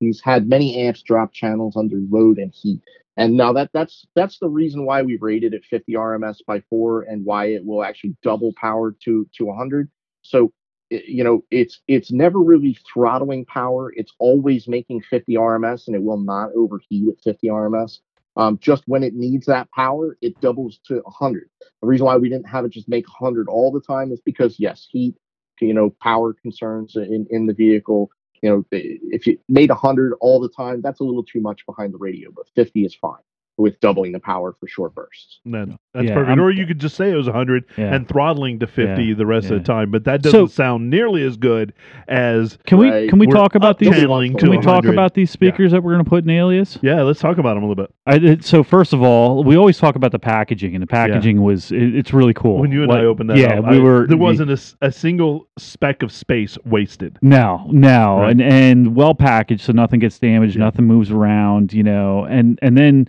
He's 0.00 0.20
had 0.20 0.48
many 0.48 0.76
amps 0.76 1.02
drop 1.02 1.32
channels 1.32 1.76
under 1.76 1.96
load 2.10 2.38
and 2.38 2.52
heat. 2.52 2.80
And 3.16 3.36
now 3.36 3.52
that 3.52 3.70
that's 3.72 4.06
that's 4.14 4.38
the 4.38 4.48
reason 4.48 4.86
why 4.86 5.02
we 5.02 5.16
rated 5.16 5.54
it 5.54 5.64
50 5.64 5.92
RMS 5.92 6.38
by 6.46 6.60
four 6.70 7.02
and 7.02 7.24
why 7.24 7.46
it 7.46 7.64
will 7.64 7.84
actually 7.84 8.16
double 8.22 8.52
power 8.56 8.94
to 9.04 9.28
to 9.36 9.44
100. 9.44 9.90
So 10.22 10.52
you 10.90 11.24
know 11.24 11.44
it's 11.50 11.80
it's 11.88 12.10
never 12.10 12.38
really 12.38 12.78
throttling 12.92 13.44
power. 13.44 13.92
It's 13.96 14.12
always 14.18 14.66
making 14.66 15.02
50 15.02 15.34
RMS 15.34 15.86
and 15.86 15.96
it 15.96 16.02
will 16.02 16.20
not 16.20 16.50
overheat 16.54 17.08
at 17.08 17.22
50 17.22 17.48
RMS. 17.48 18.00
Um, 18.36 18.58
just 18.60 18.84
when 18.86 19.02
it 19.02 19.14
needs 19.14 19.46
that 19.46 19.70
power, 19.72 20.16
it 20.22 20.40
doubles 20.40 20.78
to 20.86 21.00
100. 21.04 21.50
The 21.60 21.86
reason 21.86 22.06
why 22.06 22.16
we 22.16 22.28
didn't 22.28 22.48
have 22.48 22.64
it 22.64 22.70
just 22.70 22.88
make 22.88 23.06
100 23.06 23.48
all 23.48 23.70
the 23.70 23.80
time 23.80 24.10
is 24.10 24.20
because 24.20 24.58
yes, 24.58 24.86
heat, 24.90 25.14
you 25.60 25.74
know, 25.74 25.90
power 26.02 26.32
concerns 26.32 26.96
in 26.96 27.26
in 27.30 27.46
the 27.46 27.54
vehicle. 27.54 28.10
You 28.42 28.50
know, 28.50 28.64
if 28.72 29.26
you 29.26 29.38
made 29.48 29.70
100 29.70 30.14
all 30.20 30.40
the 30.40 30.48
time, 30.48 30.80
that's 30.82 31.00
a 31.00 31.04
little 31.04 31.22
too 31.22 31.40
much 31.40 31.64
behind 31.66 31.94
the 31.94 31.98
radio. 31.98 32.30
But 32.34 32.46
50 32.54 32.84
is 32.84 32.94
fine 32.94 33.22
with 33.58 33.78
doubling 33.80 34.12
the 34.12 34.18
power 34.20 34.54
for 34.58 34.66
short 34.66 34.94
bursts. 34.94 35.40
no, 35.44 35.66
that's 35.92 36.06
Yeah, 36.08 36.14
perfect. 36.14 36.30
I'm- 36.30 36.40
or 36.40 36.50
you 36.50 36.66
could 36.66 36.78
just 36.78 36.96
say 36.96 37.10
it 37.10 37.14
was 37.14 37.26
100 37.28 37.64
Yeah. 37.76 37.94
and 37.94 38.08
throttling 38.08 38.58
to 38.60 38.66
50 38.66 39.04
Yeah, 39.04 39.14
the 39.14 39.26
rest 39.26 39.48
yeah. 39.50 39.56
of 39.56 39.62
the 39.62 39.66
time, 39.66 39.90
but 39.90 40.04
that 40.04 40.22
doesn't 40.22 40.38
So- 40.40 40.46
sound 40.46 40.88
nearly 40.88 41.22
as 41.22 41.36
good 41.36 41.72
as 42.08 42.58
Can 42.66 42.78
we 42.78 42.90
Right. 42.90 43.08
can 43.10 43.18
we 43.18 43.26
talk 43.26 43.54
about 43.54 43.78
these? 43.78 43.88
Can 43.90 44.36
to 44.36 44.50
we 44.50 44.58
talk 44.58 44.84
about 44.86 45.14
these 45.14 45.30
speakers 45.30 45.72
that 45.72 45.82
we're 45.82 45.92
going 45.92 46.04
to 46.04 46.08
put 46.08 46.24
in 46.24 46.30
Alias? 46.30 46.78
Yeah, 46.82 47.02
let's 47.02 47.20
talk 47.20 47.38
about 47.38 47.54
them 47.54 47.62
a 47.64 47.68
little 47.68 47.84
bit. 47.84 47.92
I, 48.06 48.36
so 48.40 48.62
first 48.62 48.92
of 48.92 49.02
all, 49.02 49.44
we 49.44 49.56
always 49.56 49.78
talk 49.78 49.96
about 49.96 50.12
the 50.12 50.18
packaging, 50.18 50.74
and 50.74 50.82
the 50.82 50.86
packaging 50.86 51.42
was 51.42 51.70
it, 51.72 51.94
it's 51.94 52.12
really 52.12 52.34
cool. 52.34 52.58
When 52.58 52.72
you 52.72 52.82
and 52.82 52.90
Like, 52.90 53.00
I 53.02 53.04
opened 53.04 53.30
that 53.30 53.36
yeah, 53.36 53.58
up, 53.58 53.68
we 53.70 53.76
I- 53.76 53.80
were 53.80 54.06
there 54.06 54.16
wasn't 54.16 54.50
a, 54.50 54.86
a, 54.86 54.90
single 54.92 55.46
speck 55.58 56.02
of 56.02 56.10
space 56.10 56.56
wasted. 56.64 57.18
No, 57.22 57.66
no, 57.70 58.20
Right. 58.20 58.30
and 58.30 58.40
and 58.42 58.96
well 58.96 59.14
packaged, 59.14 59.60
so 59.62 59.72
nothing 59.72 60.00
gets 60.00 60.18
damaged, 60.18 60.56
Yeah. 60.56 60.64
nothing 60.64 60.86
moves 60.86 61.10
around, 61.10 61.72
you 61.72 61.82
know, 61.82 62.24
and 62.24 62.58
and 62.62 62.76
then 62.76 63.08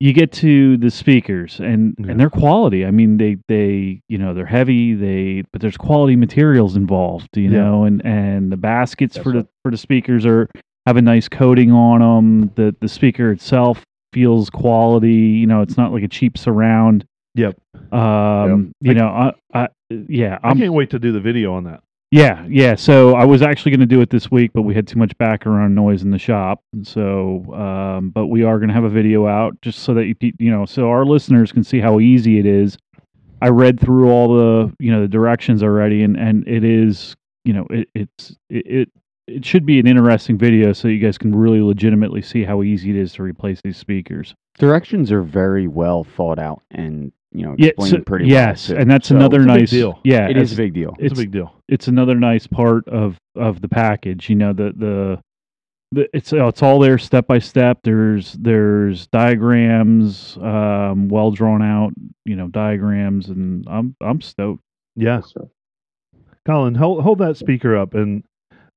you 0.00 0.12
get 0.12 0.32
to 0.32 0.76
the 0.76 0.90
speakers 0.90 1.60
and 1.60 1.94
Yeah. 1.98 2.10
and 2.12 2.20
their 2.20 2.30
quality. 2.30 2.84
I 2.84 2.90
mean, 2.90 3.16
they 3.16 3.36
they 3.48 4.00
you 4.08 4.18
know 4.18 4.34
they're 4.34 4.44
heavy, 4.46 4.94
they 4.94 5.44
but 5.52 5.60
there's 5.60 5.76
quality 5.76 6.16
materials 6.16 6.76
involved, 6.76 7.28
you 7.36 7.50
Yeah. 7.50 7.62
know, 7.62 7.84
and 7.84 8.04
and 8.04 8.50
the 8.52 8.56
baskets 8.56 9.14
That's 9.14 9.24
for 9.24 9.32
the 9.32 9.46
for 9.62 9.70
the 9.70 9.76
speakers 9.78 10.26
are 10.26 10.48
have 10.86 10.96
a 10.96 11.02
nice 11.02 11.28
coating 11.28 11.70
on 11.72 12.00
them. 12.00 12.50
The 12.56 12.74
the 12.80 12.88
speaker 12.88 13.30
itself 13.30 13.84
feels 14.12 14.50
quality, 14.50 15.12
you 15.12 15.46
know, 15.46 15.60
it's 15.62 15.76
not 15.76 15.92
like 15.92 16.02
a 16.04 16.08
cheap 16.08 16.36
surround. 16.38 17.04
Yep. 17.36 17.56
Um, 17.92 18.72
you 18.80 18.92
I- 18.92 18.94
know, 18.94 19.08
I, 19.08 19.32
I 19.64 19.68
yeah, 19.90 20.38
I 20.42 20.50
I'm 20.50 20.58
can't 20.58 20.72
wait 20.72 20.90
to 20.90 20.98
do 20.98 21.12
the 21.12 21.20
video 21.20 21.54
on 21.54 21.64
that. 21.64 21.80
Yeah, 22.14 22.46
yeah. 22.48 22.76
So 22.76 23.16
I 23.16 23.24
was 23.24 23.42
actually 23.42 23.72
going 23.72 23.80
to 23.80 23.86
do 23.86 24.00
it 24.00 24.08
this 24.08 24.30
week, 24.30 24.52
but 24.54 24.62
we 24.62 24.72
had 24.72 24.86
too 24.86 25.00
much 25.00 25.18
background 25.18 25.74
noise 25.74 26.02
in 26.02 26.12
the 26.12 26.18
shop. 26.18 26.62
So, 26.84 27.52
um, 27.52 28.10
but 28.10 28.28
we 28.28 28.44
are 28.44 28.60
going 28.60 28.68
to 28.68 28.74
have 28.74 28.84
a 28.84 28.88
video 28.88 29.26
out 29.26 29.60
just 29.62 29.80
so 29.80 29.94
that 29.94 30.04
you 30.06 30.14
you 30.38 30.48
know, 30.48 30.64
so 30.64 30.90
our 30.90 31.04
listeners 31.04 31.50
can 31.50 31.64
see 31.64 31.80
how 31.80 31.98
easy 31.98 32.38
it 32.38 32.46
is. 32.46 32.78
I 33.42 33.48
read 33.48 33.80
through 33.80 34.10
all 34.10 34.28
the 34.28 34.72
you 34.78 34.92
know 34.92 35.00
the 35.00 35.08
directions 35.08 35.64
already, 35.64 36.04
and 36.04 36.16
and 36.16 36.46
it 36.46 36.62
is 36.62 37.16
you 37.44 37.52
know 37.52 37.66
it 37.70 37.88
it's 37.96 38.36
it. 38.48 38.66
it 38.66 38.88
it 39.26 39.42
should 39.42 39.64
be 39.64 39.78
an 39.78 39.86
interesting 39.86 40.36
video 40.36 40.74
so 40.74 40.86
you 40.86 40.98
guys 40.98 41.16
can 41.16 41.34
really 41.34 41.62
legitimately 41.62 42.20
see 42.20 42.44
how 42.44 42.62
easy 42.62 42.90
it 42.90 42.96
is 42.96 43.14
to 43.14 43.22
replace 43.22 43.58
these 43.64 43.78
speakers. 43.78 44.34
Directions 44.58 45.10
are 45.10 45.22
very 45.22 45.66
well 45.66 46.04
thought 46.04 46.38
out 46.38 46.60
and 46.70 47.10
you 47.34 47.44
know 47.44 47.54
Yeah, 47.58 47.72
so- 47.80 48.00
pretty 48.00 48.26
yes, 48.28 48.68
well. 48.68 48.76
too. 48.76 48.80
and 48.82 48.90
that's 48.90 49.08
So 49.08 49.16
another 49.16 49.38
it's 49.38 49.44
a 49.44 49.48
big 49.48 49.60
nice 49.60 49.70
deal. 49.70 50.00
Yeah, 50.04 50.28
It 50.28 50.36
as- 50.36 50.52
is 50.52 50.58
a 50.58 50.62
big 50.62 50.72
deal. 50.74 50.90
It's, 50.98 51.04
It's- 51.06 51.18
a 51.18 51.22
big 51.22 51.30
deal. 51.32 51.52
it's 51.68 51.88
another 51.88 52.14
nice 52.14 52.46
part 52.46 52.88
of 52.88 53.18
of 53.36 53.60
the 53.60 53.68
package. 53.68 54.28
You 54.30 54.36
know, 54.36 54.52
the 54.52 54.72
the, 54.76 55.20
the 55.92 56.08
it's 56.14 56.32
it's 56.32 56.62
all 56.62 56.78
there 56.78 56.98
step 56.98 57.26
by 57.26 57.38
step. 57.40 57.78
There's 57.82 58.32
there's 58.34 59.06
diagrams, 59.08 60.36
um, 60.40 61.08
well 61.08 61.30
drawn 61.32 61.62
out, 61.62 61.92
you 62.24 62.36
know, 62.36 62.48
diagrams, 62.48 63.28
and 63.28 63.64
I'm 63.68 63.94
I'm 64.00 64.20
stoked. 64.20 64.62
Yeah, 64.96 65.20
So, 65.22 65.50
Colin, 66.46 66.74
hold 66.76 67.02
hold 67.02 67.18
that 67.18 67.36
speaker 67.36 67.76
up 67.76 67.94
and 67.94 68.22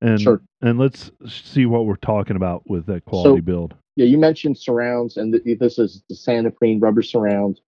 and 0.02 0.20
Sure. 0.20 0.42
and 0.62 0.78
let's 0.80 1.12
see 1.28 1.66
what 1.66 1.86
we're 1.86 1.96
talking 1.96 2.36
about 2.36 2.68
with 2.70 2.86
that 2.88 3.06
quality 3.06 3.38
So- 3.40 3.42
build. 3.42 3.76
yeah, 3.96 4.06
you 4.06 4.18
mentioned 4.18 4.58
surrounds, 4.58 5.18
and 5.18 5.34
th- 5.34 5.60
this 5.60 5.78
is 5.80 6.04
the 6.10 6.16
Santoprene 6.16 6.82
rubber 6.82 7.02
surround. 7.02 7.60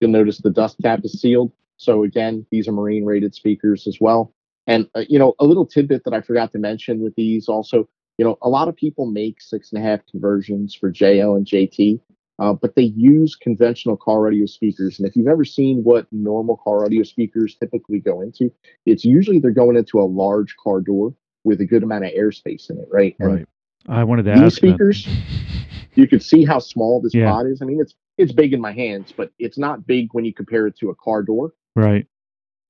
You'll 0.00 0.10
notice 0.10 0.38
the 0.38 0.50
dust 0.50 0.76
cap 0.82 1.00
is 1.04 1.20
sealed. 1.20 1.52
So 1.78 2.04
again, 2.04 2.46
these 2.50 2.68
are 2.68 2.72
marine 2.72 3.04
rated 3.04 3.34
speakers 3.34 3.86
as 3.86 3.98
well. 4.00 4.32
And 4.66 4.88
uh, 4.94 5.04
you 5.08 5.18
know, 5.18 5.34
a 5.38 5.44
little 5.44 5.66
tidbit 5.66 6.04
that 6.04 6.14
I 6.14 6.20
forgot 6.20 6.52
to 6.52 6.58
mention 6.58 7.00
with 7.00 7.14
these 7.14 7.48
also, 7.48 7.88
you 8.18 8.24
know, 8.24 8.38
a 8.42 8.48
lot 8.48 8.68
of 8.68 8.76
people 8.76 9.06
make 9.06 9.40
six 9.40 9.72
and 9.72 9.82
a 9.82 9.86
half 9.86 10.00
conversions 10.10 10.74
for 10.74 10.90
JL 10.90 11.36
and 11.36 11.46
JT, 11.46 12.00
uh, 12.38 12.52
but 12.54 12.74
they 12.74 12.82
use 12.82 13.36
conventional 13.36 13.96
car 13.96 14.22
radio 14.22 14.46
speakers. 14.46 14.98
And 14.98 15.08
if 15.08 15.16
you've 15.16 15.28
ever 15.28 15.44
seen 15.44 15.84
what 15.84 16.06
normal 16.12 16.56
car 16.56 16.84
audio 16.84 17.02
speakers 17.02 17.54
typically 17.54 18.00
go 18.00 18.20
into, 18.20 18.50
it's 18.86 19.04
usually 19.04 19.38
they're 19.38 19.50
going 19.50 19.76
into 19.76 20.00
a 20.00 20.04
large 20.04 20.56
car 20.56 20.80
door 20.80 21.14
with 21.44 21.60
a 21.60 21.64
good 21.66 21.82
amount 21.82 22.04
of 22.04 22.10
airspace 22.12 22.68
in 22.70 22.78
it, 22.78 22.88
right? 22.90 23.14
And 23.20 23.30
Right. 23.30 23.46
I 23.88 24.02
wanted 24.02 24.24
to 24.24 24.32
These 24.32 24.42
ask 24.42 24.54
that. 24.54 24.56
speakers, 24.56 25.08
you 25.94 26.08
can 26.08 26.18
see 26.20 26.44
how 26.44 26.58
small 26.58 27.00
this 27.00 27.14
Yeah. 27.14 27.30
pod 27.30 27.46
is. 27.46 27.62
I 27.62 27.66
mean, 27.66 27.80
it's 27.80 27.94
it's 28.18 28.32
big 28.32 28.52
in 28.52 28.60
my 28.60 28.72
hands, 28.72 29.12
but 29.16 29.32
it's 29.38 29.58
not 29.58 29.86
big 29.86 30.08
when 30.12 30.24
you 30.24 30.32
compare 30.32 30.66
it 30.66 30.76
to 30.78 30.90
a 30.90 30.94
car 30.94 31.22
door. 31.22 31.52
Right. 31.74 32.06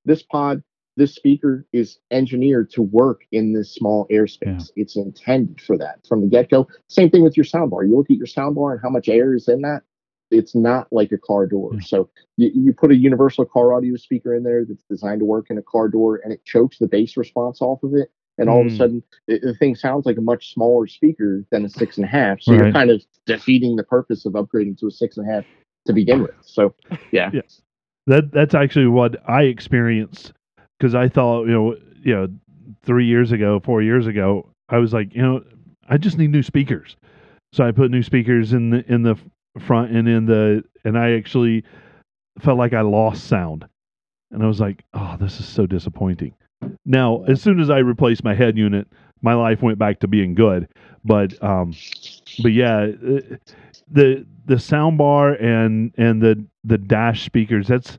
This 0.04 0.22
pod, 0.22 0.62
this 0.96 1.14
speaker 1.14 1.66
is 1.72 1.98
engineered 2.10 2.70
to 2.72 2.82
work 2.82 3.22
in 3.32 3.52
this 3.52 3.74
small 3.74 4.06
airspace. 4.10 4.70
It's 4.76 4.96
intended 4.96 5.60
for 5.60 5.76
that 5.78 6.06
from 6.08 6.22
the 6.22 6.28
get 6.28 6.50
go. 6.50 6.68
Same 6.88 7.10
thing 7.10 7.22
with 7.22 7.36
your 7.36 7.44
soundbar. 7.44 7.86
You 7.86 7.96
look 7.96 8.10
at 8.10 8.16
your 8.16 8.26
soundbar 8.26 8.72
and 8.72 8.80
how 8.82 8.90
much 8.90 9.08
air 9.08 9.34
is 9.34 9.48
in 9.48 9.62
that. 9.62 9.82
It's 10.30 10.56
not 10.56 10.88
like 10.90 11.12
a 11.12 11.18
car 11.18 11.46
door. 11.46 11.70
Yeah. 11.74 11.80
So 11.80 12.10
you, 12.36 12.50
you 12.52 12.72
put 12.72 12.90
a 12.90 12.96
universal 12.96 13.44
car 13.44 13.74
audio 13.74 13.96
speaker 13.96 14.34
in 14.34 14.42
there 14.42 14.64
that's 14.64 14.82
designed 14.90 15.20
to 15.20 15.24
work 15.24 15.46
in 15.50 15.58
a 15.58 15.62
car 15.62 15.88
door, 15.88 16.20
and 16.24 16.32
it 16.32 16.44
chokes 16.44 16.78
the 16.78 16.88
bass 16.88 17.16
response 17.16 17.60
off 17.60 17.82
of 17.84 17.94
it. 17.94 18.10
And 18.38 18.48
all 18.50 18.60
of 18.60 18.66
Mm. 18.66 18.72
a 18.72 18.76
sudden, 18.76 19.02
the, 19.26 19.38
the 19.38 19.54
thing 19.54 19.74
sounds 19.74 20.04
like 20.06 20.18
a 20.18 20.22
much 20.22 20.52
smaller 20.52 20.86
speaker 20.86 21.44
than 21.50 21.64
a 21.64 21.68
six 21.68 21.96
and 21.96 22.04
a 22.04 22.08
half. 22.08 22.40
So 22.42 22.52
you're 22.52 22.72
kind 22.72 22.90
of 22.90 23.02
defeating 23.24 23.76
the 23.76 23.82
purpose 23.84 24.26
of 24.26 24.34
upgrading 24.34 24.78
to 24.80 24.86
a 24.88 24.90
six 24.90 25.16
and 25.16 25.28
a 25.28 25.32
half 25.32 25.44
to 25.86 25.92
begin 25.92 26.20
with. 26.22 26.34
So 26.42 26.74
yeah, 27.12 27.30
Yeah. 27.32 27.42
That 28.08 28.30
that's 28.32 28.54
actually 28.54 28.86
what 28.86 29.16
I 29.28 29.42
experienced 29.44 30.32
because 30.78 30.94
I 30.94 31.08
thought 31.08 31.46
you 31.46 31.52
know 31.52 31.76
you 32.02 32.14
know 32.14 32.28
three 32.84 33.06
years 33.06 33.32
ago, 33.32 33.58
four 33.60 33.82
years 33.82 34.06
ago, 34.06 34.48
I 34.68 34.78
was 34.78 34.92
like 34.92 35.14
you 35.14 35.22
know 35.22 35.42
I 35.88 35.96
just 35.96 36.18
need 36.18 36.30
new 36.30 36.42
speakers, 36.42 36.96
so 37.52 37.64
I 37.66 37.72
put 37.72 37.90
new 37.90 38.02
speakers 38.02 38.52
in 38.52 38.70
the 38.70 38.84
in 38.92 39.02
the 39.02 39.16
front 39.60 39.90
and 39.92 40.06
in 40.08 40.26
the 40.26 40.62
and 40.84 40.96
I 40.98 41.12
actually 41.12 41.64
felt 42.40 42.58
like 42.58 42.74
I 42.74 42.82
lost 42.82 43.24
sound, 43.24 43.66
and 44.30 44.42
I 44.42 44.46
was 44.46 44.60
like, 44.60 44.84
oh, 44.94 45.16
this 45.18 45.40
is 45.40 45.48
so 45.48 45.66
disappointing. 45.66 46.34
Now, 46.84 47.24
as 47.24 47.42
soon 47.42 47.60
as 47.60 47.70
I 47.70 47.78
replaced 47.78 48.24
my 48.24 48.34
head 48.34 48.56
unit, 48.56 48.86
my 49.22 49.34
life 49.34 49.62
went 49.62 49.78
back 49.78 50.00
to 50.00 50.08
being 50.08 50.34
good, 50.34 50.68
but 51.04 51.42
um, 51.42 51.74
but 52.42 52.52
yeah, 52.52 52.86
uh, 52.86 53.20
the 53.90 54.26
the 54.46 54.58
sound 54.58 54.98
bar 54.98 55.32
and 55.32 55.92
and 55.96 56.22
the 56.22 56.44
the 56.64 56.78
dash 56.78 57.24
speakers 57.24 57.66
that's 57.66 57.98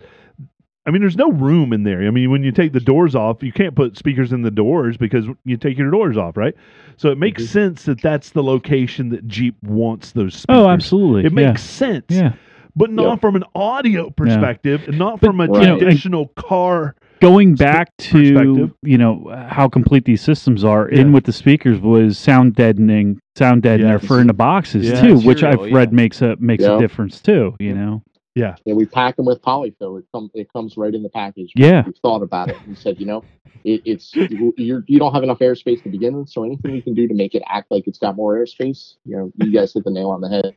I 0.86 0.90
mean, 0.90 1.02
there's 1.02 1.18
no 1.18 1.32
room 1.32 1.74
in 1.74 1.84
there. 1.84 2.08
I 2.08 2.12
mean, 2.12 2.32
when 2.32 2.44
you 2.44 2.54
take 2.54 2.72
the 2.72 2.80
doors 2.80 3.14
off, 3.14 3.44
you 3.44 3.52
can't 3.52 3.76
put 3.76 3.98
speakers 3.98 4.32
in 4.32 4.42
the 4.44 4.52
doors 4.52 4.96
because 4.96 5.26
you 5.44 5.58
take 5.58 5.78
your 5.78 5.92
doors 5.92 6.16
off, 6.16 6.38
right? 6.38 6.56
So 6.96 7.12
it 7.12 7.18
makes 7.18 7.44
Mhm. 7.44 7.48
sense 7.48 7.84
that 7.84 8.02
that's 8.02 8.30
the 8.30 8.42
location 8.42 9.10
that 9.10 9.28
Jeep 9.28 9.62
wants 9.64 10.14
those 10.14 10.34
speakers. 10.36 10.46
Oh, 10.64 10.70
absolutely. 10.70 11.26
It 11.26 11.34
yeah. 11.34 11.48
makes 11.50 11.62
sense. 11.64 12.06
Yeah. 12.10 12.34
but 12.76 12.92
not 12.92 13.14
Yep. 13.14 13.22
from 13.22 13.36
an 13.36 13.44
audio 13.56 14.12
perspective, 14.12 14.88
and 14.88 15.00
not 15.00 15.20
from 15.20 15.42
a 15.42 15.48
Right. 15.48 15.62
You 15.64 15.68
know, 15.68 15.78
traditional 15.80 16.28
car. 16.36 16.94
Going 17.20 17.56
back 17.56 17.96
to 17.98 18.72
you 18.84 18.98
know 18.98 19.32
how 19.50 19.68
complete 19.68 20.06
these 20.06 20.22
systems 20.22 20.64
are 20.64 20.88
in 20.88 21.12
with 21.12 21.26
the 21.26 21.34
speakers 21.34 21.80
was 21.80 22.18
sound 22.18 22.56
deadening 22.56 23.20
sound 23.36 23.64
deadener 23.64 24.00
Yes. 24.00 24.06
for 24.06 24.20
in 24.20 24.28
the 24.28 24.34
boxes 24.34 24.88
Yeah. 24.88 25.02
too 25.02 25.16
which 25.20 25.42
Material, 25.42 25.66
i've 25.66 25.72
read 25.74 25.94
makes 25.94 26.22
a 26.22 26.36
makes 26.40 26.64
Yeah. 26.64 26.78
a 26.78 26.80
difference 26.80 27.22
too 27.22 27.56
you 27.60 27.74
know 27.74 28.02
Yeah, 28.36 28.56
And 28.68 28.78
we 28.78 28.86
pack 28.86 29.16
them 29.16 29.26
with 29.26 29.42
polyfill. 29.42 29.98
It 29.98 30.06
comes 30.14 30.30
it 30.36 30.48
comes 30.54 30.78
right 30.78 30.94
in 30.94 31.02
the 31.02 31.10
package. 31.10 31.52
Yeah. 31.56 31.84
we 31.88 31.94
thought 32.04 32.22
about 32.22 32.50
it. 32.50 32.58
and 32.68 32.78
said, 32.78 33.00
you 33.00 33.08
know, 33.08 33.24
it, 33.64 33.82
it's 33.84 34.16
you're, 34.16 34.84
you 34.88 35.00
don't 35.00 35.12
have 35.12 35.24
enough 35.24 35.40
airspace 35.40 35.82
to 35.82 35.90
begin 35.90 36.16
with, 36.20 36.30
so 36.30 36.44
anything 36.44 36.76
you 36.76 36.84
can 36.84 36.94
do 36.94 37.08
to 37.08 37.16
make 37.16 37.34
it 37.34 37.42
act 37.48 37.72
like 37.72 37.88
it's 37.88 37.98
got 37.98 38.16
more 38.16 38.36
airspace, 38.36 38.94
you 39.06 39.18
know, 39.18 39.32
you 39.38 39.52
guys 39.52 39.74
hit 39.74 39.86
the 39.86 39.90
nail 39.90 40.12
on 40.12 40.22
the 40.22 40.30
head. 40.30 40.56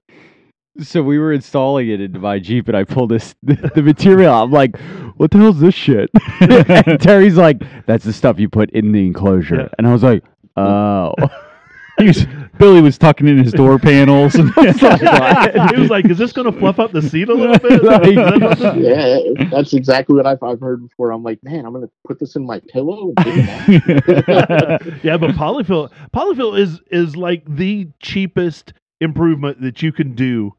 So 0.78 1.02
we 1.02 1.18
were 1.18 1.32
installing 1.32 1.88
it 1.88 2.00
into 2.00 2.20
my 2.20 2.38
Jeep, 2.38 2.68
and 2.68 2.76
I 2.76 2.84
pulled 2.84 3.10
this 3.10 3.34
the, 3.42 3.82
material. 3.82 4.32
out. 4.32 4.44
I'm 4.44 4.50
like, 4.52 4.78
"What 5.16 5.30
the 5.32 5.38
hell's 5.38 5.60
this 5.60 5.74
shit?" 5.74 6.10
and 6.40 7.00
Terry's 7.00 7.36
like, 7.36 7.62
"That's 7.86 8.04
the 8.04 8.12
stuff 8.12 8.38
you 8.38 8.48
put 8.48 8.70
in 8.70 8.92
the 8.92 9.04
enclosure." 9.06 9.62
Yeah. 9.62 9.68
And 9.78 9.86
I 9.86 9.92
was 9.92 10.02
like, 10.02 10.22
"Oh." 10.56 11.12
he 11.98 12.06
was, 12.06 12.26
billy 12.58 12.80
was 12.80 12.96
tucking 12.96 13.26
in 13.28 13.36
his 13.36 13.52
door 13.52 13.78
panels 13.78 14.34
and 14.34 14.48
he 14.54 15.76
was 15.76 15.90
like, 15.90 16.06
"Is 16.06 16.16
this 16.16 16.32
going 16.32 16.50
to 16.50 16.58
fluff 16.58 16.78
up 16.78 16.92
the 16.92 17.02
seat 17.02 17.28
a 17.28 17.34
little 17.34 17.58
bit?" 17.58 17.82
Like- 17.82 18.76
Yeah, 18.76 19.18
that's 19.50 19.74
exactly 19.74 20.14
what 20.16 20.24
I've, 20.26 20.42
I've 20.42 20.60
heard 20.60 20.88
before. 20.88 21.10
I'm 21.10 21.22
like, 21.22 21.40
man, 21.42 21.66
I'm 21.66 21.72
gonna 21.74 21.90
put 22.06 22.18
this 22.18 22.36
in 22.36 22.46
my 22.46 22.60
pillow. 22.68 23.12
And 23.18 23.26
take 23.26 25.04
yeah, 25.04 25.16
but 25.18 25.32
polyfill 25.32 25.90
polyfill 26.14 26.58
is 26.58 26.80
is 26.90 27.16
like 27.16 27.42
the 27.46 27.88
cheapest 28.00 28.72
improvement 29.00 29.60
that 29.60 29.82
you 29.82 29.92
can 29.92 30.14
do 30.14 30.54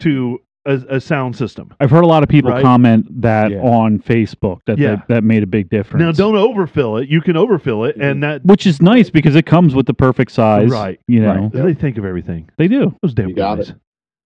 to 0.00 0.40
a, 0.66 0.74
a 0.96 1.00
sound 1.00 1.34
system. 1.34 1.72
i've 1.80 1.90
heard 1.90 2.04
a 2.04 2.06
lot 2.06 2.22
of 2.22 2.28
people 2.28 2.50
Right. 2.50 2.62
comment 2.62 3.06
that 3.22 3.52
Yeah. 3.52 3.58
on 3.60 3.98
facebook 4.00 4.58
that, 4.66 4.76
Yeah. 4.78 4.96
that 4.96 5.08
that 5.08 5.24
made 5.24 5.42
a 5.42 5.46
big 5.46 5.70
difference 5.70 6.02
Now, 6.04 6.12
don't 6.12 6.36
overfill 6.36 6.98
it. 6.98 7.08
You 7.08 7.20
can 7.22 7.36
overfill 7.36 7.84
it, 7.84 7.96
and 7.96 8.22
that 8.22 8.44
which 8.44 8.66
is 8.66 8.82
nice 8.82 9.08
because 9.08 9.34
it 9.36 9.46
comes 9.46 9.74
with 9.74 9.86
the 9.86 9.94
perfect 9.94 10.30
size 10.32 10.68
Right. 10.70 11.00
you 11.08 11.20
know 11.20 11.50
Right. 11.52 11.52
they 11.52 11.74
think 11.74 11.96
of 11.96 12.04
everything. 12.04 12.48
they 12.58 12.68
do 12.68 12.94
Those 13.02 13.14
damn 13.14 13.30
You 13.30 13.34
got 13.36 13.56
guys. 13.58 13.70
it. 13.70 13.76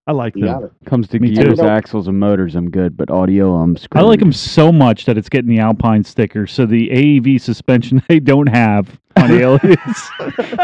I 0.08 0.10
like 0.10 0.34
You 0.34 0.46
them. 0.46 0.70
Comes 0.84 1.06
to 1.08 1.20
Me 1.20 1.30
gears, 1.30 1.60
too. 1.60 1.64
axles, 1.64 2.08
and 2.08 2.18
motors. 2.18 2.56
I'm 2.56 2.70
good, 2.70 2.96
but 2.96 3.08
audio, 3.08 3.54
I'm 3.54 3.76
screwed. 3.76 4.02
I 4.02 4.04
like 4.04 4.18
them 4.18 4.32
so 4.32 4.72
much 4.72 5.04
that 5.04 5.16
it's 5.16 5.28
getting 5.28 5.48
the 5.48 5.60
Alpine 5.60 6.02
sticker. 6.02 6.48
So 6.48 6.66
the 6.66 6.90
AEV 6.90 7.38
suspension 7.40 8.02
they 8.08 8.18
don't 8.18 8.48
have 8.48 8.98
on 9.16 9.30
Alias, 9.40 10.10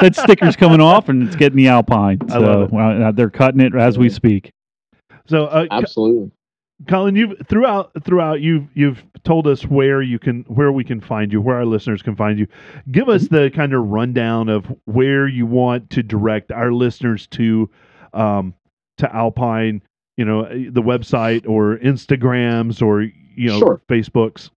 that 0.01 0.17
sticker's 0.21 0.57
coming 0.57 0.81
off 0.81 1.09
and 1.09 1.23
it's 1.23 1.37
getting 1.37 1.57
the 1.57 1.69
Alpine. 1.69 2.19
I 2.31 2.33
So 2.33 2.41
love 2.41 2.63
it. 2.63 2.71
well, 2.73 3.05
uh, 3.05 3.13
they're 3.13 3.31
cutting 3.31 3.61
it 3.61 3.77
as 3.77 3.97
we 3.97 4.09
speak. 4.09 4.51
So, 5.29 5.47
uh, 5.47 5.67
Absolutely. 5.71 6.31
Colin, 6.87 7.17
you've 7.17 7.35
throughout 7.49 7.91
throughout 8.05 8.41
you've 8.41 8.69
you've 8.75 9.03
told 9.25 9.49
us 9.49 9.67
where 9.67 10.01
you 10.01 10.19
can 10.19 10.43
where 10.43 10.71
we 10.71 10.85
can 10.85 11.01
find 11.01 11.33
you, 11.33 11.41
where 11.41 11.57
our 11.57 11.67
listeners 11.67 12.03
can 12.03 12.15
find 12.15 12.39
you. 12.39 12.47
Give 12.93 13.09
us 13.09 13.29
the 13.29 13.51
kind 13.53 13.75
of 13.75 13.85
rundown 13.89 14.49
of 14.49 14.67
where 14.85 15.27
you 15.27 15.45
want 15.45 15.91
to 15.91 16.03
direct 16.05 16.53
our 16.53 16.73
listeners 16.73 17.27
to, 17.29 17.69
um, 18.15 18.55
to 18.99 19.13
Alpine. 19.15 19.83
You 20.17 20.25
know, 20.25 20.45
eh, 20.45 20.67
the 20.71 20.83
website 20.83 21.49
or 21.49 21.79
Instagrams 21.79 22.81
or 22.81 23.03
you 23.03 23.49
know 23.49 23.59
Sure. 23.59 23.83
Facebooks. 23.89 24.51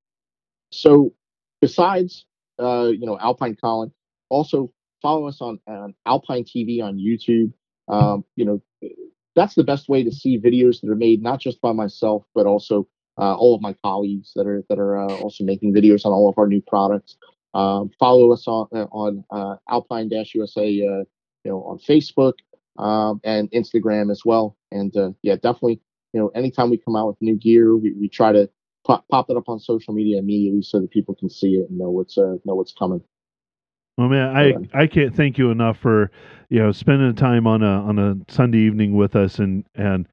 So 0.71 1.13
besides 1.59 2.25
uh, 2.59 2.87
you 2.87 3.05
know, 3.05 3.17
Alpine 3.19 3.55
Colin, 3.55 3.91
also 4.29 4.71
follow 5.01 5.27
us 5.27 5.41
on, 5.41 5.59
on 5.67 5.93
Alpine 6.05 6.43
TV 6.43 6.83
on 6.83 6.97
YouTube. 6.97 7.51
Um, 7.87 8.23
you 8.35 8.45
know, 8.45 8.61
that's 9.35 9.55
the 9.55 9.63
best 9.63 9.89
way 9.89 10.03
to 10.03 10.11
see 10.11 10.39
videos 10.39 10.81
that 10.81 10.89
are 10.89 10.95
made 10.95 11.21
not 11.21 11.39
just 11.39 11.61
by 11.61 11.71
myself, 11.71 12.23
but 12.35 12.45
also 12.45 12.87
uh, 13.17 13.35
all 13.35 13.55
of 13.55 13.61
my 13.61 13.73
colleagues 13.83 14.31
that 14.35 14.47
are 14.47 14.63
that 14.69 14.79
are 14.79 14.97
uh, 14.97 15.13
also 15.19 15.43
making 15.43 15.73
videos 15.73 16.05
on 16.05 16.11
all 16.11 16.29
of 16.29 16.37
our 16.37 16.47
new 16.47 16.61
products. 16.61 17.17
Um, 17.53 17.91
follow 17.99 18.31
us 18.31 18.47
on 18.47 18.67
uh, 18.73 18.87
on 18.91 19.23
uh, 19.31 19.55
Alpine 19.69 20.09
USA, 20.09 20.61
uh, 20.61 20.65
you 20.65 21.05
know, 21.45 21.63
on 21.63 21.79
Facebook 21.79 22.33
um, 22.77 23.19
and 23.23 23.49
Instagram 23.51 24.11
as 24.11 24.23
well. 24.25 24.57
And 24.71 24.95
uh, 24.95 25.11
yeah, 25.21 25.35
definitely, 25.35 25.81
you 26.13 26.19
know, 26.19 26.29
anytime 26.29 26.69
we 26.69 26.77
come 26.77 26.95
out 26.95 27.07
with 27.07 27.21
new 27.21 27.35
gear, 27.35 27.75
we, 27.75 27.93
we 27.93 28.07
try 28.07 28.31
to 28.31 28.49
pop, 28.85 29.05
pop 29.09 29.29
it 29.29 29.37
up 29.37 29.49
on 29.49 29.59
social 29.59 29.93
media 29.93 30.19
immediately 30.19 30.61
so 30.61 30.79
that 30.79 30.91
people 30.91 31.13
can 31.13 31.29
see 31.29 31.55
it 31.55 31.69
and 31.69 31.77
know 31.77 31.89
what's 31.89 32.17
know 32.17 32.39
what's 32.55 32.73
coming. 32.73 33.01
Well, 33.97 34.09
man, 34.09 34.35
I 34.35 34.53
I 34.73 34.87
can't 34.87 35.15
thank 35.15 35.37
you 35.37 35.51
enough 35.51 35.77
for 35.77 36.11
you 36.49 36.59
know 36.59 36.71
spending 36.71 37.13
time 37.15 37.45
on 37.47 37.61
a 37.61 37.81
on 37.83 37.99
a 37.99 38.15
Sunday 38.31 38.59
evening 38.59 38.95
with 38.95 39.15
us 39.15 39.39
and 39.39 39.63
and 39.75 40.07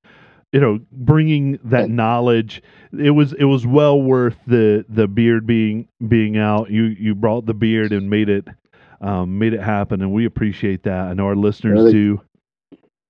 you 0.53 0.61
know 0.61 0.81
bringing 0.93 1.59
that 1.65 1.89
knowledge. 1.91 2.63
It 2.99 3.11
was 3.11 3.33
it 3.35 3.45
was 3.45 3.67
well 3.67 4.01
worth 4.01 4.37
the 4.47 4.85
the 4.89 5.07
beard 5.09 5.47
being 5.47 5.89
being 6.09 6.37
out. 6.37 6.71
You 6.71 6.85
you 6.85 7.15
brought 7.15 7.47
the 7.47 7.55
beard 7.55 7.93
and 7.93 8.11
made 8.11 8.29
it 8.29 8.49
um, 9.01 9.39
made 9.39 9.55
it 9.55 9.61
happen, 9.61 10.03
and 10.03 10.13
we 10.13 10.25
appreciate 10.25 10.83
that. 10.83 11.09
I 11.09 11.15
know 11.15 11.27
our 11.27 11.37
listeners 11.37 11.79
Really? 11.79 11.93
do. 11.93 12.21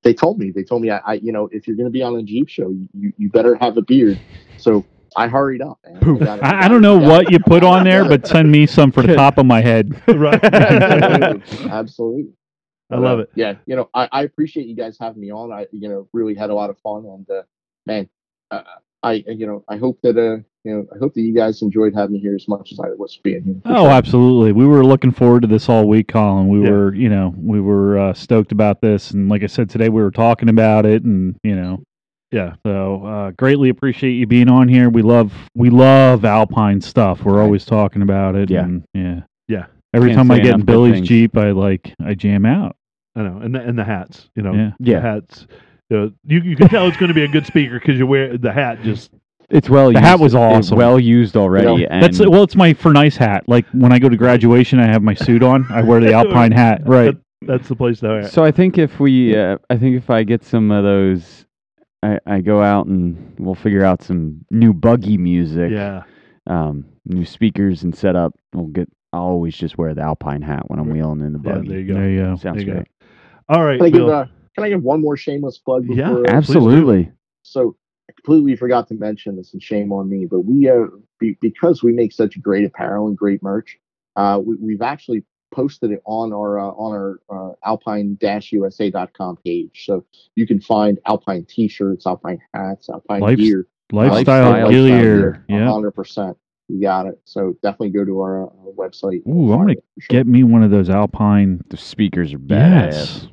They 0.02 0.14
told 0.14 0.38
me 0.38 0.50
they 0.50 0.62
told 0.62 0.82
me 0.82 0.90
I, 0.90 0.98
I 0.98 1.12
you 1.14 1.32
know 1.32 1.48
if 1.50 1.66
you're 1.66 1.76
going 1.76 1.86
to 1.86 1.92
be 1.92 2.02
on 2.02 2.14
a 2.16 2.22
Jeep 2.22 2.48
show, 2.48 2.68
you 2.92 3.12
you 3.16 3.30
better 3.30 3.56
have 3.56 3.76
a 3.76 3.82
beard. 3.82 4.18
So 4.58 4.84
I 5.16 5.28
hurried 5.28 5.62
up. 5.62 5.78
Man. 5.84 6.00
Poof. 6.00 6.20
gotta- 6.20 6.44
I, 6.44 6.64
I 6.64 6.68
don't 6.68 6.82
know 6.82 6.96
what 6.98 7.30
you 7.30 7.38
put 7.38 7.62
on 7.64 7.84
there, 7.84 8.04
but 8.04 8.26
send 8.26 8.50
me 8.50 8.66
some 8.66 8.92
for 8.92 9.02
the 9.02 9.14
top 9.14 9.38
of 9.38 9.46
my 9.46 9.60
head. 9.60 10.00
Right. 10.08 10.42
absolutely, 10.42 11.70
absolutely. 11.70 12.32
I 12.90 12.96
love 12.96 13.20
it. 13.20 13.30
Yeah, 13.34 13.54
you 13.66 13.76
know, 13.76 13.90
I, 13.94 14.08
I 14.10 14.22
appreciate 14.22 14.66
you 14.66 14.74
guys 14.74 14.96
having 15.00 15.20
me 15.20 15.30
on. 15.30 15.52
I, 15.52 15.66
you 15.72 15.88
know, 15.88 16.08
really 16.12 16.34
had 16.34 16.50
a 16.50 16.54
lot 16.54 16.70
of 16.70 16.78
fun, 16.78 17.04
and 17.04 17.28
uh, 17.30 17.42
man, 17.86 18.08
uh, 18.50 18.62
I, 19.02 19.24
you 19.28 19.46
know, 19.46 19.62
I 19.68 19.76
hope 19.76 20.00
that, 20.02 20.16
uh, 20.16 20.42
you 20.64 20.74
know, 20.74 20.86
I 20.94 20.98
hope 20.98 21.14
that 21.14 21.20
you 21.20 21.34
guys 21.34 21.60
enjoyed 21.62 21.94
having 21.94 22.14
me 22.14 22.18
here 22.18 22.34
as 22.34 22.48
much 22.48 22.72
as 22.72 22.80
I 22.80 22.88
was 22.96 23.16
being 23.22 23.42
here. 23.44 23.60
Oh, 23.66 23.84
sure. 23.84 23.90
absolutely. 23.90 24.52
We 24.52 24.66
were 24.66 24.84
looking 24.84 25.12
forward 25.12 25.42
to 25.42 25.48
this 25.48 25.68
all 25.68 25.86
week, 25.86 26.08
Colin. 26.08 26.48
We 26.48 26.62
Yeah. 26.64 26.70
were, 26.70 26.94
you 26.94 27.08
know, 27.10 27.34
we 27.36 27.60
were 27.60 27.98
uh, 27.98 28.14
stoked 28.14 28.52
about 28.52 28.80
this, 28.80 29.10
and 29.10 29.28
like 29.28 29.42
I 29.42 29.46
said 29.46 29.68
today, 29.70 29.88
we 29.90 30.02
were 30.02 30.10
talking 30.10 30.48
about 30.48 30.86
it, 30.86 31.04
and 31.04 31.36
you 31.44 31.54
know, 31.54 31.82
Yeah. 32.30 32.54
So 32.66 33.04
uh, 33.04 33.30
greatly 33.32 33.68
appreciate 33.70 34.12
you 34.12 34.26
being 34.26 34.48
on 34.50 34.68
here. 34.68 34.90
We 34.90 35.02
love 35.02 35.32
we 35.54 35.70
love 35.70 36.24
Alpine 36.24 36.80
stuff. 36.80 37.24
We're 37.24 37.36
Right. 37.38 37.42
always 37.44 37.64
talking 37.64 38.02
about 38.02 38.34
it. 38.36 38.50
Yeah. 38.50 38.64
and, 38.64 38.84
yeah, 38.94 39.20
Yeah. 39.48 39.66
Every 39.94 40.10
Can't 40.10 40.28
time 40.28 40.30
I 40.30 40.40
get 40.40 40.54
in 40.54 40.62
Billy's 40.62 40.94
things. 40.96 41.08
Jeep, 41.08 41.36
I 41.38 41.52
like 41.52 41.94
I 42.04 42.14
jam 42.14 42.44
out. 42.44 42.76
I 43.16 43.22
know, 43.22 43.38
and 43.42 43.54
the, 43.54 43.60
and 43.60 43.78
the 43.78 43.84
hats. 43.84 44.28
You 44.36 44.42
know, 44.42 44.52
Yeah. 44.52 44.70
the 44.78 44.90
Yeah. 44.90 45.00
hats. 45.00 45.46
You, 45.90 45.96
know, 45.96 46.12
you 46.26 46.40
you 46.42 46.56
can 46.56 46.68
tell 46.68 46.86
it's 46.86 46.98
going 46.98 47.08
to 47.08 47.14
be 47.14 47.24
a 47.24 47.28
good 47.28 47.46
speaker 47.46 47.78
because 47.80 47.98
you 47.98 48.06
wear 48.06 48.36
the 48.36 48.52
hat. 48.52 48.82
Just 48.82 49.10
It's 49.48 49.70
well 49.70 49.86
The 49.86 49.92
used. 49.94 50.04
hat 50.04 50.20
was 50.20 50.34
It's 50.34 50.38
awesome. 50.38 50.76
well 50.76 51.00
used 51.00 51.34
already. 51.34 51.66
You 51.72 51.78
know, 51.78 51.86
and 51.90 52.02
That's 52.02 52.20
well, 52.20 52.42
it's 52.42 52.54
my 52.56 52.74
for 52.74 52.92
nice 52.92 53.16
hat. 53.16 53.44
Like 53.48 53.64
when 53.72 53.90
I 53.90 53.98
go 53.98 54.10
to 54.10 54.16
graduation, 54.18 54.78
I 54.78 54.86
have 54.86 55.02
my 55.02 55.14
suit 55.14 55.42
on. 55.42 55.64
I 55.70 55.80
wear 55.82 56.00
the 56.00 56.12
Alpine 56.20 56.52
hat. 56.52 56.82
Right. 56.84 57.06
that- 57.14 57.22
that's 57.46 57.68
the 57.68 57.76
place 57.76 58.00
to 58.00 58.08
wear. 58.08 58.18
it. 58.20 58.26
So 58.32 58.44
I 58.44 58.50
think 58.50 58.76
if 58.78 58.98
we, 59.00 59.34
uh, 59.34 59.56
I 59.70 59.76
think 59.78 59.96
if 59.96 60.10
I 60.10 60.24
get 60.24 60.42
some 60.44 60.70
of 60.72 60.82
those, 60.84 61.46
I, 62.02 62.18
I 62.26 62.40
go 62.40 62.62
out 62.62 62.86
and 62.86 63.34
we'll 63.38 63.54
figure 63.54 63.84
out 63.84 64.02
some 64.02 64.44
new 64.50 64.72
buggy 64.72 65.18
music, 65.18 65.70
Yeah. 65.72 66.04
um, 66.46 66.84
new 67.04 67.24
speakers 67.24 67.82
and 67.82 67.96
setup. 67.96 68.34
We'll 68.52 68.66
get. 68.66 68.88
I'll 69.12 69.22
always 69.22 69.56
just 69.56 69.78
wear 69.78 69.94
the 69.94 70.02
Alpine 70.02 70.42
hat 70.42 70.68
when 70.70 70.78
I'm 70.78 70.90
wheeling 70.90 71.20
in 71.22 71.32
the 71.32 71.40
Yeah. 71.42 71.54
buggy. 71.54 71.68
There 71.68 71.78
you 71.80 71.86
go. 71.88 71.94
There 71.94 72.10
you 72.10 72.18
go. 72.20 72.36
Sounds 72.36 72.42
There 72.42 72.60
you 72.60 72.66
go. 72.66 72.72
great. 72.74 72.88
All 73.48 73.64
right, 73.64 73.78
Can 73.78 73.86
I 73.86 73.90
give 73.90 74.08
uh, 74.08 74.26
can 74.54 74.64
I 74.64 74.68
give 74.68 74.82
one 74.82 75.00
more 75.00 75.16
shameless 75.16 75.58
plug? 75.58 75.86
Before, 75.86 75.96
Yeah, 75.96 76.14
please. 76.14 76.28
Absolutely. 76.30 77.12
so 77.42 77.76
I 78.10 78.12
completely 78.12 78.56
forgot 78.56 78.88
to 78.88 78.94
mention 78.94 79.36
this, 79.36 79.52
and 79.54 79.62
shame 79.62 79.92
on 79.92 80.08
me. 80.08 80.26
But 80.26 80.40
we, 80.40 80.68
uh, 80.68 80.86
be, 81.18 81.36
because 81.40 81.82
we 81.82 81.92
make 81.92 82.12
such 82.12 82.40
great 82.42 82.64
apparel 82.66 83.08
and 83.08 83.16
great 83.16 83.42
merch, 83.42 83.78
uh, 84.16 84.40
we, 84.44 84.56
we've 84.56 84.82
actually 84.82 85.24
posted 85.50 85.90
it 85.92 86.02
on 86.04 86.32
our 86.32 86.58
uh, 86.58 86.64
on 86.70 86.92
our 86.92 87.20
uh, 87.30 87.52
alpine-usa.com 87.64 89.36
page. 89.44 89.84
So 89.86 90.04
you 90.34 90.46
can 90.46 90.60
find 90.60 90.98
Alpine 91.06 91.44
T-shirts, 91.48 92.06
Alpine 92.06 92.40
hats, 92.54 92.88
Alpine 92.88 93.20
Life- 93.20 93.38
gear, 93.38 93.66
Lifestyle, 93.92 94.50
Lifestyle 94.50 94.70
gear. 94.70 95.44
Yeah. 95.48 95.70
hundred 95.70 95.92
percent. 95.92 96.36
You 96.68 96.82
got 96.82 97.06
it. 97.06 97.18
So 97.24 97.54
definitely 97.62 97.90
go 97.90 98.04
to 98.04 98.20
our, 98.20 98.44
uh, 98.44 98.50
website. 98.76 99.24
and 99.24 99.34
Ooh, 99.34 99.52
I'm 99.52 99.60
gonna 99.60 99.74
sure. 99.98 100.06
Get 100.10 100.26
me 100.26 100.44
one 100.44 100.62
of 100.62 100.70
those 100.70 100.90
Alpine. 100.90 101.62
The 101.70 101.78
speakers 101.78 102.34
are 102.34 102.38
badass, 102.38 103.28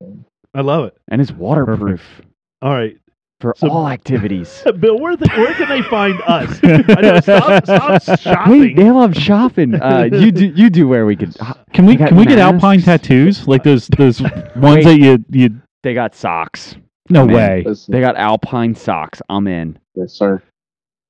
Yes. 0.00 0.10
I 0.54 0.62
love 0.62 0.86
it. 0.86 0.96
and 1.08 1.20
it's 1.20 1.30
waterproof 1.32 2.22
All 2.62 2.72
right, 2.72 2.96
for 3.40 3.54
So- 3.56 3.68
all 3.70 3.88
activities. 3.88 4.62
Bill. 4.80 4.98
Where 4.98 5.16
the, 5.16 5.28
where 5.36 5.54
can 5.54 5.68
they 5.68 5.82
find 5.82 6.20
us? 6.26 6.58
I 6.62 7.00
know. 7.00 7.20
Stop, 7.20 7.64
stop 7.64 8.20
shopping. 8.20 8.60
Wait, 8.60 8.76
they 8.76 8.90
love 8.90 9.14
shopping. 9.16 9.74
Uh, 9.74 10.08
you 10.12 10.32
do. 10.32 10.46
You 10.46 10.70
do 10.70 10.88
where 10.88 11.06
we 11.06 11.16
could. 11.16 11.36
Can 11.72 11.86
we 11.86 11.92
They 11.94 11.98
got 11.98 12.08
can 12.08 12.16
we 12.16 12.26
get. 12.26 12.38
Alpine 12.38 12.80
tattoos 12.82 13.46
like 13.46 13.62
those 13.64 13.88
those 13.88 14.20
ones 14.56 14.56
Wait. 14.56 14.84
that 14.84 14.98
you 14.98 15.24
you? 15.30 15.60
They 15.82 15.94
got 15.94 16.14
socks. 16.14 16.74
No 17.10 17.24
Man, 17.26 17.34
way. 17.36 17.62
Listen, 17.64 17.92
They 17.92 18.00
got 18.00 18.16
Alpine 18.16 18.74
socks. 18.74 19.22
I'm 19.28 19.46
in. 19.46 19.78
yes, 19.94 20.12
sir. 20.12 20.42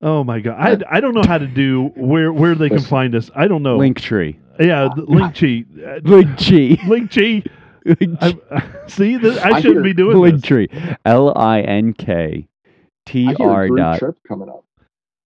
Oh 0.00 0.22
my 0.22 0.38
god, 0.38 0.84
I, 0.84 0.98
I 0.98 1.00
don't 1.00 1.12
know 1.14 1.24
how 1.26 1.38
to 1.38 1.46
do 1.48 1.86
where 1.96 2.32
where 2.32 2.55
they 2.55 2.68
can 2.68 2.78
find 2.80 3.14
us. 3.16 3.30
I 3.34 3.48
don't 3.48 3.64
know. 3.64 3.78
Link 3.78 4.00
tree. 4.00 4.38
Yeah, 4.60 4.88
the 4.94 5.02
link 5.02 5.34
cheat. 5.34 5.66
Link 7.84 7.98
tree. 7.98 8.06
link 8.06 8.20
cheat. 8.20 8.20
Link 8.20 8.40
I, 8.50 8.86
see, 8.88 9.16
this, 9.16 9.38
I 9.38 9.50
I 9.50 9.60
shouldn't 9.60 9.84
be 9.84 9.92
doing 9.94 10.18
Link 10.18 10.36
this. 10.40 10.42
tree. 10.48 10.68
L 11.05 11.32
I 11.36 11.60
N 11.62 11.92
K 11.94 12.48
T 13.06 13.26
I 13.28 13.34
hear 13.34 13.66
group 13.68 13.78
dot. 13.78 13.98
trip 13.98 14.16
coming 14.26 14.48
up. 14.48 14.64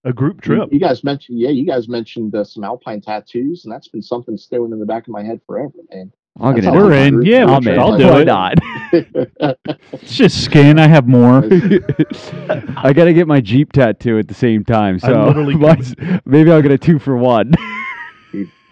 A 0.05 0.11
group 0.13 0.41
trip. 0.41 0.67
You, 0.71 0.79
guys 0.81 1.03
mentioned, 1.03 1.39
yeah, 1.39 1.49
you 1.49 1.65
guys 1.65 1.87
mentioned 1.87 2.35
uh, 2.35 2.43
some 2.43 2.63
alpine 2.65 2.99
tattoos, 2.99 3.63
and 3.63 3.73
that's 3.73 3.87
been 3.87 4.01
something 4.01 4.35
stewing 4.37 4.73
in 4.73 4.79
the 4.79 4.85
back 4.85 5.03
of 5.07 5.09
my 5.13 5.23
head 5.23 5.39
forever, 5.47 5.71
man. 5.93 6.11
I'll 6.41 6.51
get 6.51 6.65
it. 6.65 6.67
all 6.67 6.75
We're 6.75 6.93
I 6.93 6.97
in. 7.05 7.13
heard. 7.15 7.27
Yeah, 7.27 7.41
I'll 7.45 7.47
we'll- 7.47 7.61
make 7.61 7.77
I'll 7.77 7.97
do 7.97 8.07
Why 8.07 8.21
it. 8.21 8.25
not? 8.25 8.55
It's 9.93 10.15
just 10.15 10.43
skin. 10.43 10.77
I 10.79 10.87
have 10.87 11.07
more. 11.07 11.37
I 12.77 12.91
gotta 12.93 13.13
get 13.13 13.27
my 13.27 13.39
Jeep 13.39 13.71
tattoo 13.71 14.17
at 14.19 14.27
the 14.27 14.33
same 14.33 14.65
time, 14.65 14.95
I 15.03 15.07
so 15.07 15.27
literally- 15.27 16.21
maybe 16.25 16.51
I'll 16.51 16.61
get 16.61 16.71
a 16.71 16.77
two 16.77 16.99
for 16.99 17.15
one. 17.15 17.53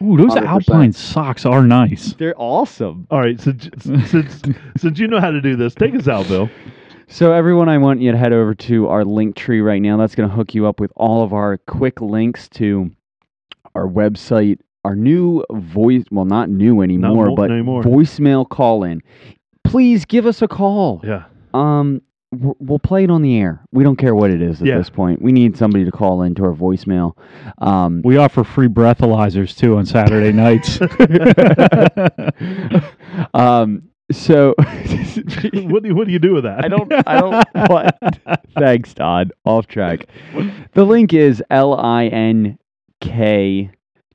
Ooh, 0.02 0.18
those 0.18 0.32
100%. 0.32 0.45
Alpine 0.45 0.94
socks 0.94 1.45
are 1.45 1.64
nice. 1.64 2.14
They're 2.14 2.34
awesome. 2.38 3.07
All 3.11 3.19
right, 3.19 3.40
so 3.40 3.52
j- 3.52 3.69
since 4.06 4.41
since 4.78 4.99
you 4.99 5.07
know 5.07 5.19
how 5.19 5.32
to 5.32 5.41
do 5.41 5.56
this, 5.56 5.76
take 5.76 5.94
us 5.95 6.07
out, 6.07 6.28
Bill. 6.28 6.49
So 7.07 7.34
everyone, 7.34 7.68
I 7.69 7.78
want 7.78 7.99
you 8.02 8.11
to 8.11 8.18
head 8.18 8.32
over 8.34 8.56
to 8.56 8.88
our 8.88 9.03
link 9.03 9.36
tree 9.36 9.60
right 9.61 9.82
now. 9.82 9.98
That's 9.98 10.15
going 10.15 10.30
to 10.30 10.34
hook 10.36 10.56
you 10.56 10.65
up 10.65 10.80
with 10.80 10.91
all 10.95 11.23
of 11.23 11.34
our 11.34 11.57
quick 11.57 11.99
links 12.02 12.48
to 12.49 12.90
our 13.76 13.86
website, 13.86 14.60
our 14.86 14.95
new 14.95 15.44
voice. 15.52 16.03
Well, 16.10 16.26
not 16.26 16.49
new 16.49 16.82
anymore, 16.82 17.28
mo- 17.28 17.36
but 17.36 17.52
anymore. 17.52 17.84
voicemail 17.84 18.48
call 18.48 18.84
in. 18.86 19.02
Please 19.65 20.06
give 20.06 20.26
us 20.26 20.41
a 20.41 20.48
call. 20.48 21.02
Yeah. 21.03 21.26
Um, 21.53 21.68
w- 21.84 22.02
we'll 22.31 22.79
play 22.79 23.03
it 23.03 23.11
on 23.11 23.21
the 23.21 23.37
air. 23.37 23.61
We 23.71 23.83
don't 23.83 23.97
care 23.97 24.15
what 24.15 24.31
it 24.31 24.41
is 24.41 24.61
at 24.61 24.67
Yeah. 24.67 24.77
this 24.77 24.89
point. 24.89 25.21
We 25.21 25.31
need 25.31 25.57
somebody 25.57 25.83
to 25.85 25.91
call 25.91 26.21
into 26.21 26.43
our 26.45 26.53
voicemail. 26.53 27.17
Um, 27.57 28.01
We 28.03 28.17
offer 28.17 28.43
free 28.43 28.67
breathalyzers 28.69 29.57
too 29.57 29.77
on 29.77 29.85
Saturday 29.85 30.31
nights. 30.31 30.79
um, 33.33 33.83
so 34.11 34.53
what 34.57 35.83
do 35.83 35.89
you, 35.89 35.95
what 35.95 36.05
do 36.07 36.11
you 36.11 36.19
do 36.19 36.33
with 36.33 36.43
that? 36.43 36.65
I 36.65 36.67
don't. 36.67 36.91
I 37.07 37.19
don't. 37.19 37.45
What? 37.69 37.97
Thanks, 38.57 38.93
Todd. 38.93 39.31
Off 39.45 39.67
track. 39.67 40.07
The 40.73 40.83
link 40.83 41.13
is 41.13 41.41
l 41.49 41.73
i 41.79 42.07
n 42.07 42.57
k 42.99 43.71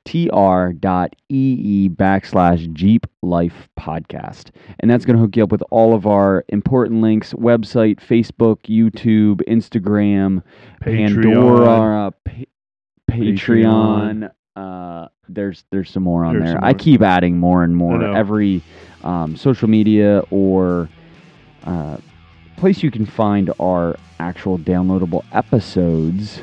t 0.07 0.31
r 0.31 0.73
dot 0.73 1.15
e 1.29 1.59
e 1.61 1.89
backslash 1.91 2.73
Jeep 2.73 3.07
Life 3.23 3.69
Podcast, 3.79 4.51
and 4.81 4.91
that's 4.91 5.05
going 5.05 5.17
to 5.17 5.21
hook 5.21 5.37
you 5.37 5.45
up 5.45 5.53
with 5.53 5.63
all 5.71 5.95
of 5.95 6.07
our 6.07 6.45
important 6.49 7.03
links: 7.03 7.35
website, 7.35 7.97
Facebook, 7.97 8.61
YouTube, 8.63 9.43
Instagram, 9.49 10.43
Pandora, 10.81 12.13
pa- 12.25 12.33
Patreon. 13.11 14.31
Uh, 14.55 15.09
there's 15.29 15.65
there's 15.71 15.91
some 15.91 16.05
more 16.05 16.25
on 16.25 16.35
There's 16.35 16.47
there. 16.47 16.55
some 16.55 16.65
I 16.65 16.73
keep 16.73 17.03
adding 17.03 17.37
more 17.37 17.63
and 17.65 17.77
more 17.77 18.03
every 18.17 18.63
um, 19.05 19.37
social 19.37 19.69
media 19.69 20.23
or 20.31 20.89
uh, 21.65 21.99
place 22.57 22.83
you 22.83 22.91
can 22.91 23.05
find 23.05 23.53
our 23.61 23.97
actual 24.19 24.59
downloadable 24.59 25.25
episodes. 25.33 26.39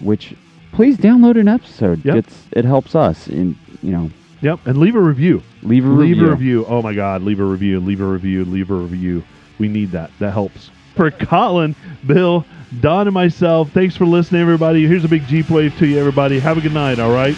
Which 0.00 0.34
please 0.72 0.96
download 0.96 1.38
an 1.38 1.48
episode. 1.48 2.04
Yep. 2.04 2.16
It's 2.16 2.42
it 2.52 2.64
helps 2.64 2.94
us 2.94 3.26
and 3.26 3.56
you 3.82 3.90
know 3.92 4.10
Yep, 4.40 4.66
and 4.66 4.78
leave 4.78 4.94
a 4.94 5.00
review. 5.00 5.42
leave 5.62 5.84
a 5.84 5.88
leave 5.88 6.16
review. 6.18 6.26
a 6.28 6.30
review. 6.30 6.66
Oh 6.68 6.80
my 6.80 6.94
God, 6.94 7.22
leave 7.22 7.40
a 7.40 7.44
review. 7.44 7.80
Leave 7.80 8.00
a 8.00 8.06
review. 8.06 8.44
Leave 8.44 8.70
a 8.70 8.74
review. 8.74 9.24
We 9.58 9.66
need 9.68 9.90
that. 9.92 10.10
That 10.20 10.30
helps. 10.32 10.70
For 10.94 11.10
Colin, 11.10 11.74
Bill, 12.06 12.44
Don, 12.80 13.08
and 13.08 13.14
myself, 13.14 13.70
thanks 13.72 13.96
for 13.96 14.04
listening, 14.06 14.40
everybody. 14.42 14.86
Here's 14.86 15.04
a 15.04 15.08
big 15.08 15.26
Jeep 15.26 15.50
wave 15.50 15.76
to 15.78 15.86
you, 15.86 15.98
everybody. 15.98 16.38
Have 16.38 16.56
a 16.58 16.60
good 16.60 16.74
night. 16.74 16.98
All 17.00 17.12
right. 17.12 17.34